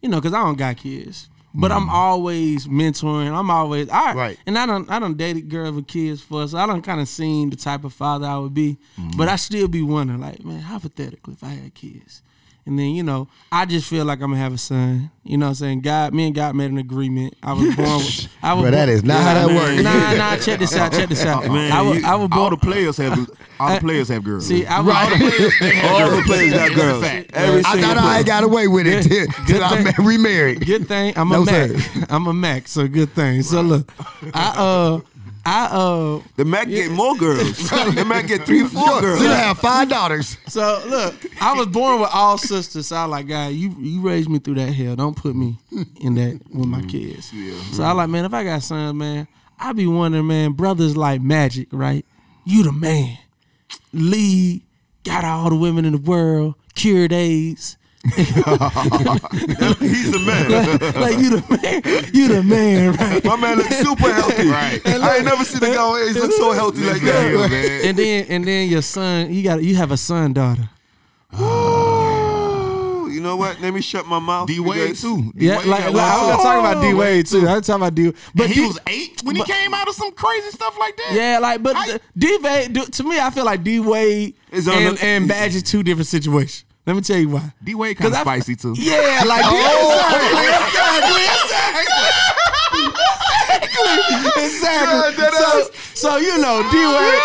you 0.00 0.08
know, 0.08 0.18
because 0.20 0.32
I 0.32 0.42
don't 0.44 0.56
got 0.56 0.76
kids, 0.76 1.28
but 1.60 1.70
Mm. 1.72 1.76
I'm 1.76 1.90
always 1.90 2.66
mentoring. 2.68 3.32
I'm 3.36 3.50
always 3.50 3.88
all 3.88 4.14
right. 4.14 4.38
And 4.46 4.56
I 4.56 4.64
don't. 4.64 4.88
I 4.90 4.98
don't 4.98 5.16
dated 5.16 5.48
girls 5.48 5.74
with 5.74 5.86
kids 5.88 6.20
for, 6.22 6.46
so 6.46 6.56
I 6.56 6.66
don't 6.66 6.82
kind 6.82 7.00
of 7.00 7.08
seen 7.08 7.50
the 7.50 7.56
type 7.56 7.84
of 7.84 7.92
father 7.92 8.26
I 8.26 8.38
would 8.38 8.54
be. 8.54 8.78
But 9.16 9.28
I 9.28 9.36
still 9.36 9.66
be 9.68 9.82
wondering, 9.82 10.20
like, 10.20 10.44
man, 10.44 10.60
hypothetically, 10.60 11.34
if 11.34 11.42
I 11.44 11.48
had 11.48 11.74
kids, 11.74 12.22
and 12.68 12.78
then 12.78 12.90
you 12.90 13.02
know, 13.02 13.26
I 13.50 13.64
just 13.66 13.88
feel 13.88 14.04
like 14.04 14.20
I'm 14.20 14.30
gonna 14.30 14.40
have 14.40 14.52
a 14.52 14.58
son. 14.58 15.10
You 15.24 15.36
know, 15.36 15.46
what 15.46 15.50
I'm 15.50 15.54
saying 15.56 15.80
God, 15.80 16.14
me 16.14 16.26
and 16.26 16.34
God 16.34 16.54
made 16.54 16.70
an 16.70 16.78
agreement. 16.78 17.34
I 17.42 17.52
was 17.52 17.74
born. 17.76 17.98
With, 17.98 18.28
I 18.42 18.54
was 18.54 18.62
Bro, 18.62 18.70
that 18.70 18.86
born- 18.86 18.88
is 18.96 19.04
not 19.04 19.22
how 19.22 19.34
that 19.34 19.54
works. 19.54 19.82
Nah, 19.82 20.14
nah. 20.14 20.36
Check 20.36 20.58
this 20.60 20.74
out. 20.76 20.92
Check 20.92 21.08
this 21.08 21.24
out. 21.26 21.44
Man, 21.52 21.72
I 21.72 21.82
was. 21.82 21.98
you- 22.00 22.06
I 22.06 22.14
was 22.14 22.28
All 22.32 22.38
born. 22.38 22.50
the 22.50 22.56
players 22.58 22.96
have 22.98 23.28
all 23.60 23.74
the 23.74 23.80
players 23.80 24.08
have 24.08 24.22
girls. 24.24 24.46
See, 24.46 24.64
I 24.64 24.80
was. 24.80 24.94
All 24.94 26.10
the 26.16 26.22
players 26.24 26.52
got 26.52 26.74
girls. 26.74 27.04
Every 27.32 27.64
I 27.64 27.72
single 27.72 27.88
thought 27.94 27.98
I 27.98 28.22
got 28.22 28.44
away 28.44 28.68
with 28.68 28.86
it 28.86 29.02
till, 29.02 29.26
till 29.46 29.64
I 29.64 29.82
thing. 29.82 30.06
remarried. 30.06 30.64
Good 30.64 30.86
thing 30.88 31.12
I'm 31.16 31.28
No, 31.28 31.42
a 31.42 31.44
Mac. 31.44 31.70
sir. 31.70 32.06
I'm 32.08 32.26
a 32.26 32.32
Mac, 32.32 32.68
so 32.68 32.86
good 32.88 33.10
thing. 33.10 33.42
So 33.42 33.60
look, 33.62 33.90
I 34.34 34.54
uh, 34.56 35.00
I 35.44 35.66
uh, 35.66 36.20
The 36.36 36.44
Mac 36.44 36.68
get 36.68 36.90
more 36.90 37.16
girls. 37.16 37.56
the 37.70 38.04
Mac 38.06 38.26
get 38.26 38.44
three, 38.44 38.64
four 38.64 39.00
girls. 39.00 39.20
You 39.20 39.28
have 39.28 39.58
five 39.58 39.88
daughters. 39.88 40.36
so 40.46 40.82
look, 40.86 41.14
I 41.40 41.54
was 41.54 41.66
born 41.68 42.00
with 42.00 42.10
all 42.12 42.36
sisters. 42.38 42.88
So 42.88 42.96
I 42.96 43.04
like, 43.04 43.26
God, 43.28 43.48
you 43.52 43.74
you 43.78 44.00
raised 44.02 44.28
me 44.28 44.38
through 44.38 44.56
that 44.56 44.72
hell. 44.72 44.96
Don't 44.96 45.16
put 45.16 45.34
me 45.34 45.56
in 46.00 46.14
that 46.16 46.40
with 46.52 46.66
my 46.66 46.82
kids. 46.82 47.32
So 47.72 47.82
I 47.82 47.92
like, 47.92 48.10
man, 48.10 48.24
if 48.24 48.34
I 48.34 48.44
got 48.44 48.62
sons, 48.62 48.94
man, 48.94 49.26
I 49.58 49.72
be 49.72 49.86
wondering, 49.86 50.26
man, 50.26 50.52
brothers 50.52 50.96
like 50.96 51.20
magic, 51.22 51.68
right? 51.72 52.04
You 52.44 52.64
the 52.64 52.72
man. 52.72 53.16
Lee 53.92 54.64
got 55.04 55.24
all 55.24 55.48
the 55.48 55.56
women 55.56 55.84
in 55.86 55.92
the 55.92 55.98
world, 55.98 56.54
cured 56.74 57.12
AIDS. 57.12 57.77
He's 58.16 60.10
the 60.12 60.22
man. 60.24 60.50
like 61.00 61.18
you 61.18 61.30
the 61.30 61.42
man, 61.50 61.82
you 62.14 62.28
the 62.28 62.42
man, 62.42 62.92
right? 62.94 63.24
My 63.24 63.36
man 63.36 63.58
looks 63.58 63.76
super 63.78 64.12
healthy. 64.12 64.48
Right. 64.48 64.80
I 64.86 65.16
ain't 65.16 65.24
never 65.24 65.44
seen 65.44 65.62
a 65.68 65.74
guy 65.74 65.82
on 65.82 66.08
age 66.08 66.14
look 66.16 66.32
so 66.32 66.52
healthy 66.52 66.82
like 66.84 67.02
that. 67.02 67.30
Yeah, 67.32 67.46
man. 67.48 67.80
and 67.84 67.96
then 67.98 68.26
and 68.28 68.44
then 68.46 68.68
your 68.68 68.82
son, 68.82 69.32
you 69.32 69.42
got 69.42 69.62
you 69.62 69.74
have 69.76 69.90
a 69.90 69.96
son 69.96 70.32
daughter. 70.32 70.68
Ooh, 71.38 73.08
You 73.10 73.20
know 73.20 73.36
what? 73.36 73.60
Let 73.60 73.74
me 73.74 73.80
shut 73.80 74.06
my 74.06 74.18
mouth. 74.20 74.46
D 74.46 74.60
Wade 74.60 74.94
too. 74.96 75.32
D 75.36 75.46
Yeah, 75.46 75.58
Wade 75.58 75.66
like, 75.66 75.84
like, 75.84 75.86
I 75.86 75.90
one 75.90 76.24
oh, 76.24 76.28
was 76.28 76.36
too. 76.36 76.42
talking 76.42 76.60
about 76.60 76.82
D 76.82 76.94
Wade 76.94 77.26
too. 77.26 77.46
I 77.48 77.54
was 77.58 77.66
talking 77.66 77.82
about 77.82 77.94
D. 77.94 78.12
But 78.34 78.44
And 78.46 78.52
he 78.54 78.60
D- 78.60 78.66
was 78.66 78.78
eight 78.86 79.20
when 79.24 79.36
he 79.36 79.42
came 79.44 79.74
out 79.74 79.88
of 79.88 79.94
some 79.94 80.12
crazy 80.12 80.50
stuff 80.50 80.76
like 80.78 80.96
that. 80.96 81.12
yeah, 81.14 81.38
like 81.40 81.62
but 81.62 81.74
I- 81.76 81.98
D 82.16 82.38
Wade 82.42 82.74
to 82.92 83.02
me, 83.04 83.18
I 83.18 83.30
feel 83.30 83.44
like 83.44 83.62
D 83.64 83.80
Wade 83.80 84.34
Is 84.52 84.68
and 84.68 84.96
the- 84.96 85.04
and 85.04 85.28
Badge 85.28 85.54
is 85.56 85.62
two 85.64 85.82
different 85.82 86.06
situations. 86.06 86.64
Let 86.88 86.96
me 86.96 87.02
tell 87.02 87.18
you 87.18 87.28
why. 87.28 87.52
D 87.62 87.74
Wade 87.74 87.98
kind 87.98 88.10
'Cause 88.10 88.18
of 88.18 88.22
spicy 88.22 88.56
too. 88.56 88.74
Yeah, 88.78 89.22
like 89.26 89.42
oh, 89.44 89.92
exactly, 90.40 91.24
exactly, 94.40 94.44
exactly. 94.44 95.24
So, 95.38 95.70
so 95.94 96.16
you 96.16 96.38
know, 96.38 96.62
D 96.70 96.76
Wade, 96.78 97.22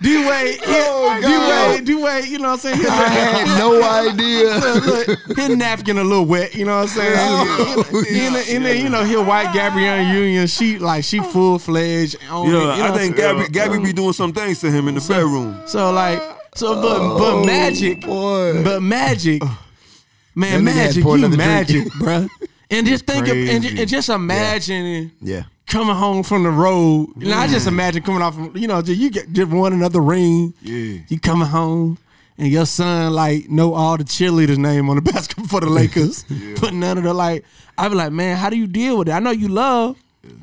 D 0.00 0.26
Wade, 0.26 0.60
oh 0.66 1.20
D 1.20 1.26
Wade, 1.28 1.84
D 1.84 1.94
Wade. 1.94 2.24
You 2.26 2.38
know 2.38 2.52
what 2.52 2.64
I'm 2.64 2.72
saying? 2.74 2.86
I 2.86 3.08
had 3.08 3.58
no 3.58 3.82
idea. 4.08 4.58
look, 4.58 5.08
look, 5.28 5.36
his 5.36 5.48
napkin 5.56 5.98
a 5.98 6.04
little 6.04 6.24
wet, 6.24 6.54
you 6.54 6.64
know 6.64 6.76
what 6.78 6.88
I'm 6.90 6.96
saying? 6.96 7.14
Oh, 7.18 7.84
and, 8.08 8.34
then, 8.34 8.44
and 8.48 8.64
then, 8.64 8.82
you 8.82 8.88
know, 8.88 9.04
his 9.04 9.18
white 9.18 9.52
Gabrielle 9.52 10.02
Union, 10.14 10.46
she 10.46 10.78
like 10.78 11.04
she 11.04 11.20
full 11.20 11.58
fledged. 11.58 12.16
Yeah, 12.22 12.88
I 12.90 12.96
think 12.96 13.16
Gabby, 13.16 13.48
Gabby 13.50 13.78
be 13.78 13.92
doing 13.92 14.12
some 14.14 14.32
things 14.32 14.60
to 14.60 14.70
him 14.70 14.88
in 14.88 14.94
the 14.94 15.00
bedroom. 15.00 15.60
so. 15.66 15.92
Like 15.92 16.20
so, 16.54 16.74
but 16.80 17.18
but 17.18 17.32
oh, 17.34 17.44
magic, 17.44 18.00
boy. 18.02 18.62
but 18.62 18.80
magic, 18.82 19.42
man, 20.34 20.64
That 20.64 20.70
nigga 20.70 20.74
had 20.74 20.86
magic, 20.86 21.02
poured 21.04 21.20
you 21.20 21.26
another 21.26 21.36
magic, 21.36 21.84
bruh. 21.94 22.28
And 22.70 22.86
just 22.86 23.06
think, 23.06 23.28
of, 23.28 23.36
and, 23.36 23.62
Crazy. 23.62 23.80
and 23.80 23.88
just 23.88 24.08
imagine 24.08 25.12
Yeah. 25.20 25.44
coming 25.66 25.94
home 25.94 26.22
from 26.22 26.42
the 26.42 26.50
road. 26.50 27.10
And 27.16 27.32
I 27.32 27.46
just 27.46 27.66
mm. 27.66 27.72
imagine 27.72 28.02
coming 28.02 28.22
off, 28.22 28.34
from, 28.34 28.56
you 28.56 28.66
know, 28.66 28.80
just, 28.82 28.98
you 28.98 29.10
get 29.10 29.32
just 29.32 29.50
won 29.50 29.72
another 29.72 30.00
ring. 30.00 30.54
Yeah. 30.62 31.00
You 31.08 31.20
coming 31.20 31.48
home. 31.48 31.98
And 32.36 32.48
your 32.48 32.66
son 32.66 33.12
like 33.12 33.48
know 33.48 33.74
all 33.74 33.96
the 33.96 34.02
cheerleaders' 34.02 34.58
name 34.58 34.90
on 34.90 34.96
the 34.96 35.02
basketball 35.12 35.46
for 35.46 35.60
the 35.60 35.70
Lakers, 35.70 36.24
but 36.60 36.74
none 36.74 36.98
of 36.98 37.04
the 37.04 37.14
like. 37.14 37.44
I 37.78 37.88
be 37.88 37.94
like, 37.94 38.10
man, 38.12 38.36
how 38.36 38.50
do 38.50 38.56
you 38.56 38.66
deal 38.66 38.98
with 38.98 39.08
it? 39.08 39.12
I 39.12 39.20
know 39.20 39.30
you 39.30 39.46
love, 39.48 39.96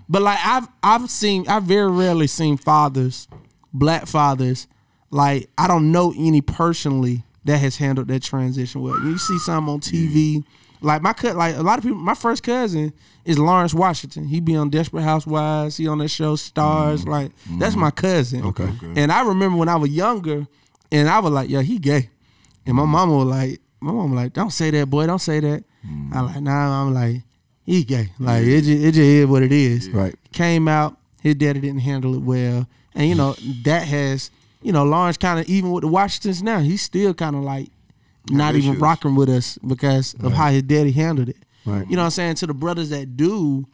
But 0.08 0.22
like 0.22 0.40
I've 0.42 0.68
I've 0.82 1.10
seen 1.10 1.46
I've 1.50 1.64
very 1.64 1.92
rarely 1.92 2.28
seen 2.28 2.56
fathers, 2.56 3.28
black 3.74 4.06
fathers, 4.06 4.68
like 5.12 5.50
I 5.58 5.68
don't 5.68 5.92
know 5.92 6.14
any 6.18 6.42
personally 6.42 7.24
that 7.46 7.58
has 7.58 7.78
handled 7.78 8.08
that 8.08 8.24
transition 8.24 8.82
well. 8.82 9.00
You 9.02 9.18
see 9.18 9.38
some 9.40 9.70
on 9.70 9.80
TV. 9.80 10.44
Like 10.84 11.04
my 11.04 11.14
cut, 11.14 11.36
like 11.36 11.56
a 11.56 11.62
lot 11.62 11.78
of 11.78 11.84
people. 11.84 12.00
My 12.00 12.16
first 12.16 12.42
cousin 12.42 12.92
is 13.24 13.38
Lawrence 13.38 13.74
Washington. 13.74 14.26
He 14.26 14.40
be 14.40 14.56
on 14.56 14.72
Desperate 14.72 15.04
Housewives. 15.04 15.78
He 15.78 15.88
on 15.88 16.00
that 16.00 16.08
show 16.08 16.36
Stars. 16.36 17.02
Mm-hmm. 17.02 17.10
Like 17.12 17.32
that's 17.60 17.74
mm-hmm. 17.74 17.82
my 17.82 17.92
cousin. 17.92 18.46
Okay. 18.46 18.68
And 18.96 19.12
I 19.12 19.22
remember 19.22 19.58
when 19.58 19.70
I 19.70 19.76
was 19.76 19.92
younger, 19.92 20.48
and 20.92 21.08
I 21.08 21.20
was 21.20 21.32
like, 21.32 21.50
yeah, 21.50 21.62
he 21.62 21.78
gay. 21.78 22.10
And 22.66 22.76
my 22.76 22.82
mm-hmm. 22.84 22.92
mama 22.92 23.18
was 23.18 23.28
like, 23.28 23.62
my 23.80 23.92
mama 23.92 24.16
was 24.16 24.24
like, 24.24 24.34
don't 24.34 24.52
say 24.52 24.72
that, 24.72 24.90
boy, 24.90 25.06
don't 25.06 25.20
say 25.20 25.40
that. 25.40 25.64
I 26.14 26.22
like, 26.22 26.42
nah, 26.42 26.82
I'm 26.82 26.94
like, 26.94 27.24
he 27.64 27.84
gay. 27.84 28.12
Like 28.20 28.44
it 28.44 28.62
just, 28.62 28.84
it 28.84 28.92
just 28.92 29.00
is 29.00 29.28
what 29.28 29.44
it 29.44 29.52
is. 29.52 29.90
Right. 29.90 30.16
Came 30.32 30.68
out, 30.68 30.98
his 31.22 31.36
daddy 31.36 31.60
didn't 31.60 31.80
handle 31.82 32.16
it 32.16 32.22
well, 32.22 32.68
and 32.94 33.08
you 33.08 33.16
know 33.16 33.36
that 33.64 33.88
has, 33.88 34.32
you 34.62 34.72
know, 34.72 34.84
Lawrence 34.84 35.18
kind 35.18 35.40
of 35.40 35.48
even 35.48 35.72
with 35.72 35.82
the 35.82 35.88
Washingtons 35.88 36.42
now, 36.44 36.60
he's 36.60 36.82
still 36.82 37.14
kind 37.14 37.36
of 37.36 37.44
like 37.44 37.70
not 38.30 38.56
even 38.56 38.78
rocking 38.80 39.16
with 39.16 39.30
us 39.30 39.58
because 39.66 40.14
of 40.24 40.34
how 40.34 40.50
his 40.52 40.64
daddy 40.64 40.92
handled 40.92 41.30
it. 41.30 41.38
Right. 41.66 41.88
You 41.90 41.96
know 41.96 42.04
what 42.04 42.06
I'm 42.06 42.12
saying? 42.12 42.36
To 42.36 42.48
the 42.48 42.54
brothers 42.54 42.90
that 42.90 43.18
do, 43.18 43.68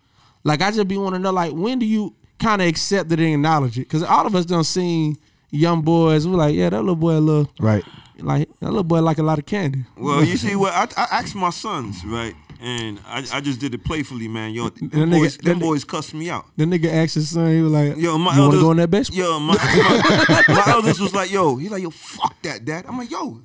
like 0.44 0.62
I 0.62 0.72
just 0.72 0.88
be 0.88 0.98
want 0.98 1.16
to 1.16 1.20
know, 1.20 1.32
like 1.32 1.54
when 1.54 1.80
do 1.80 1.86
you 1.86 2.14
kind 2.40 2.62
of 2.62 2.68
accept 2.68 3.12
it 3.12 3.20
and 3.20 3.34
acknowledge 3.36 3.78
it? 3.78 3.82
Because 3.82 4.04
all 4.04 4.26
of 4.26 4.36
us 4.36 4.46
don't 4.46 4.64
seen 4.64 5.18
young 5.50 5.82
boys. 5.82 6.28
We're 6.28 6.36
like, 6.38 6.56
yeah, 6.56 6.70
that 6.70 6.80
little 6.80 6.96
boy, 6.96 7.14
a 7.14 7.20
little 7.20 7.52
Right. 7.60 7.84
like 8.20 8.50
that 8.60 8.68
little 8.68 8.84
boy 8.84 9.02
like 9.02 9.18
a 9.18 9.24
lot 9.24 9.40
of 9.40 9.46
candy. 9.46 9.86
Well, 9.98 10.24
you 10.24 10.38
see, 10.38 10.56
what 10.56 10.74
I, 10.74 10.84
I 11.02 11.08
asked 11.20 11.36
my 11.36 11.50
sons, 11.50 12.04
right, 12.06 12.36
and 12.62 13.00
I, 13.06 13.24
I 13.34 13.42
just 13.42 13.60
did 13.60 13.74
it 13.74 13.84
playfully, 13.84 14.28
man. 14.28 14.52
Yo, 14.54 14.70
them 14.70 14.90
nigga- 14.90 15.12
boys, 15.12 15.38
them 15.38 15.60
boys 15.60 15.84
cussed 15.84 16.14
me 16.14 16.30
out. 16.30 16.46
The 16.58 16.66
nigga 16.66 16.92
asked 16.92 17.16
his 17.16 17.30
son, 17.30 17.52
he 17.52 17.62
was 17.62 17.72
like, 17.72 17.98
Yo, 17.98 18.18
my 18.18 18.36
"You 18.36 18.42
eldest, 18.44 18.62
go 18.64 18.72
in 18.72 18.78
that 18.78 18.90
basement?" 18.90 19.18
Yo, 19.18 19.40
my, 19.40 19.54
my, 19.56 20.44
my 20.56 20.64
eldest 20.68 21.00
was 21.00 21.14
like, 21.14 21.32
yo, 21.32 21.56
he 21.56 21.70
like, 21.70 21.82
yo, 21.84 21.90
fuck 21.90 22.36
that, 22.44 22.66
dad. 22.66 22.86
I'm 22.88 22.98
like, 22.98 23.12
yo, 23.12 23.42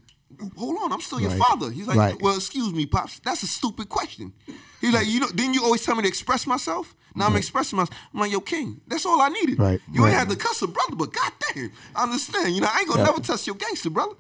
hold 0.57 0.79
on, 0.83 0.93
I'm 0.93 1.01
still 1.01 1.21
your 1.21 1.31
Right. 1.31 1.39
father. 1.39 1.71
He's 1.71 1.87
like, 1.87 1.97
Right. 1.97 2.21
well, 2.23 2.37
excuse 2.37 2.73
me, 2.73 2.87
pops, 2.87 3.19
that's 3.21 3.43
a 3.43 3.47
stupid 3.47 3.89
question. 3.89 4.33
He's 4.81 4.93
like, 4.93 5.07
you 5.07 5.21
know, 5.21 5.29
didn't 5.29 5.55
you 5.55 5.63
always 5.65 5.85
tell 5.85 5.95
me 5.95 6.03
to 6.03 6.09
express 6.09 6.47
myself? 6.47 6.95
Now 7.15 7.27
I'm 7.27 7.37
expressing 7.37 7.77
myself. 7.77 7.97
I'm 8.15 8.21
like, 8.21 8.33
yo, 8.33 8.41
King, 8.41 8.81
that's 8.89 9.05
all 9.05 9.21
I 9.21 9.29
needed. 9.29 9.59
Right, 9.59 9.81
You 9.93 10.03
right. 10.03 10.09
ain't 10.09 10.19
had 10.19 10.29
to 10.31 10.37
cuss 10.37 10.63
a 10.63 10.67
brother, 10.67 10.97
but 10.97 11.13
goddamn, 11.13 11.71
I 11.95 12.05
understand. 12.05 12.55
You 12.55 12.63
know, 12.63 12.69
I 12.73 12.81
ain't 12.81 12.89
gonna 12.89 13.01
Yeah. 13.03 13.07
never 13.07 13.21
touch 13.21 13.47
your 13.47 13.57
gangster, 13.57 13.91
brother. 13.91 14.15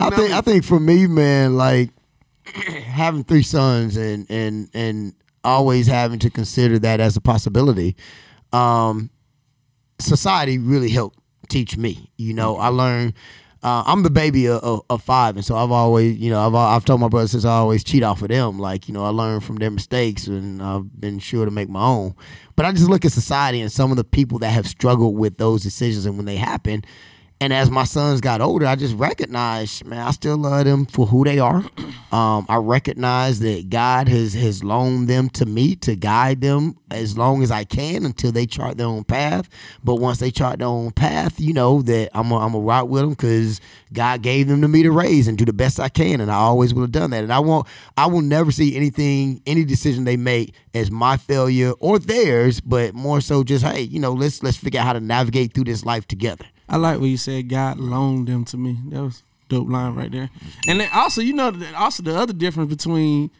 You 0.00 0.06
I 0.06 0.08
think 0.10 0.30
what 0.30 0.32
I 0.32 0.40
think 0.40 0.64
for 0.64 0.80
me, 0.80 1.06
man, 1.06 1.56
like 1.58 1.90
having 2.84 3.24
three 3.24 3.42
sons 3.42 3.96
and 3.96 4.26
and 4.30 4.68
and 4.74 5.14
always 5.44 5.86
having 5.86 6.18
to 6.20 6.30
consider 6.30 6.78
that 6.80 7.00
as 7.00 7.16
a 7.16 7.20
possibility. 7.20 7.96
Um, 8.52 9.10
society 9.98 10.58
really 10.58 10.90
helped 10.90 11.18
teach 11.48 11.76
me. 11.76 12.10
You 12.16 12.34
know, 12.34 12.56
I 12.56 12.68
learned. 12.68 13.14
Uh, 13.62 13.82
I'm 13.86 14.02
the 14.02 14.10
baby 14.10 14.46
of, 14.46 14.62
of, 14.62 14.80
of 14.88 15.02
five, 15.02 15.36
and 15.36 15.44
so 15.44 15.54
I've 15.54 15.70
always, 15.70 16.16
you 16.16 16.30
know, 16.30 16.46
I've 16.46 16.54
I've 16.54 16.84
told 16.86 16.98
my 16.98 17.08
brothers 17.08 17.32
since 17.32 17.44
I 17.44 17.50
always 17.50 17.84
cheat 17.84 18.02
off 18.02 18.22
of 18.22 18.28
them. 18.28 18.58
Like, 18.58 18.88
you 18.88 18.94
know, 18.94 19.04
I 19.04 19.10
learned 19.10 19.44
from 19.44 19.56
their 19.56 19.70
mistakes, 19.70 20.26
and 20.26 20.62
I've 20.62 20.98
been 20.98 21.18
sure 21.18 21.44
to 21.44 21.50
make 21.50 21.68
my 21.68 21.84
own. 21.84 22.14
But 22.56 22.64
I 22.64 22.72
just 22.72 22.88
look 22.88 23.04
at 23.04 23.12
society 23.12 23.60
and 23.60 23.70
some 23.70 23.90
of 23.90 23.98
the 23.98 24.04
people 24.04 24.38
that 24.38 24.48
have 24.48 24.66
struggled 24.66 25.14
with 25.14 25.36
those 25.36 25.62
decisions, 25.62 26.06
and 26.06 26.16
when 26.16 26.24
they 26.24 26.36
happen, 26.36 26.84
and 27.42 27.54
as 27.54 27.70
my 27.70 27.84
sons 27.84 28.20
got 28.20 28.42
older, 28.42 28.66
I 28.66 28.76
just 28.76 28.94
recognized, 28.96 29.86
man, 29.86 30.06
I 30.06 30.10
still 30.10 30.36
love 30.36 30.66
them 30.66 30.84
for 30.84 31.06
who 31.06 31.24
they 31.24 31.38
are. 31.38 31.64
Um, 32.10 32.44
I 32.48 32.56
recognize 32.56 33.38
that 33.38 33.70
God 33.70 34.08
has 34.08 34.34
has 34.34 34.64
loaned 34.64 35.06
them 35.06 35.30
to 35.30 35.46
me 35.46 35.76
to 35.76 35.94
guide 35.94 36.40
them 36.40 36.76
as 36.90 37.16
long 37.16 37.44
as 37.44 37.52
I 37.52 37.62
can 37.62 38.04
until 38.04 38.32
they 38.32 38.46
chart 38.46 38.78
their 38.78 38.88
own 38.88 39.04
path. 39.04 39.48
But 39.84 40.00
once 40.00 40.18
they 40.18 40.32
chart 40.32 40.58
their 40.58 40.66
own 40.66 40.90
path, 40.90 41.38
you 41.38 41.52
know 41.52 41.82
that 41.82 42.10
I'm 42.12 42.32
a, 42.32 42.38
I'm 42.38 42.54
a 42.54 42.58
rock 42.58 42.88
with 42.88 43.02
them 43.02 43.10
because 43.10 43.60
God 43.92 44.22
gave 44.22 44.48
them 44.48 44.60
to 44.62 44.66
me 44.66 44.82
to 44.82 44.90
raise 44.90 45.28
and 45.28 45.38
do 45.38 45.44
the 45.44 45.52
best 45.52 45.78
I 45.78 45.88
can, 45.88 46.20
and 46.20 46.32
I 46.32 46.34
always 46.34 46.74
would 46.74 46.82
have 46.82 46.90
done 46.90 47.10
that. 47.10 47.22
And 47.22 47.32
I 47.32 47.38
won't, 47.38 47.68
I 47.96 48.06
will 48.06 48.22
never 48.22 48.50
see 48.50 48.74
anything, 48.74 49.40
any 49.46 49.64
decision 49.64 50.02
they 50.02 50.16
make 50.16 50.52
as 50.74 50.90
my 50.90 51.16
failure 51.16 51.74
or 51.78 52.00
theirs, 52.00 52.60
but 52.60 52.92
more 52.92 53.20
so 53.20 53.44
just, 53.44 53.64
hey, 53.64 53.82
you 53.82 54.00
know, 54.00 54.14
let's 54.14 54.42
let's 54.42 54.56
figure 54.56 54.80
out 54.80 54.86
how 54.86 54.94
to 54.94 55.00
navigate 55.00 55.54
through 55.54 55.64
this 55.64 55.84
life 55.84 56.08
together. 56.08 56.44
I 56.70 56.76
like 56.76 57.00
what 57.00 57.08
you 57.10 57.16
said. 57.16 57.48
God 57.48 57.78
loaned 57.78 58.28
them 58.28 58.44
to 58.46 58.56
me. 58.56 58.78
That 58.90 59.02
was 59.02 59.22
dope 59.48 59.68
line 59.68 59.94
right 59.94 60.10
there. 60.10 60.30
And 60.68 60.80
then 60.80 60.88
also, 60.94 61.20
you 61.20 61.32
know, 61.34 61.52
also 61.76 62.02
the 62.02 62.16
other 62.16 62.32
difference 62.32 62.70
between 62.72 63.30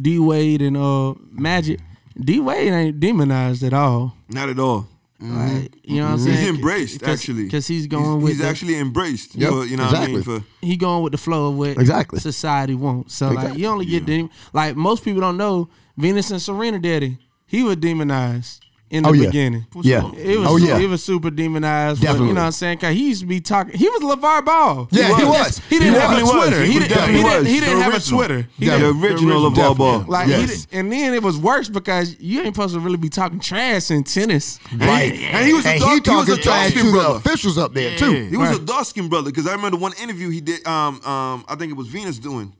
D 0.00 0.18
Wade 0.18 0.62
and 0.62 0.76
uh 0.76 1.14
Magic. 1.32 1.80
D 2.18 2.40
Wade 2.40 2.72
ain't 2.72 3.00
demonized 3.00 3.62
at 3.64 3.72
all. 3.74 4.14
Not 4.28 4.48
at 4.48 4.58
all. 4.58 4.88
Like, 5.18 5.74
you 5.82 5.96
know 5.96 6.04
what 6.04 6.12
I'm 6.12 6.18
saying? 6.18 6.36
He's 6.38 6.48
embraced, 6.48 7.02
actually. 7.02 7.44
because 7.44 7.66
he's 7.66 7.86
going 7.86 8.20
with 8.20 8.32
He's 8.34 8.42
the, 8.42 8.46
actually 8.48 8.78
embraced. 8.78 9.34
Yep, 9.34 9.50
for, 9.50 9.64
you 9.64 9.78
know 9.78 9.86
what 9.86 9.94
I 9.94 10.06
mean? 10.08 10.16
exactly. 10.18 10.40
For 10.40 10.46
he 10.60 10.76
going 10.76 11.02
with 11.02 11.12
the 11.12 11.18
flow 11.18 11.48
of 11.48 11.56
what 11.56 11.70
Exactly. 11.78 12.20
society 12.20 12.74
wants. 12.74 13.14
So 13.14 13.30
like 13.30 13.56
you 13.56 13.66
only 13.66 13.86
get 13.86 14.04
dem- 14.04 14.28
like 14.52 14.76
most 14.76 15.02
people 15.04 15.22
don't 15.22 15.38
know 15.38 15.70
Venus 15.96 16.30
and 16.30 16.40
Serena 16.40 16.78
Daddy. 16.78 17.16
He 17.46 17.62
was 17.62 17.76
demonized 17.76 18.65
in 18.88 19.02
the 19.02 19.08
Oh, 19.08 19.12
yeah. 19.12 19.26
beginning. 19.26 19.66
Yeah. 19.82 20.08
It 20.16 20.38
was 20.38 20.48
Oh, 20.48 20.56
yeah. 20.56 20.78
it 20.78 20.88
was 20.88 21.02
super 21.02 21.28
demonized. 21.30 22.00
But, 22.02 22.12
you 22.20 22.26
know 22.26 22.34
what 22.34 22.38
I'm 22.38 22.52
saying? 22.52 22.78
Cause 22.78 22.94
he 22.94 23.08
used 23.08 23.20
to 23.22 23.26
be 23.26 23.40
talking. 23.40 23.76
He 23.76 23.88
was 23.88 24.00
LaVar 24.00 24.44
Ball. 24.44 24.88
Yeah, 24.92 25.16
he 25.18 25.24
was. 25.24 25.60
He 25.68 25.78
didn't 25.80 25.94
He 25.94 26.00
have 26.00 26.16
a. 26.16 26.20
Twitter. 26.30 26.62
He 26.64 26.72
He, 26.74 26.78
didn't, 26.78 27.08
he 27.14 27.22
didn't, 27.22 27.46
he 27.46 27.60
didn't 27.60 27.78
The 27.78 27.82
have 27.84 27.94
a. 27.94 28.00
Twitter. 28.00 28.48
He 28.58 28.66
Yeah. 28.66 28.78
the 28.78 28.90
original 28.90 29.44
of 29.46 29.54
Definitely. 29.54 29.76
Ball. 29.76 30.04
like 30.06 30.28
Yes. 30.28 30.66
did, 30.66 30.78
and 30.78 30.92
then 30.92 31.14
it 31.14 31.22
was 31.22 31.36
worse 31.36 31.68
because 31.68 32.16
you 32.20 32.42
ain't 32.42 32.54
supposed 32.54 32.74
to 32.74 32.80
really 32.80 32.96
be 32.96 33.08
talking 33.08 33.40
trash 33.40 33.90
in 33.90 34.04
tennis. 34.04 34.60
Right. 34.76 35.12
And 35.14 35.46
he 35.46 35.52
was 35.52 35.66
a 35.66 35.78
dark- 35.80 36.04
he 36.06 36.10
he 36.12 36.16
was 36.16 36.28
a 36.28 36.36
trash 36.36 36.44
dark-skinned 36.44 36.88
the 36.88 36.92
brother. 36.92 37.16
officials 37.18 37.58
up 37.58 37.74
there 37.74 37.96
too. 37.98 38.26
He 38.26 38.36
was 38.36 38.56
a 38.56 38.60
dark 38.60 38.86
skinned 38.86 39.10
brother 39.10 39.30
because 39.30 39.48
I 39.48 39.52
remember 39.54 39.78
one 39.78 39.92
interview 40.00 40.30
he 40.30 40.40
did. 40.40 40.64
Um, 40.66 41.00
um, 41.04 41.44
I 41.48 41.56
think 41.58 41.72
it 41.72 41.76
was 41.76 41.88
Venus 41.88 42.18
doing, 42.18 42.52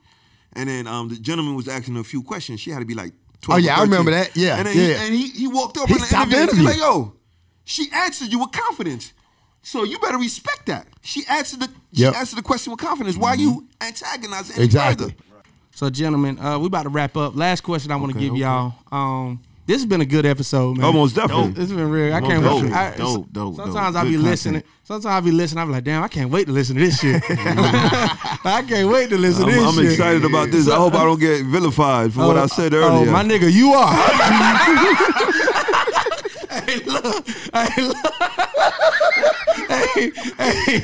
and 0.54 0.68
then 0.68 0.88
um, 0.88 1.08
the 1.08 1.16
gentleman 1.16 1.54
was 1.54 1.68
asking 1.68 1.94
her 1.94 2.00
a 2.00 2.04
few 2.04 2.22
questions. 2.22 2.58
She 2.60 2.70
had 2.70 2.80
to 2.80 2.84
be 2.84 2.94
like, 2.94 3.12
12 3.46 3.58
Oh, 3.60 3.64
yeah, 3.64 3.76
or 3.76 3.78
I 3.78 3.82
remember 3.82 4.10
that. 4.10 4.36
Yeah, 4.36 4.56
and 4.58 4.66
then 4.66 4.76
yeah. 4.76 4.82
He, 4.82 4.94
and 5.06 5.14
he 5.14 5.28
he 5.28 5.48
walked 5.48 5.78
up 5.78 5.88
He 5.88 5.94
in 5.94 6.00
the 6.00 6.06
stopped 6.06 6.30
the 6.30 6.36
interview. 6.42 6.60
and 6.66 6.68
He's 6.74 6.80
like, 6.80 6.90
yo, 6.90 7.12
she 7.64 7.88
answered 7.92 8.28
you 8.32 8.40
with 8.40 8.52
confidence. 8.52 9.12
So 9.62 9.82
you 9.84 9.98
better 9.98 10.18
respect 10.18 10.66
that. 10.66 10.86
She 11.02 11.24
answered 11.28 11.60
the 11.60 11.68
she 11.92 12.04
answered 12.06 12.36
the 12.36 12.42
question 12.42 12.70
with 12.72 12.80
confidence. 12.80 13.16
Why 13.16 13.34
you 13.34 13.66
antagonizing 13.80 14.62
Exactly. 14.62 15.10
further? 15.10 15.22
So, 15.74 15.90
gentlemen, 15.90 16.38
uh, 16.38 16.58
we 16.58 16.66
about 16.68 16.84
to 16.84 16.88
wrap 16.88 17.16
up. 17.18 17.36
Last 17.36 17.60
question 17.62 17.90
I 17.92 17.96
want 17.96 18.12
to 18.14 18.18
give 18.18 18.34
y'all. 18.36 18.74
Um, 18.90 19.42
this 19.66 19.78
has 19.78 19.86
been 19.86 20.00
a 20.00 20.06
good 20.06 20.24
episode, 20.24 20.76
man. 20.76 20.86
Almost 20.86 21.16
definitely. 21.16 21.60
It's 21.60 21.72
been 21.72 21.90
real. 21.90 22.14
I 22.14 22.20
can't 22.20 22.40
dope, 22.42 22.62
wait. 22.62 22.72
I, 22.72 22.96
dope, 22.96 23.32
dope, 23.32 23.56
sometimes 23.56 23.94
dope. 23.94 24.04
I 24.04 24.06
be 24.06 24.12
Good 24.12 24.20
listening. 24.20 24.60
content. 24.60 24.72
Sometimes 24.84 25.06
I 25.06 25.20
be 25.20 25.32
listening. 25.32 25.62
I 25.62 25.64
be 25.66 25.72
like, 25.72 25.84
damn, 25.84 26.02
I 26.04 26.08
can't 26.08 26.30
wait 26.30 26.46
to 26.46 26.52
listen 26.52 26.76
to 26.76 26.82
this 26.82 27.00
shit. 27.00 27.20
I 27.28 28.64
can't 28.66 28.88
wait 28.88 29.10
to 29.10 29.18
listen 29.18 29.42
I'm, 29.42 29.48
to 29.50 29.54
this 29.54 29.64
shit. 29.64 29.68
I'm 29.68 29.74
shit. 29.82 29.92
excited 29.92 30.24
about 30.24 30.50
this. 30.52 30.68
I 30.68 30.76
hope 30.76 30.94
I 30.94 31.02
don't 31.04 31.18
get 31.18 31.44
vilified 31.44 32.12
for 32.12 32.20
what 32.20 32.36
I 32.36 32.42
oh, 32.42 32.46
said 32.46 32.72
Oh, 32.74 33.00
earlier. 33.00 33.10
my 33.10 33.24
nigga, 33.24 33.52
you 33.52 33.72
are. 33.72 33.92
hey, 36.62 36.76
look. 36.84 37.26
Hey, 37.52 37.82
look. 37.82 39.32
Hey, 39.68 40.12
hey. 40.38 40.80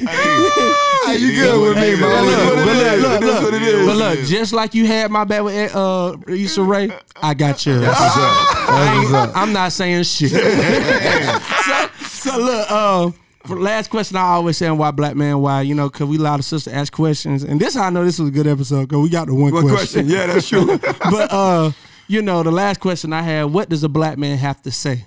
Hey, 1.04 1.16
you 1.18 1.32
good 1.32 1.60
with 1.60 1.76
me, 1.76 2.00
man? 2.00 2.24
look, 2.26 2.54
but 2.64 2.76
look, 2.76 3.00
look, 3.02 3.20
look. 3.20 3.42
what 3.42 3.54
it 3.54 3.62
is. 3.62 3.86
But 3.86 3.96
look, 3.96 4.18
just 4.20 4.52
like 4.52 4.74
you 4.74 4.86
had 4.86 5.10
my 5.10 5.24
back 5.24 5.42
with 5.42 5.74
uh, 5.74 6.16
Issa 6.28 6.62
Rae, 6.62 6.90
I 7.16 7.34
got 7.34 7.64
yours. 7.66 7.80
That's 7.80 8.00
what's 8.00 8.16
up. 8.16 8.22
I 8.24 8.84
That's 8.84 9.10
what's 9.10 9.26
ain't, 9.26 9.36
I'm 9.36 9.52
not 9.52 9.72
saying 9.72 10.04
shit. 10.04 10.30
so, 10.30 11.88
so 12.06 12.38
look, 12.38 12.70
uh, 12.70 13.10
for 13.46 13.60
last 13.60 13.90
question, 13.90 14.16
I 14.16 14.22
always 14.22 14.56
say 14.56 14.70
why 14.70 14.90
black 14.92 15.16
man 15.16 15.40
why 15.40 15.62
you 15.62 15.74
know 15.74 15.88
because 15.88 16.06
we 16.06 16.18
allow 16.18 16.36
the 16.36 16.42
sister 16.42 16.70
to 16.70 16.76
ask 16.76 16.92
questions, 16.92 17.42
and 17.42 17.60
this 17.60 17.74
how 17.74 17.84
I 17.84 17.90
know 17.90 18.04
this 18.04 18.18
was 18.18 18.28
a 18.28 18.32
good 18.32 18.46
episode 18.46 18.88
because 18.88 19.02
we 19.02 19.08
got 19.10 19.26
the 19.26 19.34
one, 19.34 19.52
One 19.52 19.68
question. 19.68 20.06
Yeah, 20.06 20.26
that's 20.26 20.48
true. 20.48 20.78
but 21.10 21.32
uh, 21.32 21.72
you 22.06 22.22
know, 22.22 22.42
the 22.42 22.52
last 22.52 22.80
question 22.80 23.12
I 23.12 23.22
had: 23.22 23.44
What 23.44 23.68
does 23.68 23.82
a 23.82 23.88
black 23.88 24.18
man 24.18 24.38
have 24.38 24.62
to 24.62 24.70
say? 24.70 25.06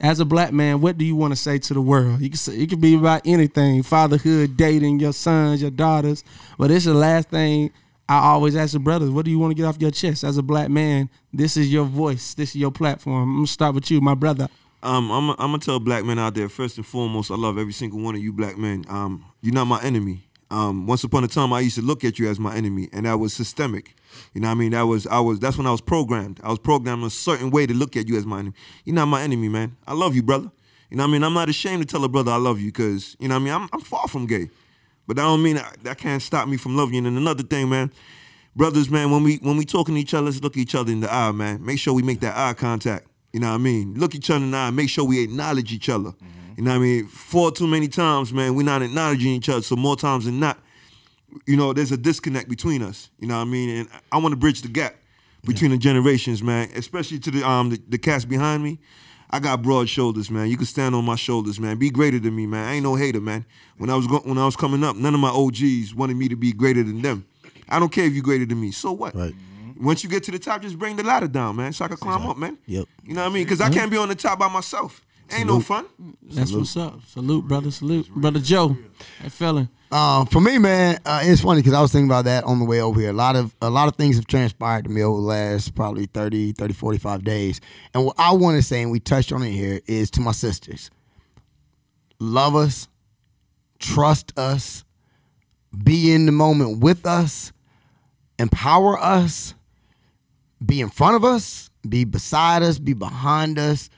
As 0.00 0.20
a 0.20 0.24
black 0.24 0.52
man, 0.52 0.80
what 0.80 0.98
do 0.98 1.04
you 1.04 1.16
want 1.16 1.32
to 1.32 1.36
say 1.36 1.58
to 1.58 1.74
the 1.74 1.80
world? 1.80 2.20
You 2.20 2.28
can 2.28 2.36
say 2.36 2.54
it 2.56 2.68
could 2.68 2.80
be 2.80 2.94
about 2.94 3.22
anything: 3.24 3.82
fatherhood, 3.82 4.56
dating, 4.56 5.00
your 5.00 5.12
sons, 5.12 5.62
your 5.62 5.70
daughters. 5.70 6.22
But 6.58 6.70
is 6.70 6.84
the 6.84 6.94
last 6.94 7.30
thing 7.30 7.70
I 8.08 8.18
always 8.18 8.54
ask 8.56 8.72
the 8.72 8.78
brothers: 8.78 9.10
What 9.10 9.24
do 9.24 9.30
you 9.30 9.38
want 9.38 9.52
to 9.52 9.54
get 9.54 9.64
off 9.64 9.80
your 9.80 9.90
chest? 9.90 10.22
As 10.22 10.36
a 10.36 10.42
black 10.42 10.68
man, 10.68 11.08
this 11.32 11.56
is 11.56 11.72
your 11.72 11.84
voice. 11.84 12.34
This 12.34 12.50
is 12.50 12.56
your 12.56 12.70
platform. 12.70 13.22
I'm 13.22 13.36
gonna 13.36 13.46
start 13.46 13.74
with 13.74 13.90
you, 13.90 14.00
my 14.00 14.14
brother. 14.14 14.48
Um, 14.82 15.10
I'm, 15.10 15.30
I'm 15.30 15.36
gonna 15.36 15.58
tell 15.58 15.80
black 15.80 16.04
men 16.04 16.18
out 16.18 16.34
there 16.34 16.48
first 16.48 16.76
and 16.76 16.86
foremost, 16.86 17.30
I 17.30 17.34
love 17.34 17.58
every 17.58 17.72
single 17.72 17.98
one 17.98 18.14
of 18.14 18.20
you 18.20 18.32
black 18.32 18.56
men. 18.58 18.84
Um, 18.88 19.24
you're 19.40 19.54
not 19.54 19.64
my 19.64 19.82
enemy. 19.82 20.28
Um, 20.50 20.86
once 20.86 21.02
upon 21.02 21.24
a 21.24 21.28
time, 21.28 21.52
I 21.52 21.60
used 21.60 21.74
to 21.74 21.82
look 21.82 22.04
at 22.04 22.18
you 22.18 22.28
as 22.28 22.38
my 22.38 22.54
enemy, 22.54 22.88
and 22.92 23.04
that 23.04 23.18
was 23.18 23.32
systemic. 23.34 23.96
You 24.32 24.40
know 24.40 24.48
what 24.48 24.52
I 24.52 24.54
mean? 24.54 24.70
That 24.72 24.82
was 24.82 25.06
I 25.06 25.18
was 25.18 25.40
that's 25.40 25.58
when 25.58 25.66
I 25.66 25.72
was 25.72 25.80
programmed. 25.80 26.40
I 26.42 26.50
was 26.50 26.60
programmed 26.60 27.04
a 27.04 27.10
certain 27.10 27.50
way 27.50 27.66
to 27.66 27.74
look 27.74 27.96
at 27.96 28.08
you 28.08 28.16
as 28.16 28.24
my 28.24 28.38
enemy. 28.38 28.54
You're 28.84 28.94
not 28.94 29.06
my 29.06 29.22
enemy, 29.22 29.48
man. 29.48 29.76
I 29.86 29.94
love 29.94 30.14
you, 30.14 30.22
brother. 30.22 30.50
You 30.90 30.96
know 30.96 31.02
what 31.02 31.08
I 31.08 31.12
mean? 31.12 31.24
I'm 31.24 31.34
not 31.34 31.48
ashamed 31.48 31.82
to 31.82 31.86
tell 31.86 32.04
a 32.04 32.08
brother 32.08 32.30
I 32.30 32.36
love 32.36 32.60
you 32.60 32.66
because 32.66 33.16
you 33.18 33.26
know 33.26 33.34
what 33.34 33.40
I 33.40 33.44
mean. 33.44 33.54
I'm, 33.54 33.68
I'm 33.72 33.80
far 33.80 34.06
from 34.06 34.26
gay, 34.26 34.48
but 35.06 35.16
that 35.16 35.22
don't 35.22 35.42
mean 35.42 35.56
that, 35.56 35.78
that 35.82 35.98
can't 35.98 36.22
stop 36.22 36.48
me 36.48 36.56
from 36.56 36.76
loving 36.76 36.94
you. 36.94 37.06
And 37.06 37.16
another 37.18 37.42
thing, 37.42 37.68
man, 37.68 37.90
brothers, 38.54 38.88
man, 38.88 39.10
when 39.10 39.24
we 39.24 39.38
when 39.38 39.56
we 39.56 39.64
talking 39.64 39.96
to 39.96 40.00
each 40.00 40.14
other, 40.14 40.26
let's 40.26 40.40
look 40.40 40.56
each 40.56 40.76
other 40.76 40.92
in 40.92 41.00
the 41.00 41.12
eye, 41.12 41.32
man. 41.32 41.64
Make 41.64 41.80
sure 41.80 41.92
we 41.92 42.02
make 42.02 42.20
that 42.20 42.36
eye 42.36 42.54
contact. 42.54 43.08
You 43.32 43.40
know 43.40 43.48
what 43.48 43.54
I 43.54 43.58
mean? 43.58 43.94
Look 43.94 44.14
each 44.14 44.30
other 44.30 44.44
in 44.44 44.52
the 44.52 44.56
eye. 44.56 44.70
Make 44.70 44.90
sure 44.90 45.04
we 45.04 45.22
acknowledge 45.22 45.72
each 45.72 45.88
other. 45.88 46.12
You 46.56 46.64
know 46.64 46.70
what 46.72 46.76
I 46.76 46.80
mean? 46.80 47.06
Far 47.06 47.50
too 47.50 47.66
many 47.66 47.88
times, 47.88 48.32
man, 48.32 48.54
we're 48.54 48.62
not 48.64 48.82
acknowledging 48.82 49.32
each 49.32 49.48
other. 49.48 49.62
So 49.62 49.76
more 49.76 49.96
times 49.96 50.24
than 50.24 50.40
not, 50.40 50.58
you 51.46 51.56
know, 51.56 51.72
there's 51.72 51.92
a 51.92 51.96
disconnect 51.96 52.48
between 52.48 52.82
us. 52.82 53.10
You 53.18 53.28
know 53.28 53.36
what 53.36 53.42
I 53.42 53.44
mean? 53.44 53.68
And 53.70 53.88
I 54.10 54.18
want 54.18 54.32
to 54.32 54.36
bridge 54.36 54.62
the 54.62 54.68
gap 54.68 54.94
between 55.44 55.70
the 55.70 55.76
generations, 55.78 56.42
man. 56.42 56.70
Especially 56.74 57.18
to 57.20 57.30
the 57.30 57.46
um 57.46 57.70
the, 57.70 57.80
the 57.88 57.98
cats 57.98 58.24
behind 58.24 58.62
me. 58.62 58.78
I 59.28 59.40
got 59.40 59.60
broad 59.60 59.88
shoulders, 59.88 60.30
man. 60.30 60.48
You 60.48 60.56
can 60.56 60.66
stand 60.66 60.94
on 60.94 61.04
my 61.04 61.16
shoulders, 61.16 61.58
man. 61.58 61.78
Be 61.78 61.90
greater 61.90 62.18
than 62.20 62.34
me, 62.36 62.46
man. 62.46 62.66
I 62.68 62.74
ain't 62.74 62.84
no 62.84 62.94
hater, 62.94 63.20
man. 63.20 63.44
When 63.76 63.90
I 63.90 63.96
was 63.96 64.06
go- 64.06 64.20
when 64.20 64.38
I 64.38 64.46
was 64.46 64.54
coming 64.56 64.84
up, 64.84 64.96
none 64.96 65.14
of 65.14 65.20
my 65.20 65.30
OGs 65.30 65.94
wanted 65.94 66.16
me 66.16 66.28
to 66.28 66.36
be 66.36 66.52
greater 66.52 66.82
than 66.82 67.02
them. 67.02 67.26
I 67.68 67.78
don't 67.80 67.90
care 67.90 68.04
if 68.04 68.14
you're 68.14 68.22
greater 68.22 68.46
than 68.46 68.60
me. 68.60 68.70
So 68.70 68.92
what? 68.92 69.14
Right. 69.14 69.34
Once 69.78 70.02
you 70.04 70.08
get 70.08 70.22
to 70.22 70.30
the 70.30 70.38
top, 70.38 70.62
just 70.62 70.78
bring 70.78 70.96
the 70.96 71.02
ladder 71.02 71.28
down, 71.28 71.56
man, 71.56 71.72
so 71.72 71.84
I 71.84 71.88
can 71.88 71.98
climb 71.98 72.24
up, 72.26 72.38
man. 72.38 72.56
Yep. 72.66 72.86
You 73.04 73.14
know 73.14 73.22
what 73.24 73.30
I 73.30 73.34
mean? 73.34 73.44
Because 73.44 73.60
I 73.60 73.68
can't 73.68 73.90
be 73.90 73.98
on 73.98 74.08
the 74.08 74.14
top 74.14 74.38
by 74.38 74.48
myself. 74.48 75.02
Ain't 75.32 75.46
no 75.46 75.60
fun. 75.60 75.86
That's 76.22 76.52
what's 76.52 76.76
up. 76.76 77.00
Salute, 77.06 77.46
brother. 77.48 77.70
Salute, 77.70 78.08
brother 78.10 78.40
Joe. 78.40 78.76
That 79.22 79.32
feeling. 79.32 79.68
Um, 79.90 80.26
for 80.26 80.40
me, 80.40 80.58
man, 80.58 80.98
uh, 81.06 81.20
it's 81.22 81.42
funny 81.42 81.60
because 81.60 81.72
I 81.72 81.80
was 81.80 81.92
thinking 81.92 82.08
about 82.08 82.24
that 82.24 82.44
on 82.44 82.58
the 82.58 82.64
way 82.64 82.80
over 82.80 83.00
here. 83.00 83.10
A 83.10 83.12
lot 83.12 83.36
of 83.36 83.54
a 83.62 83.70
lot 83.70 83.86
of 83.88 83.94
things 83.96 84.16
have 84.16 84.26
transpired 84.26 84.84
to 84.84 84.90
me 84.90 85.02
over 85.02 85.20
the 85.20 85.26
last 85.26 85.74
probably 85.74 86.06
30, 86.06 86.52
30, 86.52 86.74
45 86.74 87.24
days. 87.24 87.60
And 87.94 88.04
what 88.04 88.16
I 88.18 88.32
want 88.32 88.56
to 88.56 88.62
say, 88.62 88.82
and 88.82 88.90
we 88.90 88.98
touched 88.98 89.32
on 89.32 89.42
it 89.42 89.52
here, 89.52 89.80
is 89.86 90.10
to 90.12 90.20
my 90.20 90.32
sisters. 90.32 90.90
Love 92.18 92.56
us, 92.56 92.88
trust 93.78 94.36
us, 94.38 94.84
be 95.84 96.12
in 96.12 96.26
the 96.26 96.32
moment 96.32 96.80
with 96.80 97.06
us, 97.06 97.52
empower 98.38 98.98
us, 98.98 99.54
be 100.64 100.80
in 100.80 100.88
front 100.88 101.14
of 101.14 101.24
us, 101.24 101.70
be 101.88 102.04
beside 102.04 102.62
us, 102.62 102.78
be 102.78 102.92
behind 102.92 103.58
us, 103.58 103.88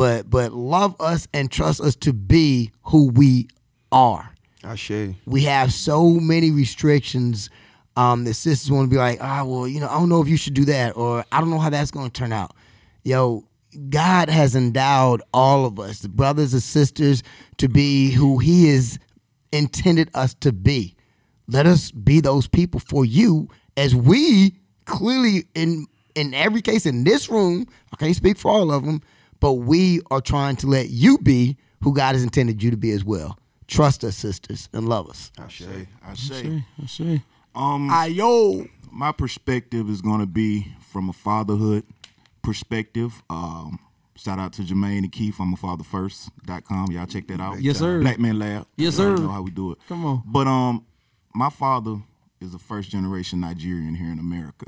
but 0.00 0.30
but 0.30 0.54
love 0.54 0.98
us 0.98 1.28
and 1.34 1.50
trust 1.50 1.78
us 1.78 1.94
to 1.94 2.14
be 2.14 2.70
who 2.84 3.10
we 3.10 3.48
are 3.92 4.30
I 4.64 4.74
share. 4.74 5.14
we 5.26 5.42
have 5.42 5.74
so 5.74 6.08
many 6.08 6.50
restrictions 6.50 7.50
um, 7.96 8.24
that 8.24 8.32
sisters 8.32 8.70
want 8.70 8.88
to 8.88 8.90
be 8.90 8.96
like, 8.96 9.18
ah, 9.20 9.44
well, 9.44 9.68
you 9.68 9.78
know, 9.78 9.88
I 9.88 9.98
don't 9.98 10.08
know 10.08 10.22
if 10.22 10.28
you 10.28 10.38
should 10.38 10.54
do 10.54 10.64
that, 10.66 10.96
or 10.96 11.22
I 11.30 11.40
don't 11.40 11.50
know 11.50 11.58
how 11.58 11.68
that's 11.68 11.90
going 11.90 12.10
to 12.10 12.18
turn 12.18 12.32
out. 12.32 12.54
Yo, 13.02 13.44
God 13.90 14.30
has 14.30 14.56
endowed 14.56 15.20
all 15.34 15.66
of 15.66 15.78
us, 15.78 15.98
the 15.98 16.08
brothers 16.08 16.54
and 16.54 16.62
sisters, 16.62 17.22
to 17.58 17.68
be 17.68 18.10
who 18.10 18.38
He 18.38 18.68
has 18.68 18.98
intended 19.52 20.08
us 20.14 20.32
to 20.34 20.52
be. 20.52 20.96
Let 21.46 21.66
us 21.66 21.90
be 21.90 22.20
those 22.20 22.48
people 22.48 22.80
for 22.80 23.04
you, 23.04 23.50
as 23.76 23.94
we 23.94 24.56
clearly 24.86 25.44
in 25.54 25.86
in 26.14 26.32
every 26.32 26.62
case 26.62 26.86
in 26.86 27.04
this 27.04 27.28
room. 27.28 27.66
I 27.92 27.96
can't 27.96 28.16
speak 28.16 28.38
for 28.38 28.50
all 28.50 28.72
of 28.72 28.86
them, 28.86 29.02
but 29.40 29.54
we 29.54 30.00
are 30.10 30.20
trying 30.20 30.56
to 30.56 30.66
let 30.66 30.90
you 30.90 31.18
be 31.18 31.56
who 31.82 31.94
God 31.94 32.14
has 32.14 32.22
intended 32.22 32.62
you 32.62 32.70
to 32.70 32.76
be 32.76 32.92
as 32.92 33.04
well. 33.04 33.38
Trust 33.66 34.04
us, 34.04 34.16
sisters, 34.16 34.68
and 34.72 34.88
love 34.88 35.08
us. 35.08 35.30
I 35.38 35.48
say, 35.48 35.88
I 36.04 36.14
say. 36.14 36.42
See, 36.42 36.64
I 36.82 36.86
see. 36.86 37.22
Um, 37.54 37.88
Ayo. 37.90 38.68
my 38.92 39.12
perspective 39.12 39.88
is 39.88 40.00
going 40.02 40.20
to 40.20 40.26
be 40.26 40.68
from 40.92 41.08
a 41.08 41.12
fatherhood 41.12 41.84
perspective. 42.42 43.22
Um, 43.30 43.78
shout 44.16 44.38
out 44.38 44.52
to 44.54 44.62
Jermaine 44.62 44.98
and 44.98 45.12
Keith. 45.12 45.36
I'm 45.40 45.52
a 45.52 45.56
father 45.56 45.84
first.com. 45.84 46.90
Y'all 46.90 47.06
check 47.06 47.26
that 47.28 47.40
out. 47.40 47.60
Yes, 47.60 47.78
sir. 47.78 48.00
Black 48.00 48.18
Man 48.18 48.38
Lab. 48.38 48.66
Yes, 48.76 48.98
Y'all 48.98 49.16
sir. 49.16 49.22
know 49.22 49.28
how 49.28 49.42
we 49.42 49.50
do 49.50 49.72
it. 49.72 49.78
Come 49.88 50.04
on. 50.04 50.22
But 50.26 50.46
um, 50.46 50.84
my 51.34 51.50
father 51.50 51.96
is 52.40 52.54
a 52.54 52.58
first 52.58 52.90
generation 52.90 53.40
Nigerian 53.40 53.94
here 53.94 54.10
in 54.10 54.18
America, 54.18 54.66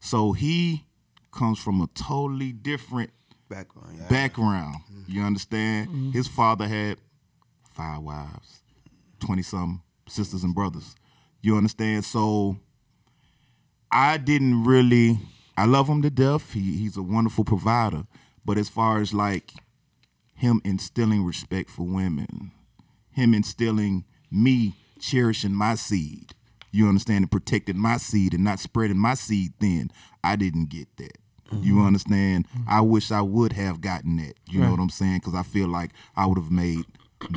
so 0.00 0.32
he 0.32 0.84
comes 1.32 1.58
from 1.60 1.80
a 1.80 1.86
totally 1.94 2.50
different 2.52 3.10
Background. 3.50 3.98
Yeah. 3.98 4.08
background. 4.08 4.76
You 5.06 5.16
mm-hmm. 5.16 5.26
understand? 5.26 5.88
Mm-hmm. 5.88 6.10
His 6.12 6.28
father 6.28 6.68
had 6.68 6.98
five 7.72 8.00
wives, 8.00 8.62
twenty 9.18 9.42
some 9.42 9.82
sisters 10.06 10.44
and 10.44 10.54
brothers. 10.54 10.94
You 11.42 11.56
understand? 11.56 12.04
So 12.04 12.56
I 13.90 14.18
didn't 14.18 14.64
really. 14.64 15.18
I 15.56 15.66
love 15.66 15.88
him 15.88 16.00
to 16.02 16.10
death. 16.10 16.52
He 16.52 16.76
he's 16.76 16.96
a 16.96 17.02
wonderful 17.02 17.44
provider. 17.44 18.04
But 18.44 18.56
as 18.56 18.68
far 18.68 19.00
as 19.00 19.12
like 19.12 19.52
him 20.34 20.62
instilling 20.64 21.24
respect 21.24 21.70
for 21.70 21.82
women, 21.82 22.52
him 23.10 23.34
instilling 23.34 24.04
me 24.30 24.74
cherishing 25.00 25.54
my 25.54 25.74
seed, 25.74 26.34
you 26.70 26.88
understand, 26.88 27.24
and 27.24 27.30
protecting 27.30 27.78
my 27.78 27.96
seed 27.96 28.32
and 28.32 28.44
not 28.44 28.60
spreading 28.60 28.96
my 28.96 29.14
seed 29.14 29.54
thin, 29.58 29.90
I 30.22 30.36
didn't 30.36 30.70
get 30.70 30.88
that. 30.98 31.18
You 31.52 31.80
understand? 31.80 32.46
I 32.68 32.80
wish 32.80 33.10
I 33.10 33.20
would 33.22 33.52
have 33.54 33.80
gotten 33.80 34.16
that. 34.18 34.34
You 34.48 34.60
know 34.60 34.70
what 34.70 34.80
I'm 34.80 34.90
saying? 34.90 35.18
Because 35.18 35.34
I 35.34 35.42
feel 35.42 35.68
like 35.68 35.90
I 36.16 36.26
would 36.26 36.38
have 36.38 36.50
made 36.50 36.84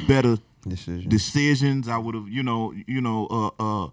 better 0.07 0.37
Decision. 0.67 1.09
decisions. 1.09 1.87
I 1.87 1.97
would 1.97 2.15
have, 2.15 2.29
you 2.29 2.41
know, 2.43 2.73
you 2.87 3.01
know, 3.01 3.27
uh, 3.59 3.85
uh, 3.85 3.89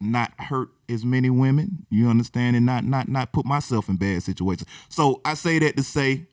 not 0.00 0.32
hurt 0.38 0.70
as 0.88 1.04
many 1.04 1.30
women. 1.30 1.86
You 1.90 2.08
understand, 2.08 2.56
and 2.56 2.64
not 2.66 2.84
not 2.84 3.08
not 3.08 3.32
put 3.32 3.44
myself 3.44 3.88
in 3.88 3.96
bad 3.96 4.22
situations. 4.22 4.68
So 4.88 5.20
I 5.24 5.34
say 5.34 5.58
that 5.60 5.76
to 5.76 5.82
say, 5.82 6.26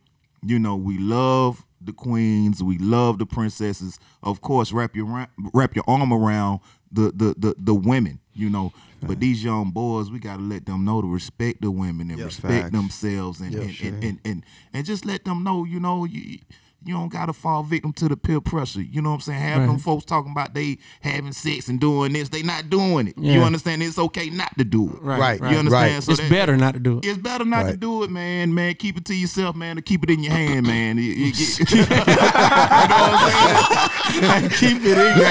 you 0.43 0.57
know, 0.59 0.75
we 0.75 0.97
love 0.97 1.65
the 1.81 1.93
queens, 1.93 2.63
we 2.63 2.77
love 2.77 3.19
the 3.19 3.25
princesses. 3.25 3.99
Of 4.23 4.41
course, 4.41 4.71
wrap 4.71 4.95
your 4.95 5.27
wrap 5.53 5.75
your 5.75 5.85
arm 5.87 6.13
around 6.13 6.59
the 6.91 7.11
the 7.13 7.35
the, 7.37 7.55
the 7.57 7.73
women. 7.73 8.19
You 8.39 8.49
know, 8.49 8.71
but 9.01 9.19
these 9.19 9.43
young 9.43 9.71
boys, 9.71 10.09
we 10.09 10.19
gotta 10.19 10.41
let 10.41 10.65
them 10.65 10.85
know 10.85 11.01
to 11.01 11.07
respect 11.07 11.61
the 11.61 11.69
women 11.71 12.09
and 12.09 12.19
respect 12.25 12.71
themselves, 12.71 13.41
and 13.41 13.53
and, 13.53 13.75
and, 13.81 14.03
and 14.03 14.19
and 14.25 14.43
and 14.73 14.85
just 14.85 15.05
let 15.05 15.25
them 15.25 15.43
know, 15.43 15.65
you 15.65 15.79
know, 15.79 16.05
you. 16.05 16.39
You 16.85 16.93
don't 16.93 17.11
gotta 17.11 17.33
fall 17.33 17.63
victim 17.63 17.91
to 17.93 18.07
the 18.07 18.15
peer 18.15 18.39
pressure. 18.39 18.81
You 18.81 19.01
know 19.01 19.09
what 19.09 19.15
I'm 19.15 19.21
saying? 19.21 19.39
Have 19.41 19.67
them 19.67 19.79
folks 19.79 20.05
talking 20.05 20.31
about 20.31 20.53
they 20.53 20.77
having 21.01 21.33
sex 21.33 21.67
and 21.67 21.77
doing 21.77 22.13
this. 22.13 22.29
They 22.29 22.41
not 22.41 22.69
doing 22.69 23.07
it. 23.09 23.17
You 23.17 23.41
understand? 23.41 23.83
It's 23.83 23.99
okay 23.99 24.29
not 24.29 24.57
to 24.57 24.63
do 24.63 24.85
it. 24.87 25.01
Right, 25.01 25.19
Right, 25.19 25.39
right. 25.41 25.51
You 25.51 25.57
understand? 25.59 25.93
right. 25.95 26.03
So 26.03 26.11
it's 26.13 26.21
that- 26.21 26.29
better 26.29 26.55
not 26.55 26.75
to 26.75 26.79
do 26.79 26.99
it. 26.99 27.05
It's 27.05 27.17
better 27.17 27.43
not 27.43 27.67
to 27.67 27.75
do 27.75 28.03
it, 28.03 28.09
man. 28.09 28.53
Man, 28.53 28.75
keep 28.75 28.95
it 28.97 29.03
to 29.05 29.13
yourself, 29.13 29.57
man. 29.57 29.75
To 29.75 29.81
keep 29.81 30.03
it 30.03 30.09
in 30.09 30.23
your 30.23 30.31
hand, 30.33 30.67
man. 30.67 30.97
You- 30.97 31.03
you- 31.13 31.33
you 31.33 31.75
know 31.75 31.85
what 31.89 32.09
I'm 32.09 34.49
saying? 34.49 34.51
keep 34.51 34.77
it 34.83 34.97
in 34.97 35.17
your 35.17 35.25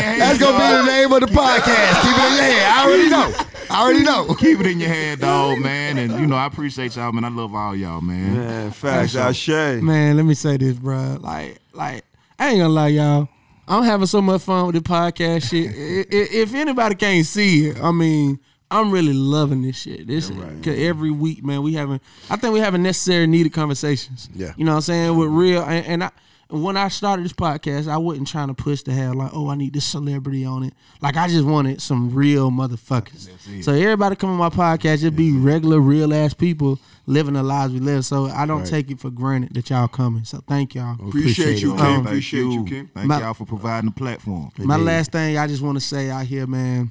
hand. 0.00 0.20
That's 0.20 0.38
gonna 0.38 0.58
be 0.58 0.76
the 0.76 0.82
name 0.92 1.12
of 1.12 1.20
the 1.20 1.26
podcast. 1.26 2.02
Keep 2.02 2.16
it 2.18 2.24
in 2.26 2.32
your 2.36 2.44
head. 2.44 2.70
I 2.70 2.84
already 2.86 3.08
know. 3.08 3.32
I 3.72 3.82
already 3.82 4.02
know. 4.04 4.34
Keep 4.38 4.60
it 4.60 4.66
in 4.66 4.80
your 4.80 4.88
head, 4.88 5.20
dog, 5.20 5.58
man. 5.60 5.98
And 5.98 6.12
you 6.20 6.26
know, 6.26 6.36
I 6.36 6.46
appreciate 6.46 6.94
y'all, 6.96 7.12
man. 7.12 7.24
I 7.24 7.28
love 7.28 7.54
all 7.54 7.74
y'all, 7.74 8.00
man. 8.00 8.34
Man, 8.34 8.70
facts. 8.70 9.16
I 9.16 9.32
share. 9.32 9.80
Man, 9.82 10.16
let 10.16 10.24
me 10.26 10.34
say 10.34 10.56
this, 10.56 10.76
bro. 10.76 11.16
Like, 11.20 11.58
like 11.72 12.04
I 12.38 12.50
ain't 12.50 12.58
gonna 12.58 12.68
lie, 12.72 12.88
y'all. 12.88 13.28
I'm 13.68 13.84
having 13.84 14.06
so 14.06 14.20
much 14.20 14.42
fun 14.42 14.66
with 14.66 14.74
the 14.74 14.80
podcast 14.82 15.48
shit. 15.48 15.68
I- 15.70 16.16
i- 16.16 16.28
if 16.42 16.52
anybody 16.54 16.94
can't 16.96 17.24
see 17.24 17.68
it, 17.68 17.80
I 17.82 17.90
mean, 17.92 18.38
I'm 18.70 18.90
really 18.90 19.12
loving 19.12 19.62
this 19.62 19.76
shit. 19.80 20.06
This 20.06 20.30
cause 20.30 20.78
every 20.78 21.10
week, 21.10 21.44
man, 21.44 21.62
we 21.62 21.74
having. 21.74 22.00
I 22.30 22.36
think 22.36 22.52
we 22.54 22.60
having 22.60 22.82
necessary, 22.82 23.26
needed 23.26 23.52
conversations. 23.52 24.28
Yeah. 24.34 24.52
you 24.56 24.64
know 24.64 24.72
what 24.72 24.76
I'm 24.76 24.82
saying 24.82 25.16
with 25.16 25.28
real. 25.28 25.62
And, 25.62 25.86
and 25.86 26.04
I, 26.04 26.10
when 26.52 26.76
I 26.76 26.88
started 26.88 27.24
this 27.24 27.32
podcast, 27.32 27.88
I 27.88 27.96
wasn't 27.96 28.28
trying 28.28 28.48
to 28.48 28.54
push 28.54 28.82
to 28.82 28.92
have 28.92 29.14
like, 29.14 29.30
oh, 29.32 29.48
I 29.48 29.54
need 29.54 29.72
this 29.72 29.86
celebrity 29.86 30.44
on 30.44 30.64
it. 30.64 30.74
Like, 31.00 31.16
I 31.16 31.26
just 31.26 31.44
wanted 31.46 31.80
some 31.80 32.14
real 32.14 32.50
motherfuckers. 32.50 33.30
So 33.64 33.72
everybody 33.72 34.16
come 34.16 34.30
on 34.30 34.36
my 34.36 34.50
podcast, 34.50 35.00
just 35.00 35.16
be 35.16 35.32
regular, 35.32 35.80
real 35.80 36.12
ass 36.12 36.34
people 36.34 36.78
living 37.06 37.34
the 37.34 37.42
lives 37.42 37.72
we 37.72 37.80
live. 37.80 38.04
So 38.04 38.26
I 38.26 38.46
don't 38.46 38.66
take 38.66 38.90
it 38.90 39.00
for 39.00 39.10
granted 39.10 39.54
that 39.54 39.70
y'all 39.70 39.88
coming. 39.88 40.24
So 40.24 40.42
thank 40.46 40.74
y'all. 40.74 40.94
Appreciate 41.08 41.60
you, 41.62 41.74
it. 41.74 41.78
King. 41.78 41.86
Um, 41.86 42.06
Appreciate 42.06 42.44
you, 42.44 42.64
King. 42.64 42.90
Thank 42.94 43.06
My- 43.06 43.20
y'all 43.20 43.34
for 43.34 43.46
providing 43.46 43.90
the 43.90 43.96
platform. 43.96 44.50
My 44.58 44.76
last 44.76 45.12
thing 45.12 45.38
I 45.38 45.46
just 45.46 45.62
want 45.62 45.76
to 45.78 45.84
say 45.84 46.10
out 46.10 46.26
here, 46.26 46.46
man. 46.46 46.90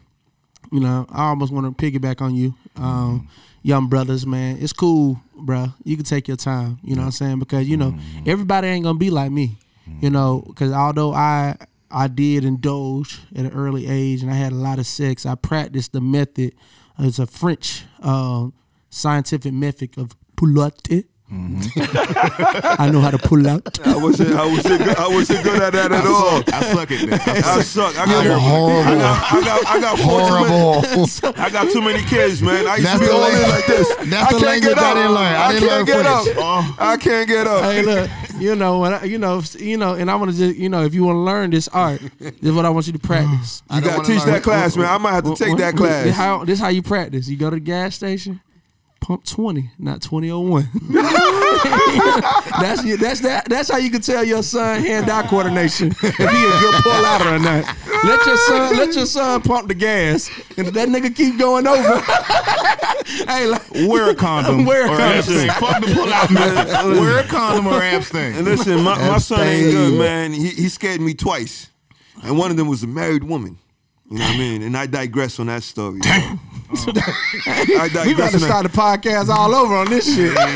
You 0.72 0.80
know, 0.80 1.06
I 1.10 1.26
almost 1.30 1.52
want 1.52 1.78
to 1.78 1.92
piggyback 1.92 2.22
on 2.22 2.34
you, 2.34 2.56
um, 2.78 3.28
young 3.62 3.88
brothers, 3.88 4.26
man. 4.26 4.58
It's 4.62 4.72
cool, 4.72 5.20
bro. 5.46 5.68
You 5.84 5.96
can 5.96 6.06
take 6.06 6.28
your 6.28 6.38
time. 6.38 6.80
You 6.84 6.96
know 6.96 7.02
what 7.02 7.08
I'm 7.08 7.12
saying? 7.12 7.40
Because 7.40 7.68
you 7.68 7.78
know 7.78 7.98
everybody 8.26 8.68
ain't 8.68 8.84
gonna 8.84 8.98
be 8.98 9.10
like 9.10 9.32
me. 9.32 9.58
You 10.00 10.10
know, 10.10 10.44
because 10.48 10.72
although 10.72 11.14
I 11.14 11.58
I 11.90 12.08
did 12.08 12.46
indulge 12.46 13.20
at 13.36 13.46
an 13.46 13.52
early 13.52 13.88
age 13.88 14.22
and 14.22 14.32
I 14.32 14.36
had 14.36 14.52
a 14.54 14.56
lot 14.56 14.80
of 14.80 14.88
sex, 14.88 15.26
I 15.26 15.36
practiced 15.36 15.92
the 15.92 16.02
method. 16.02 16.54
It's 17.00 17.20
a 17.20 17.26
French 17.26 17.84
uh, 18.02 18.48
scientific 18.90 19.54
method 19.54 19.98
of 19.98 20.12
poulotte. 20.36 21.06
I 21.34 22.90
know 22.92 23.00
how 23.00 23.12
to 23.12 23.18
pull 23.18 23.48
out. 23.48 23.80
I 23.88 23.96
wasn't. 23.96 24.34
I 24.34 24.46
wasn't. 24.46 24.84
Good, 24.84 24.98
I 24.98 25.08
wasn't 25.08 25.44
good 25.44 25.62
at 25.62 25.74
that 25.74 25.92
at 25.92 26.06
all. 26.06 26.44
I 26.54 26.74
suck 26.74 26.92
at 26.92 27.10
that. 27.10 27.28
I 27.28 27.32
I 27.58 27.62
suck. 27.62 27.94
suck. 27.96 27.98
I 27.98 28.06
got, 28.06 28.40
horrible. 28.42 28.82
I 28.82 28.96
got. 28.98 29.34
I 29.34 29.42
got. 29.42 29.68
I 29.68 29.80
got 29.82 30.00
four 30.00 30.20
too 30.20 30.34
many- 30.34 30.48
Horrible. 30.50 31.40
I 31.42 31.50
got 31.50 31.72
too 31.72 31.82
many 31.82 32.04
kids, 32.04 32.42
man. 32.42 32.68
I 32.68 32.76
used 32.78 32.88
That's 32.88 33.00
to 33.00 33.06
be 33.06 33.06
the 33.08 33.14
on 33.16 33.22
language- 33.22 33.44
it 33.44 33.50
like 33.50 33.66
this. 33.66 33.88
that's 33.96 34.04
I 34.04 34.10
the 34.10 34.30
can't 34.32 34.42
language 34.44 34.76
get 34.76 34.78
I 34.80 34.90
up. 34.90 34.96
didn't 34.98 35.12
learn. 35.14 35.36
I 35.36 35.52
didn't 35.54 35.70
can't 35.70 35.78
learn 35.78 35.86
get 35.86 36.24
French. 36.26 36.38
up. 36.38 36.44
Uh-huh. 36.44 36.74
I 36.80 36.98
can't 36.98 37.28
get 37.28 37.48
up. 37.48 37.64
hey, 37.64 37.82
look, 37.84 38.10
you 38.40 38.56
know, 38.56 38.80
when 38.80 38.94
I, 38.94 39.04
you 39.06 39.18
know, 39.18 39.42
you 39.58 39.78
know, 39.78 39.94
and 39.94 40.12
I 40.12 40.16
want 40.16 40.32
to 40.32 40.38
just, 40.38 40.58
you 40.60 40.68
know, 40.70 40.84
if 40.84 40.94
you 40.94 41.04
want 41.06 41.16
to 41.16 41.20
learn 41.22 41.50
this 41.52 41.68
art, 41.70 42.02
this 42.20 42.34
is 42.42 42.52
what 42.52 42.66
I 42.66 42.70
want 42.70 42.88
you 42.88 42.94
to 42.94 43.00
practice. 43.00 43.64
You 43.72 43.82
gotta 43.82 44.04
teach 44.06 44.20
learn. 44.20 44.30
that 44.34 44.44
class, 44.44 44.76
man. 44.76 44.88
I 44.88 44.98
might 44.98 45.14
have 45.14 45.24
to 45.24 45.36
take 45.36 45.58
that 45.58 45.72
This 45.76 45.80
class. 45.80 46.16
how, 46.16 46.44
this 46.44 46.60
how 46.60 46.68
you 46.68 46.82
practice. 46.82 47.28
You 47.30 47.38
go 47.38 47.50
to 47.50 47.56
the 47.56 47.60
gas 47.62 47.96
station, 47.96 48.42
pump 49.12 49.26
20, 49.26 49.70
not 49.78 50.02
2001. 50.02 50.70
that's 52.62 52.84
you- 52.86 52.96
that's 52.96 53.20
that 53.20 53.44
that's 53.50 53.70
how 53.70 53.78
you 53.78 53.92
can 53.92 54.00
tell 54.00 54.24
your 54.24 54.42
son 54.42 54.82
hand-eye 54.82 55.28
coordination 55.28 55.88
if 56.02 56.02
he 56.02 56.24
a 56.24 56.60
good 56.60 56.74
pull 56.82 57.06
out 57.06 57.26
or 57.26 57.38
not. 57.40 57.66
Let 58.06 58.26
your 58.26 58.38
son 58.38 58.78
let 58.78 58.96
your 58.96 59.06
son 59.06 59.42
pump 59.42 59.68
the 59.68 59.74
gas, 59.74 60.30
and 60.58 60.68
if 60.68 60.74
that 60.76 60.88
nigga 60.88 61.14
keep 61.14 61.38
going 61.38 61.68
over. 61.68 62.00
hey, 63.30 63.48
like, 63.48 63.70
Wear 63.90 64.12
a 64.12 64.16
condom. 64.16 64.64
Wear 64.72 64.86
a 64.86 64.88
condom. 64.88 65.18
abstain. 65.18 65.50
Fuck 65.50 65.82
the 65.86 65.94
pull 65.94 66.14
out 66.14 66.32
method. 66.32 67.00
Wear 67.02 67.20
a 67.20 67.24
condom 67.28 67.68
or 67.68 67.82
abstain. 67.84 68.34
And 68.36 68.46
listen, 68.46 68.82
my, 68.82 68.96
my 69.10 69.18
son 69.18 69.42
ain't 69.46 69.72
good, 69.72 70.00
man. 70.00 70.32
He, 70.32 70.48
he 70.50 70.70
scared 70.70 71.02
me 71.02 71.14
twice. 71.14 71.68
And 72.24 72.38
one 72.38 72.50
of 72.50 72.56
them 72.58 72.68
was 72.70 72.84
a 72.84 72.88
married 72.88 73.24
woman. 73.26 73.58
You 74.10 74.18
know 74.20 74.26
what 74.26 74.36
I 74.36 74.38
mean? 74.38 74.62
And 74.62 74.78
I 74.78 74.86
digress 74.88 75.40
on 75.40 75.48
that 75.48 75.64
story. 75.64 76.00
Damn. 76.00 76.40
Mm. 76.72 76.98
I 77.80 77.88
digress 77.90 78.06
we 78.06 78.14
about 78.14 78.32
to 78.32 78.40
start 78.40 78.64
the 78.64 78.70
podcast 78.70 79.30
all 79.30 79.54
over 79.54 79.76
on 79.76 79.90
this 79.90 80.06
shit. 80.06 80.34
Look, 80.34 80.38
hey, 80.38 80.54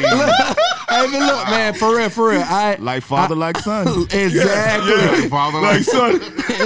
but 0.88 1.12
look, 1.20 1.46
man, 1.50 1.74
for 1.74 1.96
real, 1.96 2.10
for 2.10 2.30
real. 2.30 2.42
I 2.42 2.76
Like 2.80 3.04
father, 3.04 3.36
like 3.36 3.58
son. 3.58 3.88
exactly. 4.12 4.96
Like 4.96 5.30
father, 5.30 5.60
like 5.60 5.82
son. 5.84 6.20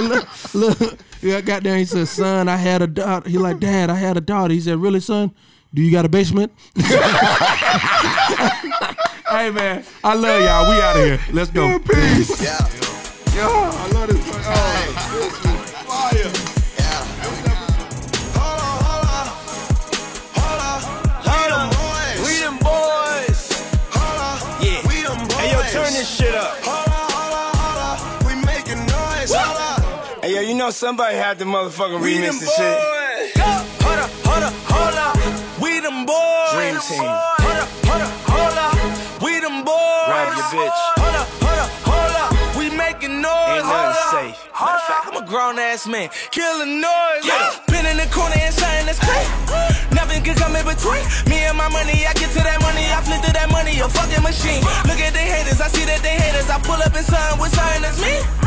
Look, 0.08 0.54
look, 0.54 0.98
yeah, 1.20 1.38
I 1.38 1.40
got 1.40 1.62
there. 1.64 1.76
He 1.76 1.84
said, 1.84 2.08
"Son, 2.08 2.48
I 2.48 2.56
had 2.56 2.80
a 2.82 2.86
daughter." 2.86 3.28
He 3.28 3.38
like, 3.38 3.58
"Dad, 3.58 3.90
I 3.90 3.94
had 3.94 4.16
a 4.16 4.20
daughter." 4.20 4.54
He 4.54 4.60
said, 4.60 4.78
"Really, 4.78 5.00
son? 5.00 5.32
Do 5.74 5.82
you 5.82 5.90
got 5.90 6.04
a 6.04 6.08
basement?" 6.08 6.52
hey 6.76 6.86
man, 9.50 9.84
I 10.04 10.14
love 10.14 10.42
y'all. 10.42 10.70
We 10.70 10.80
out 10.80 10.96
of 10.96 11.04
here. 11.04 11.20
Let's 11.32 11.50
go. 11.50 11.78
Peace. 11.80 12.42
Yeah. 12.42 12.58
Yo, 13.36 13.48
I 13.48 13.90
love 13.92 14.09
know 30.60 30.68
somebody 30.68 31.16
had 31.16 31.38
to 31.38 31.46
motherfucking 31.46 32.04
remix 32.04 32.36
this 32.36 32.52
shit. 32.52 32.76
Hold 33.80 33.96
up, 33.96 34.12
hold 34.28 34.44
up, 34.44 34.52
hold 34.68 34.92
up. 34.92 35.16
We 35.56 35.80
them 35.80 36.04
boys. 36.04 36.52
Dream 36.52 36.76
team. 36.84 37.00
Hold 37.00 37.64
up, 37.64 37.68
hold 37.88 38.04
up, 38.04 38.12
hold 38.28 38.58
up. 38.60 38.76
We 39.24 39.40
them 39.40 39.64
boys. 39.64 40.04
Grab 40.04 40.36
your 40.36 40.48
bitch. 40.52 40.80
Hold 41.00 41.16
up, 41.16 41.28
hold 41.40 41.60
up, 41.64 41.70
hold 41.88 42.12
up. 42.12 42.30
We 42.60 42.68
making 42.76 43.24
noise. 43.24 43.56
Ain't 43.56 43.72
nothing 43.72 44.04
safe. 44.12 44.36
Matter 44.52 44.76
of 44.76 44.84
fact, 44.84 45.04
I'm 45.08 45.16
a 45.16 45.24
grown 45.24 45.56
ass 45.56 45.88
man. 45.88 46.12
Killing 46.28 46.84
noise. 46.84 47.24
Yeah. 47.24 47.56
Been 47.72 47.88
in 47.88 47.96
the 47.96 48.08
corner 48.12 48.36
and 48.36 48.52
saying 48.52 48.84
that's 48.84 49.00
crazy. 49.00 49.32
Nothing 49.96 50.20
can 50.20 50.36
come 50.36 50.60
in 50.60 50.68
between. 50.68 51.00
Me 51.24 51.40
and 51.48 51.56
my 51.56 51.72
money, 51.72 52.04
I 52.04 52.12
get 52.20 52.36
to 52.36 52.42
that 52.44 52.60
money. 52.60 52.84
I 52.92 53.00
flip 53.00 53.24
to 53.24 53.32
that 53.32 53.48
money, 53.48 53.80
a 53.80 53.88
fucking 53.88 54.20
machine. 54.20 54.60
Look 54.84 55.00
at 55.00 55.16
the 55.16 55.24
haters, 55.24 55.56
I 55.56 55.72
see 55.72 55.88
that 55.88 56.04
they 56.04 56.20
haters. 56.20 56.52
I 56.52 56.60
pull 56.60 56.76
up 56.84 56.92
in 56.92 57.00
something 57.00 57.40
with 57.40 57.56
something 57.56 57.80
that's 57.80 57.96
me 58.04 58.39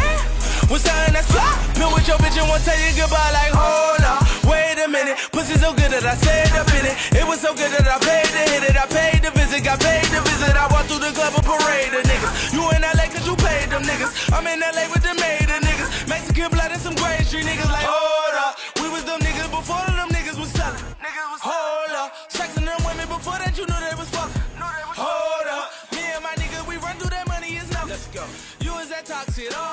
was 0.73 0.83
nothing 0.89 1.13
that's 1.13 1.29
fly. 1.29 1.53
Been 1.77 1.93
with 1.93 2.09
your 2.09 2.17
bitch 2.17 2.33
and 2.33 2.49
won't 2.49 2.65
tell 2.65 2.73
you 2.81 2.89
goodbye 2.97 3.29
like, 3.29 3.53
hold 3.53 4.01
up, 4.01 4.25
Wait 4.49 4.81
a 4.81 4.89
minute, 4.89 5.21
pussy 5.29 5.53
so 5.61 5.69
good 5.69 5.93
that 5.93 6.01
I 6.01 6.17
stayed 6.17 6.49
up 6.57 6.65
in 6.73 6.89
it. 6.89 6.97
It 7.13 7.25
was 7.29 7.45
so 7.45 7.53
good 7.53 7.69
that 7.69 7.85
I 7.85 8.01
paid 8.01 8.25
to 8.33 8.41
hit 8.49 8.63
it. 8.65 8.75
I 8.75 8.89
paid 8.89 9.21
to 9.21 9.29
visit, 9.37 9.61
got 9.61 9.77
paid 9.77 10.01
to 10.09 10.19
visit. 10.25 10.57
I 10.57 10.65
walked 10.73 10.89
through 10.89 11.05
the 11.05 11.13
club 11.13 11.37
and 11.37 11.45
parade 11.45 11.93
the 11.93 12.01
niggas. 12.01 12.57
You 12.57 12.65
in 12.73 12.81
LA 12.81 13.05
cause 13.13 13.21
you 13.21 13.37
paid 13.37 13.69
them 13.69 13.85
niggas. 13.85 14.11
I'm 14.33 14.49
in 14.49 14.65
LA 14.65 14.89
with 14.89 15.05
the 15.05 15.13
made 15.21 15.45
of 15.45 15.61
niggas. 15.61 16.09
Mexican 16.09 16.49
blood 16.49 16.73
and 16.73 16.81
some 16.81 16.97
gray 16.97 17.21
street 17.21 17.45
niggas 17.45 17.69
like, 17.69 17.85
hold 17.85 18.35
up. 18.41 18.57
We 18.81 18.89
was 18.89 19.05
them 19.05 19.21
niggas 19.21 19.53
before 19.53 19.85
them 19.93 20.09
niggas 20.09 20.41
was 20.41 20.49
selling. 20.57 20.81
Niggas 21.05 21.27
was. 21.29 21.41
Hold 21.45 21.93
up. 22.01 22.09
Sexing 22.33 22.65
them 22.65 22.81
women 22.81 23.05
before 23.13 23.37
that 23.37 23.53
you 23.53 23.69
knew 23.69 23.77
they 23.77 23.93
was 23.93 24.09
fucking. 24.09 24.41
Hold 24.57 25.47
up. 25.53 25.69
Me 25.93 26.01
and 26.01 26.23
my 26.25 26.33
niggas 26.41 26.65
we 26.65 26.81
run 26.81 26.97
through 26.97 27.13
that 27.13 27.29
money, 27.29 27.61
it's 27.61 27.69
nothing. 27.69 27.93
Let's 27.93 28.09
go. 28.09 28.25
You 28.65 28.73
was 28.73 28.89
that 28.89 29.05
toxic, 29.05 29.53
oh. 29.53 29.72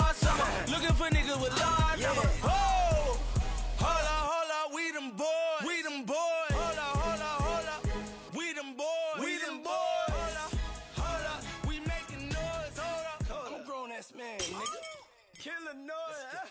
know. 15.91 16.50